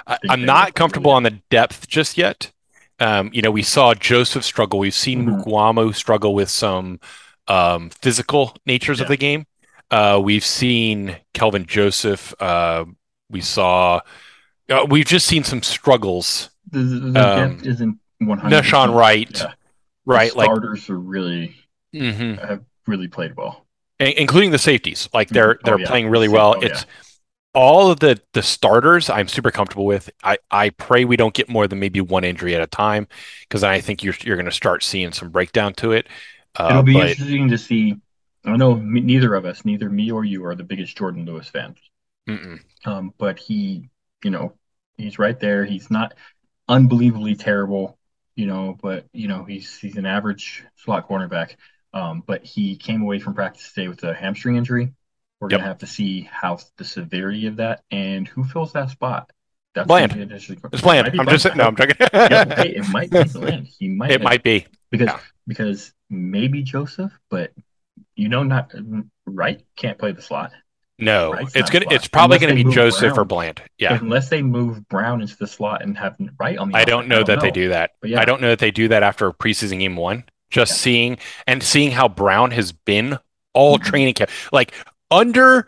Okay. 0.08 0.16
I, 0.30 0.32
am 0.32 0.46
not 0.46 0.74
comfortable 0.74 1.10
on 1.10 1.22
the 1.22 1.38
depth 1.50 1.86
just 1.86 2.16
yet. 2.16 2.50
Um, 2.98 3.28
you 3.34 3.42
know, 3.42 3.50
we 3.50 3.62
saw 3.62 3.92
Joseph 3.92 4.42
struggle. 4.42 4.78
We've 4.78 4.94
seen 4.94 5.26
mm-hmm. 5.26 5.42
Mukuamu 5.42 5.94
struggle 5.94 6.34
with 6.34 6.48
some 6.48 6.98
um, 7.48 7.90
physical 7.90 8.56
natures 8.64 9.00
yeah. 9.00 9.02
of 9.02 9.08
the 9.10 9.18
game. 9.18 9.44
Uh, 9.90 10.18
we've 10.24 10.46
seen 10.46 11.18
Kelvin 11.34 11.66
Joseph. 11.66 12.32
Uh, 12.40 12.86
we 13.28 13.42
saw. 13.42 14.00
Uh, 14.70 14.86
we've 14.88 15.04
just 15.04 15.26
seen 15.26 15.44
some 15.44 15.62
struggles. 15.62 16.48
The, 16.70 16.80
the 16.80 17.42
um, 17.44 17.60
isn't 17.62 17.98
one 18.18 18.38
hundred. 18.38 18.64
Nahshon 18.64 18.94
Wright, 18.94 19.30
yeah. 19.34 19.52
right? 20.04 20.32
The 20.32 20.42
starters 20.42 20.88
like, 20.88 20.90
are 20.90 20.98
really 20.98 21.56
mm-hmm. 21.94 22.34
have 22.46 22.64
really 22.86 23.08
played 23.08 23.36
well, 23.36 23.66
including 23.98 24.50
the 24.50 24.58
safeties. 24.58 25.08
Like 25.12 25.28
they're 25.28 25.54
mm-hmm. 25.54 25.60
oh, 25.64 25.70
they're 25.70 25.80
yeah. 25.80 25.86
playing 25.86 26.08
really 26.08 26.28
well. 26.28 26.54
Oh, 26.56 26.60
it's 26.60 26.86
all 27.54 27.90
of 27.90 28.00
the 28.00 28.20
the 28.32 28.42
starters 28.42 29.08
I'm 29.08 29.28
super 29.28 29.50
comfortable 29.50 29.86
with. 29.86 30.10
I 30.22 30.38
I 30.50 30.70
pray 30.70 31.04
we 31.04 31.16
don't 31.16 31.34
get 31.34 31.48
more 31.48 31.66
than 31.66 31.78
maybe 31.78 32.00
one 32.00 32.24
injury 32.24 32.54
at 32.54 32.62
a 32.62 32.66
time 32.66 33.08
because 33.42 33.64
I 33.64 33.80
think 33.80 34.02
you're 34.02 34.14
you're 34.22 34.36
going 34.36 34.46
to 34.46 34.52
start 34.52 34.82
seeing 34.82 35.12
some 35.12 35.30
breakdown 35.30 35.74
to 35.74 35.92
it. 35.92 36.06
Uh, 36.54 36.68
It'll 36.70 36.82
be 36.82 36.94
but, 36.94 37.10
interesting 37.10 37.48
to 37.48 37.58
see. 37.58 37.96
I 38.44 38.56
know 38.56 38.74
neither 38.74 39.34
of 39.34 39.44
us, 39.44 39.64
neither 39.64 39.90
me 39.90 40.12
or 40.12 40.24
you, 40.24 40.44
are 40.46 40.54
the 40.54 40.62
biggest 40.62 40.96
Jordan 40.96 41.24
Lewis 41.24 41.48
fans. 41.48 41.78
Um, 42.84 43.12
but 43.18 43.38
he, 43.38 43.88
you 44.22 44.30
know, 44.30 44.52
he's 44.96 45.18
right 45.18 45.38
there. 45.38 45.64
He's 45.64 45.90
not 45.90 46.14
unbelievably 46.68 47.36
terrible, 47.36 47.98
you 48.36 48.46
know, 48.46 48.76
but 48.80 49.06
you 49.12 49.26
know 49.26 49.44
he's 49.44 49.76
he's 49.78 49.96
an 49.96 50.06
average 50.06 50.62
slot 50.76 51.08
cornerback. 51.08 51.56
Um, 51.92 52.22
but 52.26 52.44
he 52.44 52.76
came 52.76 53.00
away 53.00 53.18
from 53.18 53.34
practice 53.34 53.72
today 53.72 53.88
with 53.88 54.04
a 54.04 54.14
hamstring 54.14 54.56
injury. 54.56 54.92
We're 55.40 55.48
yep. 55.50 55.60
gonna 55.60 55.68
have 55.68 55.78
to 55.78 55.86
see 55.86 56.28
how 56.30 56.58
the 56.76 56.84
severity 56.84 57.46
of 57.46 57.56
that 57.56 57.82
and 57.90 58.28
who 58.28 58.44
fills 58.44 58.74
that 58.74 58.90
spot. 58.90 59.30
That's 59.74 59.86
bland. 59.86 60.12
It's 60.16 60.82
bland. 60.82 61.08
I'm 61.18 61.26
just 61.28 61.56
no. 61.56 61.64
I'm 61.64 61.76
joking. 61.76 61.96
hey, 62.12 62.76
it 62.76 62.88
might 62.92 63.10
be 63.10 63.24
bland. 63.24 63.66
He 63.66 63.88
might. 63.88 64.10
It 64.10 64.22
might 64.22 64.42
be 64.42 64.66
because 64.90 65.08
yeah. 65.08 65.20
because 65.46 65.92
maybe 66.08 66.62
Joseph, 66.62 67.12
but 67.30 67.52
you 68.14 68.28
know, 68.28 68.42
not 68.42 68.72
right. 69.26 69.62
Can't 69.76 69.98
play 69.98 70.12
the 70.12 70.22
slot. 70.22 70.52
No, 70.98 71.34
it's 71.54 71.68
gonna. 71.68 71.84
It's 71.90 72.08
probably 72.08 72.38
going 72.38 72.56
to 72.56 72.64
be 72.64 72.72
Joseph 72.72 73.14
Brown. 73.14 73.18
or 73.18 73.24
Bland. 73.26 73.62
Yeah, 73.78 73.98
unless 74.00 74.30
they 74.30 74.40
move 74.40 74.88
Brown 74.88 75.20
into 75.20 75.36
the 75.36 75.46
slot 75.46 75.82
and 75.82 75.96
have 75.98 76.16
Wright 76.38 76.56
on 76.56 76.70
the. 76.70 76.76
I 76.78 76.84
don't 76.84 77.06
know 77.06 77.16
I 77.16 77.18
don't 77.18 77.26
that 77.26 77.36
know. 77.36 77.42
they 77.42 77.50
do 77.50 77.68
that. 77.68 77.92
But 78.00 78.10
yeah. 78.10 78.20
I 78.20 78.24
don't 78.24 78.40
know 78.40 78.48
that 78.48 78.60
they 78.60 78.70
do 78.70 78.88
that 78.88 79.02
after 79.02 79.30
preseason 79.30 79.78
game 79.78 79.96
one. 79.96 80.24
Just 80.50 80.72
yeah. 80.72 80.76
seeing 80.76 81.18
and 81.46 81.62
seeing 81.62 81.90
how 81.90 82.08
Brown 82.08 82.50
has 82.52 82.72
been 82.72 83.18
all 83.52 83.78
mm-hmm. 83.78 83.88
training 83.88 84.14
camp. 84.14 84.30
Like 84.52 84.72
under 85.10 85.66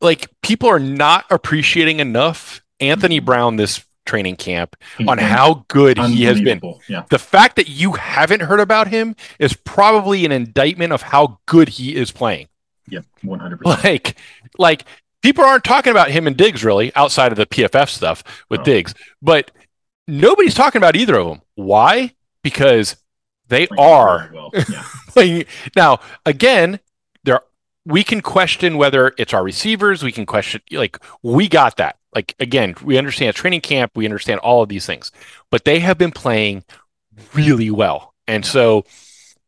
like 0.00 0.28
people 0.42 0.68
are 0.68 0.78
not 0.80 1.24
appreciating 1.30 2.00
enough 2.00 2.60
Anthony 2.80 3.18
mm-hmm. 3.18 3.26
Brown 3.26 3.56
this 3.56 3.84
training 4.04 4.36
camp 4.36 4.74
on 5.06 5.18
how 5.18 5.64
good 5.68 5.98
he 5.98 6.24
has 6.24 6.40
been. 6.40 6.60
Yeah. 6.88 7.04
The 7.10 7.18
fact 7.18 7.56
that 7.56 7.68
you 7.68 7.92
haven't 7.92 8.40
heard 8.40 8.60
about 8.60 8.88
him 8.88 9.14
is 9.38 9.52
probably 9.52 10.24
an 10.24 10.32
indictment 10.32 10.92
of 10.92 11.02
how 11.02 11.38
good 11.46 11.68
he 11.68 11.94
is 11.94 12.10
playing. 12.10 12.48
Yep, 12.90 13.04
100%. 13.24 13.64
Like 13.64 14.16
like 14.58 14.84
people 15.22 15.44
aren't 15.44 15.64
talking 15.64 15.90
about 15.90 16.10
him 16.10 16.26
and 16.26 16.36
Diggs 16.36 16.64
really 16.64 16.94
outside 16.94 17.32
of 17.32 17.38
the 17.38 17.46
PFF 17.46 17.88
stuff 17.88 18.22
with 18.48 18.60
oh. 18.60 18.64
Diggs, 18.64 18.94
but 19.22 19.50
nobody's 20.06 20.54
talking 20.54 20.78
about 20.78 20.96
either 20.96 21.16
of 21.16 21.28
them. 21.28 21.42
Why? 21.54 22.14
Because 22.42 22.96
they 23.48 23.66
are 23.78 24.30
well. 24.32 24.50
yeah. 24.54 24.84
playing. 25.08 25.44
Now, 25.74 26.00
again, 26.24 26.80
there 27.24 27.40
we 27.84 28.04
can 28.04 28.20
question 28.20 28.76
whether 28.76 29.14
it's 29.18 29.34
our 29.34 29.42
receivers. 29.42 30.02
We 30.02 30.12
can 30.12 30.26
question, 30.26 30.60
like, 30.70 30.98
we 31.22 31.48
got 31.48 31.76
that. 31.78 31.96
Like, 32.14 32.34
again, 32.38 32.74
we 32.82 32.98
understand 32.98 33.34
training 33.34 33.62
camp. 33.62 33.92
We 33.94 34.04
understand 34.04 34.40
all 34.40 34.62
of 34.62 34.68
these 34.68 34.86
things, 34.86 35.10
but 35.50 35.64
they 35.64 35.80
have 35.80 35.98
been 35.98 36.12
playing 36.12 36.64
really 37.34 37.70
well. 37.70 38.14
And 38.26 38.44
so, 38.44 38.84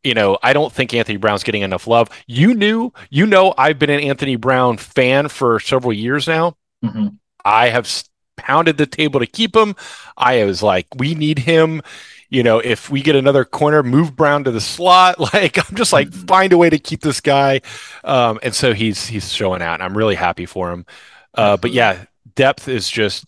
you 0.02 0.14
know, 0.14 0.38
I 0.42 0.52
don't 0.52 0.72
think 0.72 0.94
Anthony 0.94 1.18
Brown's 1.18 1.42
getting 1.42 1.62
enough 1.62 1.86
love. 1.86 2.08
You 2.26 2.54
knew, 2.54 2.92
you 3.10 3.26
know, 3.26 3.54
I've 3.58 3.78
been 3.78 3.90
an 3.90 4.00
Anthony 4.00 4.36
Brown 4.36 4.76
fan 4.76 5.28
for 5.28 5.60
several 5.60 5.92
years 5.92 6.26
now. 6.26 6.56
Mm-hmm. 6.84 7.08
I 7.44 7.68
have 7.68 7.88
pounded 8.36 8.78
the 8.78 8.86
table 8.86 9.20
to 9.20 9.26
keep 9.26 9.54
him. 9.54 9.74
I 10.16 10.44
was 10.44 10.62
like, 10.62 10.86
we 10.96 11.14
need 11.14 11.40
him 11.40 11.82
you 12.30 12.44
know, 12.44 12.60
if 12.60 12.88
we 12.88 13.02
get 13.02 13.16
another 13.16 13.44
corner, 13.44 13.82
move 13.82 14.14
Brown 14.14 14.44
to 14.44 14.50
the 14.50 14.60
slot. 14.60 15.16
Like 15.32 15.58
I'm 15.58 15.76
just 15.76 15.92
like 15.92 16.08
mm-hmm. 16.08 16.26
find 16.26 16.52
a 16.52 16.58
way 16.58 16.70
to 16.70 16.78
keep 16.78 17.02
this 17.02 17.20
guy. 17.20 17.60
Um, 18.04 18.38
and 18.42 18.54
so 18.54 18.72
he's 18.72 19.06
he's 19.06 19.32
showing 19.32 19.62
out, 19.62 19.74
and 19.74 19.82
I'm 19.82 19.96
really 19.96 20.14
happy 20.14 20.46
for 20.46 20.70
him. 20.70 20.86
Uh, 21.34 21.56
but 21.56 21.72
yeah, 21.72 22.04
depth 22.34 22.68
is 22.68 22.88
just 22.88 23.24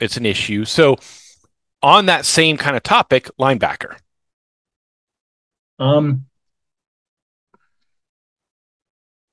it's 0.00 0.16
an 0.16 0.24
issue. 0.24 0.64
So 0.64 0.96
on 1.82 2.06
that 2.06 2.24
same 2.24 2.56
kind 2.56 2.76
of 2.76 2.82
topic, 2.82 3.28
linebacker. 3.38 3.96
Um, 5.82 6.26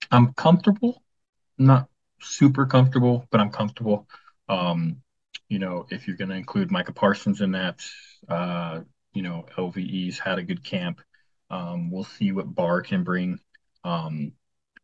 I'm 0.10 0.34
comfortable. 0.34 1.04
Not 1.60 1.90
super 2.22 2.66
comfortable, 2.66 3.28
but 3.30 3.40
I'm 3.40 3.52
comfortable. 3.52 4.08
Um, 4.48 5.04
you 5.48 5.60
know, 5.60 5.86
if 5.92 6.08
you're 6.08 6.18
going 6.18 6.32
to 6.32 6.36
include 6.36 6.72
Micah 6.72 6.94
Parsons 6.94 7.42
in 7.42 7.52
that, 7.52 7.84
uh, 8.28 8.82
you 9.14 9.22
know, 9.22 9.46
LVE's 9.58 10.18
had 10.18 10.40
a 10.40 10.44
good 10.44 10.64
camp. 10.64 11.02
Um, 11.52 11.92
we'll 11.92 12.04
see 12.04 12.32
what 12.32 12.56
Barr 12.56 12.82
can 12.82 13.04
bring. 13.04 13.40
Um, 13.84 14.32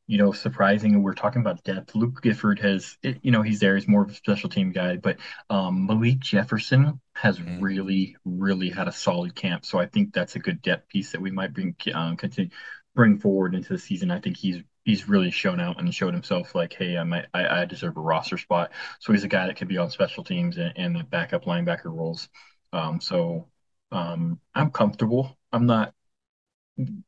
you 0.07 0.17
know, 0.17 0.31
surprising. 0.31 1.01
We're 1.01 1.13
talking 1.13 1.41
about 1.41 1.63
depth. 1.63 1.95
Luke 1.95 2.21
Gifford 2.21 2.59
has, 2.59 2.97
you 3.01 3.31
know, 3.31 3.41
he's 3.41 3.59
there. 3.59 3.75
He's 3.75 3.87
more 3.87 4.03
of 4.03 4.11
a 4.11 4.13
special 4.13 4.49
team 4.49 4.71
guy, 4.71 4.97
but 4.97 5.17
um, 5.49 5.87
Malik 5.87 6.19
Jefferson 6.19 6.99
has 7.13 7.39
mm-hmm. 7.39 7.59
really, 7.59 8.15
really 8.23 8.69
had 8.69 8.87
a 8.87 8.91
solid 8.91 9.35
camp. 9.35 9.65
So 9.65 9.79
I 9.79 9.87
think 9.87 10.13
that's 10.13 10.35
a 10.35 10.39
good 10.39 10.61
depth 10.61 10.89
piece 10.89 11.11
that 11.11 11.21
we 11.21 11.31
might 11.31 11.53
bring 11.53 11.75
um, 11.93 12.17
continue 12.17 12.51
bring 12.93 13.17
forward 13.17 13.55
into 13.55 13.73
the 13.73 13.79
season. 13.79 14.11
I 14.11 14.19
think 14.19 14.37
he's 14.37 14.61
he's 14.83 15.09
really 15.09 15.31
shown 15.31 15.59
out 15.59 15.79
and 15.79 15.93
showed 15.93 16.13
himself 16.13 16.53
like, 16.55 16.73
hey, 16.73 16.97
I 16.97 17.03
might 17.03 17.25
I, 17.33 17.61
I 17.61 17.65
deserve 17.65 17.97
a 17.97 18.01
roster 18.01 18.37
spot. 18.37 18.71
So 18.99 19.11
he's 19.11 19.23
a 19.23 19.27
guy 19.27 19.47
that 19.47 19.57
could 19.57 19.67
be 19.67 19.77
on 19.77 19.89
special 19.89 20.23
teams 20.23 20.57
and, 20.57 20.73
and 20.75 20.95
the 20.95 21.03
backup 21.03 21.45
linebacker 21.45 21.85
roles. 21.85 22.29
Um, 22.71 23.01
so 23.01 23.47
um, 23.91 24.39
I'm 24.53 24.71
comfortable. 24.71 25.37
I'm 25.51 25.65
not 25.65 25.93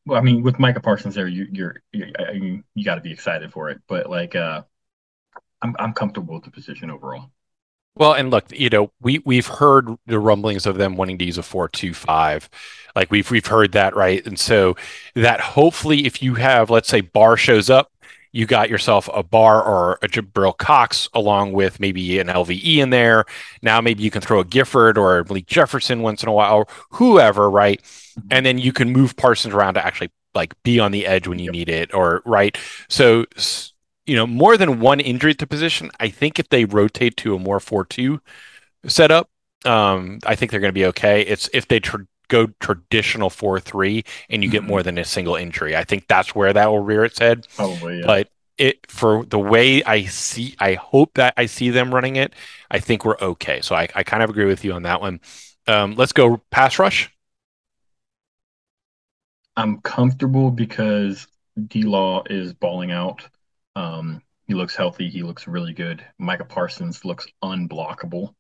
well, 0.06 0.18
I 0.18 0.22
mean, 0.22 0.44
with 0.44 0.60
Micah 0.60 0.80
Parsons 0.80 1.16
there, 1.16 1.28
you, 1.28 1.48
you're, 1.52 1.82
you're 1.92 2.08
you, 2.34 2.64
you 2.74 2.86
got 2.86 2.96
to 2.96 3.02
be 3.02 3.12
excited 3.12 3.52
for 3.52 3.70
it. 3.70 3.82
But 3.88 4.10
like, 4.10 4.36
uh, 4.36 4.64
I'm 5.62 5.76
I'm 5.80 5.94
comfortable 5.94 6.36
with 6.36 6.44
the 6.44 6.52
position 6.52 6.90
overall. 6.90 7.32
Well, 7.96 8.14
and 8.14 8.30
look, 8.30 8.46
you 8.52 8.70
know, 8.70 8.92
we 9.02 9.20
we've 9.26 9.48
heard 9.48 9.90
the 10.06 10.20
rumblings 10.20 10.68
of 10.68 10.78
them 10.78 10.96
wanting 10.96 11.18
to 11.18 11.26
use 11.26 11.40
a 11.40 11.44
four-two-five, 11.44 12.48
like 12.96 13.10
we've 13.10 13.30
we've 13.32 13.48
heard 13.48 13.72
that, 13.72 13.96
right? 13.96 14.24
And 14.26 14.40
so 14.40 14.76
that 15.16 15.40
hopefully, 15.40 16.06
if 16.06 16.22
you 16.22 16.36
have, 16.36 16.70
let's 16.70 16.90
say, 16.90 17.02
Barr 17.02 17.38
shows 17.38 17.72
up, 17.72 17.92
you 18.38 18.46
got 18.46 18.70
yourself 18.70 19.10
a 19.16 19.24
Barr 19.24 19.64
or 19.64 19.98
a 20.04 20.08
Jabril 20.08 20.56
Cox 20.56 21.10
along 21.16 21.54
with 21.54 21.80
maybe 21.80 22.20
an 22.20 22.28
LVE 22.28 22.78
in 22.78 22.92
there. 22.92 23.26
Now 23.64 23.82
maybe 23.82 24.04
you 24.04 24.12
can 24.12 24.22
throw 24.22 24.40
a 24.40 24.46
Gifford 24.46 24.96
or 24.96 25.18
a 25.18 25.26
Malik 25.26 25.48
Jefferson 25.48 26.04
once 26.04 26.22
in 26.22 26.30
a 26.30 26.32
while, 26.32 26.58
or 26.58 26.68
whoever, 26.92 27.50
right? 27.50 27.82
Mm-hmm. 27.82 28.28
And 28.30 28.46
then 28.46 28.60
you 28.60 28.72
can 28.72 28.92
move 28.92 29.18
Parsons 29.18 29.56
around 29.56 29.74
to 29.74 29.84
actually 29.84 30.12
like 30.36 30.54
be 30.62 30.80
on 30.80 30.92
the 30.92 31.08
edge 31.08 31.28
when 31.28 31.40
you 31.40 31.46
yep. 31.46 31.54
need 31.54 31.70
it, 31.70 31.92
or 31.96 32.22
right. 32.26 32.56
So 32.90 33.26
you 34.06 34.16
know, 34.16 34.28
more 34.28 34.56
than 34.56 34.82
one 34.82 35.00
injury 35.00 35.34
the 35.34 35.48
position. 35.48 35.90
I 36.00 36.10
think 36.10 36.38
if 36.38 36.50
they 36.50 36.66
rotate 36.66 37.18
to 37.18 37.34
a 37.34 37.40
more 37.40 37.60
four-two 37.60 38.22
setup, 38.86 39.32
um, 39.66 40.20
I 40.28 40.36
think 40.36 40.52
they're 40.52 40.60
going 40.60 40.70
to 40.70 40.80
be 40.80 40.86
okay. 40.86 41.22
It's 41.22 41.50
if 41.54 41.68
they 41.68 41.80
tr- 41.80 42.04
go 42.28 42.48
traditional 42.60 43.30
four 43.30 43.60
three 43.60 44.04
and 44.30 44.44
you 44.44 44.50
mm-hmm. 44.50 44.54
get 44.54 44.64
more 44.64 44.84
than 44.84 44.98
a 44.98 45.06
single 45.06 45.36
injury. 45.36 45.76
I 45.76 45.84
think 45.84 46.08
that's 46.08 46.36
where 46.36 46.54
that 46.54 46.68
will 46.68 46.80
rear 46.80 47.06
its 47.06 47.20
head. 47.20 47.48
Probably, 47.56 48.00
yeah. 48.00 48.06
But 48.06 48.30
it 48.58 48.90
for 48.90 49.24
the 49.26 49.40
way 49.40 49.84
I 49.84 50.06
see, 50.06 50.56
I 50.60 50.74
hope 50.74 51.14
that 51.16 51.34
I 51.38 51.46
see 51.46 51.70
them 51.70 51.94
running 51.94 52.16
it. 52.16 52.34
I 52.72 52.80
think 52.80 53.06
we're 53.06 53.18
okay. 53.20 53.62
So 53.62 53.76
I, 53.76 53.88
I 53.94 54.04
kind 54.04 54.24
of 54.24 54.30
agree 54.30 54.46
with 54.46 54.66
you 54.66 54.74
on 54.74 54.84
that 54.84 55.02
one. 55.02 55.20
Um, 55.68 55.96
let's 55.96 56.14
go 56.14 56.38
pass 56.50 56.80
rush. 56.80 57.14
I'm 59.56 59.82
comfortable 59.82 60.52
because 60.52 61.28
D 61.68 61.84
Law 61.84 62.24
is 62.30 62.54
balling 62.54 62.92
out. 62.92 63.24
Um, 63.76 64.22
he 64.48 64.54
looks 64.54 64.76
healthy. 64.76 65.10
He 65.10 65.24
looks 65.24 65.48
really 65.48 65.74
good. 65.74 66.04
Micah 66.18 66.46
Parsons 66.46 67.04
looks 67.04 67.28
unblockable. 67.44 68.34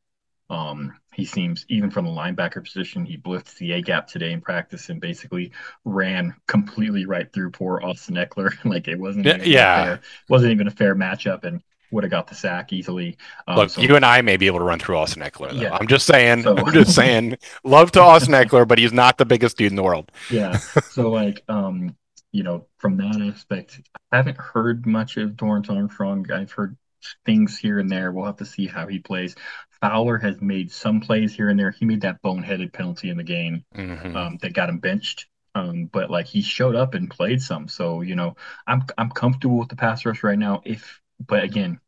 Um, 0.49 0.93
he 1.13 1.25
seems 1.25 1.65
even 1.67 1.89
from 1.89 2.05
the 2.05 2.11
linebacker 2.11 2.63
position, 2.63 3.05
he 3.05 3.17
blitzed 3.17 3.57
the 3.57 3.73
A 3.73 3.81
gap 3.81 4.07
today 4.07 4.31
in 4.31 4.41
practice 4.41 4.89
and 4.89 5.01
basically 5.01 5.51
ran 5.83 6.35
completely 6.47 7.05
right 7.05 7.31
through 7.33 7.51
poor 7.51 7.81
Austin 7.81 8.15
Ekeler. 8.15 8.53
like 8.65 8.87
it 8.87 8.99
wasn't 8.99 9.25
even 9.25 9.41
yeah, 9.43 9.83
fair, 9.83 10.01
wasn't 10.29 10.51
even 10.51 10.67
a 10.67 10.71
fair 10.71 10.95
matchup 10.95 11.43
and 11.43 11.61
would 11.91 12.03
have 12.03 12.11
got 12.11 12.27
the 12.27 12.35
sack 12.35 12.73
easily. 12.73 13.17
Um, 13.47 13.57
Look, 13.57 13.69
so, 13.71 13.81
you 13.81 13.95
and 13.95 14.05
I 14.05 14.21
may 14.21 14.37
be 14.37 14.47
able 14.47 14.59
to 14.59 14.65
run 14.65 14.79
through 14.79 14.97
Austin 14.97 15.21
Ekeler. 15.23 15.51
Though. 15.51 15.61
Yeah. 15.61 15.75
I'm 15.75 15.87
just 15.87 16.05
saying. 16.05 16.43
So, 16.43 16.57
I'm 16.57 16.73
just 16.73 16.93
saying. 16.93 17.37
Love 17.63 17.91
to 17.93 18.01
Austin 18.01 18.33
Ekeler, 18.33 18.67
but 18.67 18.77
he's 18.77 18.93
not 18.93 19.17
the 19.17 19.25
biggest 19.25 19.57
dude 19.57 19.71
in 19.71 19.75
the 19.75 19.83
world. 19.83 20.11
Yeah. 20.29 20.57
So 20.91 21.09
like, 21.09 21.43
um, 21.47 21.95
you 22.31 22.43
know, 22.43 22.67
from 22.77 22.97
that 22.97 23.21
aspect, 23.21 23.81
I 24.11 24.17
haven't 24.17 24.37
heard 24.37 24.85
much 24.85 25.17
of 25.17 25.31
Dorance 25.31 25.69
Armstrong. 25.69 26.29
I've 26.31 26.51
heard 26.51 26.77
things 27.25 27.57
here 27.57 27.79
and 27.79 27.89
there. 27.89 28.11
We'll 28.11 28.25
have 28.25 28.37
to 28.37 28.45
see 28.45 28.67
how 28.67 28.87
he 28.87 28.99
plays. 28.99 29.35
Fowler 29.81 30.17
has 30.17 30.41
made 30.41 30.71
some 30.71 31.01
plays 31.01 31.33
here 31.33 31.49
and 31.49 31.59
there. 31.59 31.71
He 31.71 31.85
made 31.85 32.01
that 32.01 32.21
boneheaded 32.21 32.73
penalty 32.73 33.09
in 33.09 33.17
the 33.17 33.23
game 33.23 33.63
mm-hmm. 33.75 34.15
um, 34.15 34.37
that 34.41 34.53
got 34.53 34.69
him 34.69 34.79
benched. 34.79 35.27
Um, 35.55 35.85
but 35.85 36.11
like 36.11 36.27
he 36.27 36.41
showed 36.41 36.75
up 36.75 36.93
and 36.93 37.09
played 37.09 37.41
some. 37.41 37.67
So 37.67 38.01
you 38.01 38.15
know, 38.15 38.35
I'm 38.65 38.83
I'm 38.97 39.09
comfortable 39.09 39.57
with 39.57 39.69
the 39.69 39.75
pass 39.75 40.05
rush 40.05 40.23
right 40.23 40.37
now. 40.37 40.61
If 40.65 41.01
but 41.25 41.43
again, 41.43 41.79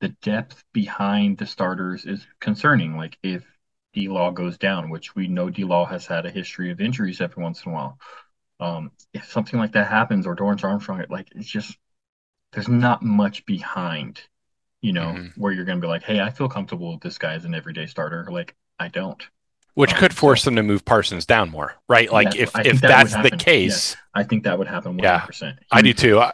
the 0.00 0.08
depth 0.08 0.64
behind 0.72 1.38
the 1.38 1.46
starters 1.46 2.06
is 2.06 2.26
concerning. 2.40 2.96
Like 2.96 3.18
if 3.22 3.44
D 3.92 4.08
Law 4.08 4.30
goes 4.30 4.56
down, 4.56 4.90
which 4.90 5.14
we 5.14 5.28
know 5.28 5.50
D 5.50 5.64
Law 5.64 5.84
has 5.84 6.06
had 6.06 6.24
a 6.26 6.30
history 6.30 6.70
of 6.70 6.80
injuries 6.80 7.20
every 7.20 7.42
once 7.42 7.64
in 7.64 7.72
a 7.72 7.74
while. 7.74 7.98
Um, 8.60 8.92
if 9.12 9.30
something 9.30 9.58
like 9.58 9.72
that 9.72 9.88
happens, 9.88 10.26
or 10.26 10.36
Dorance 10.36 10.64
Armstrong, 10.64 11.04
like 11.10 11.28
it's 11.34 11.48
just 11.48 11.76
there's 12.52 12.68
not 12.68 13.02
much 13.02 13.44
behind 13.44 14.22
you 14.82 14.92
know, 14.92 15.14
mm-hmm. 15.14 15.40
where 15.40 15.52
you're 15.52 15.64
going 15.64 15.78
to 15.78 15.82
be 15.82 15.88
like, 15.88 16.02
hey, 16.02 16.20
I 16.20 16.30
feel 16.30 16.48
comfortable 16.48 16.92
with 16.92 17.00
this 17.00 17.16
guy 17.16 17.34
as 17.34 17.44
an 17.44 17.54
everyday 17.54 17.86
starter. 17.86 18.26
Like, 18.30 18.54
I 18.78 18.88
don't. 18.88 19.22
Which 19.74 19.92
um, 19.92 19.98
could 19.98 20.14
force 20.14 20.42
so, 20.42 20.50
them 20.50 20.56
to 20.56 20.62
move 20.62 20.84
Parsons 20.84 21.24
down 21.24 21.50
more, 21.50 21.76
right? 21.88 22.12
Like, 22.12 22.36
if, 22.36 22.50
if 22.58 22.80
that 22.82 22.88
that's 22.88 23.16
the 23.22 23.30
case. 23.30 23.96
I 24.12 24.24
think 24.24 24.44
that 24.44 24.58
would 24.58 24.68
happen 24.68 24.98
100%. 24.98 25.42
Yeah, 25.42 25.52
I 25.70 25.80
do 25.80 25.94
too. 25.94 26.20
I, 26.20 26.32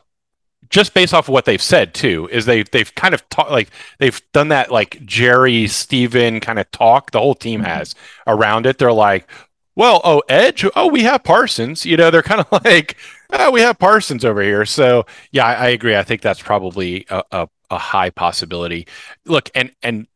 just 0.70 0.94
based 0.94 1.14
off 1.14 1.28
of 1.28 1.32
what 1.32 1.44
they've 1.44 1.62
said 1.62 1.94
too, 1.94 2.28
is 2.30 2.44
they 2.44 2.62
they've 2.62 2.94
kind 2.94 3.14
of 3.14 3.26
talked 3.30 3.50
like 3.50 3.70
they've 3.98 4.20
done 4.32 4.48
that 4.48 4.70
like 4.70 5.04
Jerry 5.04 5.66
Steven 5.66 6.40
kind 6.40 6.58
of 6.58 6.70
talk. 6.70 7.10
The 7.10 7.20
whole 7.20 7.34
team 7.34 7.60
mm-hmm. 7.60 7.70
has 7.70 7.94
around 8.26 8.66
it. 8.66 8.78
They're 8.78 8.92
like, 8.92 9.28
well, 9.76 10.00
oh 10.04 10.22
Edge, 10.28 10.66
oh 10.76 10.88
we 10.88 11.04
have 11.04 11.24
Parsons. 11.24 11.86
You 11.86 11.96
know, 11.96 12.10
they're 12.10 12.22
kind 12.22 12.40
of 12.40 12.52
like, 12.64 12.96
oh, 13.30 13.50
we 13.50 13.60
have 13.60 13.78
Parsons 13.78 14.24
over 14.24 14.42
here. 14.42 14.66
So 14.66 15.06
yeah, 15.32 15.46
I, 15.46 15.54
I 15.54 15.68
agree. 15.68 15.96
I 15.96 16.02
think 16.02 16.20
that's 16.20 16.42
probably 16.42 17.06
a, 17.08 17.22
a, 17.32 17.48
a 17.70 17.78
high 17.78 18.10
possibility. 18.10 18.86
Look, 19.26 19.50
and 19.54 19.72
and 19.82 20.06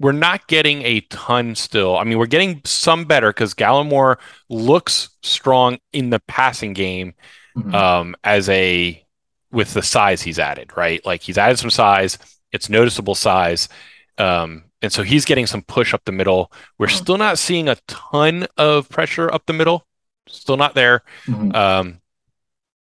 we're 0.00 0.12
not 0.12 0.46
getting 0.48 0.82
a 0.82 1.00
ton 1.02 1.54
still. 1.54 1.96
I 1.98 2.04
mean, 2.04 2.18
we're 2.18 2.26
getting 2.26 2.62
some 2.64 3.04
better 3.04 3.30
because 3.30 3.54
Gallimore 3.54 4.16
looks 4.48 5.10
strong 5.22 5.78
in 5.92 6.10
the 6.10 6.20
passing 6.20 6.72
game 6.72 7.14
mm-hmm. 7.56 7.74
um, 7.74 8.16
as 8.24 8.48
a 8.48 9.04
with 9.50 9.74
the 9.74 9.82
size 9.82 10.22
he's 10.22 10.38
added, 10.38 10.76
right? 10.76 11.04
Like 11.04 11.22
he's 11.22 11.38
added 11.38 11.58
some 11.58 11.70
size. 11.70 12.18
It's 12.52 12.68
noticeable 12.68 13.14
size. 13.14 13.68
Um, 14.16 14.64
and 14.80 14.92
so 14.92 15.02
he's 15.02 15.24
getting 15.24 15.46
some 15.46 15.62
push 15.62 15.92
up 15.92 16.04
the 16.04 16.12
middle. 16.12 16.52
We're 16.78 16.86
mm-hmm. 16.86 16.96
still 16.96 17.18
not 17.18 17.38
seeing 17.38 17.68
a 17.68 17.76
ton 17.86 18.46
of 18.56 18.88
pressure 18.88 19.32
up 19.32 19.46
the 19.46 19.52
middle. 19.52 19.86
Still 20.28 20.56
not 20.56 20.74
there. 20.74 21.02
Mm-hmm. 21.26 21.54
Um, 21.54 22.00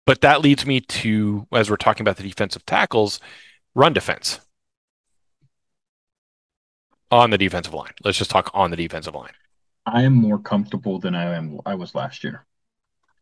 but 0.06 0.20
that 0.20 0.42
leads 0.42 0.66
me 0.66 0.80
to, 0.80 1.46
as 1.52 1.70
we're 1.70 1.76
talking 1.76 2.02
about 2.02 2.16
the 2.16 2.22
defensive 2.22 2.66
tackles, 2.66 3.20
run 3.74 3.92
defense 3.92 4.40
on 7.10 7.30
the 7.30 7.38
defensive 7.38 7.74
line. 7.74 7.92
Let's 8.02 8.18
just 8.18 8.30
talk 8.30 8.50
on 8.54 8.70
the 8.70 8.76
defensive 8.76 9.14
line. 9.14 9.32
I 9.86 10.02
am 10.02 10.14
more 10.14 10.38
comfortable 10.38 10.98
than 10.98 11.14
I 11.14 11.34
am 11.34 11.60
I 11.66 11.74
was 11.74 11.94
last 11.94 12.24
year. 12.24 12.46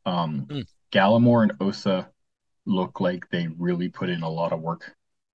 Um, 0.07 0.47
mm. 0.49 0.65
Gallimore 0.93 1.43
and 1.43 1.53
Osa 1.61 2.09
look 2.65 3.01
like 3.01 3.29
they 3.31 3.49
really 3.59 3.89
put 3.89 4.09
in 4.09 4.23
a 4.23 4.31
lot 4.31 4.53
of 4.53 4.61
work 4.61 4.95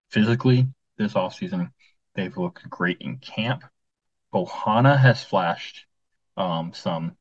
physically 0.10 0.68
this 0.98 1.14
offseason. 1.14 1.72
They've 2.16 2.36
looked 2.36 2.70
great 2.70 2.98
in 3.02 3.18
camp. 3.18 3.64
Bohanna 4.34 4.98
has 4.98 5.24
flashed 5.24 5.86
um, 6.36 6.74
some 6.74 7.16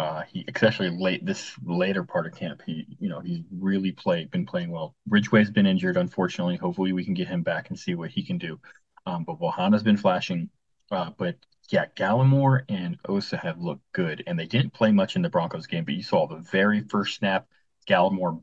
uh, 0.00 0.22
he 0.32 0.46
especially 0.54 0.88
late 0.88 1.26
this 1.26 1.54
later 1.62 2.02
part 2.02 2.26
of 2.26 2.34
camp, 2.34 2.62
he 2.64 2.86
you 2.98 3.08
know 3.10 3.20
he's 3.20 3.42
really 3.52 3.92
played 3.92 4.30
been 4.30 4.46
playing 4.46 4.70
well. 4.70 4.94
Ridgeway's 5.06 5.50
been 5.50 5.66
injured, 5.66 5.98
unfortunately. 5.98 6.56
Hopefully, 6.56 6.94
we 6.94 7.04
can 7.04 7.12
get 7.12 7.28
him 7.28 7.42
back 7.42 7.68
and 7.68 7.78
see 7.78 7.94
what 7.94 8.10
he 8.10 8.22
can 8.22 8.38
do. 8.38 8.58
Um, 9.04 9.24
but 9.24 9.38
Bohanna's 9.38 9.82
been 9.82 9.98
flashing. 9.98 10.48
Uh, 10.90 11.10
but 11.18 11.36
yeah, 11.68 11.84
Gallimore 11.96 12.62
and 12.70 12.98
Osa 13.06 13.36
have 13.36 13.60
looked 13.60 13.84
good, 13.92 14.24
and 14.26 14.38
they 14.38 14.46
didn't 14.46 14.72
play 14.72 14.90
much 14.90 15.16
in 15.16 15.22
the 15.22 15.28
Broncos 15.28 15.66
game. 15.66 15.84
But 15.84 15.94
you 15.94 16.02
saw 16.02 16.26
the 16.26 16.36
very 16.36 16.80
first 16.80 17.16
snap, 17.16 17.46
Gallimore 17.86 18.42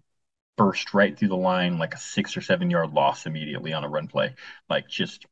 burst 0.58 0.94
right 0.94 1.18
through 1.18 1.30
the 1.30 1.38
line 1.38 1.80
like 1.80 1.96
a 1.96 1.98
six 1.98 2.38
or 2.38 2.42
seven 2.42 2.70
yard 2.70 2.92
loss 2.94 3.26
immediately 3.26 3.74
on 3.74 3.84
a 3.84 3.90
run 3.90 4.08
play. 4.08 4.36
Like 4.70 4.88
just 4.88 5.26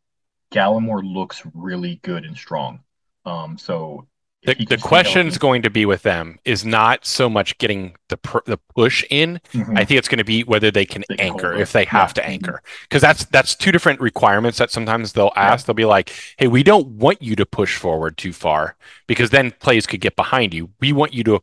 Gallimore 0.51 1.03
looks 1.03 1.43
really 1.53 1.97
good 2.03 2.25
and 2.25 2.35
strong. 2.35 2.79
Um, 3.25 3.59
so 3.59 4.07
the, 4.45 4.65
the 4.65 4.77
question 4.77 5.27
is 5.27 5.37
going 5.37 5.61
to 5.63 5.69
be 5.69 5.85
with 5.85 6.03
them 6.03 6.37
is 6.45 6.65
not 6.65 7.05
so 7.05 7.29
much 7.29 7.57
getting 7.57 7.95
the 8.09 8.17
pr- 8.17 8.39
the 8.45 8.57
push 8.75 9.03
in. 9.09 9.39
Mm-hmm. 9.53 9.77
I 9.77 9.85
think 9.85 9.97
it's 9.97 10.07
going 10.07 10.19
to 10.19 10.25
be 10.25 10.43
whether 10.43 10.71
they 10.71 10.85
can 10.85 11.03
they 11.09 11.15
anchor 11.17 11.53
if 11.53 11.71
they 11.71 11.85
have 11.85 12.09
yeah. 12.11 12.13
to 12.13 12.25
anchor 12.25 12.61
because 12.83 13.01
that's 13.01 13.25
that's 13.25 13.55
two 13.55 13.71
different 13.71 13.99
requirements 13.99 14.57
that 14.57 14.71
sometimes 14.71 15.13
they'll 15.13 15.33
ask. 15.35 15.63
Yeah. 15.63 15.67
They'll 15.67 15.75
be 15.75 15.85
like, 15.85 16.11
"Hey, 16.37 16.47
we 16.47 16.63
don't 16.63 16.87
want 16.87 17.21
you 17.21 17.35
to 17.35 17.45
push 17.45 17.77
forward 17.77 18.17
too 18.17 18.33
far 18.33 18.75
because 19.07 19.29
then 19.29 19.51
plays 19.51 19.85
could 19.85 20.01
get 20.01 20.15
behind 20.15 20.53
you. 20.53 20.69
We 20.79 20.93
want 20.93 21.13
you 21.13 21.23
to 21.25 21.41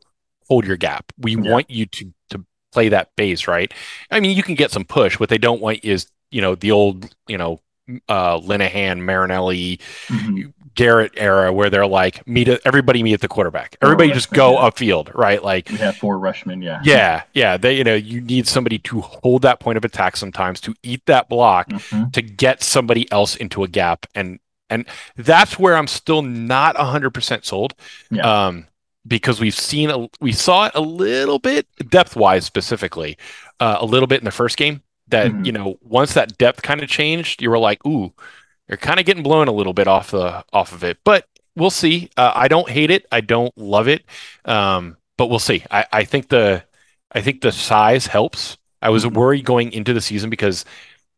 hold 0.48 0.66
your 0.66 0.76
gap. 0.76 1.12
We 1.18 1.36
yeah. 1.36 1.50
want 1.50 1.70
you 1.70 1.86
to 1.86 2.12
to 2.30 2.44
play 2.72 2.88
that 2.88 3.10
base 3.16 3.46
right. 3.46 3.72
I 4.10 4.20
mean, 4.20 4.36
you 4.36 4.42
can 4.42 4.54
get 4.54 4.70
some 4.70 4.84
push. 4.84 5.18
What 5.18 5.28
they 5.28 5.38
don't 5.38 5.60
want 5.60 5.84
is 5.84 6.06
you 6.30 6.40
know 6.40 6.54
the 6.54 6.72
old 6.72 7.14
you 7.28 7.38
know 7.38 7.60
uh, 8.08 8.38
Linehan, 8.40 9.00
Marinelli, 9.00 9.78
mm-hmm. 10.08 10.50
Garrett 10.74 11.12
era 11.16 11.52
where 11.52 11.68
they're 11.68 11.86
like 11.86 12.26
meet 12.26 12.48
everybody 12.64 13.02
meet 13.02 13.14
at 13.14 13.20
the 13.20 13.28
quarterback. 13.28 13.76
Everybody 13.82 14.12
just 14.12 14.30
go 14.30 14.54
yeah. 14.54 14.70
upfield, 14.70 15.14
right? 15.14 15.42
Like 15.42 15.68
we 15.68 15.76
have 15.76 15.96
four 15.96 16.18
rushmen, 16.18 16.62
yeah. 16.62 16.80
Yeah, 16.82 17.22
yeah. 17.34 17.56
They 17.56 17.76
you 17.76 17.84
know, 17.84 17.94
you 17.94 18.20
need 18.20 18.46
somebody 18.46 18.78
to 18.78 19.00
hold 19.00 19.42
that 19.42 19.60
point 19.60 19.76
of 19.76 19.84
attack 19.84 20.16
sometimes 20.16 20.60
to 20.62 20.74
eat 20.82 21.04
that 21.06 21.28
block 21.28 21.68
mm-hmm. 21.68 22.10
to 22.10 22.22
get 22.22 22.62
somebody 22.62 23.10
else 23.12 23.36
into 23.36 23.64
a 23.64 23.68
gap 23.68 24.06
and 24.14 24.38
and 24.70 24.86
that's 25.16 25.58
where 25.58 25.76
I'm 25.76 25.86
still 25.86 26.22
not 26.22 26.76
100% 26.76 27.44
sold. 27.44 27.74
Yeah. 28.10 28.46
Um 28.46 28.66
because 29.06 29.40
we've 29.40 29.54
seen 29.54 29.90
a, 29.90 30.08
we 30.20 30.32
saw 30.32 30.66
it 30.66 30.72
a 30.74 30.80
little 30.80 31.40
bit 31.40 31.66
depth 31.90 32.14
wise 32.14 32.44
specifically 32.46 33.18
uh, 33.58 33.76
a 33.80 33.84
little 33.84 34.06
bit 34.06 34.20
in 34.20 34.24
the 34.24 34.30
first 34.30 34.56
game 34.56 34.80
that 35.08 35.26
mm-hmm. 35.26 35.44
you 35.44 35.52
know 35.52 35.78
once 35.82 36.14
that 36.14 36.36
depth 36.38 36.62
kind 36.62 36.82
of 36.82 36.88
changed 36.88 37.42
you 37.42 37.50
were 37.50 37.58
like 37.58 37.84
ooh 37.86 38.12
you're 38.68 38.78
kind 38.78 38.98
of 38.98 39.06
getting 39.06 39.22
blown 39.22 39.48
a 39.48 39.52
little 39.52 39.74
bit 39.74 39.86
off 39.86 40.12
the 40.12 40.44
off 40.52 40.72
of 40.72 40.84
it, 40.84 40.98
but 41.04 41.26
we'll 41.56 41.68
see. 41.68 42.08
Uh, 42.16 42.32
I 42.34 42.48
don't 42.48 42.70
hate 42.70 42.90
it. 42.90 43.06
I 43.12 43.20
don't 43.20 43.56
love 43.58 43.88
it, 43.88 44.04
um, 44.44 44.96
but 45.18 45.26
we'll 45.26 45.38
see. 45.38 45.64
I, 45.70 45.84
I 45.92 46.04
think 46.04 46.28
the 46.28 46.64
I 47.12 47.20
think 47.20 47.42
the 47.42 47.52
size 47.52 48.06
helps. 48.06 48.56
I 48.80 48.88
was 48.88 49.04
mm-hmm. 49.04 49.18
worried 49.18 49.44
going 49.44 49.72
into 49.72 49.92
the 49.92 50.00
season 50.00 50.30
because 50.30 50.64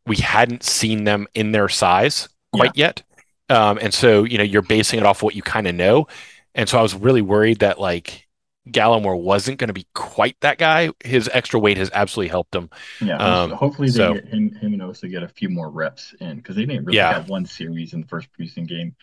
we 0.05 0.17
hadn't 0.17 0.65
seen 0.65 1.05
them 1.05 1.29
in 1.35 1.53
their 1.53 1.69
size 1.69 2.29
quite 2.53 2.73
yeah. 2.75 2.87
yet, 2.87 3.03
um, 3.51 3.79
and 3.81 3.95
so 3.95 4.25
you 4.25 4.39
know 4.39 4.45
you're 4.45 4.63
basing 4.63 4.99
it 4.99 5.07
off 5.07 5.23
what 5.23 5.37
you 5.37 5.43
kind 5.43 5.67
of 5.67 5.75
know, 5.75 6.09
and 6.57 6.69
so 6.69 6.79
I 6.79 6.83
was 6.83 6.95
really 6.95 7.23
worried 7.23 7.61
that 7.61 7.79
like 7.79 8.24
Gallimore 8.71 9.21
wasn't 9.21 9.59
going 9.59 9.69
to 9.69 9.75
be 9.75 9.87
quite 9.95 10.41
that 10.41 10.59
guy. 10.59 10.91
His 11.05 11.29
extra 11.33 11.61
weight 11.61 11.77
has 11.77 11.91
absolutely 11.93 12.29
helped 12.29 12.55
him. 12.55 12.71
Yeah, 13.01 13.17
um, 13.19 13.51
hopefully 13.51 13.89
they 13.89 13.97
so, 13.97 14.15
get 14.15 14.27
him, 14.27 14.55
him 14.55 14.73
and 14.73 14.83
Osa 14.83 15.09
get 15.09 15.23
a 15.23 15.29
few 15.29 15.51
more 15.51 15.69
reps 15.69 16.15
in 16.21 16.37
because 16.37 16.57
they 16.57 16.65
didn't 16.65 16.85
really 16.87 16.97
yeah. 16.97 17.13
have 17.13 17.29
one 17.29 17.45
series 17.45 17.93
in 17.93 18.01
the 18.01 18.07
first 18.07 18.29
preseason 18.33 18.67
game. 18.67 18.95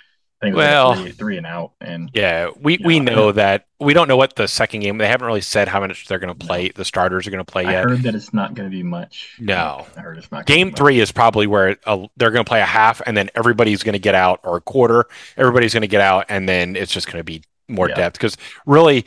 I 0.42 0.48
think 0.48 0.56
well, 0.56 0.96
three, 0.96 1.12
three, 1.12 1.38
and 1.38 1.46
out. 1.46 1.74
And 1.80 2.10
yeah, 2.16 2.50
we, 2.60 2.80
we 2.84 3.00
know 3.00 3.32
that 3.32 3.68
we 3.80 3.94
don't 3.94 4.08
know 4.08 4.18
what 4.18 4.36
the 4.36 4.48
second 4.48 4.80
game. 4.80 4.98
They 4.98 5.08
haven't 5.08 5.28
really 5.28 5.42
said 5.42 5.68
how 5.68 5.80
much 5.80 6.08
they're 6.08 6.18
going 6.18 6.36
to 6.36 6.46
play. 6.46 6.64
No. 6.64 6.72
The 6.78 6.86
starters 6.86 7.28
are 7.28 7.30
going 7.30 7.46
to 7.46 7.52
play 7.52 7.64
I 7.64 7.74
yet. 7.74 7.86
I 7.86 7.90
heard 7.90 8.02
that 8.04 8.16
it's 8.16 8.34
not 8.34 8.56
going 8.56 8.68
to 8.68 8.76
be 8.76 8.82
much. 8.82 9.36
No, 9.40 9.86
I 9.96 10.00
heard 10.00 10.18
it's 10.18 10.32
not. 10.32 10.48
Game 10.48 10.74
three 10.74 10.96
much. 10.96 11.04
is 11.04 11.12
probably 11.12 11.46
where 11.46 11.78
uh, 11.86 12.08
they're 12.18 12.32
going 12.32 12.44
to 12.44 12.50
play 12.50 12.60
a 12.62 12.66
half, 12.66 13.04
and 13.06 13.16
then 13.16 13.30
everybody's 13.36 13.84
going 13.84 13.94
to 13.94 14.00
get 14.00 14.16
out, 14.16 14.40
or 14.44 14.58
a 14.58 14.62
quarter. 14.62 15.06
Everybody's 15.38 15.74
going 15.74 15.82
to 15.82 15.88
get 15.88 16.02
out, 16.02 16.26
and 16.28 16.50
then 16.50 16.76
it's 16.76 16.92
just 16.92 17.06
going 17.06 17.20
to 17.20 17.24
be 17.24 17.44
more 17.68 17.90
yeah. 17.90 17.96
depth 17.96 18.14
because 18.18 18.36
really 18.66 19.06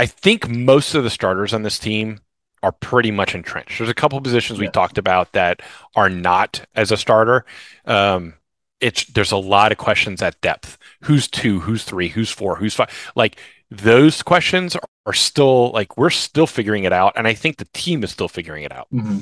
I 0.00 0.06
think 0.06 0.48
most 0.48 0.94
of 0.94 1.04
the 1.04 1.10
starters 1.10 1.52
on 1.52 1.62
this 1.62 1.78
team 1.78 2.20
are 2.62 2.72
pretty 2.72 3.10
much 3.10 3.34
entrenched. 3.34 3.76
There's 3.76 3.90
a 3.90 3.94
couple 3.94 4.18
positions 4.22 4.58
we 4.58 4.66
talked 4.68 4.96
about 4.96 5.32
that 5.32 5.60
are 5.94 6.08
not 6.08 6.64
as 6.74 6.90
a 6.90 6.96
starter. 6.96 7.44
Um, 7.84 8.32
it's 8.80 9.04
there's 9.04 9.30
a 9.30 9.36
lot 9.36 9.72
of 9.72 9.78
questions 9.78 10.22
at 10.22 10.40
depth. 10.40 10.78
Who's 11.02 11.28
two? 11.28 11.60
Who's 11.60 11.84
three? 11.84 12.08
Who's 12.08 12.30
four? 12.30 12.56
Who's 12.56 12.74
five? 12.74 12.88
Like 13.14 13.38
those 13.70 14.22
questions 14.22 14.74
are, 14.74 14.88
are 15.04 15.12
still 15.12 15.70
like 15.72 15.98
we're 15.98 16.08
still 16.08 16.46
figuring 16.46 16.84
it 16.84 16.94
out, 16.94 17.12
and 17.14 17.28
I 17.28 17.34
think 17.34 17.58
the 17.58 17.68
team 17.74 18.02
is 18.02 18.10
still 18.10 18.28
figuring 18.28 18.64
it 18.64 18.72
out. 18.72 18.88
Mm-hmm. 18.90 19.18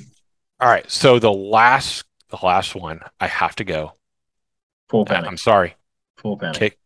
All 0.60 0.68
right, 0.68 0.88
so 0.88 1.18
the 1.18 1.32
last 1.32 2.04
the 2.28 2.38
last 2.40 2.76
one 2.76 3.00
I 3.18 3.26
have 3.26 3.56
to 3.56 3.64
go. 3.64 3.94
Full 4.90 5.06
panic. 5.06 5.26
I'm 5.28 5.38
sorry. 5.38 5.74
Full 6.18 6.36
panic. 6.36 6.56
Kick, 6.56 6.78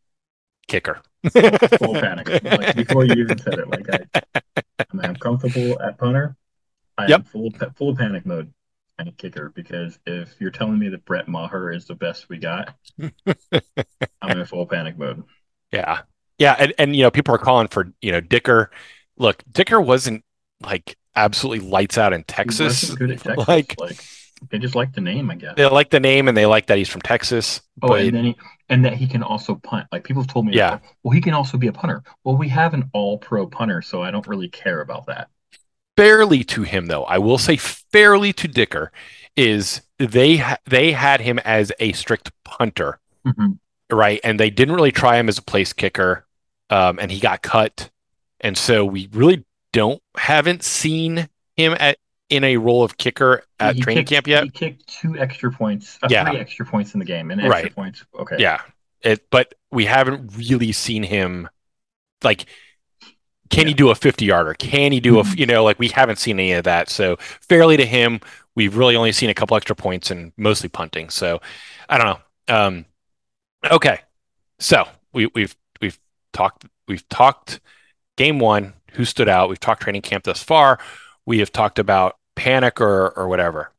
kicker 0.66 1.03
full 1.30 1.94
panic. 1.94 2.28
Like 2.44 2.76
before 2.76 3.04
you 3.04 3.14
even 3.14 3.38
said 3.38 3.58
it, 3.58 3.68
like 3.68 3.86
I, 4.14 4.62
I'm 5.02 5.16
comfortable 5.16 5.80
at 5.80 5.98
punter. 5.98 6.36
I 6.98 7.06
yep. 7.06 7.20
am 7.20 7.24
full 7.24 7.50
full 7.76 7.96
panic 7.96 8.26
mode 8.26 8.52
and 8.98 9.16
kicker 9.16 9.50
because 9.54 9.98
if 10.06 10.34
you're 10.38 10.50
telling 10.50 10.78
me 10.78 10.88
that 10.90 11.04
Brett 11.04 11.28
Maher 11.28 11.70
is 11.72 11.86
the 11.86 11.94
best 11.94 12.28
we 12.28 12.38
got, 12.38 12.74
I'm 14.22 14.38
in 14.38 14.44
full 14.44 14.66
panic 14.66 14.98
mode. 14.98 15.24
Yeah, 15.72 16.02
yeah, 16.38 16.56
and 16.58 16.74
and 16.78 16.96
you 16.96 17.02
know 17.02 17.10
people 17.10 17.34
are 17.34 17.38
calling 17.38 17.68
for 17.68 17.92
you 18.00 18.12
know 18.12 18.20
Dicker. 18.20 18.70
Look, 19.16 19.42
Dicker 19.50 19.80
wasn't 19.80 20.24
like 20.60 20.96
absolutely 21.14 21.68
lights 21.68 21.98
out 21.98 22.12
in 22.12 22.24
Texas. 22.24 22.94
Texas. 22.98 23.36
Like, 23.48 23.74
like 23.78 24.04
they 24.51 24.59
just 24.59 24.74
like 24.74 24.93
the 24.93 25.01
name, 25.01 25.30
I 25.30 25.36
guess. 25.36 25.55
They 25.57 25.66
like 25.66 25.90
the 25.90 26.01
name 26.01 26.28
and 26.28 26.36
they 26.36 26.47
like 26.47 26.66
that 26.66 26.78
he's 26.78 26.88
from 26.88 27.03
Texas. 27.03 27.61
Oh, 27.82 27.88
but... 27.88 28.03
and 28.03 28.16
then 28.16 28.24
he, 28.24 28.36
and 28.68 28.84
that 28.84 28.95
he 28.95 29.07
can 29.07 29.22
also 29.22 29.57
punt. 29.57 29.86
Like 29.93 30.05
people 30.05 30.22
have 30.22 30.30
told 30.30 30.47
me, 30.47 30.55
yeah. 30.55 30.78
well, 31.03 31.12
he 31.12 31.20
can 31.20 31.34
also 31.34 31.59
be 31.59 31.66
a 31.66 31.72
punter. 31.72 32.03
Well, 32.24 32.36
we 32.36 32.49
have 32.49 32.74
an 32.74 32.90
all-pro 32.93 33.47
punter, 33.47 33.82
so 33.82 34.03
I 34.03 34.11
don't 34.11 34.26
really 34.26 34.49
care 34.49 34.80
about 34.80 35.07
that. 35.07 35.28
Fairly 35.97 36.43
to 36.45 36.62
him, 36.62 36.86
though, 36.86 37.05
I 37.05 37.18
will 37.18 37.38
say 37.38 37.57
fairly 37.57 38.32
to 38.34 38.49
Dicker 38.49 38.93
is 39.36 39.82
they 39.99 40.38
ha- 40.38 40.59
they 40.64 40.93
had 40.93 41.20
him 41.20 41.38
as 41.40 41.70
a 41.78 41.93
strict 41.93 42.32
punter, 42.45 42.99
mm-hmm. 43.26 43.53
right? 43.95 44.20
And 44.24 44.40
they 44.40 44.51
didn't 44.51 44.74
really 44.74 44.93
try 44.93 45.18
him 45.18 45.28
as 45.28 45.38
a 45.38 45.43
place 45.43 45.72
kicker, 45.72 46.26
um, 46.70 46.99
and 46.99 47.11
he 47.11 47.20
got 47.20 47.43
cut, 47.43 47.90
and 48.40 48.57
so 48.57 48.84
we 48.84 49.09
really 49.12 49.45
don't 49.72 50.03
haven't 50.16 50.62
seen 50.62 51.28
him 51.57 51.76
at 51.78 51.99
in 52.32 52.44
a 52.44 52.56
role 52.56 52.82
of 52.82 52.96
kicker 52.96 53.42
at 53.60 53.76
he 53.76 53.82
training 53.82 54.04
kicked, 54.04 54.26
camp 54.26 54.26
yet. 54.26 54.44
He 54.44 54.50
kicked 54.50 54.86
two 54.86 55.18
extra 55.18 55.52
points, 55.52 55.98
uh, 56.02 56.08
yeah. 56.10 56.28
three 56.28 56.40
extra 56.40 56.64
points 56.64 56.94
in 56.94 56.98
the 56.98 57.04
game, 57.04 57.30
and 57.30 57.40
extra 57.40 57.62
right. 57.62 57.74
points. 57.74 58.04
Okay. 58.18 58.36
Yeah. 58.38 58.62
It, 59.02 59.28
but 59.30 59.54
we 59.70 59.84
haven't 59.84 60.32
really 60.36 60.72
seen 60.72 61.02
him 61.02 61.48
like 62.24 62.46
can 63.50 63.64
yeah. 63.64 63.68
he 63.68 63.74
do 63.74 63.90
a 63.90 63.94
50 63.94 64.24
yarder? 64.24 64.54
Can 64.54 64.92
he 64.92 65.00
do 65.00 65.18
a, 65.18 65.22
mm-hmm. 65.22 65.38
you 65.38 65.44
know, 65.44 65.62
like 65.62 65.78
we 65.78 65.88
haven't 65.88 66.18
seen 66.18 66.38
any 66.38 66.52
of 66.52 66.64
that. 66.64 66.88
So 66.88 67.16
fairly 67.18 67.76
to 67.76 67.84
him, 67.84 68.20
we've 68.54 68.74
really 68.74 68.96
only 68.96 69.12
seen 69.12 69.28
a 69.28 69.34
couple 69.34 69.58
extra 69.58 69.76
points 69.76 70.10
and 70.10 70.32
mostly 70.38 70.70
punting. 70.70 71.10
So 71.10 71.40
I 71.86 71.98
don't 71.98 72.06
know. 72.06 72.54
Um, 72.54 72.86
okay. 73.70 74.00
So 74.58 74.88
we, 75.12 75.26
we've, 75.34 75.54
we've 75.82 75.98
talked, 76.32 76.64
we've 76.88 77.06
talked 77.10 77.60
game 78.16 78.38
one, 78.38 78.72
who 78.92 79.04
stood 79.04 79.28
out. 79.28 79.48
We've 79.48 79.60
talked 79.60 79.82
training 79.82 80.02
camp 80.02 80.24
thus 80.24 80.42
far. 80.42 80.78
We 81.26 81.38
have 81.38 81.52
talked 81.52 81.78
about 81.78 82.16
panic 82.34 82.80
or 82.80 83.10
or 83.10 83.28
whatever. 83.28 83.72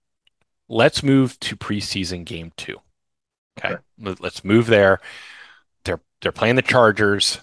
Let's 0.69 1.03
move 1.03 1.39
to 1.41 1.55
preseason 1.55 2.25
game 2.25 2.51
two. 2.57 2.79
Okay, 3.57 3.75
let's 3.99 4.43
move 4.43 4.67
there. 4.67 4.99
They're 5.85 6.01
they're 6.21 6.31
playing 6.31 6.55
the 6.55 6.61
Chargers. 6.61 7.39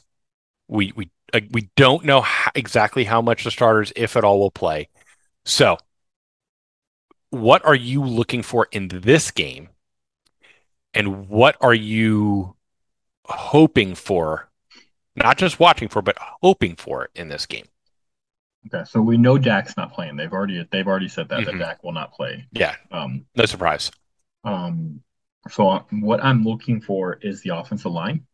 We 0.68 0.92
we 0.96 1.10
uh, 1.32 1.40
we 1.50 1.70
don't 1.76 2.04
know 2.04 2.22
how, 2.22 2.50
exactly 2.54 3.04
how 3.04 3.22
much 3.22 3.44
the 3.44 3.50
starters, 3.50 3.92
if 3.96 4.16
at 4.16 4.24
all, 4.24 4.38
will 4.38 4.50
play. 4.50 4.88
So, 5.44 5.78
what 7.30 7.64
are 7.64 7.74
you 7.74 8.02
looking 8.04 8.42
for 8.42 8.68
in 8.72 8.88
this 8.88 9.30
game, 9.30 9.68
and 10.94 11.28
what 11.28 11.56
are 11.60 11.74
you 11.74 12.56
hoping 13.26 13.94
for? 13.94 14.48
Not 15.16 15.38
just 15.38 15.60
watching 15.60 15.88
for, 15.88 16.02
but 16.02 16.16
hoping 16.42 16.76
for 16.76 17.08
in 17.14 17.28
this 17.28 17.46
game. 17.46 17.66
Okay, 18.66 18.84
so 18.84 19.00
we 19.00 19.16
know 19.16 19.38
Dak's 19.38 19.76
not 19.76 19.92
playing. 19.92 20.16
They've 20.16 20.32
already 20.32 20.66
they've 20.70 20.86
already 20.86 21.08
said 21.08 21.28
that 21.30 21.40
mm-hmm. 21.40 21.58
that 21.58 21.64
Dak 21.64 21.84
will 21.84 21.92
not 21.92 22.12
play. 22.12 22.46
Yeah. 22.52 22.76
Um, 22.90 23.24
no 23.34 23.46
surprise. 23.46 23.90
Um, 24.44 25.02
so 25.48 25.86
what 25.90 26.22
I'm 26.22 26.44
looking 26.44 26.80
for 26.80 27.14
is 27.14 27.42
the 27.42 27.56
offensive 27.56 27.92
line 27.92 28.26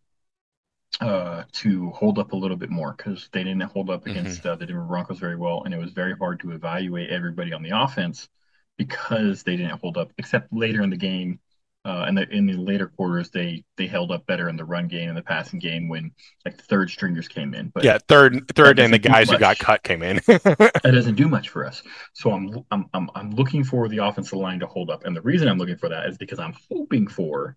uh, 1.01 1.45
to 1.53 1.91
hold 1.91 2.19
up 2.19 2.33
a 2.33 2.37
little 2.37 2.57
bit 2.57 2.71
more 2.71 2.95
because 2.97 3.29
they 3.33 3.45
didn't 3.45 3.63
hold 3.63 3.91
up 3.91 4.07
against 4.07 4.41
mm-hmm. 4.41 4.49
uh, 4.49 4.57
the 4.57 4.67
Denver 4.67 4.85
Broncos 4.85 5.19
very 5.19 5.37
well, 5.37 5.63
and 5.65 5.73
it 5.73 5.79
was 5.79 5.93
very 5.93 6.17
hard 6.17 6.41
to 6.41 6.53
evaluate 6.53 7.11
everybody 7.11 7.53
on 7.53 7.63
the 7.63 7.71
offense 7.71 8.29
because 8.77 9.43
they 9.43 9.57
didn't 9.57 9.81
hold 9.81 9.97
up. 9.97 10.13
Except 10.19 10.53
later 10.53 10.83
in 10.83 10.91
the 10.91 10.97
game, 10.97 11.39
uh, 11.87 12.05
and 12.09 12.19
the, 12.19 12.29
in 12.31 12.47
the 12.47 12.55
later 12.55 12.89
quarters, 12.89 13.31
they 13.31 13.65
they 13.77 13.87
held 13.87 14.11
up 14.11 14.27
better 14.27 14.49
in 14.49 14.57
the 14.57 14.65
run 14.65 14.89
game 14.89 15.09
and 15.09 15.17
the 15.17 15.23
passing 15.23 15.61
game 15.61 15.89
when 15.89 16.11
like 16.45 16.61
third 16.63 16.91
stringers 16.91 17.29
came 17.29 17.55
in. 17.55 17.69
But 17.69 17.85
yeah, 17.85 17.99
third, 18.09 18.49
third, 18.49 18.81
and 18.81 18.93
the 18.93 18.99
guys 18.99 19.31
who 19.31 19.39
got 19.39 19.61
cut 19.61 19.85
came 19.85 20.03
in. 20.03 20.17
that 20.27 20.81
doesn't 20.83 21.15
do 21.15 21.29
much 21.29 21.51
for 21.51 21.65
us. 21.65 21.85
So 22.13 22.33
I'm, 22.33 22.65
I'm 22.73 22.87
I'm 22.93 23.09
I'm 23.15 23.31
looking 23.31 23.63
for 23.63 23.89
the 23.89 23.99
offensive 23.99 24.37
line 24.37 24.59
to 24.61 24.67
hold 24.67 24.91
up, 24.91 25.05
and 25.05 25.15
the 25.15 25.23
reason 25.23 25.47
I'm 25.47 25.59
looking 25.59 25.77
for 25.77 25.89
that 25.89 26.07
is 26.09 26.19
because 26.19 26.41
I'm 26.41 26.57
hoping 26.73 27.07
for 27.07 27.57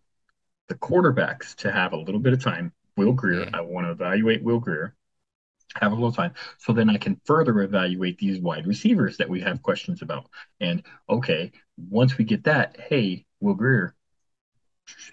the 0.68 0.76
quarterbacks 0.76 1.56
to 1.56 1.72
have 1.72 1.94
a 1.94 1.98
little 1.98 2.22
bit 2.22 2.34
of 2.34 2.44
time. 2.44 2.72
Will 2.98 3.14
Grier, 3.14 3.46
mm. 3.46 3.56
I 3.56 3.62
want 3.62 3.88
to 3.88 3.92
evaluate 3.92 4.44
Will 4.44 4.60
Grier, 4.60 4.94
have 5.78 5.92
a 5.92 5.96
little 5.96 6.12
time 6.12 6.34
so 6.58 6.74
then 6.74 6.90
i 6.90 6.98
can 6.98 7.22
further 7.26 7.62
evaluate 7.62 8.18
these 8.18 8.40
wide 8.40 8.66
receivers 8.66 9.18
that 9.18 9.30
we 9.30 9.40
have 9.40 9.62
questions 9.62 10.02
about 10.02 10.26
and 10.60 10.82
okay 11.08 11.52
once 11.78 12.18
we 12.18 12.26
get 12.26 12.44
that 12.44 12.76
hey 12.90 13.24
will 13.40 13.54
grier 13.54 13.94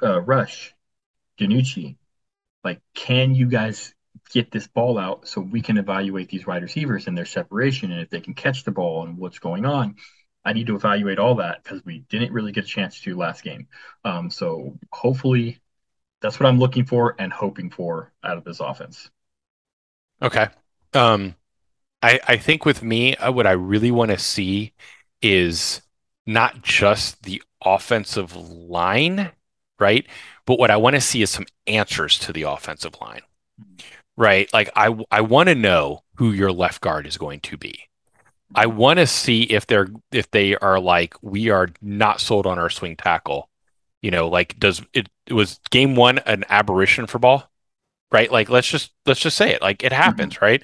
uh, 0.02 0.20
Rush, 0.20 0.74
DiNucci, 1.38 1.96
like, 2.64 2.80
can 2.94 3.34
you 3.34 3.46
guys 3.46 3.94
get 4.32 4.50
this 4.50 4.66
ball 4.66 4.98
out 4.98 5.28
so 5.28 5.40
we 5.40 5.62
can 5.62 5.78
evaluate 5.78 6.28
these 6.28 6.46
wide 6.46 6.62
receivers 6.62 7.06
and 7.06 7.16
their 7.16 7.24
separation 7.24 7.92
and 7.92 8.00
if 8.00 8.10
they 8.10 8.20
can 8.20 8.34
catch 8.34 8.64
the 8.64 8.72
ball 8.72 9.06
and 9.06 9.18
what's 9.18 9.38
going 9.38 9.64
on? 9.64 9.96
I 10.44 10.52
need 10.52 10.68
to 10.68 10.76
evaluate 10.76 11.18
all 11.18 11.36
that 11.36 11.62
because 11.62 11.84
we 11.84 12.00
didn't 12.08 12.32
really 12.32 12.52
get 12.52 12.64
a 12.64 12.68
chance 12.68 13.00
to 13.00 13.16
last 13.16 13.42
game. 13.42 13.66
Um, 14.04 14.30
so 14.30 14.78
hopefully 14.92 15.58
that's 16.20 16.38
what 16.38 16.48
I'm 16.48 16.58
looking 16.58 16.84
for 16.84 17.16
and 17.18 17.32
hoping 17.32 17.70
for 17.70 18.12
out 18.22 18.36
of 18.38 18.44
this 18.44 18.60
offense. 18.60 19.10
Okay. 20.22 20.46
Um, 20.94 21.34
I, 22.02 22.20
I 22.26 22.36
think 22.36 22.64
with 22.64 22.82
me, 22.82 23.16
uh, 23.16 23.32
what 23.32 23.46
I 23.46 23.52
really 23.52 23.90
want 23.90 24.12
to 24.12 24.18
see 24.18 24.72
is 25.20 25.82
not 26.26 26.62
just 26.62 27.24
the 27.24 27.42
offensive 27.64 28.34
line 28.36 29.32
right? 29.78 30.06
But 30.46 30.58
what 30.58 30.70
I 30.70 30.76
want 30.76 30.94
to 30.94 31.00
see 31.00 31.22
is 31.22 31.30
some 31.30 31.46
answers 31.66 32.18
to 32.20 32.32
the 32.32 32.42
offensive 32.42 32.94
line, 33.00 33.22
right? 34.16 34.52
Like 34.52 34.70
I 34.76 34.96
I 35.10 35.20
want 35.20 35.48
to 35.48 35.54
know 35.54 36.02
who 36.16 36.32
your 36.32 36.52
left 36.52 36.80
guard 36.80 37.06
is 37.06 37.16
going 37.16 37.40
to 37.40 37.56
be. 37.56 37.80
I 38.54 38.66
want 38.66 38.98
to 38.98 39.06
see 39.06 39.42
if 39.42 39.66
they're 39.66 39.88
if 40.12 40.30
they 40.30 40.56
are 40.56 40.78
like 40.78 41.14
we 41.22 41.50
are 41.50 41.68
not 41.82 42.20
sold 42.20 42.46
on 42.46 42.58
our 42.58 42.70
swing 42.70 42.96
tackle. 42.96 43.48
You 44.02 44.10
know, 44.10 44.28
like 44.28 44.58
does 44.58 44.82
it, 44.92 45.08
it 45.26 45.32
was 45.32 45.60
game 45.70 45.96
one 45.96 46.18
an 46.20 46.44
aberration 46.48 47.06
for 47.06 47.18
ball, 47.18 47.50
right? 48.12 48.30
Like 48.30 48.48
let's 48.48 48.68
just 48.68 48.92
let's 49.04 49.20
just 49.20 49.36
say 49.36 49.50
it 49.50 49.62
like 49.62 49.82
it 49.82 49.92
happens, 49.92 50.34
mm-hmm. 50.34 50.44
right? 50.44 50.62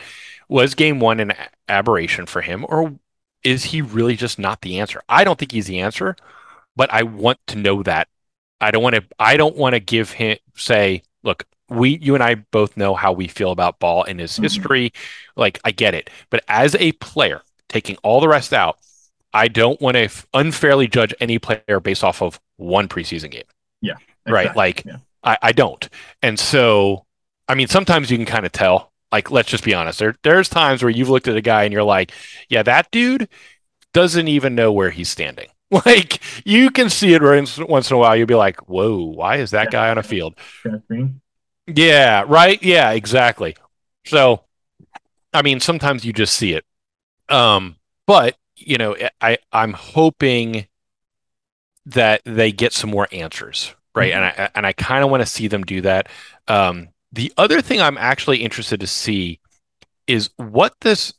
Was 0.48 0.74
game 0.74 1.00
one 1.00 1.18
an 1.18 1.32
aberration 1.68 2.26
for 2.26 2.42
him, 2.42 2.64
or 2.68 2.94
is 3.42 3.64
he 3.64 3.82
really 3.82 4.16
just 4.16 4.38
not 4.38 4.60
the 4.60 4.78
answer? 4.78 5.02
I 5.08 5.24
don't 5.24 5.38
think 5.38 5.52
he's 5.52 5.66
the 5.66 5.80
answer, 5.80 6.14
but 6.76 6.92
I 6.92 7.02
want 7.02 7.38
to 7.48 7.58
know 7.58 7.82
that. 7.82 8.08
I 8.62 8.70
don't 8.70 8.82
want 8.82 8.94
to. 8.94 9.04
I 9.18 9.36
don't 9.36 9.56
want 9.56 9.74
to 9.74 9.80
give 9.80 10.12
him 10.12 10.38
say, 10.54 11.02
look, 11.22 11.44
we, 11.68 11.98
you 11.98 12.14
and 12.14 12.22
I 12.22 12.36
both 12.36 12.76
know 12.76 12.94
how 12.94 13.12
we 13.12 13.28
feel 13.28 13.50
about 13.50 13.78
Ball 13.78 14.04
in 14.04 14.18
his 14.18 14.32
mm-hmm. 14.32 14.44
history. 14.44 14.92
Like 15.36 15.58
I 15.64 15.72
get 15.72 15.94
it, 15.94 16.08
but 16.30 16.44
as 16.48 16.74
a 16.76 16.92
player, 16.92 17.42
taking 17.68 17.96
all 18.02 18.20
the 18.20 18.28
rest 18.28 18.52
out, 18.52 18.78
I 19.34 19.48
don't 19.48 19.80
want 19.80 19.96
to 19.96 20.04
f- 20.04 20.26
unfairly 20.34 20.88
judge 20.88 21.14
any 21.20 21.38
player 21.38 21.80
based 21.80 22.04
off 22.04 22.22
of 22.22 22.40
one 22.56 22.88
preseason 22.88 23.30
game. 23.30 23.44
Yeah. 23.80 23.94
Exactly. 24.26 24.32
Right. 24.32 24.56
Like 24.56 24.84
yeah. 24.84 24.96
I, 25.24 25.38
I 25.42 25.52
don't. 25.52 25.88
And 26.22 26.38
so, 26.38 27.04
I 27.48 27.54
mean, 27.54 27.68
sometimes 27.68 28.10
you 28.10 28.16
can 28.16 28.26
kind 28.26 28.46
of 28.46 28.52
tell. 28.52 28.92
Like, 29.10 29.30
let's 29.30 29.50
just 29.50 29.64
be 29.64 29.74
honest. 29.74 29.98
There, 29.98 30.16
there's 30.22 30.48
times 30.48 30.82
where 30.82 30.90
you've 30.90 31.10
looked 31.10 31.28
at 31.28 31.36
a 31.36 31.42
guy 31.42 31.64
and 31.64 31.72
you're 31.72 31.82
like, 31.82 32.12
yeah, 32.48 32.62
that 32.62 32.90
dude 32.90 33.28
doesn't 33.92 34.26
even 34.28 34.54
know 34.54 34.72
where 34.72 34.90
he's 34.90 35.10
standing. 35.10 35.48
Like, 35.86 36.20
you 36.44 36.70
can 36.70 36.90
see 36.90 37.14
it 37.14 37.22
once, 37.22 37.56
once 37.56 37.90
in 37.90 37.94
a 37.94 37.98
while. 37.98 38.14
You'll 38.14 38.26
be 38.26 38.34
like, 38.34 38.68
whoa, 38.68 39.06
why 39.06 39.36
is 39.36 39.52
that 39.52 39.68
yeah. 39.68 39.70
guy 39.70 39.90
on 39.90 39.96
a 39.96 40.02
field? 40.02 40.34
Yeah. 41.66 42.24
Right. 42.28 42.62
Yeah. 42.62 42.90
Exactly. 42.90 43.56
So, 44.04 44.44
I 45.32 45.40
mean, 45.40 45.60
sometimes 45.60 46.04
you 46.04 46.12
just 46.12 46.34
see 46.36 46.52
it. 46.52 46.66
Um, 47.28 47.76
but 48.06 48.36
you 48.56 48.76
know, 48.76 48.96
I 49.20 49.38
I'm 49.52 49.72
hoping 49.72 50.66
that 51.86 52.22
they 52.24 52.52
get 52.52 52.72
some 52.72 52.90
more 52.90 53.08
answers, 53.12 53.74
right? 53.94 54.12
Mm-hmm. 54.12 54.22
And 54.22 54.34
I 54.38 54.50
and 54.54 54.66
I 54.66 54.72
kind 54.72 55.04
of 55.04 55.10
want 55.10 55.22
to 55.22 55.26
see 55.26 55.48
them 55.48 55.64
do 55.64 55.80
that. 55.82 56.08
Um, 56.48 56.88
the 57.12 57.32
other 57.36 57.60
thing 57.60 57.80
I'm 57.80 57.98
actually 57.98 58.38
interested 58.42 58.80
to 58.80 58.86
see 58.86 59.40
is 60.06 60.30
what 60.36 60.74
this 60.80 61.14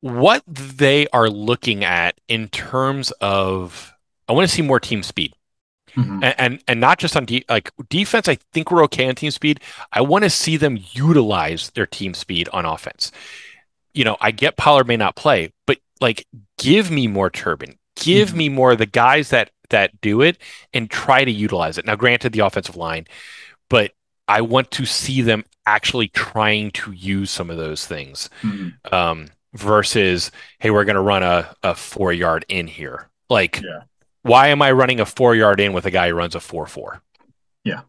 what 0.00 0.42
they 0.46 1.08
are 1.08 1.28
looking 1.28 1.84
at 1.84 2.20
in 2.28 2.48
terms 2.48 3.10
of 3.20 3.92
I 4.28 4.32
want 4.32 4.48
to 4.48 4.54
see 4.54 4.62
more 4.62 4.80
team 4.80 5.02
speed. 5.02 5.34
Mm-hmm. 5.96 6.22
And, 6.22 6.34
and, 6.38 6.64
and 6.68 6.80
not 6.80 6.98
just 6.98 7.16
on 7.16 7.24
de- 7.24 7.44
like 7.48 7.72
defense, 7.88 8.28
I 8.28 8.36
think 8.52 8.70
we're 8.70 8.84
okay 8.84 9.08
on 9.08 9.14
team 9.14 9.30
speed. 9.30 9.60
I 9.92 10.02
want 10.02 10.24
to 10.24 10.30
see 10.30 10.56
them 10.56 10.78
utilize 10.92 11.70
their 11.70 11.86
team 11.86 12.14
speed 12.14 12.48
on 12.52 12.66
offense 12.66 13.10
you 13.98 14.04
know, 14.04 14.16
I 14.20 14.30
get 14.30 14.56
Pollard 14.56 14.86
may 14.86 14.96
not 14.96 15.16
play, 15.16 15.52
but 15.66 15.78
like 16.00 16.24
give 16.56 16.88
me 16.88 17.08
more 17.08 17.30
Turpin, 17.30 17.76
give 17.96 18.28
mm-hmm. 18.28 18.38
me 18.38 18.48
more 18.48 18.76
the 18.76 18.86
guys 18.86 19.30
that 19.30 19.50
that 19.70 20.00
do 20.00 20.22
it 20.22 20.38
and 20.72 20.88
try 20.88 21.24
to 21.24 21.30
utilize 21.30 21.78
it. 21.78 21.84
Now, 21.84 21.96
granted, 21.96 22.32
the 22.32 22.40
offensive 22.40 22.76
line, 22.76 23.06
but 23.68 23.92
I 24.28 24.40
want 24.42 24.70
to 24.72 24.86
see 24.86 25.20
them 25.20 25.44
actually 25.66 26.08
trying 26.08 26.70
to 26.70 26.92
use 26.92 27.30
some 27.30 27.50
of 27.50 27.56
those 27.56 27.86
things 27.86 28.30
mm-hmm. 28.42 28.94
um, 28.94 29.30
versus, 29.54 30.30
hey, 30.58 30.70
we're 30.70 30.84
going 30.84 30.96
to 30.96 31.02
run 31.02 31.22
a, 31.22 31.54
a 31.62 31.74
four 31.74 32.12
yard 32.12 32.44
in 32.48 32.66
here. 32.66 33.08
Like, 33.30 33.60
yeah. 33.60 33.82
why 34.22 34.48
am 34.48 34.62
I 34.62 34.72
running 34.72 35.00
a 35.00 35.06
four 35.06 35.34
yard 35.34 35.60
in 35.60 35.72
with 35.72 35.86
a 35.86 35.90
guy 35.90 36.08
who 36.08 36.14
runs 36.14 36.34
a 36.34 36.40
four 36.40 36.66
four? 36.66 37.02
Yeah. 37.64 37.82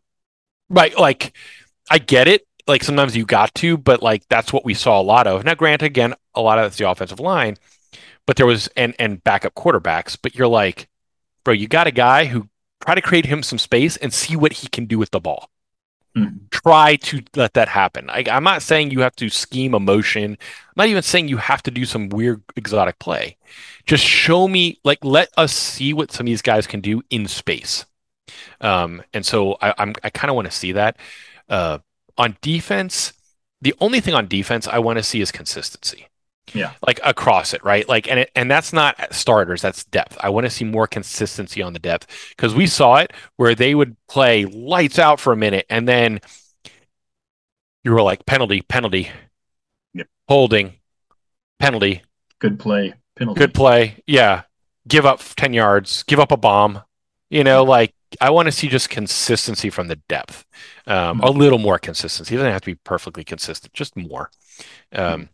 Right. 0.70 0.98
Like, 0.98 1.36
I 1.90 1.98
get 1.98 2.28
it 2.28 2.46
like 2.70 2.84
sometimes 2.84 3.18
you 3.18 3.26
got 3.26 3.54
to, 3.56 3.78
but 3.78 4.02
like 4.02 4.24
that's 4.30 4.54
what 4.54 4.64
we 4.64 4.74
saw 4.74 5.02
a 5.02 5.04
lot 5.04 5.28
of. 5.28 5.44
Now, 5.44 5.56
grant 5.56 5.82
again, 5.82 6.14
a 6.36 6.42
lot 6.42 6.60
of 6.60 6.68
it's 6.68 6.78
the 6.78 6.90
offensive 6.90 7.20
line, 7.20 7.58
but 8.26 8.38
there 8.38 8.46
was 8.46 8.68
and 8.78 8.96
and 9.00 9.22
backup 9.24 9.56
quarterbacks. 9.56 10.18
But 10.22 10.36
you're 10.36 10.48
like, 10.48 10.88
bro, 11.44 11.54
you 11.54 11.68
got 11.68 11.88
a 11.88 11.92
guy 11.92 12.26
who 12.26 12.48
try 12.82 12.96
to 12.96 13.02
create 13.02 13.26
him 13.26 13.44
some 13.44 13.60
space 13.60 13.98
and 13.98 14.14
see 14.14 14.36
what 14.36 14.54
he 14.54 14.68
can 14.68 14.86
do 14.86 14.98
with 14.98 15.12
the 15.12 15.20
ball. 15.20 15.50
Mm-hmm. 16.18 16.38
Try 16.52 16.96
to 16.98 17.22
let 17.36 17.54
that 17.54 17.68
happen. 17.68 18.10
I, 18.10 18.24
I'm 18.30 18.44
not 18.44 18.62
saying 18.62 18.92
you 18.92 19.02
have 19.02 19.16
to 19.18 19.30
scheme 19.30 19.74
a 19.74 19.80
motion. 19.80 20.32
I'm 20.34 20.74
not 20.76 20.88
even 20.88 21.04
saying 21.04 21.28
you 21.28 21.38
have 21.38 21.64
to 21.64 21.72
do 21.72 21.86
some 21.86 22.10
weird 22.10 22.42
exotic 22.56 23.00
play. 23.00 23.38
Just 23.86 24.04
show 24.04 24.48
me, 24.48 24.80
like, 24.84 25.04
let 25.04 25.30
us 25.38 25.54
see 25.54 25.94
what 25.94 26.12
some 26.12 26.26
of 26.26 26.30
these 26.30 26.42
guys 26.42 26.68
can 26.68 26.82
do 26.82 27.02
in 27.10 27.28
space. 27.28 27.86
Um, 28.62 29.04
and 29.14 29.26
so 29.26 29.58
I, 29.62 29.74
I'm 29.78 29.96
I 30.04 30.10
kind 30.10 30.30
of 30.30 30.36
want 30.36 30.50
to 30.50 30.56
see 30.58 30.72
that. 30.74 30.98
Uh, 31.48 31.80
on 32.18 32.38
defense, 32.42 33.14
the 33.62 33.74
only 33.80 34.00
thing 34.00 34.14
on 34.14 34.28
defense 34.28 34.68
I 34.68 34.80
want 34.80 34.98
to 34.98 35.04
see 35.04 35.22
is 35.22 35.32
consistency. 35.32 36.08
Yeah. 36.54 36.74
Like 36.86 37.00
across 37.04 37.54
it, 37.54 37.64
right? 37.64 37.88
Like 37.88 38.10
and 38.10 38.22
it, 38.22 38.32
and 38.36 38.50
that's 38.50 38.74
not 38.74 39.14
starters, 39.14 39.62
that's 39.62 39.84
depth. 39.86 40.18
I 40.20 40.30
want 40.30 40.46
to 40.46 40.50
see 40.50 40.66
more 40.66 40.88
consistency 40.88 41.62
on 41.62 41.74
the 41.74 41.80
depth 41.80 42.08
because 42.30 42.54
we 42.54 42.68
saw 42.68 42.98
it 42.98 43.14
where 43.38 43.56
they 43.56 43.76
would 43.76 43.96
play 44.08 44.46
lights 44.46 45.00
out 45.00 45.20
for 45.20 45.34
a 45.34 45.38
minute 45.38 45.66
and 45.70 45.88
then 45.88 46.20
you 47.84 47.92
were 47.92 48.02
like 48.02 48.26
penalty, 48.26 48.62
penalty. 48.62 49.10
Yep. 49.94 50.08
Holding, 50.28 50.74
penalty. 51.60 52.02
Good 52.40 52.60
play, 52.60 52.94
penalty. 53.16 53.40
Good 53.40 53.54
play. 53.54 54.04
Yeah. 54.06 54.44
Give 54.88 55.06
up 55.06 55.22
10 55.22 55.54
yards, 55.54 56.04
give 56.04 56.20
up 56.20 56.32
a 56.32 56.38
bomb. 56.38 56.82
You 57.30 57.44
know, 57.44 57.64
like 57.64 57.94
I 58.20 58.32
want 58.32 58.48
to 58.48 58.52
see 58.52 58.68
just 58.68 58.90
consistency 58.90 59.70
from 59.70 59.88
the 59.88 59.98
depth, 60.08 60.46
um, 60.88 61.20
mm-hmm. 61.20 61.28
a 61.28 61.32
little 61.32 61.60
more 61.60 61.78
consistency. 61.78 62.34
It 62.34 62.38
doesn't 62.38 62.52
have 62.52 62.62
to 62.62 62.72
be 62.72 62.80
perfectly 62.84 63.24
consistent, 63.24 63.74
just 63.74 63.96
more. 63.96 64.32
Um. 64.92 65.30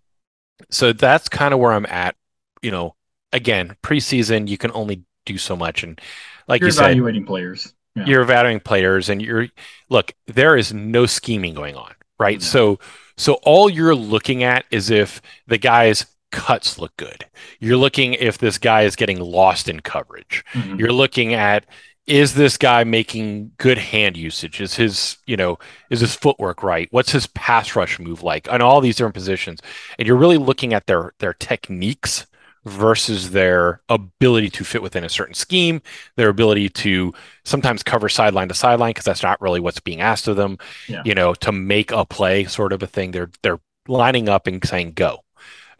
So 0.70 0.94
that's 0.94 1.30
kind 1.30 1.54
of 1.54 1.60
where 1.60 1.72
I'm 1.72 1.86
at. 1.86 2.16
You 2.62 2.72
know, 2.72 2.96
again, 3.32 3.76
preseason 3.84 4.48
you 4.48 4.58
can 4.58 4.72
only 4.72 5.04
do 5.26 5.38
so 5.38 5.56
much, 5.56 5.84
and 5.84 6.00
like 6.48 6.62
you're 6.62 6.70
you 6.70 6.76
evaluating 6.76 7.26
players. 7.26 7.74
Yeah. 7.96 8.06
You're 8.06 8.22
evaluating 8.22 8.62
players, 8.62 9.10
and 9.10 9.22
you're 9.22 9.48
look. 9.90 10.14
There 10.28 10.58
is 10.58 10.74
no 10.74 11.06
scheming 11.06 11.54
going 11.54 11.76
on, 11.76 11.94
right? 12.20 12.40
Mm-hmm. 12.40 12.44
So, 12.44 12.80
so 13.18 13.34
all 13.44 13.70
you're 13.70 13.96
looking 13.96 14.44
at 14.44 14.66
is 14.72 14.90
if 14.90 15.22
the 15.48 15.58
guy's 15.58 16.06
cuts 16.32 16.78
look 16.78 16.96
good. 16.98 17.26
You're 17.60 17.78
looking 17.78 18.14
if 18.14 18.38
this 18.38 18.58
guy 18.58 18.82
is 18.82 18.96
getting 18.96 19.20
lost 19.20 19.70
in 19.70 19.80
coverage. 19.80 20.44
Mm-hmm. 20.54 20.80
You're 20.80 20.92
looking 20.92 21.34
at 21.34 21.66
is 22.08 22.36
this 22.36 22.58
guy 22.58 22.84
making 22.84 23.52
good 23.58 23.78
hand 23.78 24.16
usage? 24.16 24.62
Is 24.62 24.76
his, 24.76 25.18
you 25.26 25.36
know, 25.36 25.58
is 25.90 26.02
his 26.02 26.16
footwork 26.16 26.62
right? 26.62 26.88
What's 26.92 27.12
his 27.12 27.28
pass 27.28 27.76
rush 27.76 28.00
move 28.00 28.22
like 28.22 28.52
on 28.52 28.62
all 28.62 28.80
these 28.82 28.96
different 28.96 29.16
positions? 29.16 29.60
And 29.98 30.08
you're 30.08 30.18
really 30.18 30.38
looking 30.38 30.74
at 30.74 30.86
their 30.86 31.14
their 31.20 31.34
techniques 31.34 32.28
versus 32.66 33.32
their 33.32 33.82
ability 33.90 34.50
to 34.50 34.64
fit 34.64 34.82
within 34.82 35.04
a 35.04 35.10
certain 35.10 35.36
scheme, 35.36 35.82
their 36.16 36.30
ability 36.30 36.68
to 36.68 37.14
sometimes 37.44 37.84
cover 37.84 38.10
sideline 38.10 38.48
to 38.50 38.56
sideline 38.56 38.90
because 38.90 39.06
that's 39.06 39.24
not 39.24 39.40
really 39.40 39.60
what's 39.60 39.80
being 39.80 40.02
asked 40.02 40.28
of 40.28 40.36
them. 40.36 40.58
Yeah. 40.88 41.02
You 41.06 41.16
know, 41.16 41.34
to 41.36 41.52
make 41.52 41.92
a 41.92 42.06
play, 42.06 42.46
sort 42.46 42.74
of 42.74 42.84
a 42.84 42.88
thing. 42.88 43.12
They're 43.12 43.32
they're 43.42 43.60
lining 43.88 44.30
up 44.30 44.46
and 44.48 44.64
saying 44.64 44.94
go. 44.94 45.24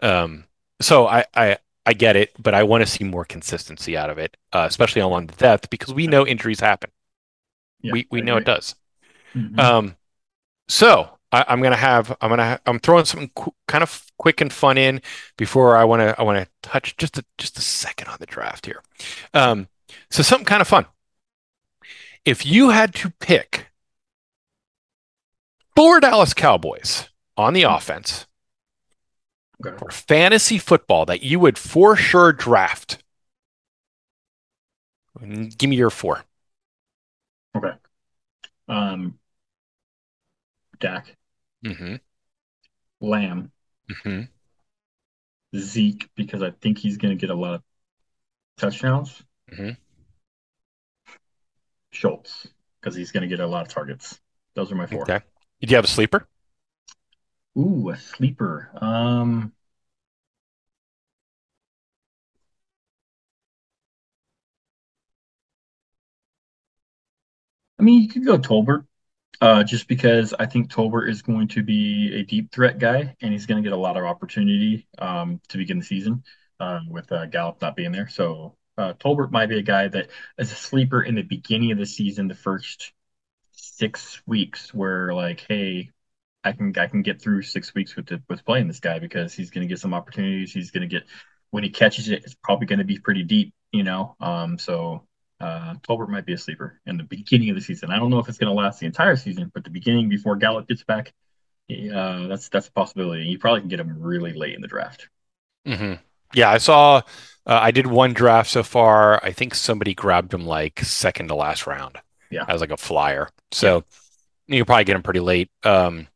Um, 0.02 0.46
so 0.82 1.08
I, 1.08 1.26
I 1.36 1.58
I 1.86 1.94
get 1.94 2.16
it, 2.16 2.32
but 2.42 2.54
I 2.54 2.64
want 2.64 2.84
to 2.84 2.92
see 2.92 3.04
more 3.04 3.26
consistency 3.26 3.96
out 3.96 4.10
of 4.10 4.18
it, 4.18 4.38
uh, 4.52 4.66
especially 4.68 5.02
along 5.02 5.28
the 5.28 5.36
depth, 5.36 5.70
because 5.70 5.94
we 5.94 6.08
know 6.08 6.26
injuries 6.26 6.60
happen. 6.60 6.90
Yeah, 7.82 7.92
we 7.92 8.08
we 8.10 8.22
know 8.22 8.38
it 8.38 8.46
does. 8.46 8.76
Mm-hmm. 9.36 9.60
Um, 9.60 9.96
so 10.68 11.16
I, 11.32 11.46
am 11.48 11.62
gonna 11.62 11.76
have 11.76 12.16
I'm 12.22 12.30
gonna 12.30 12.60
I'm 12.66 12.80
throwing 12.80 13.06
something 13.06 13.30
qu- 13.36 13.54
kind 13.68 13.84
of 13.84 14.06
quick 14.18 14.42
and 14.42 14.52
fun 14.52 14.78
in 14.78 15.02
before 15.38 15.76
I 15.76 15.84
want 15.84 16.02
to 16.02 16.20
I 16.20 16.24
want 16.24 16.44
to 16.44 16.50
touch 16.68 16.98
just 16.98 17.18
a 17.18 17.26
just 17.38 17.58
a 17.58 17.62
second 17.62 18.08
on 18.08 18.18
the 18.20 18.26
draft 18.26 18.66
here. 18.66 18.82
Um, 19.34 19.68
so 20.10 20.24
something 20.24 20.46
kind 20.46 20.62
of 20.62 20.68
fun. 20.68 20.86
If 22.24 22.46
you 22.46 22.70
had 22.70 22.96
to 22.96 23.12
pick 23.20 23.68
four 25.76 26.00
Dallas 26.00 26.34
Cowboys 26.34 27.10
on 27.38 27.54
the 27.54 27.64
mm-hmm. 27.64 27.76
offense 27.76 28.26
okay. 29.64 29.78
for 29.78 29.92
fantasy 29.92 30.58
football 30.58 31.06
that 31.06 31.24
you 31.24 31.40
would 31.40 31.58
for 31.58 31.96
sure 31.96 32.32
draft? 32.32 33.04
Give 35.20 35.70
me 35.70 35.76
your 35.76 35.90
four. 35.90 36.24
Okay. 37.56 37.72
Um, 38.68 39.18
Dak. 40.80 41.16
Mm-hmm. 41.66 41.96
Lamb. 43.02 43.52
Mm-hmm. 43.90 44.24
Zeke, 45.58 46.10
because 46.16 46.44
I 46.44 46.52
think 46.52 46.78
he's 46.78 46.98
going 46.98 47.18
to 47.18 47.20
get 47.20 47.30
a 47.30 47.36
lot 47.36 47.54
of 47.56 47.64
touchdowns. 48.58 49.24
Mm-hmm. 49.52 49.70
Schultz, 51.92 52.48
because 52.82 52.96
he's 52.96 53.12
going 53.12 53.22
to 53.22 53.30
get 53.30 53.40
a 53.40 53.48
lot 53.48 53.66
of 53.66 53.74
targets. 53.74 54.20
Those 54.54 54.72
are 54.72 54.76
my 54.76 54.86
four. 54.86 55.04
Okay. 55.04 55.22
Did 55.62 55.72
you 55.72 55.78
have 55.78 55.86
a 55.86 55.90
sleeper? 55.90 56.28
Ooh, 57.58 57.90
a 57.90 57.98
sleeper. 57.98 58.70
Um, 58.76 59.52
I 67.80 67.84
mean, 67.84 68.02
you 68.04 68.10
could 68.10 68.26
go 68.26 68.38
Tolbert, 68.38 68.86
uh, 69.42 69.64
just 69.64 69.88
because 69.88 70.34
I 70.40 70.46
think 70.46 70.72
Tolbert 70.72 71.10
is 71.10 71.22
going 71.22 71.50
to 71.50 71.64
be 71.64 72.14
a 72.16 72.24
deep 72.24 72.52
threat 72.52 72.80
guy, 72.80 73.16
and 73.22 73.34
he's 73.34 73.46
going 73.46 73.64
to 73.64 73.68
get 73.70 73.76
a 73.76 73.80
lot 73.82 73.98
of 73.98 74.06
opportunity 74.06 74.88
um, 75.00 75.42
to 75.50 75.58
begin 75.58 75.80
the 75.80 75.86
season 75.86 76.24
uh, 76.60 76.82
with 76.90 77.12
uh, 77.12 77.26
Gallup 77.28 77.62
not 77.62 77.76
being 77.76 77.92
there. 77.92 78.10
So 78.10 78.58
uh, 78.78 78.94
Tolbert 78.96 79.32
might 79.32 79.48
be 79.50 79.60
a 79.60 79.64
guy 79.64 79.88
that 79.90 80.10
is 80.38 80.52
a 80.52 80.56
sleeper 80.56 81.04
in 81.04 81.16
the 81.16 81.24
beginning 81.24 81.72
of 81.72 81.78
the 81.78 81.86
season, 81.86 82.28
the 82.28 82.36
first 82.36 82.94
six 83.54 84.22
weeks, 84.28 84.74
where 84.74 85.14
like, 85.14 85.46
hey, 85.50 85.92
I 86.46 86.52
can 86.52 86.74
I 86.78 86.88
can 86.88 87.02
get 87.02 87.22
through 87.22 87.42
six 87.42 87.74
weeks 87.74 87.96
with 87.96 88.06
the, 88.06 88.22
with 88.30 88.46
playing 88.46 88.68
this 88.68 88.80
guy 88.80 89.00
because 89.00 89.34
he's 89.34 89.50
going 89.50 89.68
to 89.68 89.72
get 89.72 89.80
some 89.80 89.94
opportunities. 89.94 90.54
He's 90.54 90.72
going 90.72 90.88
to 90.88 90.94
get 90.94 91.08
when 91.50 91.64
he 91.64 91.70
catches 91.70 92.10
it, 92.10 92.24
it's 92.24 92.36
probably 92.36 92.68
going 92.68 92.80
to 92.80 92.86
be 92.86 93.00
pretty 93.00 93.24
deep, 93.24 93.54
you 93.72 93.84
know. 93.84 94.16
Um, 94.20 94.58
so 94.60 95.04
uh, 95.40 95.76
Tolbert 95.88 96.10
might 96.10 96.26
be 96.26 96.34
a 96.34 96.38
sleeper 96.38 96.80
in 96.86 96.98
the 96.98 97.04
beginning 97.04 97.50
of 97.50 97.56
the 97.56 97.62
season. 97.62 97.92
I 97.92 97.98
don't 97.98 98.10
know 98.10 98.20
if 98.20 98.30
it's 98.30 98.38
going 98.38 98.54
to 98.54 98.62
last 98.62 98.80
the 98.80 98.86
entire 98.86 99.16
season, 99.16 99.52
but 99.54 99.64
the 99.64 99.70
beginning 99.70 100.10
before 100.10 100.36
Gallup 100.36 100.68
gets 100.68 100.84
back, 100.84 101.14
uh, 101.72 102.28
that's 102.28 102.50
that's 102.50 102.68
a 102.68 102.72
possibility. 102.72 103.24
You 103.24 103.40
probably 103.40 103.62
can 103.62 103.70
get 103.70 103.80
him 103.80 104.02
really 104.02 104.34
late 104.34 104.54
in 104.54 104.62
the 104.62 104.68
draft. 104.68 105.10
Mm-hmm. 105.66 105.94
Yeah, 106.34 106.52
I 106.52 106.58
saw. 106.58 106.98
Uh, 107.48 107.60
I 107.62 107.72
did 107.72 107.88
one 107.88 108.14
draft 108.14 108.50
so 108.50 108.62
far. 108.62 109.24
I 109.24 109.32
think 109.32 109.56
somebody 109.56 109.94
grabbed 109.94 110.34
him 110.34 110.46
like 110.46 110.80
second 110.82 111.30
to 111.30 111.36
last 111.36 111.66
round. 111.66 111.98
Yeah, 112.30 112.46
as 112.48 112.62
like 112.62 112.72
a 112.72 112.78
flyer. 112.78 113.30
So 113.52 113.84
yeah. 114.48 114.58
you 114.58 114.66
probably 114.66 114.84
get 114.84 114.96
him 114.96 115.04
pretty 115.04 115.20
late. 115.22 115.50
Um, 115.64 116.08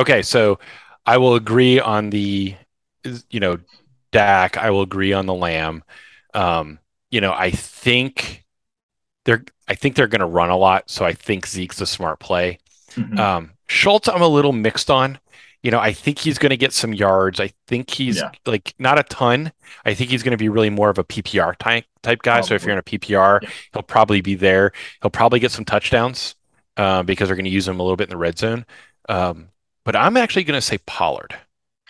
okay, 0.00 0.22
so 0.22 0.58
I 1.06 1.18
will 1.18 1.34
agree 1.34 1.80
on 1.80 2.10
the, 2.10 2.54
you 3.30 3.40
know, 3.40 3.58
Dak. 4.12 4.56
I 4.56 4.70
will 4.70 4.82
agree 4.82 5.12
on 5.12 5.26
the 5.26 5.34
Lamb. 5.34 5.84
Um, 6.34 6.78
you 7.10 7.20
know, 7.20 7.32
I 7.32 7.50
think 7.50 8.44
they're 9.24 9.44
I 9.68 9.74
think 9.74 9.94
they're 9.94 10.08
going 10.08 10.20
to 10.20 10.26
run 10.26 10.50
a 10.50 10.56
lot, 10.56 10.90
so 10.90 11.04
I 11.04 11.12
think 11.12 11.46
Zeke's 11.46 11.80
a 11.80 11.86
smart 11.86 12.18
play. 12.18 12.58
Mm-hmm. 12.92 13.18
Um, 13.18 13.52
Schultz, 13.68 14.08
I'm 14.08 14.22
a 14.22 14.28
little 14.28 14.52
mixed 14.52 14.90
on. 14.90 15.18
You 15.62 15.70
know, 15.70 15.78
I 15.78 15.92
think 15.92 16.18
he's 16.18 16.38
going 16.38 16.50
to 16.50 16.56
get 16.56 16.72
some 16.72 16.92
yards. 16.94 17.38
I 17.38 17.52
think 17.68 17.90
he's 17.90 18.16
yeah. 18.16 18.30
like 18.46 18.74
not 18.78 18.98
a 18.98 19.02
ton. 19.04 19.52
I 19.84 19.94
think 19.94 20.10
he's 20.10 20.22
going 20.22 20.32
to 20.32 20.38
be 20.38 20.48
really 20.48 20.70
more 20.70 20.88
of 20.88 20.98
a 20.98 21.04
PPR 21.04 21.56
type 21.58 21.84
type 22.02 22.22
guy. 22.22 22.38
Probably. 22.38 22.48
So 22.48 22.54
if 22.54 22.62
you're 22.64 22.72
in 22.72 22.78
a 22.78 22.82
PPR, 22.82 23.42
yeah. 23.42 23.48
he'll 23.72 23.82
probably 23.82 24.22
be 24.22 24.34
there. 24.34 24.72
He'll 25.02 25.10
probably 25.10 25.38
get 25.38 25.52
some 25.52 25.64
touchdowns 25.64 26.34
uh, 26.76 27.02
because 27.02 27.28
they're 27.28 27.36
going 27.36 27.44
to 27.44 27.50
use 27.50 27.68
him 27.68 27.78
a 27.78 27.82
little 27.82 27.96
bit 27.96 28.08
in 28.08 28.10
the 28.10 28.16
red 28.16 28.38
zone. 28.38 28.64
Um, 29.08 29.49
but 29.84 29.96
I'm 29.96 30.16
actually 30.16 30.44
going 30.44 30.58
to 30.58 30.66
say 30.66 30.78
Pollard. 30.86 31.36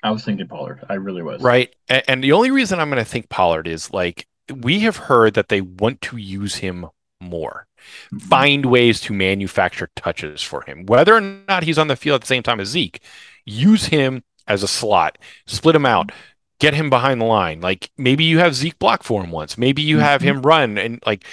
I 0.02 0.10
was 0.10 0.24
thinking 0.24 0.48
Pollard. 0.48 0.84
I 0.88 0.94
really 0.94 1.22
was. 1.22 1.42
Right. 1.42 1.74
And, 1.88 2.02
and 2.08 2.24
the 2.24 2.32
only 2.32 2.50
reason 2.50 2.80
I'm 2.80 2.90
going 2.90 3.04
to 3.04 3.10
think 3.10 3.28
Pollard 3.28 3.66
is 3.66 3.92
like 3.92 4.26
we 4.52 4.80
have 4.80 4.96
heard 4.96 5.34
that 5.34 5.48
they 5.48 5.60
want 5.60 6.00
to 6.02 6.16
use 6.16 6.56
him 6.56 6.86
more. 7.20 7.66
Mm-hmm. 8.12 8.18
Find 8.18 8.66
ways 8.66 9.00
to 9.02 9.12
manufacture 9.12 9.90
touches 9.96 10.42
for 10.42 10.62
him. 10.62 10.86
Whether 10.86 11.14
or 11.14 11.20
not 11.20 11.64
he's 11.64 11.78
on 11.78 11.88
the 11.88 11.96
field 11.96 12.16
at 12.16 12.20
the 12.22 12.26
same 12.26 12.42
time 12.42 12.60
as 12.60 12.68
Zeke, 12.68 13.02
use 13.44 13.86
him 13.86 14.22
as 14.46 14.62
a 14.62 14.68
slot, 14.68 15.18
split 15.46 15.76
him 15.76 15.86
out, 15.86 16.12
get 16.58 16.74
him 16.74 16.90
behind 16.90 17.20
the 17.20 17.26
line. 17.26 17.60
Like 17.60 17.90
maybe 17.96 18.24
you 18.24 18.38
have 18.38 18.54
Zeke 18.54 18.78
block 18.78 19.02
for 19.02 19.22
him 19.22 19.30
once. 19.30 19.58
Maybe 19.58 19.82
you 19.82 19.98
have 19.98 20.20
mm-hmm. 20.20 20.38
him 20.38 20.42
run 20.42 20.78
and 20.78 21.02
like 21.06 21.24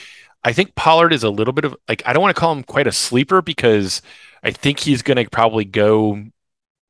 I 0.43 0.53
think 0.53 0.75
Pollard 0.75 1.13
is 1.13 1.23
a 1.23 1.29
little 1.29 1.53
bit 1.53 1.65
of 1.65 1.75
like 1.89 2.01
I 2.05 2.13
don't 2.13 2.21
want 2.21 2.35
to 2.35 2.39
call 2.39 2.53
him 2.53 2.63
quite 2.63 2.87
a 2.87 2.91
sleeper 2.91 3.41
because 3.41 4.01
I 4.43 4.51
think 4.51 4.79
he's 4.79 5.01
going 5.01 5.17
to 5.17 5.29
probably 5.29 5.65
go 5.65 6.23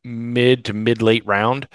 mid 0.04 0.66
to 0.66 0.74
mid 0.74 1.02
late 1.02 1.26
round 1.26 1.68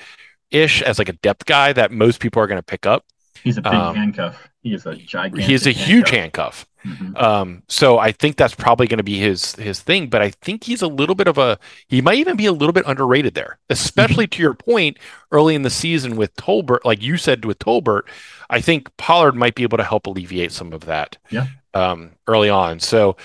ish 0.50 0.82
as 0.82 0.98
like 0.98 1.08
a 1.08 1.14
depth 1.14 1.46
guy 1.46 1.72
that 1.72 1.90
most 1.90 2.20
people 2.20 2.42
are 2.42 2.46
going 2.46 2.58
to 2.58 2.62
pick 2.62 2.86
up. 2.86 3.04
He's 3.42 3.56
a 3.56 3.62
big 3.62 3.72
um, 3.72 3.96
handcuff. 3.96 4.48
He 4.62 4.74
is 4.74 4.86
a 4.86 4.94
gigantic. 4.94 5.44
He 5.46 5.54
is 5.54 5.66
a 5.66 5.72
handcuff. 5.72 5.88
huge 5.88 6.10
handcuff. 6.10 6.66
Mm-hmm. 6.84 7.16
Um, 7.16 7.62
so 7.68 7.98
I 7.98 8.12
think 8.12 8.36
that's 8.36 8.54
probably 8.54 8.86
going 8.86 8.98
to 8.98 9.04
be 9.04 9.18
his 9.18 9.54
his 9.56 9.80
thing. 9.80 10.08
But 10.08 10.22
I 10.22 10.30
think 10.30 10.64
he's 10.64 10.82
a 10.82 10.86
little 10.86 11.14
bit 11.14 11.26
of 11.26 11.38
a. 11.38 11.58
He 11.88 12.00
might 12.00 12.18
even 12.18 12.36
be 12.36 12.46
a 12.46 12.52
little 12.52 12.72
bit 12.72 12.84
underrated 12.86 13.34
there, 13.34 13.58
especially 13.70 14.26
mm-hmm. 14.26 14.36
to 14.36 14.42
your 14.42 14.54
point 14.54 14.98
early 15.32 15.54
in 15.54 15.62
the 15.62 15.70
season 15.70 16.16
with 16.16 16.34
Tolbert, 16.36 16.84
like 16.84 17.02
you 17.02 17.16
said 17.16 17.44
with 17.44 17.58
Tolbert. 17.58 18.02
I 18.50 18.60
think 18.60 18.94
Pollard 18.96 19.34
might 19.34 19.54
be 19.54 19.62
able 19.62 19.78
to 19.78 19.84
help 19.84 20.06
alleviate 20.06 20.52
some 20.52 20.72
of 20.72 20.84
that. 20.84 21.18
Yeah. 21.30 21.46
Um, 21.74 22.12
early 22.28 22.50
on, 22.50 22.80
so 22.80 23.16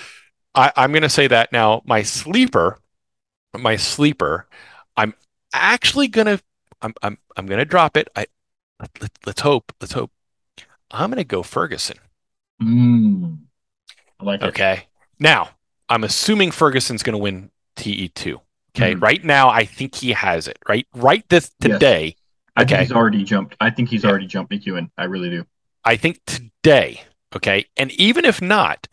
I, 0.54 0.72
I'm 0.74 0.90
going 0.90 1.02
to 1.02 1.08
say 1.08 1.26
that 1.26 1.52
now. 1.52 1.82
My 1.84 2.02
sleeper, 2.02 2.78
my 3.56 3.76
sleeper, 3.76 4.48
I'm 4.98 5.14
actually 5.54 6.08
going 6.08 6.26
to. 6.26 6.42
I'm 6.82 6.94
I'm 7.02 7.18
I'm 7.36 7.46
to 7.46 7.64
drop 7.64 7.96
it. 7.96 8.08
I 8.14 8.26
let, 9.00 9.10
us 9.26 9.40
hope. 9.40 9.72
Let's 9.80 9.92
hope. 9.92 10.10
I'm 10.90 11.10
going 11.10 11.18
to 11.18 11.24
go 11.24 11.42
Ferguson. 11.42 11.96
Mm, 12.62 13.38
I 14.20 14.24
like 14.24 14.42
it. 14.42 14.46
Okay. 14.46 14.86
Now, 15.18 15.50
I'm 15.88 16.04
assuming 16.04 16.50
Ferguson's 16.50 17.02
going 17.02 17.14
to 17.14 17.18
win 17.18 17.50
TE2. 17.76 18.40
Okay. 18.76 18.94
Mm. 18.94 19.02
Right 19.02 19.24
now, 19.24 19.48
I 19.48 19.64
think 19.64 19.94
he 19.94 20.12
has 20.12 20.48
it. 20.48 20.58
Right. 20.68 20.86
Right 20.94 21.24
this 21.28 21.50
today. 21.60 22.04
Yes. 22.04 22.14
I 22.56 22.62
okay. 22.62 22.68
think 22.76 22.88
he's 22.88 22.92
already 22.92 23.24
jumped. 23.24 23.56
I 23.60 23.70
think 23.70 23.88
he's 23.88 24.04
yeah. 24.04 24.10
already 24.10 24.26
jumped 24.26 24.52
McKeon. 24.52 24.90
I 24.96 25.04
really 25.04 25.30
do. 25.30 25.46
I 25.84 25.96
think 25.96 26.20
today. 26.26 27.02
Okay. 27.34 27.66
And 27.76 27.92
even 27.92 28.24
if 28.24 28.40
not, 28.42 28.88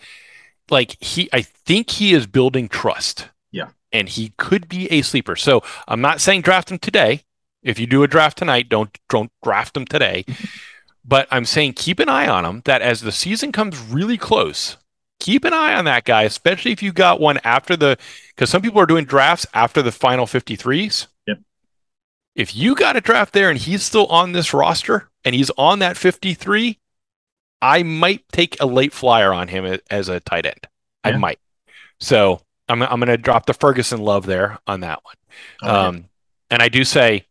like 0.70 1.01
he, 1.01 1.30
I 1.34 1.41
think 1.41 1.89
he 1.89 2.14
is 2.14 2.28
building 2.28 2.68
trust. 2.70 3.30
Yeah. 3.51 3.70
And 3.96 4.10
he 4.10 4.34
could 4.38 4.68
be 4.68 4.91
a 4.91 5.02
sleeper. 5.02 5.36
So 5.36 5.64
I'm 5.88 6.02
not 6.02 6.20
saying 6.20 6.41
draft 6.41 6.70
him 6.70 6.80
today. 6.80 7.22
If 7.64 7.80
you 7.80 7.88
do 7.88 8.04
a 8.04 8.08
draft 8.08 8.38
tonight, 8.38 8.70
don't 8.70 8.96
don't 9.10 9.32
draft 9.41 9.76
him 9.76 9.86
today. 9.86 10.26
but 11.06 11.28
I'm 11.32 11.46
saying 11.46 11.74
keep 11.74 12.00
an 12.00 12.10
eye 12.10 12.28
on 12.28 12.46
him. 12.46 12.62
That 12.66 12.82
as 12.82 13.02
the 13.02 13.12
season 13.12 13.52
comes 13.52 13.80
really 13.80 14.18
close, 14.18 14.78
keep 15.20 15.46
an 15.46 15.54
eye 15.54 15.74
on 15.74 15.86
that 15.86 16.04
guy, 16.04 16.24
especially 16.24 16.72
if 16.72 16.84
you 16.84 16.91
got 16.91 17.20
one 17.20 17.39
after 17.43 17.76
the 17.76 17.98
because 18.30 18.50
some 18.50 18.62
people 18.62 18.82
are 18.82 18.86
doing 18.86 19.06
drafts 19.06 19.48
after 19.54 19.82
the 19.82 19.91
final 19.91 20.26
53s. 20.26 21.08
Yep. 21.28 21.39
If 22.36 22.56
you 22.56 22.76
got 22.76 22.98
a 22.98 23.02
draft 23.02 23.34
there 23.34 23.50
and 23.50 23.58
he's 23.58 23.84
still 23.84 24.08
on 24.08 24.34
this 24.34 24.54
roster 24.54 25.10
and 25.24 25.34
he's 25.34 25.52
on 25.52 25.80
that 25.80 25.96
53, 25.96 26.78
I 27.62 27.84
might 27.84 28.28
take 28.32 28.58
a 28.60 28.66
late 28.66 28.93
flyer 28.93 29.34
on 29.34 29.48
him 29.48 29.80
as 29.89 30.10
a 30.10 30.20
tight 30.20 30.46
end. 30.46 30.68
Yeah. 31.06 31.14
I 31.14 31.18
might. 31.18 31.39
So 32.00 32.41
I'm 32.68 32.82
I'm 32.82 32.99
going 32.99 33.07
to 33.07 33.18
drop 33.18 33.45
the 33.45 33.53
Ferguson 33.53 34.01
love 34.01 34.26
there 34.26 34.59
on 34.68 34.82
that 34.82 35.03
one. 35.03 35.16
Okay. 35.63 35.72
Um, 35.72 36.05
and 36.49 36.61
I 36.61 36.70
do 36.70 36.84
say 36.84 37.26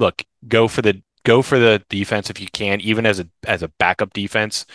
look, 0.00 0.24
go 0.48 0.66
for 0.66 0.82
the 0.82 1.02
go 1.24 1.42
for 1.42 1.58
the 1.58 1.84
defense 1.88 2.30
if 2.30 2.40
you 2.40 2.48
can, 2.52 2.80
even 2.80 3.06
as 3.06 3.20
a 3.20 3.28
as 3.46 3.62
a 3.62 3.68
backup 3.68 4.12
defense. 4.12 4.66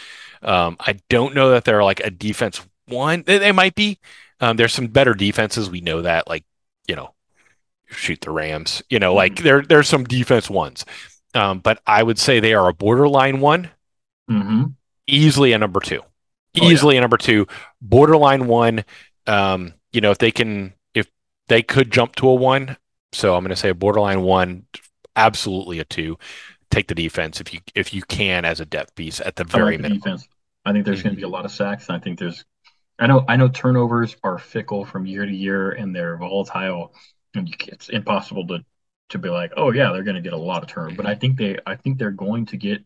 Um, 0.41 0.77
I 0.79 0.99
don't 1.09 1.35
know 1.35 1.49
that 1.51 1.65
they're 1.65 1.83
like 1.83 1.99
a 2.01 2.11
defense 2.11 2.65
one. 2.87 3.23
They, 3.25 3.39
they 3.39 3.51
might 3.51 3.75
be. 3.75 3.99
Um, 4.39 4.57
there's 4.57 4.73
some 4.73 4.87
better 4.87 5.13
defenses. 5.13 5.69
We 5.69 5.81
know 5.81 6.03
that, 6.03 6.27
like 6.27 6.45
you 6.87 6.95
know, 6.95 7.13
shoot 7.87 8.21
the 8.21 8.31
Rams. 8.31 8.83
You 8.89 8.99
know, 8.99 9.13
like 9.13 9.35
mm-hmm. 9.35 9.43
there 9.43 9.61
there's 9.63 9.89
some 9.89 10.05
defense 10.05 10.49
ones. 10.49 10.85
Um, 11.33 11.59
but 11.59 11.81
I 11.85 12.01
would 12.01 12.19
say 12.19 12.39
they 12.39 12.53
are 12.53 12.69
a 12.69 12.73
borderline 12.73 13.41
one, 13.41 13.69
mm-hmm. 14.29 14.65
easily 15.07 15.51
a 15.51 15.57
number 15.57 15.81
two, 15.81 16.01
easily 16.53 16.95
yeah. 16.95 16.99
a 16.99 17.01
number 17.01 17.17
two, 17.17 17.47
borderline 17.81 18.47
one. 18.47 18.85
Um, 19.27 19.73
you 19.95 20.01
know, 20.01 20.11
if 20.11 20.17
they 20.17 20.31
can, 20.31 20.73
if 20.93 21.07
they 21.47 21.63
could 21.63 21.91
jump 21.91 22.15
to 22.17 22.27
a 22.27 22.33
one, 22.33 22.77
so 23.13 23.35
I'm 23.35 23.43
going 23.43 23.49
to 23.49 23.55
say 23.55 23.69
a 23.69 23.73
borderline 23.73 24.21
one 24.21 24.65
absolutely 25.15 25.79
a 25.79 25.85
two. 25.85 26.17
Take 26.69 26.87
the 26.87 26.95
defense 26.95 27.39
if 27.39 27.53
you 27.53 27.61
if 27.73 27.93
you 27.93 28.01
can 28.01 28.43
as 28.43 28.59
a 28.59 28.65
depth 28.65 28.95
piece 28.95 29.21
at 29.21 29.37
the 29.37 29.45
very 29.45 29.63
like 29.63 29.77
the 29.77 29.81
minimum. 29.83 29.99
Defense. 29.99 30.27
I 30.65 30.73
think 30.73 30.85
there's 30.85 30.99
mm-hmm. 30.99 31.07
going 31.07 31.15
to 31.15 31.19
be 31.19 31.25
a 31.25 31.29
lot 31.29 31.45
of 31.45 31.51
sacks. 31.51 31.87
and 31.87 31.95
I 31.95 31.99
think 31.99 32.19
there's, 32.19 32.43
I 32.99 33.07
know 33.07 33.23
I 33.27 33.37
know 33.37 33.47
turnovers 33.47 34.17
are 34.23 34.37
fickle 34.37 34.83
from 34.83 35.05
year 35.05 35.25
to 35.25 35.31
year 35.31 35.71
and 35.71 35.95
they're 35.95 36.17
volatile, 36.17 36.93
and 37.33 37.55
it's 37.67 37.89
impossible 37.89 38.47
to 38.47 38.65
to 39.09 39.17
be 39.19 39.29
like, 39.29 39.53
oh 39.55 39.71
yeah, 39.71 39.91
they're 39.93 40.03
going 40.03 40.15
to 40.15 40.21
get 40.21 40.33
a 40.33 40.37
lot 40.37 40.63
of 40.63 40.69
turn. 40.69 40.95
But 40.95 41.05
I 41.05 41.15
think 41.15 41.37
they 41.37 41.57
I 41.65 41.75
think 41.75 41.97
they're 41.97 42.11
going 42.11 42.47
to 42.47 42.57
get 42.57 42.83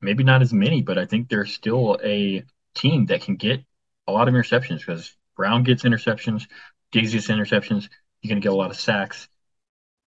maybe 0.00 0.24
not 0.24 0.42
as 0.42 0.52
many, 0.52 0.82
but 0.82 0.98
I 0.98 1.04
think 1.04 1.28
they're 1.28 1.46
still 1.46 1.98
a 2.02 2.42
team 2.74 3.06
that 3.06 3.20
can 3.20 3.36
get 3.36 3.62
a 4.06 4.12
lot 4.12 4.26
of 4.26 4.34
interceptions 4.34 4.78
because 4.78 5.14
Brown 5.38 5.62
gets 5.62 5.84
interceptions, 5.84 6.46
Diggs 6.92 7.14
gets 7.14 7.28
interceptions. 7.28 7.88
You're 8.20 8.30
going 8.30 8.42
to 8.42 8.44
get 8.44 8.52
a 8.52 8.56
lot 8.56 8.70
of 8.70 8.78
sacks. 8.78 9.28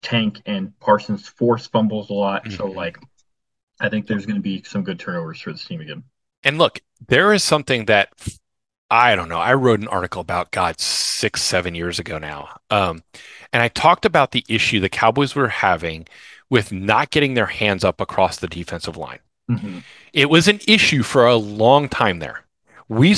Tank 0.02 0.42
and 0.44 0.78
Parsons 0.78 1.26
force 1.26 1.66
fumbles 1.66 2.10
a 2.10 2.12
lot. 2.12 2.44
Mm-hmm. 2.44 2.56
So 2.56 2.66
like 2.66 2.98
I 3.80 3.88
think 3.88 4.06
there's 4.06 4.26
going 4.26 4.36
to 4.36 4.42
be 4.42 4.62
some 4.62 4.84
good 4.84 5.00
turnovers 5.00 5.40
for 5.40 5.50
this 5.50 5.64
team 5.64 5.80
again. 5.80 6.04
And 6.44 6.58
look, 6.58 6.80
there 7.08 7.32
is 7.32 7.42
something 7.42 7.86
that 7.86 8.10
I 8.90 9.16
don't 9.16 9.28
know. 9.28 9.40
I 9.40 9.54
wrote 9.54 9.80
an 9.80 9.88
article 9.88 10.20
about 10.20 10.52
God 10.52 10.78
six, 10.78 11.42
seven 11.42 11.74
years 11.74 11.98
ago 11.98 12.18
now. 12.18 12.60
Um, 12.70 13.02
and 13.52 13.62
I 13.62 13.68
talked 13.68 14.04
about 14.04 14.32
the 14.32 14.44
issue 14.48 14.78
the 14.78 14.88
Cowboys 14.88 15.34
were 15.34 15.48
having 15.48 16.06
with 16.50 16.70
not 16.70 17.10
getting 17.10 17.34
their 17.34 17.46
hands 17.46 17.82
up 17.82 18.00
across 18.00 18.36
the 18.36 18.46
defensive 18.46 18.96
line. 18.96 19.20
Mm-hmm. 19.50 19.78
It 20.12 20.28
was 20.28 20.48
an 20.48 20.60
issue 20.68 21.02
for 21.02 21.26
a 21.26 21.36
long 21.36 21.88
time 21.88 22.18
there. 22.18 22.44
We 22.88 23.16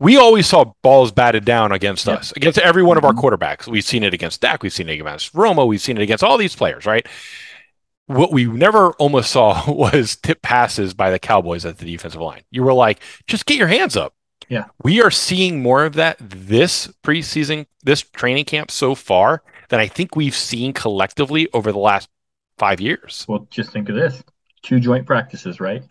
we 0.00 0.16
always 0.16 0.46
saw 0.46 0.72
balls 0.82 1.12
batted 1.12 1.44
down 1.44 1.70
against 1.70 2.06
yep. 2.06 2.18
us, 2.18 2.32
against 2.32 2.58
every 2.58 2.82
one 2.82 2.96
of 2.96 3.04
our 3.04 3.12
mm-hmm. 3.12 3.20
quarterbacks. 3.20 3.68
We've 3.68 3.84
seen 3.84 4.02
it 4.02 4.14
against 4.14 4.40
Dak, 4.40 4.62
we've 4.62 4.72
seen 4.72 4.88
it 4.88 4.94
against 4.94 5.32
Romo, 5.34 5.68
we've 5.68 5.80
seen 5.80 5.98
it 5.98 6.02
against 6.02 6.24
all 6.24 6.38
these 6.38 6.56
players, 6.56 6.86
right? 6.86 7.06
What 8.06 8.32
we 8.32 8.46
never 8.46 8.92
almost 8.94 9.30
saw 9.30 9.62
was 9.72 10.16
tip 10.16 10.42
passes 10.42 10.94
by 10.94 11.10
the 11.10 11.18
Cowboys 11.18 11.64
at 11.64 11.78
the 11.78 11.84
defensive 11.84 12.20
line. 12.20 12.42
You 12.50 12.64
were 12.64 12.72
like, 12.72 13.00
just 13.28 13.46
get 13.46 13.58
your 13.58 13.68
hands 13.68 13.96
up. 13.96 14.14
Yeah. 14.48 14.64
We 14.82 15.00
are 15.00 15.12
seeing 15.12 15.62
more 15.62 15.84
of 15.84 15.94
that 15.94 16.16
this 16.18 16.88
preseason, 17.04 17.66
this 17.84 18.02
training 18.02 18.46
camp 18.46 18.70
so 18.72 18.96
far 18.96 19.44
than 19.68 19.78
I 19.78 19.86
think 19.86 20.16
we've 20.16 20.34
seen 20.34 20.72
collectively 20.72 21.48
over 21.52 21.70
the 21.70 21.78
last 21.78 22.08
five 22.58 22.80
years. 22.80 23.24
Well, 23.28 23.46
just 23.50 23.70
think 23.70 23.88
of 23.88 23.94
this 23.94 24.24
two 24.62 24.80
joint 24.80 25.06
practices, 25.06 25.60
right? 25.60 25.84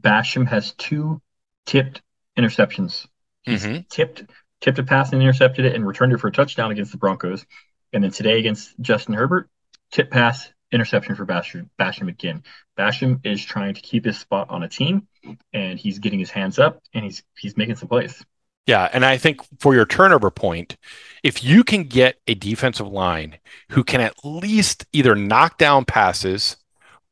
Basham 0.00 0.46
has 0.46 0.72
two 0.72 1.20
tipped 1.64 2.02
interceptions. 2.36 3.06
He's 3.42 3.64
mm-hmm. 3.64 3.80
tipped 3.88 4.24
tipped 4.60 4.78
a 4.78 4.82
pass 4.82 5.12
and 5.12 5.22
intercepted 5.22 5.64
it 5.64 5.74
and 5.74 5.86
returned 5.86 6.12
it 6.12 6.18
for 6.18 6.28
a 6.28 6.32
touchdown 6.32 6.70
against 6.70 6.92
the 6.92 6.98
Broncos. 6.98 7.44
And 7.92 8.02
then 8.02 8.10
today 8.10 8.38
against 8.38 8.78
Justin 8.80 9.14
Herbert, 9.14 9.48
tip 9.92 10.10
pass, 10.10 10.50
interception 10.72 11.14
for 11.14 11.26
Basham, 11.26 11.68
Basham 11.78 12.08
again. 12.08 12.42
Basham 12.78 13.24
is 13.24 13.44
trying 13.44 13.74
to 13.74 13.80
keep 13.80 14.04
his 14.04 14.18
spot 14.18 14.50
on 14.50 14.62
a 14.62 14.68
team, 14.68 15.06
and 15.52 15.78
he's 15.78 15.98
getting 15.98 16.18
his 16.18 16.30
hands 16.30 16.58
up, 16.58 16.80
and 16.92 17.04
he's 17.04 17.22
he's 17.38 17.56
making 17.56 17.76
some 17.76 17.88
plays. 17.88 18.24
Yeah, 18.66 18.88
and 18.92 19.04
I 19.04 19.16
think 19.16 19.40
for 19.60 19.74
your 19.74 19.86
turnover 19.86 20.30
point, 20.30 20.76
if 21.22 21.44
you 21.44 21.62
can 21.62 21.84
get 21.84 22.18
a 22.26 22.34
defensive 22.34 22.88
line 22.88 23.38
who 23.70 23.84
can 23.84 24.00
at 24.00 24.14
least 24.24 24.84
either 24.92 25.14
knock 25.14 25.56
down 25.56 25.84
passes 25.84 26.56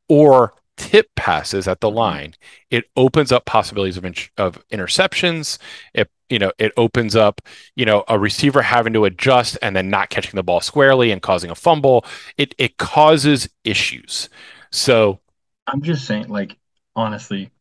or 0.09 0.53
tip 0.77 1.09
passes 1.15 1.67
at 1.67 1.81
the 1.81 1.87
mm-hmm. 1.87 1.97
line, 1.97 2.33
it 2.69 2.85
opens 2.95 3.31
up 3.31 3.45
possibilities 3.45 3.97
of, 3.97 4.05
in- 4.05 4.15
of 4.37 4.67
interceptions. 4.69 5.57
It 5.93 6.09
you 6.29 6.39
know 6.39 6.51
it 6.57 6.71
opens 6.75 7.15
up 7.15 7.41
you 7.75 7.85
know 7.85 8.03
a 8.07 8.17
receiver 8.17 8.61
having 8.61 8.93
to 8.93 9.05
adjust 9.05 9.57
and 9.61 9.75
then 9.75 9.89
not 9.89 10.09
catching 10.09 10.35
the 10.35 10.43
ball 10.43 10.59
squarely 10.61 11.11
and 11.11 11.21
causing 11.21 11.51
a 11.51 11.55
fumble. 11.55 12.05
It 12.37 12.55
it 12.57 12.77
causes 12.77 13.49
issues. 13.63 14.29
So 14.71 15.19
I'm 15.67 15.81
just 15.81 16.05
saying, 16.05 16.29
like 16.29 16.57
honestly, 16.95 17.51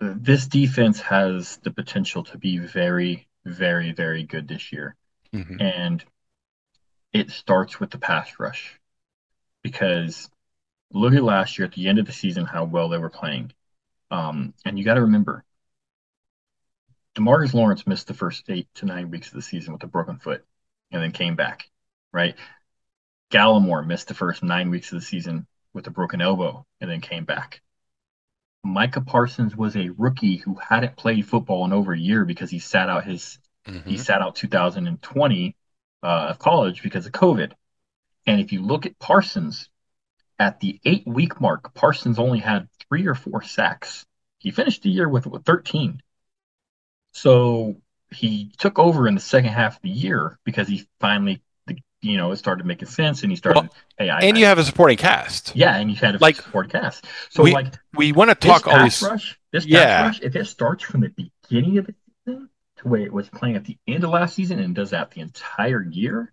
this 0.00 0.46
defense 0.46 1.00
has 1.00 1.58
the 1.58 1.70
potential 1.70 2.24
to 2.24 2.38
be 2.38 2.58
very, 2.58 3.28
very, 3.44 3.92
very 3.92 4.24
good 4.24 4.48
this 4.48 4.72
year, 4.72 4.96
mm-hmm. 5.34 5.60
and 5.60 6.04
it 7.12 7.30
starts 7.30 7.78
with 7.78 7.90
the 7.90 7.98
pass 7.98 8.32
rush 8.38 8.78
because 9.62 10.28
look 10.92 11.14
at 11.14 11.22
last 11.22 11.58
year 11.58 11.66
at 11.66 11.72
the 11.72 11.88
end 11.88 11.98
of 11.98 12.06
the 12.06 12.12
season 12.12 12.44
how 12.44 12.64
well 12.64 12.88
they 12.88 12.98
were 12.98 13.10
playing. 13.10 13.52
Um, 14.10 14.54
and 14.64 14.78
you 14.78 14.84
got 14.84 14.94
to 14.94 15.02
remember, 15.02 15.44
Demarcus 17.14 17.54
Lawrence 17.54 17.86
missed 17.86 18.06
the 18.06 18.14
first 18.14 18.44
eight 18.48 18.68
to 18.76 18.86
nine 18.86 19.10
weeks 19.10 19.28
of 19.28 19.34
the 19.34 19.42
season 19.42 19.72
with 19.72 19.82
a 19.82 19.86
broken 19.86 20.18
foot 20.18 20.44
and 20.90 21.02
then 21.02 21.12
came 21.12 21.36
back, 21.36 21.70
right? 22.12 22.34
Gallimore 23.30 23.86
missed 23.86 24.08
the 24.08 24.14
first 24.14 24.42
nine 24.42 24.70
weeks 24.70 24.92
of 24.92 25.00
the 25.00 25.04
season 25.04 25.46
with 25.72 25.86
a 25.86 25.90
broken 25.90 26.20
elbow 26.20 26.66
and 26.80 26.90
then 26.90 27.00
came 27.00 27.24
back. 27.24 27.62
Micah 28.64 29.00
Parsons 29.00 29.56
was 29.56 29.76
a 29.76 29.90
rookie 29.98 30.36
who 30.36 30.54
hadn't 30.54 30.96
played 30.96 31.26
football 31.26 31.64
in 31.64 31.72
over 31.72 31.92
a 31.92 31.98
year 31.98 32.24
because 32.24 32.50
he 32.50 32.58
sat 32.58 32.88
out 32.88 33.04
his 33.04 33.38
mm-hmm. 33.66 33.88
he 33.88 33.98
sat 33.98 34.22
out 34.22 34.36
2020 34.36 35.56
uh, 36.02 36.06
of 36.06 36.38
college 36.38 36.82
because 36.82 37.06
of 37.06 37.12
COVID. 37.12 37.52
And 38.26 38.40
if 38.40 38.52
you 38.52 38.62
look 38.62 38.86
at 38.86 38.98
Parsons, 38.98 39.68
at 40.42 40.58
the 40.58 40.80
eight 40.84 41.06
week 41.06 41.40
mark, 41.40 41.72
Parsons 41.72 42.18
only 42.18 42.40
had 42.40 42.68
three 42.88 43.06
or 43.06 43.14
four 43.14 43.42
sacks. 43.42 44.04
He 44.38 44.50
finished 44.50 44.82
the 44.82 44.90
year 44.90 45.08
with, 45.08 45.24
with 45.26 45.44
13. 45.44 46.02
So 47.12 47.76
he 48.10 48.52
took 48.58 48.78
over 48.80 49.06
in 49.06 49.14
the 49.14 49.20
second 49.20 49.50
half 49.50 49.76
of 49.76 49.82
the 49.82 49.90
year 49.90 50.38
because 50.44 50.66
he 50.66 50.88
finally, 50.98 51.40
you 52.00 52.16
know, 52.16 52.32
it 52.32 52.38
started 52.38 52.66
making 52.66 52.88
sense 52.88 53.22
and 53.22 53.30
he 53.30 53.36
started. 53.36 53.60
Well, 53.60 53.74
hey, 53.96 54.10
I, 54.10 54.18
and 54.20 54.36
you 54.36 54.46
I, 54.46 54.48
have 54.48 54.58
a 54.58 54.64
supporting 54.64 54.96
cast. 54.96 55.54
Yeah, 55.54 55.76
and 55.76 55.88
you 55.88 55.96
had 55.96 56.16
a 56.16 56.18
like, 56.18 56.36
supporting 56.36 56.72
cast. 56.72 57.04
So 57.30 57.44
we, 57.44 57.52
like 57.52 57.74
we 57.94 58.10
want 58.10 58.30
to 58.30 58.34
talk 58.34 58.66
all 58.66 58.82
these. 58.82 59.00
Rush, 59.00 59.38
this 59.52 59.64
yeah. 59.64 60.06
rush, 60.06 60.20
if 60.22 60.34
it 60.34 60.46
starts 60.46 60.82
from 60.82 61.02
the 61.02 61.10
beginning 61.10 61.78
of 61.78 61.86
the 61.86 61.94
season 62.26 62.48
to 62.78 62.88
where 62.88 63.02
it 63.02 63.12
was 63.12 63.28
playing 63.28 63.54
at 63.54 63.64
the 63.64 63.78
end 63.86 64.02
of 64.02 64.10
last 64.10 64.34
season 64.34 64.58
and 64.58 64.74
does 64.74 64.90
that 64.90 65.12
the 65.12 65.20
entire 65.20 65.84
year, 65.84 66.32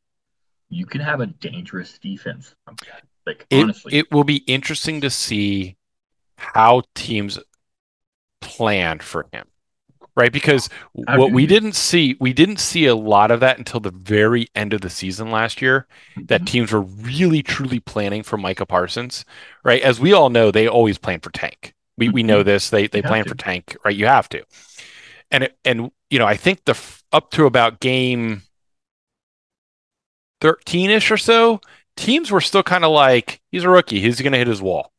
you 0.70 0.88
can 0.88 1.02
have 1.02 1.22
a 1.22 1.28
dangerous 1.28 2.00
defense. 2.00 2.56
Like 3.26 3.46
it, 3.50 3.64
honestly, 3.64 3.96
it 3.96 4.12
will 4.12 4.24
be 4.24 4.38
interesting 4.38 5.02
to 5.02 5.10
see 5.10 5.78
how 6.36 6.84
teams 6.96 7.40
plan 8.42 9.00
for 9.00 9.28
him. 9.32 9.46
Right, 10.16 10.34
because 10.34 10.70
what 10.94 11.32
we 11.32 11.46
didn't 11.46 11.76
see, 11.76 12.18
we 12.20 12.34
didn't 12.34 12.60
see 12.60 12.88
a 12.88 12.96
lot 12.96 13.32
of 13.32 13.40
that 13.40 13.58
until 13.58 13.80
the 13.80 13.92
very 13.92 14.48
end 14.54 14.74
of 14.74 14.82
the 14.82 14.90
season 14.90 15.32
last 15.32 15.62
year. 15.62 15.88
That 16.18 16.42
mm-hmm. 16.42 16.46
teams 16.46 16.72
were 16.74 16.82
really 16.82 17.42
truly 17.42 17.80
planning 17.80 18.24
for 18.24 18.36
Micah 18.36 18.66
Parsons, 18.66 19.24
right? 19.64 19.82
As 19.82 20.02
we 20.02 20.12
all 20.12 20.30
know, 20.30 20.52
they 20.52 20.68
always 20.68 20.98
plan 20.98 21.22
for 21.22 21.30
Tank. 21.30 21.74
We 21.98 22.10
we 22.10 22.24
know 22.24 22.40
mm-hmm. 22.40 22.48
this. 22.48 22.70
They 22.70 22.88
they 22.88 23.02
plan 23.02 23.24
for 23.24 23.36
Tank, 23.36 23.78
right? 23.86 23.96
You 23.96 24.08
have 24.08 24.28
to, 24.30 24.44
and 25.32 25.46
it, 25.46 25.58
and 25.64 25.90
you 26.10 26.20
know 26.20 26.26
I 26.26 26.36
think 26.36 26.66
the 26.66 26.78
up 27.14 27.32
to 27.32 27.46
about 27.46 27.80
game 27.80 28.42
thirteen 30.42 30.90
ish 30.90 31.12
or 31.12 31.18
so, 31.18 31.62
teams 32.00 32.32
were 32.32 32.42
still 32.42 32.64
kind 32.64 32.86
of 32.86 32.92
like, 32.92 33.42
he's 33.52 33.66
a 33.66 33.70
rookie. 33.70 34.00
He's 34.00 34.22
going 34.22 34.32
to 34.32 34.38
hit 34.38 34.48
his 34.48 34.62
wall. 34.62 34.92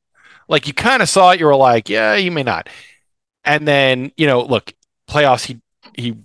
Like 0.49 0.67
you 0.67 0.75
kind 0.75 1.03
of 1.03 1.09
saw 1.09 1.31
it. 1.31 1.41
You 1.41 1.47
were 1.47 1.57
like, 1.57 1.89
yeah, 1.89 2.17
he 2.17 2.29
may 2.29 2.43
not. 2.43 2.69
And 3.45 3.67
then, 3.67 4.13
you 4.17 4.27
know, 4.27 4.43
look, 4.43 4.73
playoffs, 5.09 5.47
he, 5.47 5.61
he, 5.95 6.17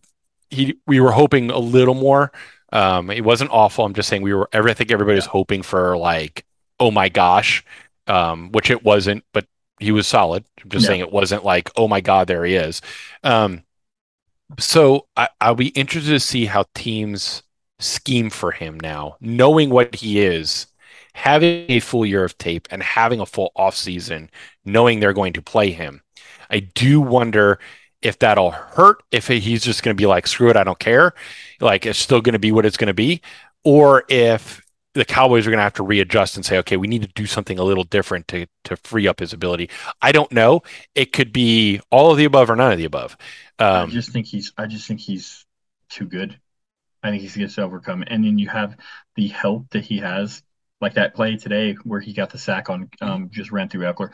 he, 0.50 0.78
we 0.86 1.00
were 1.00 1.12
hoping 1.12 1.50
a 1.50 1.58
little 1.58 1.94
more. 1.94 2.32
Um, 2.74 3.10
it 3.10 3.24
wasn't 3.24 3.52
awful. 3.52 3.86
I'm 3.86 3.94
just 3.94 4.10
saying 4.10 4.22
we 4.22 4.34
were, 4.34 4.50
I 4.54 4.74
think 4.74 4.92
everybody 4.92 5.16
was 5.16 5.26
hoping 5.26 5.62
for 5.62 5.98
like, 5.98 6.46
oh 6.80 6.92
my 6.92 7.08
gosh, 7.08 7.64
um, 8.08 8.52
which 8.52 8.70
it 8.70 8.84
wasn't, 8.84 9.24
but 9.32 9.46
he 9.80 9.92
was 9.92 10.08
solid. 10.08 10.44
I'm 10.62 10.70
just 10.70 10.84
yeah. 10.84 10.88
saying 10.88 11.00
it 11.02 11.12
wasn't 11.12 11.46
like, 11.46 11.72
oh 11.78 11.88
my 11.88 12.02
God, 12.02 12.28
there 12.28 12.44
he 12.44 12.56
is. 12.56 12.82
Um, 13.24 13.64
so 14.60 15.08
I, 15.16 15.30
I'll 15.40 15.56
be 15.56 15.70
interested 15.70 16.12
to 16.12 16.20
see 16.20 16.46
how 16.46 16.66
teams 16.74 17.44
scheme 17.86 18.30
for 18.30 18.52
him 18.52 18.80
now, 18.80 19.18
knowing 19.22 19.70
what 19.70 19.96
he 19.96 20.22
is, 20.22 20.68
having 21.14 21.66
a 21.70 21.80
full 21.80 22.06
year 22.06 22.24
of 22.24 22.38
tape 22.38 22.68
and 22.72 22.84
having 22.84 23.20
a 23.20 23.26
full 23.26 23.52
offseason, 23.58 24.30
knowing 24.66 25.00
they're 25.00 25.14
going 25.14 25.34
to 25.34 25.42
play 25.42 25.72
him. 25.72 26.02
I 26.50 26.60
do 26.60 27.02
wonder 27.02 27.60
if 28.02 28.20
that'll 28.20 28.52
hurt, 28.52 29.02
if 29.12 29.28
he's 29.28 29.64
just 29.64 29.82
going 29.82 29.96
to 29.96 30.00
be 30.02 30.06
like, 30.06 30.28
screw 30.28 30.50
it, 30.50 30.58
I 30.58 30.64
don't 30.64 30.78
care. 30.78 31.14
Like 31.60 31.86
it's 31.86 31.98
still 31.98 32.22
going 32.22 32.34
to 32.34 32.40
be 32.40 32.52
what 32.52 32.66
it's 32.66 32.78
going 32.78 32.88
to 32.88 32.94
be. 32.94 33.22
Or 33.64 34.04
if 34.10 34.62
the 34.94 35.06
Cowboys 35.06 35.48
are 35.48 35.50
going 35.50 35.58
to 35.60 35.64
have 35.64 35.74
to 35.74 35.84
readjust 35.84 36.36
and 36.36 36.46
say, 36.46 36.58
okay, 36.60 36.78
we 36.78 36.88
need 36.88 37.02
to 37.02 37.08
do 37.10 37.26
something 37.26 37.60
a 37.60 37.64
little 37.64 37.84
different 37.84 38.28
to, 38.30 38.46
to 38.66 38.78
free 38.78 39.08
up 39.08 39.20
his 39.20 39.34
ability. 39.34 39.70
I 40.02 40.12
don't 40.12 40.32
know. 40.32 40.64
It 40.94 41.14
could 41.14 41.34
be 41.34 41.82
all 41.92 42.12
of 42.12 42.18
the 42.18 42.26
above 42.26 42.50
or 42.50 42.56
none 42.56 42.72
of 42.72 42.78
the 42.78 42.86
above. 42.86 43.18
Um, 43.60 43.90
I 43.90 43.94
just 43.94 44.12
think 44.12 44.28
he's, 44.28 44.54
I 44.58 44.68
just 44.68 44.88
think 44.88 45.00
he's 45.00 45.46
too 45.90 46.06
good. 46.06 46.40
I 47.06 47.12
think 47.12 47.22
he 47.22 47.40
gets 47.40 47.56
to 47.56 47.62
overcome. 47.62 48.04
And 48.08 48.24
then 48.26 48.40
you 48.40 48.50
have 48.50 48.76
the 49.16 49.28
help 49.28 49.70
that 49.72 49.86
he 49.86 50.00
has, 50.00 50.42
like 50.82 50.96
that 50.96 51.14
play 51.14 51.38
today 51.38 51.74
where 51.84 52.00
he 52.00 52.14
got 52.14 52.32
the 52.32 52.38
sack 52.38 52.70
on, 52.70 52.90
um, 53.00 53.30
just 53.32 53.52
ran 53.52 53.70
through 53.70 53.84
Ekeler. 53.84 54.10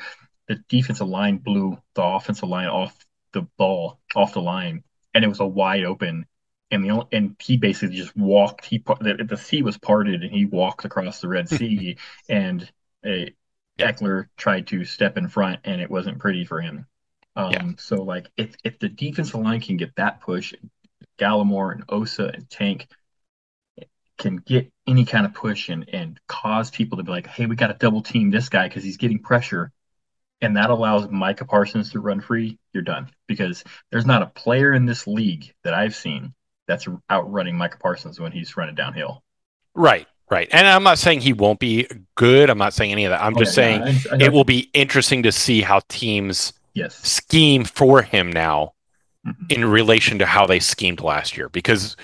The 0.48 0.56
defensive 0.68 1.08
line 1.08 1.38
blew 1.38 1.78
the 1.96 2.04
offensive 2.04 2.50
line 2.50 2.68
off 2.68 2.94
the 3.32 3.44
ball, 3.58 4.00
off 4.14 4.34
the 4.34 4.42
line, 4.42 4.84
and 5.14 5.24
it 5.24 5.30
was 5.30 5.39
a 5.39 5.48
wide 5.48 5.86
open. 5.86 6.26
And 6.70 6.84
the 6.84 7.06
and 7.12 7.36
he 7.39 7.58
basically 7.58 7.96
just 7.96 8.16
walked. 8.16 8.66
He 8.66 8.84
the, 9.00 9.26
the 9.28 9.38
sea 9.38 9.62
was 9.62 9.78
parted, 9.78 10.24
and 10.24 10.32
he 10.32 10.46
walked 10.46 10.86
across 10.86 11.22
the 11.22 11.28
Red 11.28 11.50
Sea. 11.50 11.98
and 12.30 12.70
a, 13.06 13.34
Ekeler 13.80 14.28
tried 14.38 14.68
to 14.68 14.84
step 14.86 15.18
in 15.18 15.28
front, 15.28 15.62
and 15.64 15.82
it 15.82 15.89
wasn't 15.89 16.20
pretty 16.20 16.46
for 16.46 16.62
him. 16.62 16.86
Um, 17.36 17.52
yeah. 17.52 17.72
So 17.78 18.04
like 18.04 18.30
if 18.38 18.56
if 18.64 18.80
the 18.80 18.89
defensive 18.89 19.39
line 19.39 19.62
can 19.62 19.78
get 19.78 19.96
that 19.96 20.22
push, 20.22 20.54
Gallimore 21.22 21.74
and 21.74 21.84
Osa 21.89 22.32
and 22.34 22.49
Tank 22.49 22.88
can 24.17 24.38
get 24.38 24.72
any 24.88 25.05
kind 25.05 25.26
of 25.26 25.34
push 25.34 25.69
and, 25.69 25.88
and 25.89 26.19
cause 26.28 26.69
people 26.72 26.97
to 26.97 27.03
be 27.03 27.11
like, 27.11 27.28
hey, 27.28 27.45
we 27.45 27.55
got 27.55 27.67
to 27.67 27.74
double 27.74 28.01
team 28.01 28.32
this 28.32 28.49
guy 28.49 28.67
because 28.67 28.84
he's 28.84 28.97
getting 28.97 29.19
pressure. 29.19 29.72
And 30.41 30.57
that 30.57 30.69
allows 30.72 31.09
Micah 31.09 31.45
Parsons 31.45 31.91
to 31.91 31.99
run 31.99 32.19
free, 32.19 32.57
you're 32.74 32.84
done. 32.84 33.09
Because 33.28 33.63
there's 33.91 34.05
not 34.05 34.24
a 34.24 34.28
player 34.28 34.74
in 34.74 34.86
this 34.86 35.05
league 35.05 35.53
that 35.63 35.74
I've 35.74 35.95
seen 35.95 36.34
that's 36.67 36.88
outrunning 37.11 37.57
Micah 37.57 37.78
Parsons 37.78 38.19
when 38.19 38.32
he's 38.32 38.57
running 38.57 38.76
downhill. 38.76 39.24
Right, 39.76 40.07
right. 40.30 40.47
And 40.51 40.67
I'm 40.67 40.84
not 40.84 40.97
saying 40.97 41.22
he 41.22 41.34
won't 41.34 41.59
be 41.59 41.88
good. 42.15 42.49
I'm 42.49 42.57
not 42.57 42.74
saying 42.74 42.91
any 42.91 43.05
of 43.05 43.11
that. 43.11 43.22
I'm 43.22 43.36
just 43.36 43.53
saying 43.53 43.84
I, 43.84 44.01
I 44.11 44.17
it 44.19 44.34
will 44.34 44.43
be 44.43 44.69
interesting 44.74 45.24
to 45.24 45.32
see 45.32 45.61
how 45.61 45.82
teams 45.89 46.53
yes. 46.74 46.95
scheme 46.95 47.63
for 47.63 48.01
him 48.01 48.32
now. 48.32 48.74
In 49.49 49.65
relation 49.65 50.19
to 50.19 50.26
how 50.26 50.45
they 50.45 50.59
schemed 50.59 51.01
last 51.01 51.38
year. 51.38 51.49
Because 51.49 51.95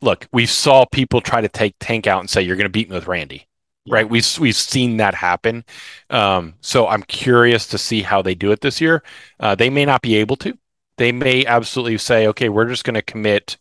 look, 0.00 0.26
we 0.32 0.46
saw 0.46 0.84
people 0.84 1.20
try 1.20 1.40
to 1.40 1.48
take 1.48 1.76
Tank 1.80 2.06
out 2.06 2.20
and 2.20 2.28
say 2.30 2.42
you're 2.42 2.56
going 2.56 2.66
to 2.66 2.70
beat 2.70 2.88
me 2.88 2.96
with 2.96 3.06
Randy. 3.06 3.46
Yeah. 3.86 3.96
Right, 3.96 4.08
we've 4.08 4.26
we've 4.38 4.56
seen 4.56 4.96
that 4.96 5.14
happen, 5.14 5.62
um, 6.08 6.54
so 6.62 6.88
I'm 6.88 7.02
curious 7.02 7.66
to 7.66 7.76
see 7.76 8.00
how 8.00 8.22
they 8.22 8.34
do 8.34 8.50
it 8.50 8.62
this 8.62 8.80
year. 8.80 9.02
Uh, 9.38 9.54
they 9.54 9.68
may 9.68 9.84
not 9.84 10.00
be 10.00 10.16
able 10.16 10.36
to. 10.36 10.56
They 10.96 11.12
may 11.12 11.44
absolutely 11.44 11.98
say, 11.98 12.26
"Okay, 12.28 12.48
we're 12.48 12.66
just 12.66 12.84
going 12.84 12.94
to 12.94 13.02
commit 13.02 13.58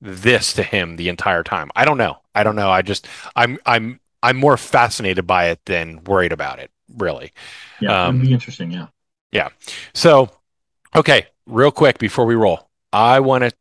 this 0.00 0.54
to 0.54 0.62
him 0.62 0.96
the 0.96 1.10
entire 1.10 1.42
time." 1.42 1.70
I 1.76 1.84
don't 1.84 1.98
know. 1.98 2.20
I 2.34 2.42
don't 2.42 2.56
know. 2.56 2.70
I 2.70 2.80
just 2.80 3.06
I'm 3.36 3.58
I'm 3.66 4.00
I'm 4.22 4.38
more 4.38 4.56
fascinated 4.56 5.26
by 5.26 5.48
it 5.50 5.60
than 5.66 6.04
worried 6.04 6.32
about 6.32 6.58
it. 6.58 6.70
Really. 6.96 7.32
Yeah, 7.80 8.06
um, 8.06 8.16
it'd 8.16 8.28
be 8.28 8.32
interesting. 8.32 8.70
Yeah. 8.70 8.86
Yeah. 9.32 9.48
So, 9.94 10.30
okay, 10.96 11.26
real 11.50 11.70
quick 11.70 11.98
before 11.98 12.26
we 12.26 12.34
roll. 12.34 12.68
I 12.92 13.20
want 13.20 13.44
to. 13.44 13.52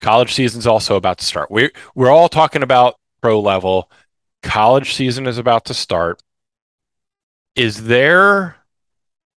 College 0.00 0.34
season's 0.34 0.66
also 0.66 0.96
about 0.96 1.18
to 1.18 1.24
start. 1.24 1.50
We're 1.50 1.70
we're 1.94 2.10
all 2.10 2.28
talking 2.28 2.62
about 2.62 2.96
pro 3.20 3.40
level. 3.40 3.90
College 4.42 4.94
season 4.94 5.26
is 5.26 5.38
about 5.38 5.64
to 5.66 5.74
start. 5.74 6.22
Is 7.54 7.84
there 7.84 8.56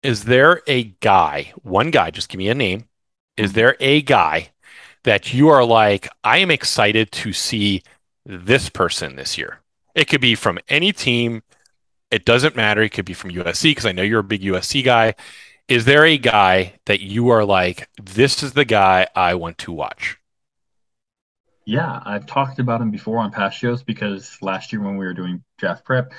is 0.02 0.24
there 0.24 0.60
a 0.66 0.84
guy, 1.00 1.52
one 1.62 1.90
guy, 1.90 2.10
just 2.10 2.28
give 2.28 2.38
me 2.38 2.50
a 2.50 2.54
name. 2.54 2.84
Is 3.38 3.54
there 3.54 3.74
a 3.80 4.02
guy 4.02 4.50
that 5.04 5.32
you 5.32 5.48
are 5.48 5.64
like, 5.64 6.08
I 6.22 6.38
am 6.38 6.50
excited 6.50 7.10
to 7.12 7.32
see 7.32 7.82
this 8.26 8.68
person 8.68 9.16
this 9.16 9.38
year? 9.38 9.60
It 9.94 10.04
could 10.06 10.20
be 10.20 10.34
from 10.34 10.58
any 10.68 10.92
team. 10.92 11.42
It 12.10 12.26
doesn't 12.26 12.54
matter. 12.54 12.82
It 12.82 12.90
could 12.90 13.06
be 13.06 13.14
from 13.14 13.30
USC 13.30 13.70
because 13.70 13.86
I 13.86 13.92
know 13.92 14.02
you're 14.02 14.20
a 14.20 14.24
big 14.24 14.42
USC 14.42 14.84
guy. 14.84 15.14
Is 15.68 15.86
there 15.86 16.04
a 16.04 16.18
guy 16.18 16.74
that 16.84 17.00
you 17.00 17.30
are 17.30 17.44
like, 17.44 17.88
this 18.02 18.42
is 18.42 18.52
the 18.52 18.66
guy 18.66 19.06
I 19.16 19.34
want 19.34 19.56
to 19.58 19.72
watch? 19.72 20.18
Yeah, 21.66 22.02
I've 22.04 22.26
talked 22.26 22.58
about 22.58 22.82
him 22.82 22.90
before 22.90 23.18
on 23.18 23.30
past 23.30 23.58
shows 23.58 23.82
because 23.82 24.36
last 24.42 24.72
year 24.72 24.82
when 24.82 24.98
we 24.98 25.06
were 25.06 25.14
doing 25.14 25.42
draft 25.56 25.84
prep, 25.84 26.12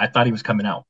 I 0.00 0.08
thought 0.08 0.26
he 0.26 0.32
was 0.32 0.42
coming 0.42 0.66
out. 0.66 0.86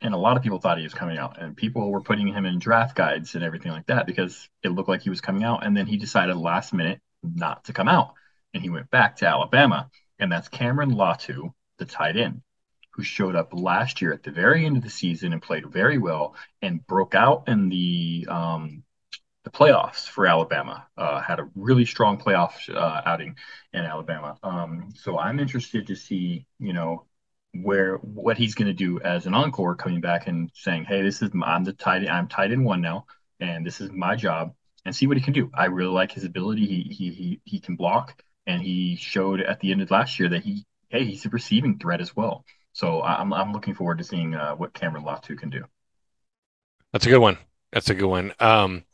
And 0.00 0.12
a 0.12 0.18
lot 0.18 0.36
of 0.36 0.42
people 0.42 0.58
thought 0.58 0.78
he 0.78 0.84
was 0.84 0.94
coming 0.94 1.16
out. 1.16 1.40
And 1.40 1.56
people 1.56 1.90
were 1.90 2.00
putting 2.00 2.26
him 2.26 2.44
in 2.44 2.58
draft 2.58 2.96
guides 2.96 3.36
and 3.36 3.44
everything 3.44 3.70
like 3.70 3.86
that 3.86 4.06
because 4.06 4.48
it 4.64 4.70
looked 4.70 4.88
like 4.88 5.02
he 5.02 5.10
was 5.10 5.20
coming 5.20 5.44
out. 5.44 5.64
And 5.64 5.76
then 5.76 5.86
he 5.86 5.96
decided 5.96 6.36
last 6.36 6.72
minute 6.72 7.00
not 7.22 7.64
to 7.64 7.72
come 7.72 7.88
out. 7.88 8.14
And 8.52 8.62
he 8.62 8.70
went 8.70 8.90
back 8.90 9.16
to 9.18 9.28
Alabama. 9.28 9.88
And 10.18 10.30
that's 10.30 10.48
Cameron 10.48 10.90
Latu, 10.92 11.52
the 11.78 11.84
tight 11.84 12.16
end, 12.16 12.42
who 12.94 13.02
showed 13.02 13.34
up 13.34 13.52
last 13.52 14.00
year 14.00 14.12
at 14.12 14.22
the 14.22 14.30
very 14.30 14.64
end 14.64 14.76
of 14.76 14.82
the 14.82 14.90
season 14.90 15.32
and 15.32 15.42
played 15.42 15.66
very 15.66 15.98
well 15.98 16.34
and 16.62 16.86
broke 16.86 17.14
out 17.14 17.44
in 17.48 17.68
the 17.68 18.26
um, 18.30 18.84
the 19.44 19.50
playoffs 19.50 20.08
for 20.08 20.26
Alabama. 20.26 20.86
Uh, 20.96 21.20
had 21.20 21.40
a 21.40 21.48
really 21.54 21.84
strong 21.84 22.18
playoff 22.18 22.52
uh, 22.74 23.02
outing 23.04 23.36
in 23.72 23.84
Alabama. 23.84 24.38
Um, 24.42 24.92
so 24.94 25.18
I'm 25.18 25.40
interested 25.40 25.88
to 25.88 25.96
see, 25.96 26.46
you 26.58 26.72
know, 26.72 27.04
where 27.62 27.96
what 27.96 28.38
he's 28.38 28.54
going 28.54 28.68
to 28.68 28.72
do 28.72 29.00
as 29.00 29.26
an 29.26 29.34
encore, 29.34 29.76
coming 29.76 30.00
back 30.00 30.26
and 30.26 30.50
saying, 30.54 30.84
"Hey, 30.84 31.02
this 31.02 31.20
is 31.22 31.30
I'm 31.42 31.64
the 31.64 31.72
tight 31.72 32.08
I'm 32.08 32.28
tight 32.28 32.52
in 32.52 32.64
one 32.64 32.80
now, 32.80 33.06
and 33.40 33.66
this 33.66 33.80
is 33.80 33.90
my 33.92 34.16
job." 34.16 34.54
And 34.86 34.94
see 34.94 35.06
what 35.06 35.16
he 35.16 35.22
can 35.22 35.32
do. 35.32 35.50
I 35.54 35.66
really 35.66 35.92
like 35.92 36.12
his 36.12 36.24
ability. 36.24 36.66
He 36.66 36.94
he 36.94 37.10
he 37.10 37.40
he 37.44 37.60
can 37.60 37.76
block, 37.76 38.22
and 38.46 38.62
he 38.62 38.96
showed 38.96 39.40
at 39.40 39.60
the 39.60 39.72
end 39.72 39.82
of 39.82 39.90
last 39.90 40.18
year 40.18 40.28
that 40.30 40.42
he 40.44 40.64
hey 40.88 41.04
he's 41.04 41.26
a 41.26 41.30
receiving 41.30 41.78
threat 41.78 42.00
as 42.00 42.14
well. 42.14 42.44
So 42.74 43.02
I'm 43.02 43.32
I'm 43.32 43.52
looking 43.52 43.72
forward 43.72 43.98
to 43.98 44.04
seeing 44.04 44.34
uh, 44.34 44.54
what 44.54 44.74
Cameron 44.74 45.04
Latu 45.04 45.38
can 45.38 45.48
do. 45.48 45.64
That's 46.92 47.06
a 47.06 47.08
good 47.08 47.20
one. 47.20 47.38
That's 47.72 47.88
a 47.88 47.94
good 47.94 48.08
one. 48.08 48.32
Um, 48.40 48.84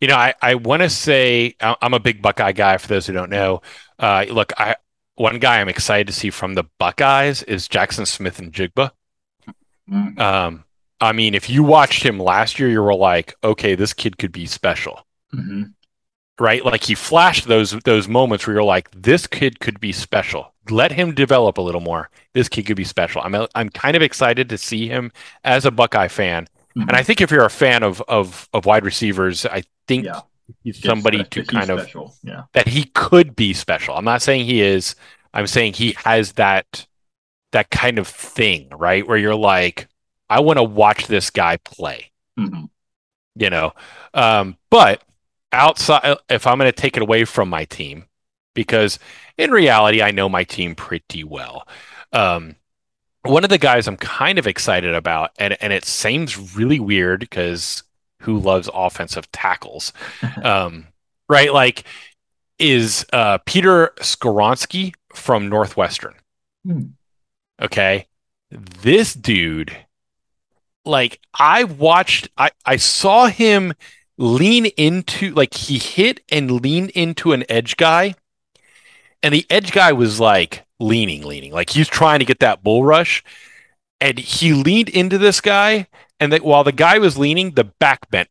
you 0.00 0.08
know, 0.08 0.16
I, 0.16 0.34
I 0.40 0.54
want 0.54 0.82
to 0.82 0.90
say 0.90 1.56
I'm 1.60 1.94
a 1.94 2.00
big 2.00 2.22
Buckeye 2.22 2.52
guy. 2.52 2.76
For 2.76 2.88
those 2.88 3.06
who 3.06 3.12
don't 3.12 3.30
know, 3.30 3.62
uh, 3.98 4.26
look, 4.30 4.52
I 4.58 4.76
one 5.14 5.38
guy 5.38 5.60
I'm 5.60 5.68
excited 5.68 6.06
to 6.06 6.12
see 6.12 6.30
from 6.30 6.54
the 6.54 6.64
Buckeyes 6.78 7.42
is 7.42 7.68
Jackson 7.68 8.06
Smith-Njigba. 8.06 8.90
Mm-hmm. 9.90 10.18
Um, 10.20 10.64
I 11.00 11.12
mean, 11.12 11.34
if 11.34 11.48
you 11.48 11.62
watched 11.62 12.02
him 12.02 12.18
last 12.18 12.58
year, 12.58 12.68
you 12.68 12.82
were 12.82 12.94
like, 12.94 13.34
okay, 13.42 13.74
this 13.74 13.92
kid 13.92 14.18
could 14.18 14.32
be 14.32 14.46
special, 14.46 15.06
mm-hmm. 15.34 15.64
right? 16.38 16.64
Like 16.64 16.84
he 16.84 16.94
flashed 16.94 17.48
those 17.48 17.72
those 17.84 18.06
moments 18.06 18.46
where 18.46 18.54
you're 18.54 18.64
like, 18.64 18.90
this 18.90 19.26
kid 19.26 19.60
could 19.60 19.80
be 19.80 19.92
special. 19.92 20.52
Let 20.70 20.92
him 20.92 21.14
develop 21.14 21.58
a 21.58 21.62
little 21.62 21.80
more. 21.80 22.10
This 22.32 22.48
kid 22.48 22.66
could 22.66 22.76
be 22.76 22.84
special. 22.84 23.22
I'm 23.22 23.46
I'm 23.54 23.68
kind 23.68 23.96
of 23.96 24.02
excited 24.02 24.48
to 24.48 24.58
see 24.58 24.88
him 24.88 25.12
as 25.44 25.64
a 25.64 25.70
Buckeye 25.70 26.08
fan 26.08 26.46
Mm-hmm. 26.76 26.88
And 26.88 26.96
I 26.96 27.02
think 27.02 27.20
if 27.20 27.30
you're 27.30 27.44
a 27.44 27.50
fan 27.50 27.82
of 27.82 28.00
of 28.02 28.48
of 28.52 28.64
wide 28.64 28.84
receivers, 28.84 29.44
I 29.44 29.64
think 29.88 30.04
yeah. 30.04 30.20
he's 30.62 30.80
somebody 30.80 31.24
to 31.24 31.44
kind 31.44 31.70
of 31.70 31.88
yeah. 32.22 32.44
that 32.52 32.68
he 32.68 32.84
could 32.94 33.34
be 33.34 33.52
special. 33.52 33.96
I'm 33.96 34.04
not 34.04 34.22
saying 34.22 34.46
he 34.46 34.60
is. 34.60 34.94
I'm 35.34 35.48
saying 35.48 35.74
he 35.74 35.96
has 36.04 36.32
that 36.32 36.86
that 37.52 37.70
kind 37.70 37.98
of 37.98 38.06
thing, 38.06 38.68
right? 38.70 39.06
Where 39.06 39.18
you're 39.18 39.34
like, 39.34 39.88
I 40.28 40.40
want 40.40 40.58
to 40.58 40.62
watch 40.62 41.08
this 41.08 41.30
guy 41.30 41.56
play. 41.56 42.12
Mm-hmm. 42.38 42.66
You 43.34 43.50
know, 43.50 43.72
um, 44.14 44.56
but 44.70 45.02
outside, 45.50 46.18
if 46.28 46.46
I'm 46.46 46.58
going 46.58 46.70
to 46.70 46.80
take 46.80 46.96
it 46.96 47.02
away 47.02 47.24
from 47.24 47.48
my 47.48 47.64
team, 47.64 48.04
because 48.54 48.98
in 49.38 49.50
reality, 49.50 50.02
I 50.02 50.10
know 50.10 50.28
my 50.28 50.44
team 50.44 50.74
pretty 50.74 51.24
well. 51.24 51.66
Um, 52.12 52.56
one 53.22 53.44
of 53.44 53.50
the 53.50 53.58
guys 53.58 53.86
I'm 53.86 53.96
kind 53.96 54.38
of 54.38 54.46
excited 54.46 54.94
about, 54.94 55.30
and, 55.38 55.56
and 55.60 55.72
it 55.72 55.84
seems 55.84 56.56
really 56.56 56.80
weird 56.80 57.20
because 57.20 57.82
who 58.20 58.38
loves 58.38 58.68
offensive 58.72 59.30
tackles? 59.32 59.92
um, 60.42 60.86
right? 61.28 61.52
Like, 61.52 61.84
is 62.58 63.06
uh, 63.12 63.38
Peter 63.46 63.92
Skoronski 64.00 64.94
from 65.14 65.48
Northwestern. 65.48 66.14
Hmm. 66.64 66.82
Okay. 67.60 68.06
This 68.50 69.14
dude, 69.14 69.76
like, 70.84 71.20
I 71.38 71.64
watched, 71.64 72.28
I, 72.36 72.50
I 72.66 72.76
saw 72.76 73.26
him 73.26 73.72
lean 74.18 74.66
into, 74.66 75.30
like, 75.32 75.54
he 75.54 75.78
hit 75.78 76.20
and 76.30 76.60
lean 76.60 76.90
into 76.90 77.32
an 77.32 77.44
edge 77.48 77.76
guy. 77.76 78.14
And 79.22 79.34
the 79.34 79.46
edge 79.50 79.72
guy 79.72 79.92
was 79.92 80.18
like, 80.18 80.64
leaning, 80.80 81.22
leaning. 81.22 81.52
Like 81.52 81.70
he's 81.70 81.86
trying 81.86 82.18
to 82.18 82.24
get 82.24 82.40
that 82.40 82.64
bull 82.64 82.84
rush. 82.84 83.22
And 84.00 84.18
he 84.18 84.54
leaned 84.54 84.88
into 84.88 85.18
this 85.18 85.42
guy, 85.42 85.86
and 86.18 86.32
that 86.32 86.42
while 86.42 86.64
the 86.64 86.72
guy 86.72 86.98
was 86.98 87.18
leaning, 87.18 87.50
the 87.50 87.64
back 87.64 88.10
bent. 88.10 88.30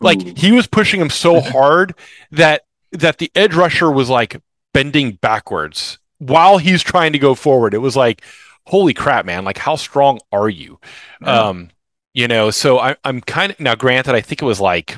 Like 0.00 0.24
Ooh. 0.24 0.32
he 0.36 0.52
was 0.52 0.68
pushing 0.68 1.00
him 1.00 1.10
so 1.10 1.40
hard 1.40 1.94
that 2.30 2.62
that 2.92 3.18
the 3.18 3.30
edge 3.34 3.54
rusher 3.54 3.90
was 3.90 4.08
like 4.08 4.40
bending 4.72 5.12
backwards 5.12 5.98
while 6.18 6.58
he's 6.58 6.82
trying 6.82 7.12
to 7.12 7.18
go 7.18 7.34
forward. 7.34 7.74
It 7.74 7.78
was 7.78 7.96
like, 7.96 8.22
holy 8.66 8.94
crap, 8.94 9.26
man! 9.26 9.44
Like 9.44 9.58
how 9.58 9.74
strong 9.74 10.20
are 10.30 10.48
you? 10.48 10.78
Yeah. 11.20 11.48
Um, 11.48 11.70
you 12.14 12.28
know, 12.28 12.50
so 12.52 12.78
I, 12.78 12.94
I'm 13.02 13.20
kind 13.20 13.50
of 13.50 13.58
now. 13.58 13.74
Granted, 13.74 14.14
I 14.14 14.20
think 14.20 14.40
it 14.40 14.46
was 14.46 14.60
like 14.60 14.96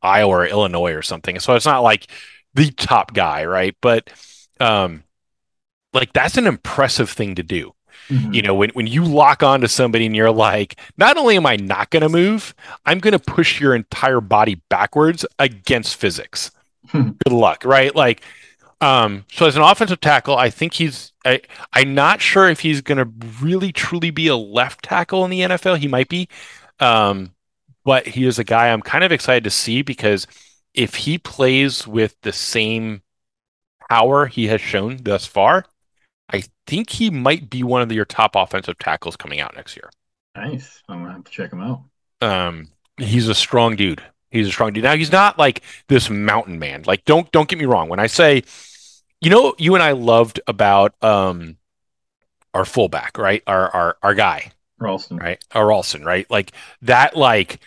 Iowa 0.00 0.30
or 0.30 0.46
Illinois 0.46 0.92
or 0.92 1.02
something, 1.02 1.40
so 1.40 1.54
it's 1.54 1.66
not 1.66 1.82
like 1.82 2.06
the 2.54 2.70
top 2.70 3.14
guy, 3.14 3.44
right? 3.46 3.76
But 3.80 4.10
um, 4.60 5.04
like 5.92 6.12
that's 6.12 6.36
an 6.36 6.46
impressive 6.46 7.10
thing 7.10 7.34
to 7.36 7.42
do. 7.42 7.74
Mm-hmm. 8.08 8.34
You 8.34 8.42
know, 8.42 8.54
when, 8.54 8.70
when 8.70 8.86
you 8.86 9.04
lock 9.04 9.42
onto 9.42 9.66
somebody 9.66 10.06
and 10.06 10.16
you're 10.16 10.30
like, 10.30 10.78
not 10.96 11.16
only 11.16 11.36
am 11.36 11.46
I 11.46 11.56
not 11.56 11.90
going 11.90 12.02
to 12.02 12.08
move, 12.08 12.54
I'm 12.84 12.98
going 12.98 13.12
to 13.12 13.18
push 13.18 13.60
your 13.60 13.74
entire 13.74 14.20
body 14.20 14.60
backwards 14.68 15.24
against 15.38 15.96
physics. 15.96 16.50
Hmm. 16.88 17.10
Good 17.24 17.32
luck, 17.32 17.64
right? 17.64 17.94
Like, 17.94 18.22
um, 18.80 19.26
so 19.30 19.46
as 19.46 19.56
an 19.56 19.62
offensive 19.62 20.00
tackle, 20.00 20.36
I 20.36 20.50
think 20.50 20.74
he's. 20.74 21.12
I, 21.24 21.42
I'm 21.72 21.94
not 21.94 22.20
sure 22.20 22.48
if 22.48 22.60
he's 22.60 22.80
going 22.80 22.98
to 22.98 23.28
really 23.44 23.72
truly 23.72 24.10
be 24.10 24.28
a 24.28 24.36
left 24.36 24.82
tackle 24.84 25.24
in 25.24 25.30
the 25.30 25.40
NFL. 25.40 25.78
He 25.78 25.86
might 25.86 26.08
be, 26.08 26.28
um, 26.80 27.34
but 27.84 28.06
he 28.06 28.24
is 28.26 28.38
a 28.38 28.44
guy 28.44 28.70
I'm 28.70 28.80
kind 28.80 29.04
of 29.04 29.12
excited 29.12 29.44
to 29.44 29.50
see 29.50 29.82
because 29.82 30.26
if 30.72 30.94
he 30.94 31.18
plays 31.18 31.86
with 31.86 32.16
the 32.22 32.32
same 32.32 33.02
power 33.90 34.26
he 34.26 34.46
has 34.46 34.60
shown 34.60 34.98
thus 35.02 35.26
far, 35.26 35.64
I 36.32 36.44
think 36.66 36.90
he 36.90 37.10
might 37.10 37.50
be 37.50 37.62
one 37.64 37.82
of 37.82 37.90
your 37.90 38.04
top 38.04 38.36
offensive 38.36 38.78
tackles 38.78 39.16
coming 39.16 39.40
out 39.40 39.56
next 39.56 39.76
year. 39.76 39.90
Nice. 40.36 40.82
I'm 40.88 41.02
gonna 41.02 41.14
have 41.14 41.24
to 41.24 41.30
check 41.30 41.52
him 41.52 41.60
out. 41.60 41.82
Um, 42.20 42.68
he's 42.96 43.28
a 43.28 43.34
strong 43.34 43.74
dude. 43.74 44.00
He's 44.30 44.46
a 44.46 44.52
strong 44.52 44.72
dude. 44.72 44.84
Now 44.84 44.94
he's 44.94 45.10
not 45.10 45.38
like 45.38 45.62
this 45.88 46.08
mountain 46.08 46.60
man. 46.60 46.84
Like 46.86 47.04
don't 47.04 47.30
don't 47.32 47.48
get 47.48 47.58
me 47.58 47.64
wrong. 47.64 47.88
When 47.88 47.98
I 47.98 48.06
say, 48.06 48.44
you 49.20 49.28
know, 49.28 49.54
you 49.58 49.74
and 49.74 49.82
I 49.82 49.92
loved 49.92 50.40
about 50.46 50.94
um 51.02 51.56
our 52.54 52.64
fullback, 52.64 53.18
right? 53.18 53.42
Our 53.48 53.68
our 53.74 53.96
our 54.04 54.14
guy, 54.14 54.52
Ralston, 54.78 55.16
right? 55.16 55.44
Our 55.50 55.66
Ralston, 55.66 56.04
right? 56.04 56.30
Like 56.30 56.52
that. 56.82 57.16
Like 57.16 57.58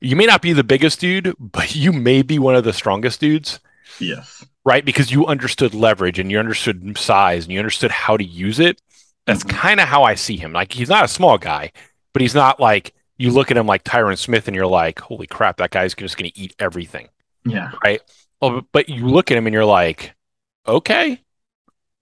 you 0.00 0.14
may 0.14 0.26
not 0.26 0.42
be 0.42 0.52
the 0.52 0.64
biggest 0.64 1.00
dude, 1.00 1.34
but 1.40 1.74
you 1.74 1.92
may 1.92 2.22
be 2.22 2.38
one 2.38 2.54
of 2.54 2.62
the 2.62 2.72
strongest 2.72 3.18
dudes. 3.18 3.58
Yes 3.98 4.46
right? 4.64 4.84
Because 4.84 5.10
you 5.10 5.26
understood 5.26 5.74
leverage 5.74 6.18
and 6.18 6.30
you 6.30 6.38
understood 6.38 6.96
size 6.98 7.44
and 7.44 7.52
you 7.52 7.58
understood 7.58 7.90
how 7.90 8.16
to 8.16 8.24
use 8.24 8.60
it. 8.60 8.80
That's 9.26 9.44
mm-hmm. 9.44 9.56
kind 9.56 9.80
of 9.80 9.88
how 9.88 10.02
I 10.02 10.14
see 10.14 10.36
him. 10.36 10.52
Like 10.52 10.72
he's 10.72 10.88
not 10.88 11.04
a 11.04 11.08
small 11.08 11.38
guy, 11.38 11.72
but 12.12 12.22
he's 12.22 12.34
not 12.34 12.60
like 12.60 12.94
you 13.18 13.30
look 13.30 13.50
at 13.50 13.56
him 13.56 13.66
like 13.66 13.84
Tyron 13.84 14.18
Smith 14.18 14.48
and 14.48 14.54
you're 14.54 14.66
like, 14.66 14.98
holy 14.98 15.26
crap, 15.26 15.58
that 15.58 15.70
guy's 15.70 15.94
just 15.94 16.16
going 16.16 16.30
to 16.30 16.38
eat 16.38 16.54
everything. 16.58 17.08
Yeah. 17.44 17.72
Right. 17.84 18.00
Well, 18.40 18.62
but 18.72 18.88
you 18.88 19.06
look 19.06 19.30
at 19.30 19.36
him 19.36 19.46
and 19.46 19.52
you're 19.52 19.64
like, 19.64 20.14
okay, 20.66 21.20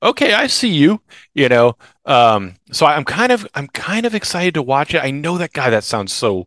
okay, 0.02 0.32
I 0.32 0.46
see 0.46 0.68
you. 0.68 1.00
You 1.34 1.48
know. 1.48 1.76
Um. 2.04 2.54
So 2.72 2.86
I'm 2.86 3.04
kind 3.04 3.32
of 3.32 3.46
I'm 3.54 3.68
kind 3.68 4.06
of 4.06 4.14
excited 4.14 4.54
to 4.54 4.62
watch 4.62 4.94
it. 4.94 5.02
I 5.02 5.10
know 5.10 5.38
that 5.38 5.52
guy. 5.52 5.70
That 5.70 5.84
sounds 5.84 6.12
so 6.12 6.46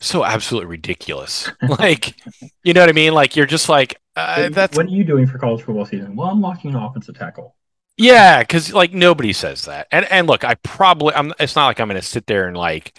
so 0.00 0.24
absolutely 0.24 0.68
ridiculous. 0.68 1.50
like, 1.78 2.14
you 2.62 2.72
know 2.72 2.80
what 2.80 2.88
I 2.88 2.92
mean? 2.92 3.12
Like 3.14 3.36
you're 3.36 3.46
just 3.46 3.68
like, 3.68 4.00
uh, 4.18 4.48
that's 4.50 4.76
what 4.76 4.86
are 4.86 4.90
you 4.90 5.04
doing 5.04 5.26
for 5.26 5.38
college 5.38 5.62
football 5.62 5.84
season? 5.84 6.16
Well, 6.16 6.28
I'm 6.28 6.40
watching 6.40 6.70
an 6.70 6.76
offensive 6.76 7.16
tackle. 7.16 7.54
Yeah, 7.96 8.40
because 8.40 8.72
like 8.72 8.92
nobody 8.92 9.32
says 9.32 9.64
that. 9.64 9.88
And 9.90 10.04
and 10.10 10.26
look, 10.26 10.44
I 10.44 10.54
probably 10.56 11.14
I'm. 11.14 11.32
It's 11.38 11.56
not 11.56 11.66
like 11.66 11.80
I'm 11.80 11.88
going 11.88 12.00
to 12.00 12.06
sit 12.06 12.26
there 12.26 12.46
and 12.46 12.56
like 12.56 12.98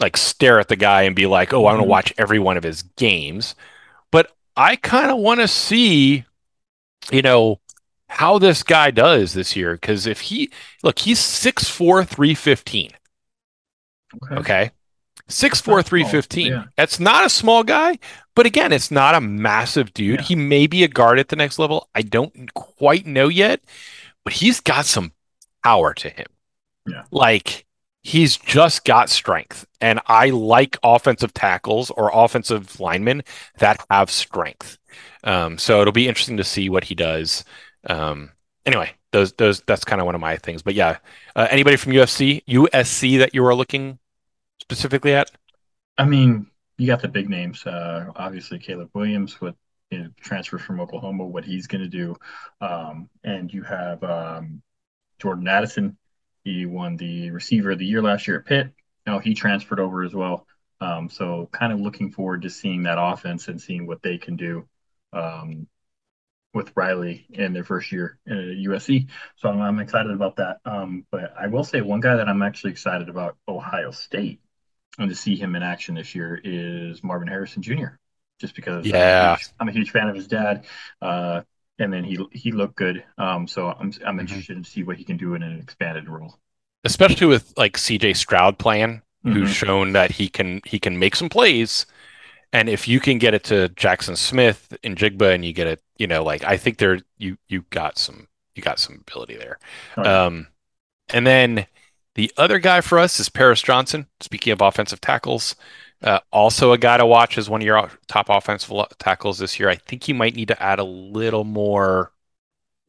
like 0.00 0.16
stare 0.16 0.58
at 0.58 0.68
the 0.68 0.76
guy 0.76 1.02
and 1.02 1.14
be 1.14 1.26
like, 1.26 1.52
oh, 1.52 1.66
I'm 1.66 1.76
going 1.76 1.84
to 1.84 1.90
watch 1.90 2.12
every 2.18 2.38
one 2.38 2.56
of 2.56 2.64
his 2.64 2.82
games. 2.82 3.54
But 4.10 4.32
I 4.56 4.76
kind 4.76 5.10
of 5.10 5.18
want 5.18 5.40
to 5.40 5.48
see, 5.48 6.24
you 7.12 7.22
know, 7.22 7.60
how 8.08 8.38
this 8.38 8.62
guy 8.62 8.90
does 8.90 9.34
this 9.34 9.54
year. 9.54 9.74
Because 9.74 10.06
if 10.06 10.20
he 10.20 10.50
look, 10.82 10.98
he's 10.98 11.20
six 11.20 11.68
four 11.68 12.04
three 12.04 12.34
fifteen. 12.34 12.90
Okay. 14.22 14.34
okay? 14.36 14.70
6'4, 15.28 15.84
315. 15.84 16.46
Yeah. 16.46 16.64
That's 16.76 17.00
not 17.00 17.24
a 17.24 17.30
small 17.30 17.64
guy, 17.64 17.98
but 18.34 18.46
again, 18.46 18.72
it's 18.72 18.90
not 18.90 19.14
a 19.14 19.20
massive 19.20 19.94
dude. 19.94 20.20
Yeah. 20.20 20.26
He 20.26 20.36
may 20.36 20.66
be 20.66 20.84
a 20.84 20.88
guard 20.88 21.18
at 21.18 21.28
the 21.28 21.36
next 21.36 21.58
level. 21.58 21.88
I 21.94 22.02
don't 22.02 22.52
quite 22.54 23.06
know 23.06 23.28
yet, 23.28 23.60
but 24.24 24.34
he's 24.34 24.60
got 24.60 24.86
some 24.86 25.12
power 25.62 25.94
to 25.94 26.08
him. 26.08 26.26
Yeah. 26.86 27.04
Like 27.10 27.66
he's 28.02 28.36
just 28.36 28.84
got 28.84 29.10
strength. 29.10 29.66
And 29.80 30.00
I 30.06 30.30
like 30.30 30.76
offensive 30.82 31.32
tackles 31.32 31.90
or 31.90 32.10
offensive 32.12 32.78
linemen 32.78 33.22
that 33.58 33.84
have 33.90 34.10
strength. 34.10 34.78
Um, 35.24 35.58
so 35.58 35.80
it'll 35.80 35.92
be 35.92 36.08
interesting 36.08 36.36
to 36.36 36.44
see 36.44 36.68
what 36.68 36.84
he 36.84 36.94
does. 36.94 37.44
Um, 37.88 38.30
anyway, 38.66 38.92
those 39.12 39.32
those 39.32 39.60
that's 39.66 39.84
kind 39.84 40.00
of 40.00 40.06
one 40.06 40.14
of 40.14 40.20
my 40.20 40.36
things. 40.36 40.62
But 40.62 40.74
yeah, 40.74 40.98
uh, 41.34 41.48
anybody 41.50 41.76
from 41.76 41.92
UFC 41.92 42.44
USC 42.46 43.18
that 43.18 43.34
you 43.34 43.44
are 43.46 43.54
looking 43.54 43.98
specifically 44.60 45.14
at? 45.14 45.30
I 45.96 46.04
mean, 46.04 46.46
you 46.76 46.86
got 46.86 47.02
the 47.02 47.08
big 47.08 47.28
names. 47.28 47.64
Uh, 47.66 48.06
obviously, 48.16 48.58
Caleb 48.58 48.90
Williams 48.94 49.40
with 49.40 49.54
you 49.90 49.98
know, 49.98 50.08
transfer 50.20 50.58
from 50.58 50.80
Oklahoma, 50.80 51.24
what 51.24 51.44
he's 51.44 51.66
going 51.66 51.82
to 51.82 51.88
do, 51.88 52.16
um, 52.60 53.08
and 53.22 53.52
you 53.52 53.62
have 53.62 54.02
um, 54.02 54.62
Jordan 55.18 55.48
Addison. 55.48 55.96
He 56.42 56.66
won 56.66 56.96
the 56.96 57.30
receiver 57.30 57.70
of 57.70 57.78
the 57.78 57.86
year 57.86 58.02
last 58.02 58.26
year 58.26 58.38
at 58.38 58.46
Pitt. 58.46 58.72
Now 59.06 59.18
he 59.18 59.34
transferred 59.34 59.80
over 59.80 60.02
as 60.04 60.14
well. 60.14 60.46
Um, 60.80 61.08
so 61.08 61.48
kind 61.52 61.72
of 61.72 61.80
looking 61.80 62.10
forward 62.10 62.42
to 62.42 62.50
seeing 62.50 62.82
that 62.82 62.98
offense 63.00 63.48
and 63.48 63.60
seeing 63.60 63.86
what 63.86 64.02
they 64.02 64.18
can 64.18 64.36
do 64.36 64.68
um, 65.12 65.66
with 66.52 66.72
Riley 66.76 67.26
in 67.30 67.52
their 67.52 67.64
first 67.64 67.90
year 67.92 68.18
at 68.26 68.34
USC. 68.34 69.08
So 69.36 69.48
I'm, 69.48 69.60
I'm 69.60 69.78
excited 69.80 70.12
about 70.12 70.36
that. 70.36 70.58
Um, 70.64 71.06
but 71.10 71.34
I 71.38 71.46
will 71.46 71.64
say 71.64 71.80
one 71.80 72.00
guy 72.00 72.16
that 72.16 72.28
I'm 72.28 72.42
actually 72.42 72.72
excited 72.72 73.08
about 73.08 73.36
Ohio 73.48 73.90
State 73.90 74.40
and 74.98 75.10
to 75.10 75.16
see 75.16 75.36
him 75.36 75.56
in 75.56 75.62
action 75.62 75.94
this 75.94 76.14
year 76.14 76.40
is 76.42 77.02
Marvin 77.02 77.28
Harrison 77.28 77.62
Jr. 77.62 77.96
Just 78.40 78.54
because 78.54 78.84
yeah, 78.84 79.28
I'm 79.28 79.32
a 79.32 79.36
huge, 79.36 79.48
I'm 79.60 79.68
a 79.68 79.72
huge 79.72 79.90
fan 79.90 80.08
of 80.08 80.16
his 80.16 80.26
dad, 80.26 80.66
uh, 81.00 81.42
and 81.78 81.92
then 81.92 82.04
he 82.04 82.18
he 82.32 82.52
looked 82.52 82.76
good. 82.76 83.04
Um, 83.16 83.46
so 83.46 83.68
I'm 83.68 83.76
I'm 83.78 83.90
mm-hmm. 83.90 84.20
interested 84.20 84.54
mm-hmm. 84.54 84.62
to 84.62 84.70
see 84.70 84.82
what 84.82 84.96
he 84.96 85.04
can 85.04 85.16
do 85.16 85.34
in 85.34 85.42
an 85.42 85.60
expanded 85.60 86.08
role, 86.08 86.36
especially 86.84 87.28
with 87.28 87.52
like 87.56 87.78
C.J. 87.78 88.14
Stroud 88.14 88.58
playing, 88.58 89.02
mm-hmm. 89.24 89.32
who's 89.32 89.50
shown 89.50 89.92
that 89.92 90.10
he 90.10 90.28
can 90.28 90.60
he 90.64 90.78
can 90.78 90.98
make 90.98 91.14
some 91.14 91.28
plays. 91.28 91.86
And 92.52 92.68
if 92.68 92.86
you 92.86 93.00
can 93.00 93.18
get 93.18 93.34
it 93.34 93.42
to 93.44 93.68
Jackson 93.70 94.14
Smith-Njigba, 94.14 95.34
and 95.34 95.44
you 95.44 95.52
get 95.52 95.66
it, 95.66 95.82
you 95.98 96.06
know, 96.06 96.22
like 96.22 96.44
I 96.44 96.56
think 96.56 96.78
there 96.78 97.00
you 97.18 97.36
you 97.48 97.64
got 97.70 97.98
some 97.98 98.28
you 98.54 98.62
got 98.62 98.78
some 98.78 99.02
ability 99.06 99.36
there. 99.36 99.58
Right. 99.96 100.06
Um, 100.06 100.48
and 101.12 101.26
then 101.26 101.66
the 102.14 102.32
other 102.36 102.58
guy 102.58 102.80
for 102.80 102.98
us 102.98 103.18
is 103.18 103.28
Paris 103.28 103.62
Johnson. 103.62 104.06
Speaking 104.20 104.52
of 104.52 104.60
offensive 104.60 105.00
tackles, 105.00 105.56
uh, 106.02 106.20
also 106.32 106.72
a 106.72 106.78
guy 106.78 106.96
to 106.96 107.06
watch 107.06 107.38
as 107.38 107.50
one 107.50 107.60
of 107.60 107.66
your 107.66 107.90
top 108.06 108.28
offensive 108.28 108.72
tackles 108.98 109.38
this 109.38 109.58
year. 109.58 109.68
I 109.68 109.76
think 109.76 110.06
you 110.06 110.14
might 110.14 110.34
need 110.34 110.48
to 110.48 110.62
add 110.62 110.78
a 110.78 110.84
little 110.84 111.44
more 111.44 112.12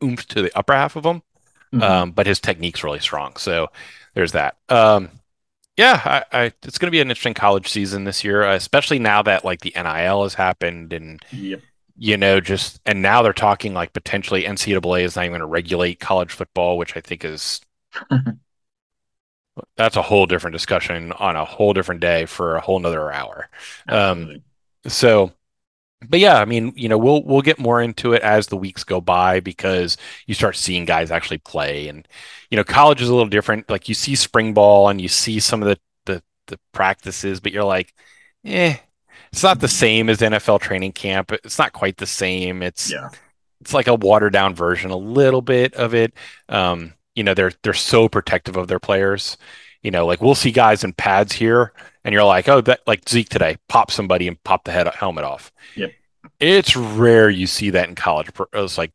oomph 0.03 0.28
to 0.28 0.41
the 0.41 0.55
upper 0.57 0.73
half 0.73 0.95
of 0.95 1.05
him, 1.05 1.21
mm-hmm. 1.73 1.82
um, 1.82 2.11
but 2.11 2.28
his 2.28 2.39
technique's 2.39 2.84
really 2.84 2.99
strong. 2.99 3.36
So 3.38 3.67
there's 4.13 4.34
that. 4.34 4.57
Um, 4.69 5.09
yeah, 5.78 6.01
I, 6.05 6.38
I, 6.38 6.43
it's 6.63 6.78
going 6.78 6.88
to 6.88 6.91
be 6.91 7.01
an 7.01 7.09
interesting 7.09 7.34
college 7.34 7.67
season 7.67 8.03
this 8.03 8.23
year, 8.23 8.43
especially 8.43 8.99
now 8.99 9.21
that 9.23 9.43
like 9.43 9.61
the 9.61 9.73
NIL 9.76 10.23
has 10.23 10.34
happened 10.36 10.93
and. 10.93 11.23
Yep 11.32 11.61
you 11.97 12.17
know, 12.17 12.39
just 12.41 12.82
and 12.86 13.01
now 13.01 13.21
they're 13.21 13.34
talking 13.34 13.73
like 13.73 13.93
potentially 13.93 14.43
NCAA 14.43 15.03
is 15.03 15.15
not 15.15 15.23
even 15.23 15.32
going 15.32 15.39
to 15.39 15.45
regulate 15.45 15.99
college 15.99 16.32
football, 16.32 16.78
which 16.78 16.97
I 16.97 17.01
think 17.01 17.23
is 17.23 17.61
that's 19.77 19.95
a 19.95 20.01
whole 20.01 20.25
different 20.25 20.53
discussion 20.53 21.11
on 21.13 21.35
a 21.35 21.45
whole 21.45 21.73
different 21.73 22.01
day 22.01 22.25
for 22.25 22.55
a 22.55 22.61
whole 22.61 22.79
nother 22.79 23.11
hour. 23.11 23.49
Um, 23.87 24.43
so, 24.87 25.33
but 26.07 26.19
yeah, 26.19 26.39
I 26.39 26.45
mean, 26.45 26.73
you 26.75 26.89
know, 26.89 26.97
we'll 26.97 27.23
we'll 27.23 27.41
get 27.41 27.59
more 27.59 27.81
into 27.81 28.13
it 28.13 28.21
as 28.21 28.47
the 28.47 28.57
weeks 28.57 28.83
go 28.83 29.01
by 29.01 29.39
because 29.39 29.97
you 30.27 30.33
start 30.35 30.55
seeing 30.55 30.85
guys 30.85 31.11
actually 31.11 31.39
play, 31.39 31.87
and 31.87 32.07
you 32.49 32.57
know, 32.57 32.63
college 32.63 33.01
is 33.01 33.09
a 33.09 33.13
little 33.13 33.29
different. 33.29 33.69
Like 33.69 33.89
you 33.89 33.95
see 33.95 34.15
spring 34.15 34.53
ball 34.53 34.89
and 34.89 35.01
you 35.01 35.07
see 35.07 35.39
some 35.39 35.63
of 35.63 35.69
the 35.69 35.79
the, 36.05 36.23
the 36.47 36.59
practices, 36.73 37.39
but 37.39 37.51
you're 37.51 37.63
like, 37.63 37.93
eh, 38.43 38.77
it's 39.31 39.43
not 39.43 39.59
the 39.59 39.67
same 39.67 40.09
as 40.09 40.19
NFL 40.19 40.61
training 40.61 40.93
camp. 40.93 41.31
It's 41.31 41.59
not 41.59 41.73
quite 41.73 41.97
the 41.97 42.07
same. 42.07 42.61
It's 42.61 42.91
yeah. 42.91 43.09
It's 43.61 43.73
like 43.73 43.87
a 43.87 43.95
watered 43.95 44.33
down 44.33 44.53
version, 44.53 44.91
a 44.91 44.97
little 44.97 45.41
bit 45.41 45.73
of 45.75 45.95
it. 45.95 46.13
Um, 46.49 46.93
you 47.16 47.24
know 47.24 47.34
they're 47.34 47.53
they're 47.63 47.74
so 47.74 48.07
protective 48.09 48.57
of 48.57 48.68
their 48.68 48.80
players. 48.80 49.38
You 49.82 49.91
know, 49.91 50.05
like 50.05 50.22
we'll 50.22 50.36
see 50.36 50.51
guys 50.51 50.84
in 50.84 50.93
pads 50.93 51.34
here, 51.34 51.72
and 52.03 52.13
you're 52.13 52.24
like, 52.24 52.49
oh, 52.49 52.61
that 52.61 52.82
like 52.88 53.07
Zeke 53.07 53.30
today, 53.30 53.57
pop 53.70 53.91
somebody 53.91 54.28
and 54.28 54.41
pop 54.43 54.63
the 54.63 54.72
head 54.72 54.88
helmet 54.88 55.26
off. 55.26 55.51
Yep. 55.76 55.91
It's 56.39 56.76
rare 56.76 57.30
you 57.30 57.47
see 57.47 57.70
that 57.72 57.88
in 57.88 57.95
college. 57.95 58.30
It's 58.53 58.78
like 58.78 58.91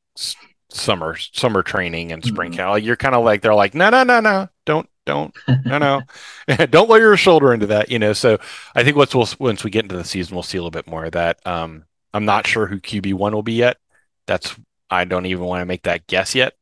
summer 0.70 1.16
summer 1.16 1.62
training 1.62 2.12
and 2.12 2.24
spring 2.24 2.50
mm-hmm. 2.50 2.58
camp. 2.58 2.70
Like 2.70 2.84
you're 2.84 2.96
kind 2.96 3.14
of 3.14 3.24
like 3.24 3.42
they're 3.42 3.54
like, 3.54 3.74
no, 3.74 3.88
no, 3.90 4.02
no, 4.02 4.20
no, 4.20 4.48
don't 4.66 4.88
don't 5.06 5.34
no 5.64 5.78
no 5.78 6.02
don't 6.66 6.88
lower 6.88 6.98
your 6.98 7.16
shoulder 7.16 7.52
into 7.52 7.66
that 7.66 7.90
you 7.90 7.98
know 7.98 8.12
so 8.12 8.38
i 8.74 8.84
think 8.84 8.96
once 8.96 9.14
we'll 9.14 9.28
once 9.38 9.64
we 9.64 9.70
get 9.70 9.84
into 9.84 9.96
the 9.96 10.04
season 10.04 10.34
we'll 10.34 10.42
see 10.42 10.58
a 10.58 10.60
little 10.60 10.70
bit 10.70 10.86
more 10.86 11.06
of 11.06 11.12
that 11.12 11.38
um 11.46 11.84
i'm 12.12 12.24
not 12.24 12.46
sure 12.46 12.66
who 12.66 12.78
qb1 12.78 13.32
will 13.32 13.42
be 13.42 13.54
yet 13.54 13.78
that's 14.26 14.54
i 14.90 15.04
don't 15.04 15.26
even 15.26 15.44
want 15.44 15.60
to 15.60 15.66
make 15.66 15.82
that 15.82 16.06
guess 16.06 16.34
yet 16.34 16.54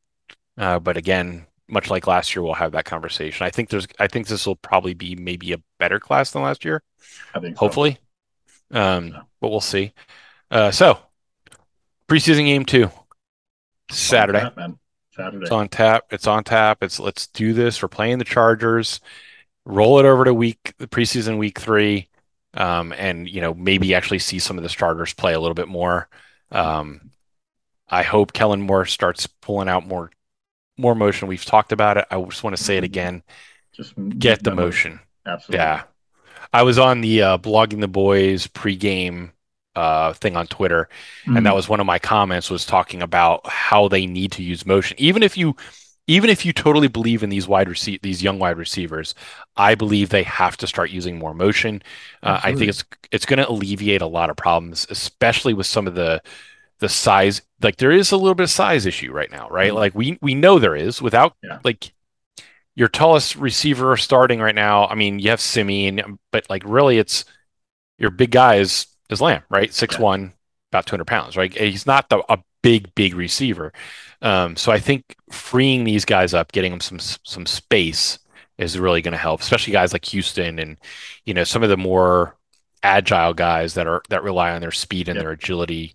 uh, 0.57 0.79
but 0.79 0.97
again 0.97 1.47
much 1.69 1.91
like 1.91 2.07
last 2.07 2.35
year, 2.35 2.43
we'll 2.43 2.55
have 2.55 2.73
that 2.73 2.85
conversation. 2.85 3.47
I 3.47 3.51
think 3.51 3.69
there's, 3.69 3.87
I 3.99 4.07
think 4.07 4.27
this 4.27 4.47
will 4.47 4.57
probably 4.57 4.95
be 4.95 5.15
maybe 5.17 5.53
a 5.53 5.61
better 5.79 6.01
class 6.01 6.31
than 6.31 6.43
last 6.43 6.65
year. 6.65 6.83
I 7.35 7.41
think, 7.41 7.57
hopefully, 7.57 7.99
so. 8.73 8.81
um, 8.81 9.09
yeah. 9.09 9.21
but 9.41 9.49
we'll 9.51 9.61
see. 9.61 9.93
Uh, 10.51 10.71
so 10.71 10.99
preseason 12.09 12.47
game 12.47 12.65
two, 12.65 12.91
Saturday. 13.91 14.41
Tap, 14.41 14.57
Saturday. 15.15 15.43
It's 15.43 15.53
on 15.53 15.69
tap. 15.69 16.05
It's 16.11 16.27
on 16.27 16.45
tap. 16.45 16.83
It's 16.83 16.99
let's 16.99 17.27
do 17.27 17.53
this. 17.53 17.83
We're 17.83 17.89
playing 17.89 18.19
the 18.19 18.25
Chargers. 18.25 19.01
Roll 19.65 19.99
it 19.99 20.07
over 20.07 20.25
to 20.25 20.33
week 20.33 20.73
the 20.79 20.87
preseason 20.87 21.39
week 21.39 21.59
three, 21.59 22.09
um, 22.55 22.95
and 22.97 23.29
you 23.29 23.41
know 23.41 23.53
maybe 23.53 23.95
actually 23.95 24.21
see 24.21 24.39
some 24.39 24.57
of 24.57 24.63
the 24.63 24.69
starters 24.71 25.13
play 25.13 25.35
a 25.35 25.41
little 25.41 25.55
bit 25.55 25.69
more. 25.69 26.09
Um, 26.51 27.11
I 27.91 28.03
hope 28.03 28.33
Kellen 28.33 28.63
Moore 28.63 28.87
starts 28.87 29.27
pulling 29.27 29.69
out 29.69 29.87
more 29.87 30.11
more 30.79 30.95
motion. 30.95 31.29
We've 31.29 31.45
talked 31.45 31.73
about 31.73 31.99
it. 31.99 32.07
I 32.11 32.21
just 32.23 32.43
want 32.43 32.57
to 32.57 32.63
say 32.63 32.77
it 32.77 32.79
mm-hmm. 32.79 32.85
again. 32.85 33.23
Just 33.73 33.95
get 34.19 34.43
the 34.43 34.55
motion. 34.55 34.93
motion. 34.93 35.01
Absolutely. 35.27 35.65
Yeah. 35.65 35.83
I 36.53 36.63
was 36.63 36.79
on 36.79 37.01
the 37.01 37.23
uh, 37.23 37.39
blogging 37.39 37.81
the 37.81 37.89
boys 37.89 38.47
pregame 38.47 39.33
uh, 39.77 40.13
thing 40.15 40.37
on 40.37 40.47
Twitter, 40.47 40.89
mm-hmm. 41.23 41.37
and 41.37 41.47
that 41.47 41.51
mm-hmm. 41.51 41.57
was 41.57 41.69
one 41.69 41.81
of 41.81 41.87
my 41.87 41.99
comments 41.99 42.51
was 42.51 42.65
talking 42.65 43.03
about 43.03 43.47
how 43.47 43.89
they 43.89 44.07
need 44.07 44.33
to 44.33 44.43
use 44.43 44.67
motion. 44.67 44.97
Even 44.99 45.23
if 45.23 45.37
you, 45.37 45.55
even 46.07 46.31
if 46.31 46.47
you 46.47 46.53
totally 46.53 46.89
believe 46.89 47.23
in 47.23 47.31
these 47.31 47.47
wide 47.47 47.69
receive 47.69 48.01
these 48.03 48.23
young 48.23 48.39
wide 48.39 48.57
receivers, 48.57 49.15
I 49.57 49.75
believe 49.75 50.09
they 50.09 50.23
have 50.23 50.57
to 50.59 50.67
start 50.67 50.91
using 50.91 51.19
more 51.19 51.35
motion. 51.35 51.83
Uh, 52.23 52.41
I 52.43 52.55
think 52.55 52.71
it's 52.71 52.85
it's 53.13 53.27
going 53.27 53.39
to 53.39 53.49
alleviate 53.49 54.01
a 54.01 54.07
lot 54.07 54.31
of 54.31 54.37
problems, 54.37 54.87
especially 54.91 55.55
with 55.55 55.67
some 55.67 55.87
of 55.87 55.95
the 55.95 56.23
the 56.81 56.89
size 56.89 57.43
like 57.63 57.77
there 57.77 57.91
is 57.91 58.13
a 58.13 58.17
little 58.17 58.35
bit 58.35 58.45
of 58.45 58.51
size 58.51 58.87
issue 58.87 59.13
right 59.13 59.31
now 59.31 59.49
right 59.49 59.69
mm-hmm. 59.69 59.79
like 59.79 59.95
we 59.95 60.19
we 60.21 60.35
know 60.35 60.59
there 60.59 60.77
is 60.77 61.03
without 61.03 61.35
yeah. 61.43 61.59
like 61.65 61.93
your 62.75 62.89
tallest 62.89 63.37
receiver 63.37 63.97
starting 63.97 64.41
right 64.41 64.55
now 64.55 64.87
i 64.87 64.95
mean 64.95 65.19
you 65.19 65.31
have 65.31 65.41
Siemian, 65.41 66.19
but 66.31 66.49
like 66.49 66.63
really 66.65 66.99
it's 66.99 67.25
your 67.99 68.11
big 68.11 68.31
guy 68.31 68.57
is 68.57 68.87
is 69.11 69.21
Lamb 69.21 69.43
right 69.49 69.73
Six 69.73 69.97
yeah. 69.97 70.03
one, 70.03 70.33
about 70.71 70.87
200 70.87 71.05
pounds 71.07 71.37
right 71.37 71.53
he's 71.57 71.87
not 71.87 72.09
the, 72.09 72.23
a 72.33 72.39
big 72.63 72.95
big 72.95 73.15
receiver 73.15 73.73
um, 74.23 74.57
so 74.57 74.73
i 74.73 74.79
think 74.79 75.17
freeing 75.31 75.85
these 75.85 76.05
guys 76.05 76.35
up 76.35 76.53
getting 76.53 76.71
them 76.71 76.81
some 76.81 76.99
some 76.99 77.47
space 77.47 78.19
is 78.59 78.79
really 78.79 79.01
going 79.01 79.13
to 79.13 79.19
help 79.19 79.41
especially 79.41 79.73
guys 79.73 79.93
like 79.93 80.05
Houston 80.07 80.59
and 80.59 80.77
you 81.25 81.33
know 81.33 81.45
some 81.45 81.63
of 81.63 81.69
the 81.69 81.77
more 81.77 82.37
agile 82.83 83.35
guys 83.35 83.75
that 83.75 83.87
are 83.87 84.03
that 84.09 84.23
rely 84.23 84.53
on 84.53 84.61
their 84.61 84.73
speed 84.73 85.09
and 85.09 85.17
yep. 85.17 85.25
their 85.25 85.33
agility 85.33 85.95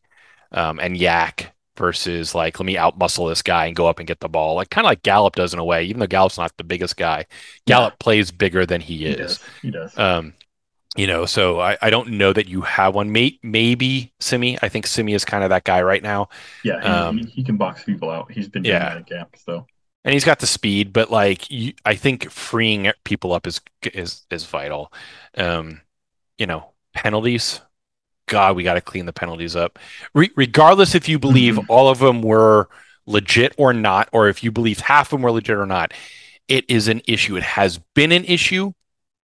um, 0.54 0.80
and 0.80 0.96
YAC 0.96 1.48
versus 1.76 2.36
like 2.36 2.60
let 2.60 2.66
me 2.66 2.76
outmuscle 2.76 3.30
this 3.30 3.42
guy 3.42 3.66
and 3.66 3.76
go 3.76 3.88
up 3.88 4.00
and 4.00 4.08
get 4.08 4.20
the 4.20 4.30
ball. 4.30 4.56
Like 4.56 4.70
kind 4.70 4.86
of 4.86 4.90
like 4.90 5.04
Gallup 5.04 5.36
does 5.36 5.54
in 5.54 5.60
a 5.60 5.66
way 5.66 5.84
even 5.86 6.00
though 6.00 6.08
Gallup's 6.08 6.38
not 6.38 6.56
the 6.58 6.64
biggest 6.64 6.98
guy 6.98 7.26
Gallup 7.66 7.94
yeah. 7.94 8.04
plays 8.04 8.32
bigger 8.32 8.66
than 8.66 8.82
he, 8.82 8.98
he 8.98 9.06
is. 9.08 9.18
does. 9.18 9.40
he 9.62 9.72
does. 9.72 9.98
Um 9.98 10.34
you 10.96 11.08
know 11.08 11.26
so 11.26 11.60
I, 11.60 11.78
I 11.82 11.90
don't 11.90 12.12
know 12.12 12.34
that 12.34 12.48
you 12.48 12.62
have 12.62 12.94
one. 12.94 13.12
May, 13.12 13.40
maybe 13.42 14.14
Simi. 14.20 14.60
I 14.62 14.70
think 14.70 14.86
Simi 14.86 15.14
is 15.14 15.26
kind 15.26 15.44
of 15.44 15.50
that 15.50 15.64
guy 15.64 15.82
right 15.82 16.04
now. 16.04 16.30
Yeah 16.64 16.82
he, 16.82 16.88
um, 16.88 17.18
he, 17.18 17.26
he 17.26 17.44
can 17.44 17.58
box 17.58 17.84
people 17.84 18.10
out. 18.10 18.32
He's 18.32 18.48
been 18.48 18.64
doing 18.64 18.76
yeah. 18.76 18.96
that 18.96 19.08
camp 19.08 19.36
so. 19.44 19.66
And 20.06 20.14
he's 20.14 20.26
got 20.26 20.40
the 20.40 20.48
speed 20.48 20.94
but 20.94 21.10
like 21.10 21.50
you, 21.50 21.74
I 21.86 21.96
think 21.96 22.30
freeing 22.30 22.92
people 23.04 23.34
up 23.34 23.48
is 23.48 23.62
is 23.94 24.26
is 24.30 24.46
vital. 24.46 24.94
Um 25.36 25.82
you 26.38 26.46
know 26.46 26.70
penalties 26.94 27.62
God, 28.28 28.56
we 28.56 28.64
got 28.64 28.76
to 28.76 28.82
clean 28.82 29.06
the 29.06 29.14
penalties 29.14 29.56
up. 29.56 29.80
Re- 30.14 30.32
regardless 30.36 30.96
if 30.96 31.10
you 31.10 31.20
believe 31.20 31.56
mm-hmm. 31.56 31.72
all 31.72 31.90
of 31.90 32.00
them 32.00 32.22
were 32.22 32.70
legit 33.06 33.54
or 33.58 33.74
not, 33.74 34.10
or 34.12 34.30
if 34.30 34.44
you 34.44 34.52
believe 34.52 34.80
half 34.80 35.08
of 35.08 35.18
them 35.18 35.22
were 35.22 35.32
legit 35.32 35.58
or 35.58 35.66
not, 35.66 35.94
it 36.48 36.70
is 36.70 36.88
an 36.88 37.02
issue. 37.08 37.36
It 37.36 37.44
has 37.44 37.80
been 37.94 38.12
an 38.12 38.26
issue. 38.26 38.74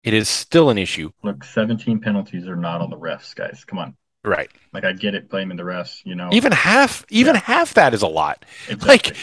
It 0.04 0.14
is 0.14 0.28
still 0.28 0.70
an 0.70 0.78
issue. 0.78 1.12
Look, 1.24 1.44
17 1.44 2.00
penalties 2.00 2.48
are 2.48 2.56
not 2.56 2.82
on 2.82 2.90
the 2.90 2.98
refs, 2.98 3.36
guys. 3.36 3.64
Come 3.66 3.80
on. 3.80 3.96
Right. 4.26 4.50
Like 4.74 4.86
I 4.86 4.94
get 4.94 5.16
it 5.16 5.30
blaming 5.30 5.58
the 5.58 5.64
refs, 5.64 6.02
you 6.06 6.16
know. 6.16 6.30
Even 6.32 6.52
half 6.52 7.06
even 7.10 7.36
yeah. 7.36 7.42
half 7.42 7.74
that 7.74 7.94
is 7.94 8.02
a 8.02 8.08
lot. 8.08 8.46
Exactly. 8.70 8.88
Like 8.88 9.18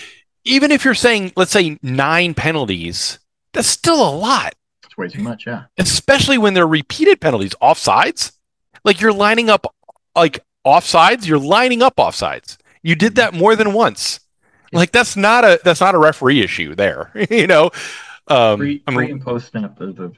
even 0.44 0.70
if 0.70 0.84
you're 0.84 0.94
saying 0.94 1.32
let's 1.36 1.52
say 1.52 1.78
9 1.82 2.34
penalties, 2.34 3.18
that's 3.52 3.68
still 3.68 4.06
a 4.06 4.12
lot. 4.14 4.54
It's 4.84 4.96
way 4.96 5.08
too 5.08 5.22
much, 5.22 5.46
yeah. 5.46 5.64
Especially 5.78 6.36
when 6.36 6.52
they're 6.54 6.66
repeated 6.66 7.20
penalties, 7.20 7.54
offsides. 7.62 8.32
Like 8.84 9.00
you're 9.00 9.12
lining 9.12 9.50
up 9.50 9.74
like 10.14 10.44
offsides, 10.66 11.26
you're 11.26 11.38
lining 11.38 11.82
up 11.82 11.96
offsides. 11.96 12.56
You 12.82 12.94
did 12.94 13.16
that 13.16 13.34
more 13.34 13.56
than 13.56 13.72
once. 13.72 14.20
Like 14.72 14.92
that's 14.92 15.16
not 15.16 15.44
a 15.44 15.60
that's 15.64 15.80
not 15.80 15.94
a 15.94 15.98
referee 15.98 16.40
issue 16.40 16.74
there. 16.74 17.10
you 17.30 17.46
know. 17.46 17.70
Um 18.28 18.58
pre, 18.58 18.78
pre 18.78 18.94
I 18.94 18.98
mean, 18.98 19.10
and 19.12 19.22
post 19.22 19.50
snap 19.50 19.78
the, 19.78 19.86
the 19.92 20.12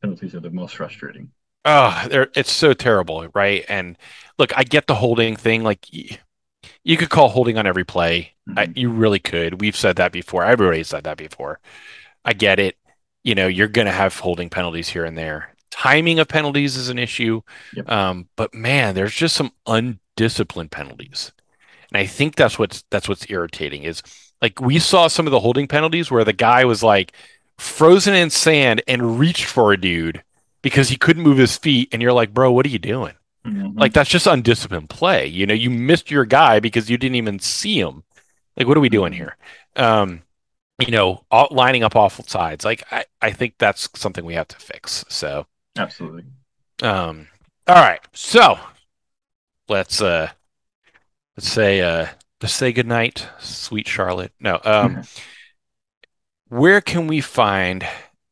penalties 0.00 0.34
are 0.34 0.40
the 0.40 0.50
most 0.50 0.76
frustrating. 0.76 1.30
Oh, 1.68 2.06
it's 2.36 2.52
so 2.52 2.74
terrible, 2.74 3.26
right? 3.34 3.64
And 3.68 3.98
look, 4.38 4.56
I 4.56 4.62
get 4.62 4.86
the 4.86 4.94
holding 4.94 5.34
thing. 5.34 5.64
Like, 5.64 5.84
you 5.92 6.96
could 6.96 7.10
call 7.10 7.28
holding 7.28 7.58
on 7.58 7.66
every 7.66 7.84
play. 7.84 8.34
Mm-hmm. 8.48 8.58
I, 8.58 8.72
you 8.76 8.88
really 8.88 9.18
could. 9.18 9.60
We've 9.60 9.74
said 9.74 9.96
that 9.96 10.12
before. 10.12 10.44
Everybody 10.44 10.84
said 10.84 11.02
that 11.04 11.16
before. 11.16 11.58
I 12.24 12.34
get 12.34 12.60
it. 12.60 12.76
You 13.24 13.34
know, 13.34 13.48
you're 13.48 13.66
going 13.66 13.86
to 13.86 13.92
have 13.92 14.16
holding 14.16 14.48
penalties 14.48 14.88
here 14.88 15.04
and 15.04 15.18
there. 15.18 15.55
Timing 15.70 16.18
of 16.18 16.28
penalties 16.28 16.76
is 16.76 16.88
an 16.88 16.98
issue. 16.98 17.42
Yep. 17.74 17.90
Um, 17.90 18.28
but 18.36 18.54
man, 18.54 18.94
there's 18.94 19.14
just 19.14 19.36
some 19.36 19.52
undisciplined 19.66 20.70
penalties. 20.70 21.32
And 21.92 21.98
I 21.98 22.06
think 22.06 22.36
that's 22.36 22.58
what's 22.58 22.84
that's 22.90 23.08
what's 23.08 23.30
irritating 23.30 23.82
is 23.84 24.02
like 24.42 24.60
we 24.60 24.78
saw 24.78 25.08
some 25.08 25.26
of 25.26 25.30
the 25.30 25.40
holding 25.40 25.68
penalties 25.68 26.10
where 26.10 26.24
the 26.24 26.32
guy 26.32 26.64
was 26.64 26.82
like 26.82 27.12
frozen 27.58 28.14
in 28.14 28.30
sand 28.30 28.82
and 28.86 29.18
reached 29.18 29.44
for 29.44 29.72
a 29.72 29.80
dude 29.80 30.22
because 30.62 30.88
he 30.88 30.96
couldn't 30.96 31.22
move 31.22 31.38
his 31.38 31.56
feet 31.56 31.88
and 31.92 32.02
you're 32.02 32.12
like, 32.12 32.34
"Bro, 32.34 32.52
what 32.52 32.66
are 32.66 32.70
you 32.70 32.78
doing?" 32.78 33.14
Mm-hmm. 33.46 33.78
Like 33.78 33.92
that's 33.92 34.10
just 34.10 34.26
undisciplined 34.26 34.90
play. 34.90 35.26
You 35.26 35.46
know, 35.46 35.54
you 35.54 35.70
missed 35.70 36.10
your 36.10 36.24
guy 36.24 36.58
because 36.60 36.90
you 36.90 36.98
didn't 36.98 37.16
even 37.16 37.38
see 37.38 37.78
him. 37.78 38.02
Like, 38.56 38.66
what 38.66 38.76
are 38.76 38.80
we 38.80 38.88
doing 38.88 39.12
mm-hmm. 39.12 39.22
here? 39.22 39.36
Um, 39.76 40.22
you 40.78 40.90
know, 40.90 41.24
all, 41.30 41.48
lining 41.50 41.84
up 41.84 41.94
offsides. 41.94 42.64
Like, 42.64 42.84
I, 42.90 43.04
I 43.22 43.30
think 43.30 43.54
that's 43.58 43.88
something 43.94 44.24
we 44.24 44.34
have 44.34 44.48
to 44.48 44.56
fix. 44.56 45.04
So, 45.08 45.46
absolutely. 45.76 46.24
Um, 46.82 47.28
all 47.66 47.76
right. 47.76 48.00
So, 48.12 48.58
let's 49.68 50.00
uh, 50.00 50.30
let's 51.36 51.48
say 51.48 51.80
uh, 51.80 52.06
let's 52.40 52.54
say 52.54 52.72
goodnight, 52.72 53.26
sweet 53.38 53.88
Charlotte. 53.88 54.32
No, 54.40 54.60
um, 54.64 55.02
where 56.48 56.80
can 56.80 57.06
we 57.06 57.20
find 57.20 57.86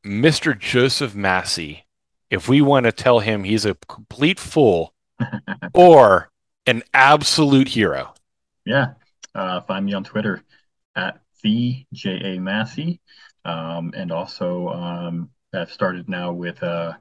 Mr. 0.05 0.59
Joseph 0.59 1.15
Massey 1.15 1.87
if 2.31 2.49
we 2.49 2.61
want 2.61 2.85
to 2.85 2.93
tell 2.93 3.21
him 3.21 3.45
he's 3.45 3.65
a 3.65 3.75
complete 3.89 4.39
fool 4.39 4.95
or 5.75 6.31
an 6.66 6.83
absolute 6.93 7.69
hero? 7.69 8.15
Yeah. 8.65 8.95
Uh, 9.35 9.61
find 9.62 9.85
me 9.85 9.95
on 9.95 10.05
Twitter 10.05 10.43
at 10.95 11.21
the 11.43 11.85
J 11.93 12.35
A 12.37 12.41
Massey. 12.41 13.01
Um, 13.45 13.93
and 13.95 14.11
also, 14.11 14.69
um, 14.69 15.31
I've 15.53 15.73
started 15.73 16.09
now 16.09 16.33
with 16.33 16.62
uh, 16.62 16.95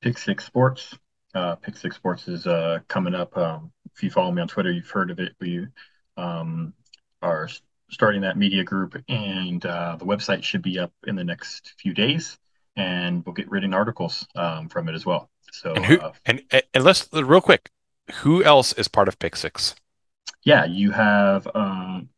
Pick 0.00 0.18
Six 0.18 0.44
Sports. 0.44 0.96
Uh, 1.34 1.56
Pick 1.56 1.76
Six 1.76 1.96
Sports 1.96 2.28
is 2.28 2.46
uh, 2.46 2.78
coming 2.88 3.14
up. 3.14 3.36
Um, 3.36 3.72
if 3.94 4.02
you 4.02 4.10
follow 4.10 4.30
me 4.30 4.42
on 4.42 4.48
Twitter, 4.48 4.70
you've 4.70 4.90
heard 4.90 5.10
of 5.10 5.18
it. 5.18 5.34
We 5.40 5.66
um, 6.16 6.72
are 7.22 7.48
starting 7.90 8.22
that 8.22 8.36
media 8.36 8.64
group, 8.64 8.96
and 9.08 9.64
uh, 9.64 9.96
the 9.98 10.04
website 10.04 10.42
should 10.42 10.62
be 10.62 10.78
up 10.78 10.92
in 11.06 11.16
the 11.16 11.24
next 11.24 11.74
few 11.78 11.94
days, 11.94 12.38
and 12.76 13.24
we'll 13.24 13.34
get 13.34 13.50
written 13.50 13.74
articles 13.74 14.26
um, 14.36 14.68
from 14.68 14.88
it 14.88 14.94
as 14.94 15.04
well. 15.04 15.30
So, 15.52 15.72
and, 15.72 15.84
who, 15.84 15.98
uh, 15.98 16.12
and 16.26 16.42
and 16.74 16.84
let's 16.84 17.08
real 17.12 17.40
quick, 17.40 17.70
who 18.16 18.44
else 18.44 18.72
is 18.74 18.88
part 18.88 19.08
of 19.08 19.18
Pick 19.18 19.36
Six? 19.36 19.74
Yeah, 20.44 20.64
you 20.64 20.92
have 20.92 21.48
um, 21.54 22.08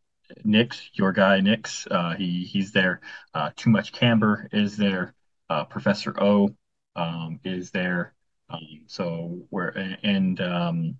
Nix, 0.44 0.90
your 0.92 1.12
guy 1.12 1.40
Nix. 1.40 1.86
Uh, 1.90 2.14
he 2.16 2.44
he's 2.44 2.72
there. 2.72 3.00
Uh, 3.34 3.50
Too 3.56 3.70
much 3.70 3.92
Camber 3.92 4.48
is 4.52 4.76
there. 4.76 5.14
Uh, 5.48 5.64
Professor 5.64 6.14
O 6.22 6.54
um, 7.00 7.40
is 7.44 7.70
there. 7.70 8.14
Um, 8.48 8.82
so 8.86 9.42
we're 9.50 9.68
and 10.02 10.40
um, 10.40 10.98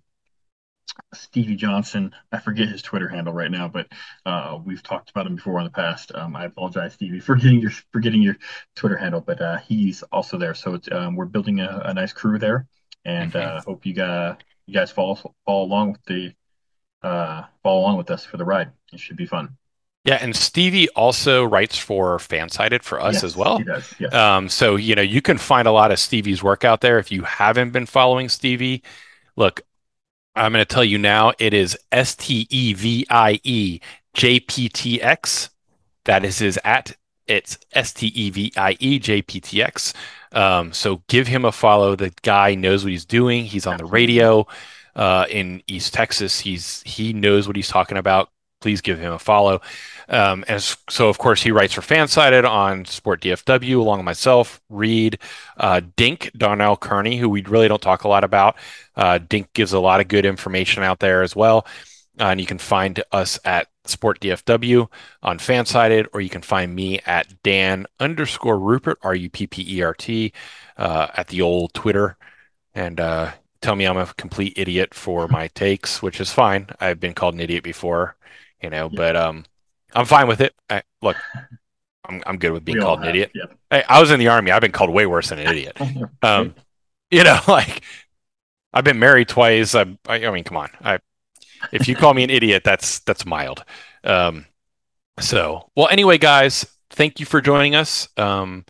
Stevie 1.13 1.55
Johnson. 1.55 2.13
I 2.31 2.39
forget 2.39 2.69
his 2.69 2.81
Twitter 2.81 3.07
handle 3.07 3.33
right 3.33 3.51
now, 3.51 3.67
but 3.67 3.87
uh, 4.25 4.59
we've 4.63 4.83
talked 4.83 5.09
about 5.09 5.27
him 5.27 5.35
before 5.35 5.59
in 5.59 5.65
the 5.65 5.71
past. 5.71 6.11
Um, 6.13 6.35
I 6.35 6.45
apologize, 6.45 6.93
Stevie, 6.93 7.19
for 7.19 7.35
getting 7.35 7.59
your 7.59 7.71
for 7.91 7.99
getting 7.99 8.21
your 8.21 8.37
Twitter 8.75 8.97
handle, 8.97 9.21
but 9.21 9.41
uh, 9.41 9.57
he's 9.57 10.03
also 10.03 10.37
there. 10.37 10.53
So 10.53 10.79
um, 10.91 11.15
we're 11.15 11.25
building 11.25 11.59
a, 11.59 11.81
a, 11.85 11.93
nice 11.93 12.13
crew 12.13 12.39
there, 12.39 12.67
and 13.05 13.33
mm-hmm. 13.33 13.57
uh, 13.57 13.61
hope 13.61 13.85
you 13.85 13.93
guys 13.93 14.37
you 14.65 14.73
guys 14.73 14.91
follow 14.91 15.15
follow 15.45 15.63
along 15.63 15.93
with 15.93 16.03
the 16.05 16.33
uh, 17.03 17.43
follow 17.63 17.81
along 17.81 17.97
with 17.97 18.11
us 18.11 18.25
for 18.25 18.37
the 18.37 18.45
ride. 18.45 18.71
It 18.93 18.99
should 18.99 19.17
be 19.17 19.25
fun. 19.25 19.57
Yeah, 20.03 20.17
and 20.19 20.35
Stevie 20.35 20.89
also 20.89 21.43
writes 21.43 21.77
for 21.77 22.17
Fansided 22.17 22.81
for 22.81 22.99
us 22.99 23.15
yes, 23.15 23.23
as 23.23 23.37
well. 23.37 23.59
Does, 23.59 23.93
yes. 23.99 24.13
Um, 24.13 24.49
so 24.49 24.75
you 24.75 24.95
know 24.95 25.01
you 25.01 25.21
can 25.21 25.37
find 25.37 25.67
a 25.67 25.71
lot 25.71 25.91
of 25.91 25.99
Stevie's 25.99 26.41
work 26.41 26.65
out 26.65 26.81
there. 26.81 26.97
If 26.97 27.11
you 27.11 27.21
haven't 27.21 27.69
been 27.69 27.85
following 27.85 28.27
Stevie, 28.27 28.81
look, 29.35 29.61
I'm 30.35 30.53
going 30.53 30.65
to 30.65 30.73
tell 30.73 30.83
you 30.83 30.97
now. 30.97 31.33
It 31.37 31.53
is 31.53 31.77
S 31.91 32.15
T 32.15 32.47
E 32.49 32.73
V 32.73 33.05
I 33.09 33.39
E 33.43 33.79
J 34.13 34.39
P 34.39 34.69
T 34.69 35.01
X. 35.01 35.51
That 36.05 36.25
is 36.25 36.39
his 36.39 36.59
at. 36.63 36.95
It's 37.27 37.59
S 37.73 37.93
T 37.93 38.07
E 38.07 38.29
V 38.31 38.51
I 38.57 38.75
E 38.79 38.97
J 38.97 39.21
P 39.21 39.39
T 39.39 39.61
X. 39.61 39.93
Um, 40.31 40.73
so 40.73 41.03
give 41.09 41.27
him 41.27 41.45
a 41.45 41.51
follow. 41.51 41.95
The 41.95 42.11
guy 42.23 42.55
knows 42.55 42.83
what 42.83 42.91
he's 42.91 43.05
doing. 43.05 43.45
He's 43.45 43.67
on 43.67 43.77
the 43.77 43.85
radio 43.85 44.47
uh, 44.95 45.25
in 45.29 45.61
East 45.67 45.93
Texas. 45.93 46.39
He's 46.39 46.81
he 46.87 47.13
knows 47.13 47.45
what 47.45 47.55
he's 47.55 47.69
talking 47.69 47.97
about. 47.97 48.29
Please 48.61 48.81
give 48.81 48.99
him 48.99 49.13
a 49.13 49.19
follow. 49.19 49.61
Um, 50.07 50.45
as 50.47 50.77
so, 50.89 51.09
of 51.09 51.17
course, 51.17 51.41
he 51.41 51.51
writes 51.51 51.73
for 51.73 51.81
Fansided 51.81 52.47
on 52.47 52.85
Sport 52.85 53.21
DFW, 53.21 53.77
along 53.77 53.99
with 53.99 54.05
myself, 54.05 54.61
Reed, 54.69 55.19
uh, 55.57 55.81
Dink, 55.95 56.31
Darnell 56.37 56.77
Kearney, 56.77 57.17
who 57.17 57.27
we 57.27 57.41
really 57.43 57.67
don't 57.67 57.81
talk 57.81 58.03
a 58.03 58.07
lot 58.07 58.23
about. 58.23 58.55
Uh, 58.95 59.17
Dink 59.17 59.51
gives 59.53 59.73
a 59.73 59.79
lot 59.79 59.99
of 59.99 60.07
good 60.07 60.25
information 60.25 60.83
out 60.83 60.99
there 60.99 61.23
as 61.23 61.35
well. 61.35 61.65
Uh, 62.19 62.25
and 62.25 62.39
you 62.41 62.45
can 62.45 62.57
find 62.57 63.03
us 63.11 63.39
at 63.45 63.67
Sport 63.85 64.19
DFW 64.19 64.87
on 65.23 65.39
Fansided, 65.39 66.07
or 66.13 66.21
you 66.21 66.29
can 66.29 66.41
find 66.41 66.75
me 66.75 66.99
at 67.05 67.41
Dan 67.41 67.87
underscore 67.99 68.57
Ruppert, 68.57 68.95
R 69.01 69.15
U 69.15 69.29
P 69.29 69.47
P 69.47 69.77
E 69.77 69.81
R 69.81 69.93
T, 69.93 70.33
uh, 70.77 71.07
at 71.15 71.27
the 71.27 71.41
old 71.41 71.73
Twitter. 71.73 72.17
And 72.75 72.99
uh, 72.99 73.31
tell 73.61 73.75
me 73.75 73.85
I'm 73.85 73.97
a 73.97 74.13
complete 74.17 74.53
idiot 74.57 74.93
for 74.93 75.27
my 75.27 75.47
takes, 75.49 76.01
which 76.01 76.19
is 76.21 76.31
fine. 76.31 76.67
I've 76.79 76.99
been 76.99 77.13
called 77.13 77.33
an 77.35 77.39
idiot 77.39 77.63
before, 77.63 78.15
you 78.61 78.69
know, 78.69 78.89
yeah. 78.91 78.97
but 78.97 79.15
um, 79.15 79.45
I'm 79.93 80.05
fine 80.05 80.27
with 80.27 80.41
it. 80.41 80.53
I, 80.69 80.83
look, 81.01 81.17
I'm, 82.05 82.23
I'm 82.25 82.37
good 82.37 82.51
with 82.51 82.65
being 82.65 82.79
called 82.79 83.01
an 83.01 83.07
idiot. 83.07 83.31
Hey, 83.69 83.83
I 83.87 83.99
was 83.99 84.11
in 84.11 84.19
the 84.19 84.27
army. 84.27 84.51
I've 84.51 84.61
been 84.61 84.71
called 84.71 84.89
way 84.89 85.05
worse 85.05 85.29
than 85.29 85.39
an 85.39 85.47
idiot. 85.51 85.77
Um, 86.21 86.55
you 87.09 87.23
know, 87.23 87.39
like 87.47 87.81
I've 88.73 88.83
been 88.83 88.99
married 88.99 89.27
twice. 89.27 89.75
I, 89.75 89.97
I, 90.07 90.25
I 90.25 90.31
mean, 90.31 90.43
come 90.43 90.57
on. 90.57 90.69
I, 90.81 90.99
if 91.71 91.87
you 91.87 91.95
call 91.95 92.13
me 92.13 92.23
an 92.23 92.29
idiot, 92.31 92.63
that's 92.63 92.99
that's 92.99 93.25
mild. 93.25 93.63
Um, 94.03 94.45
so, 95.19 95.69
well, 95.75 95.87
anyway, 95.89 96.17
guys, 96.17 96.65
thank 96.89 97.19
you 97.19 97.25
for 97.25 97.41
joining 97.41 97.75
us. 97.75 98.07
Um, 98.17 98.65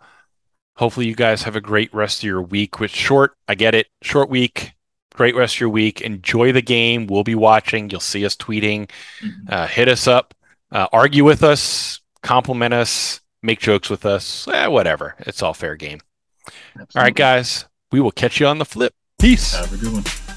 hopefully, 0.75 1.07
you 1.07 1.15
guys 1.15 1.43
have 1.43 1.55
a 1.55 1.61
great 1.61 1.93
rest 1.93 2.19
of 2.19 2.23
your 2.23 2.41
week. 2.41 2.79
Which 2.79 2.91
short, 2.91 3.35
I 3.47 3.55
get 3.55 3.75
it, 3.75 3.87
short 4.01 4.29
week. 4.29 4.73
Great 5.21 5.35
rest 5.35 5.57
of 5.57 5.59
your 5.59 5.69
week. 5.69 6.01
Enjoy 6.01 6.51
the 6.51 6.63
game. 6.63 7.05
We'll 7.05 7.23
be 7.23 7.35
watching. 7.35 7.91
You'll 7.91 7.99
see 7.99 8.25
us 8.25 8.35
tweeting. 8.35 8.89
Mm-hmm. 9.23 9.53
Uh, 9.53 9.67
hit 9.67 9.87
us 9.87 10.07
up. 10.07 10.33
Uh, 10.71 10.87
argue 10.91 11.23
with 11.23 11.43
us. 11.43 12.01
Compliment 12.23 12.73
us. 12.73 13.21
Make 13.43 13.59
jokes 13.59 13.87
with 13.87 14.03
us. 14.03 14.47
Eh, 14.47 14.65
whatever. 14.65 15.13
It's 15.19 15.43
all 15.43 15.53
fair 15.53 15.75
game. 15.75 15.99
Absolutely. 16.47 16.87
All 16.95 17.03
right, 17.03 17.13
guys. 17.13 17.65
We 17.91 18.01
will 18.01 18.09
catch 18.09 18.39
you 18.39 18.47
on 18.47 18.57
the 18.57 18.65
flip. 18.65 18.95
Peace. 19.19 19.53
Have 19.53 19.71
a 19.71 19.77
good 19.77 19.93
one. 19.93 20.30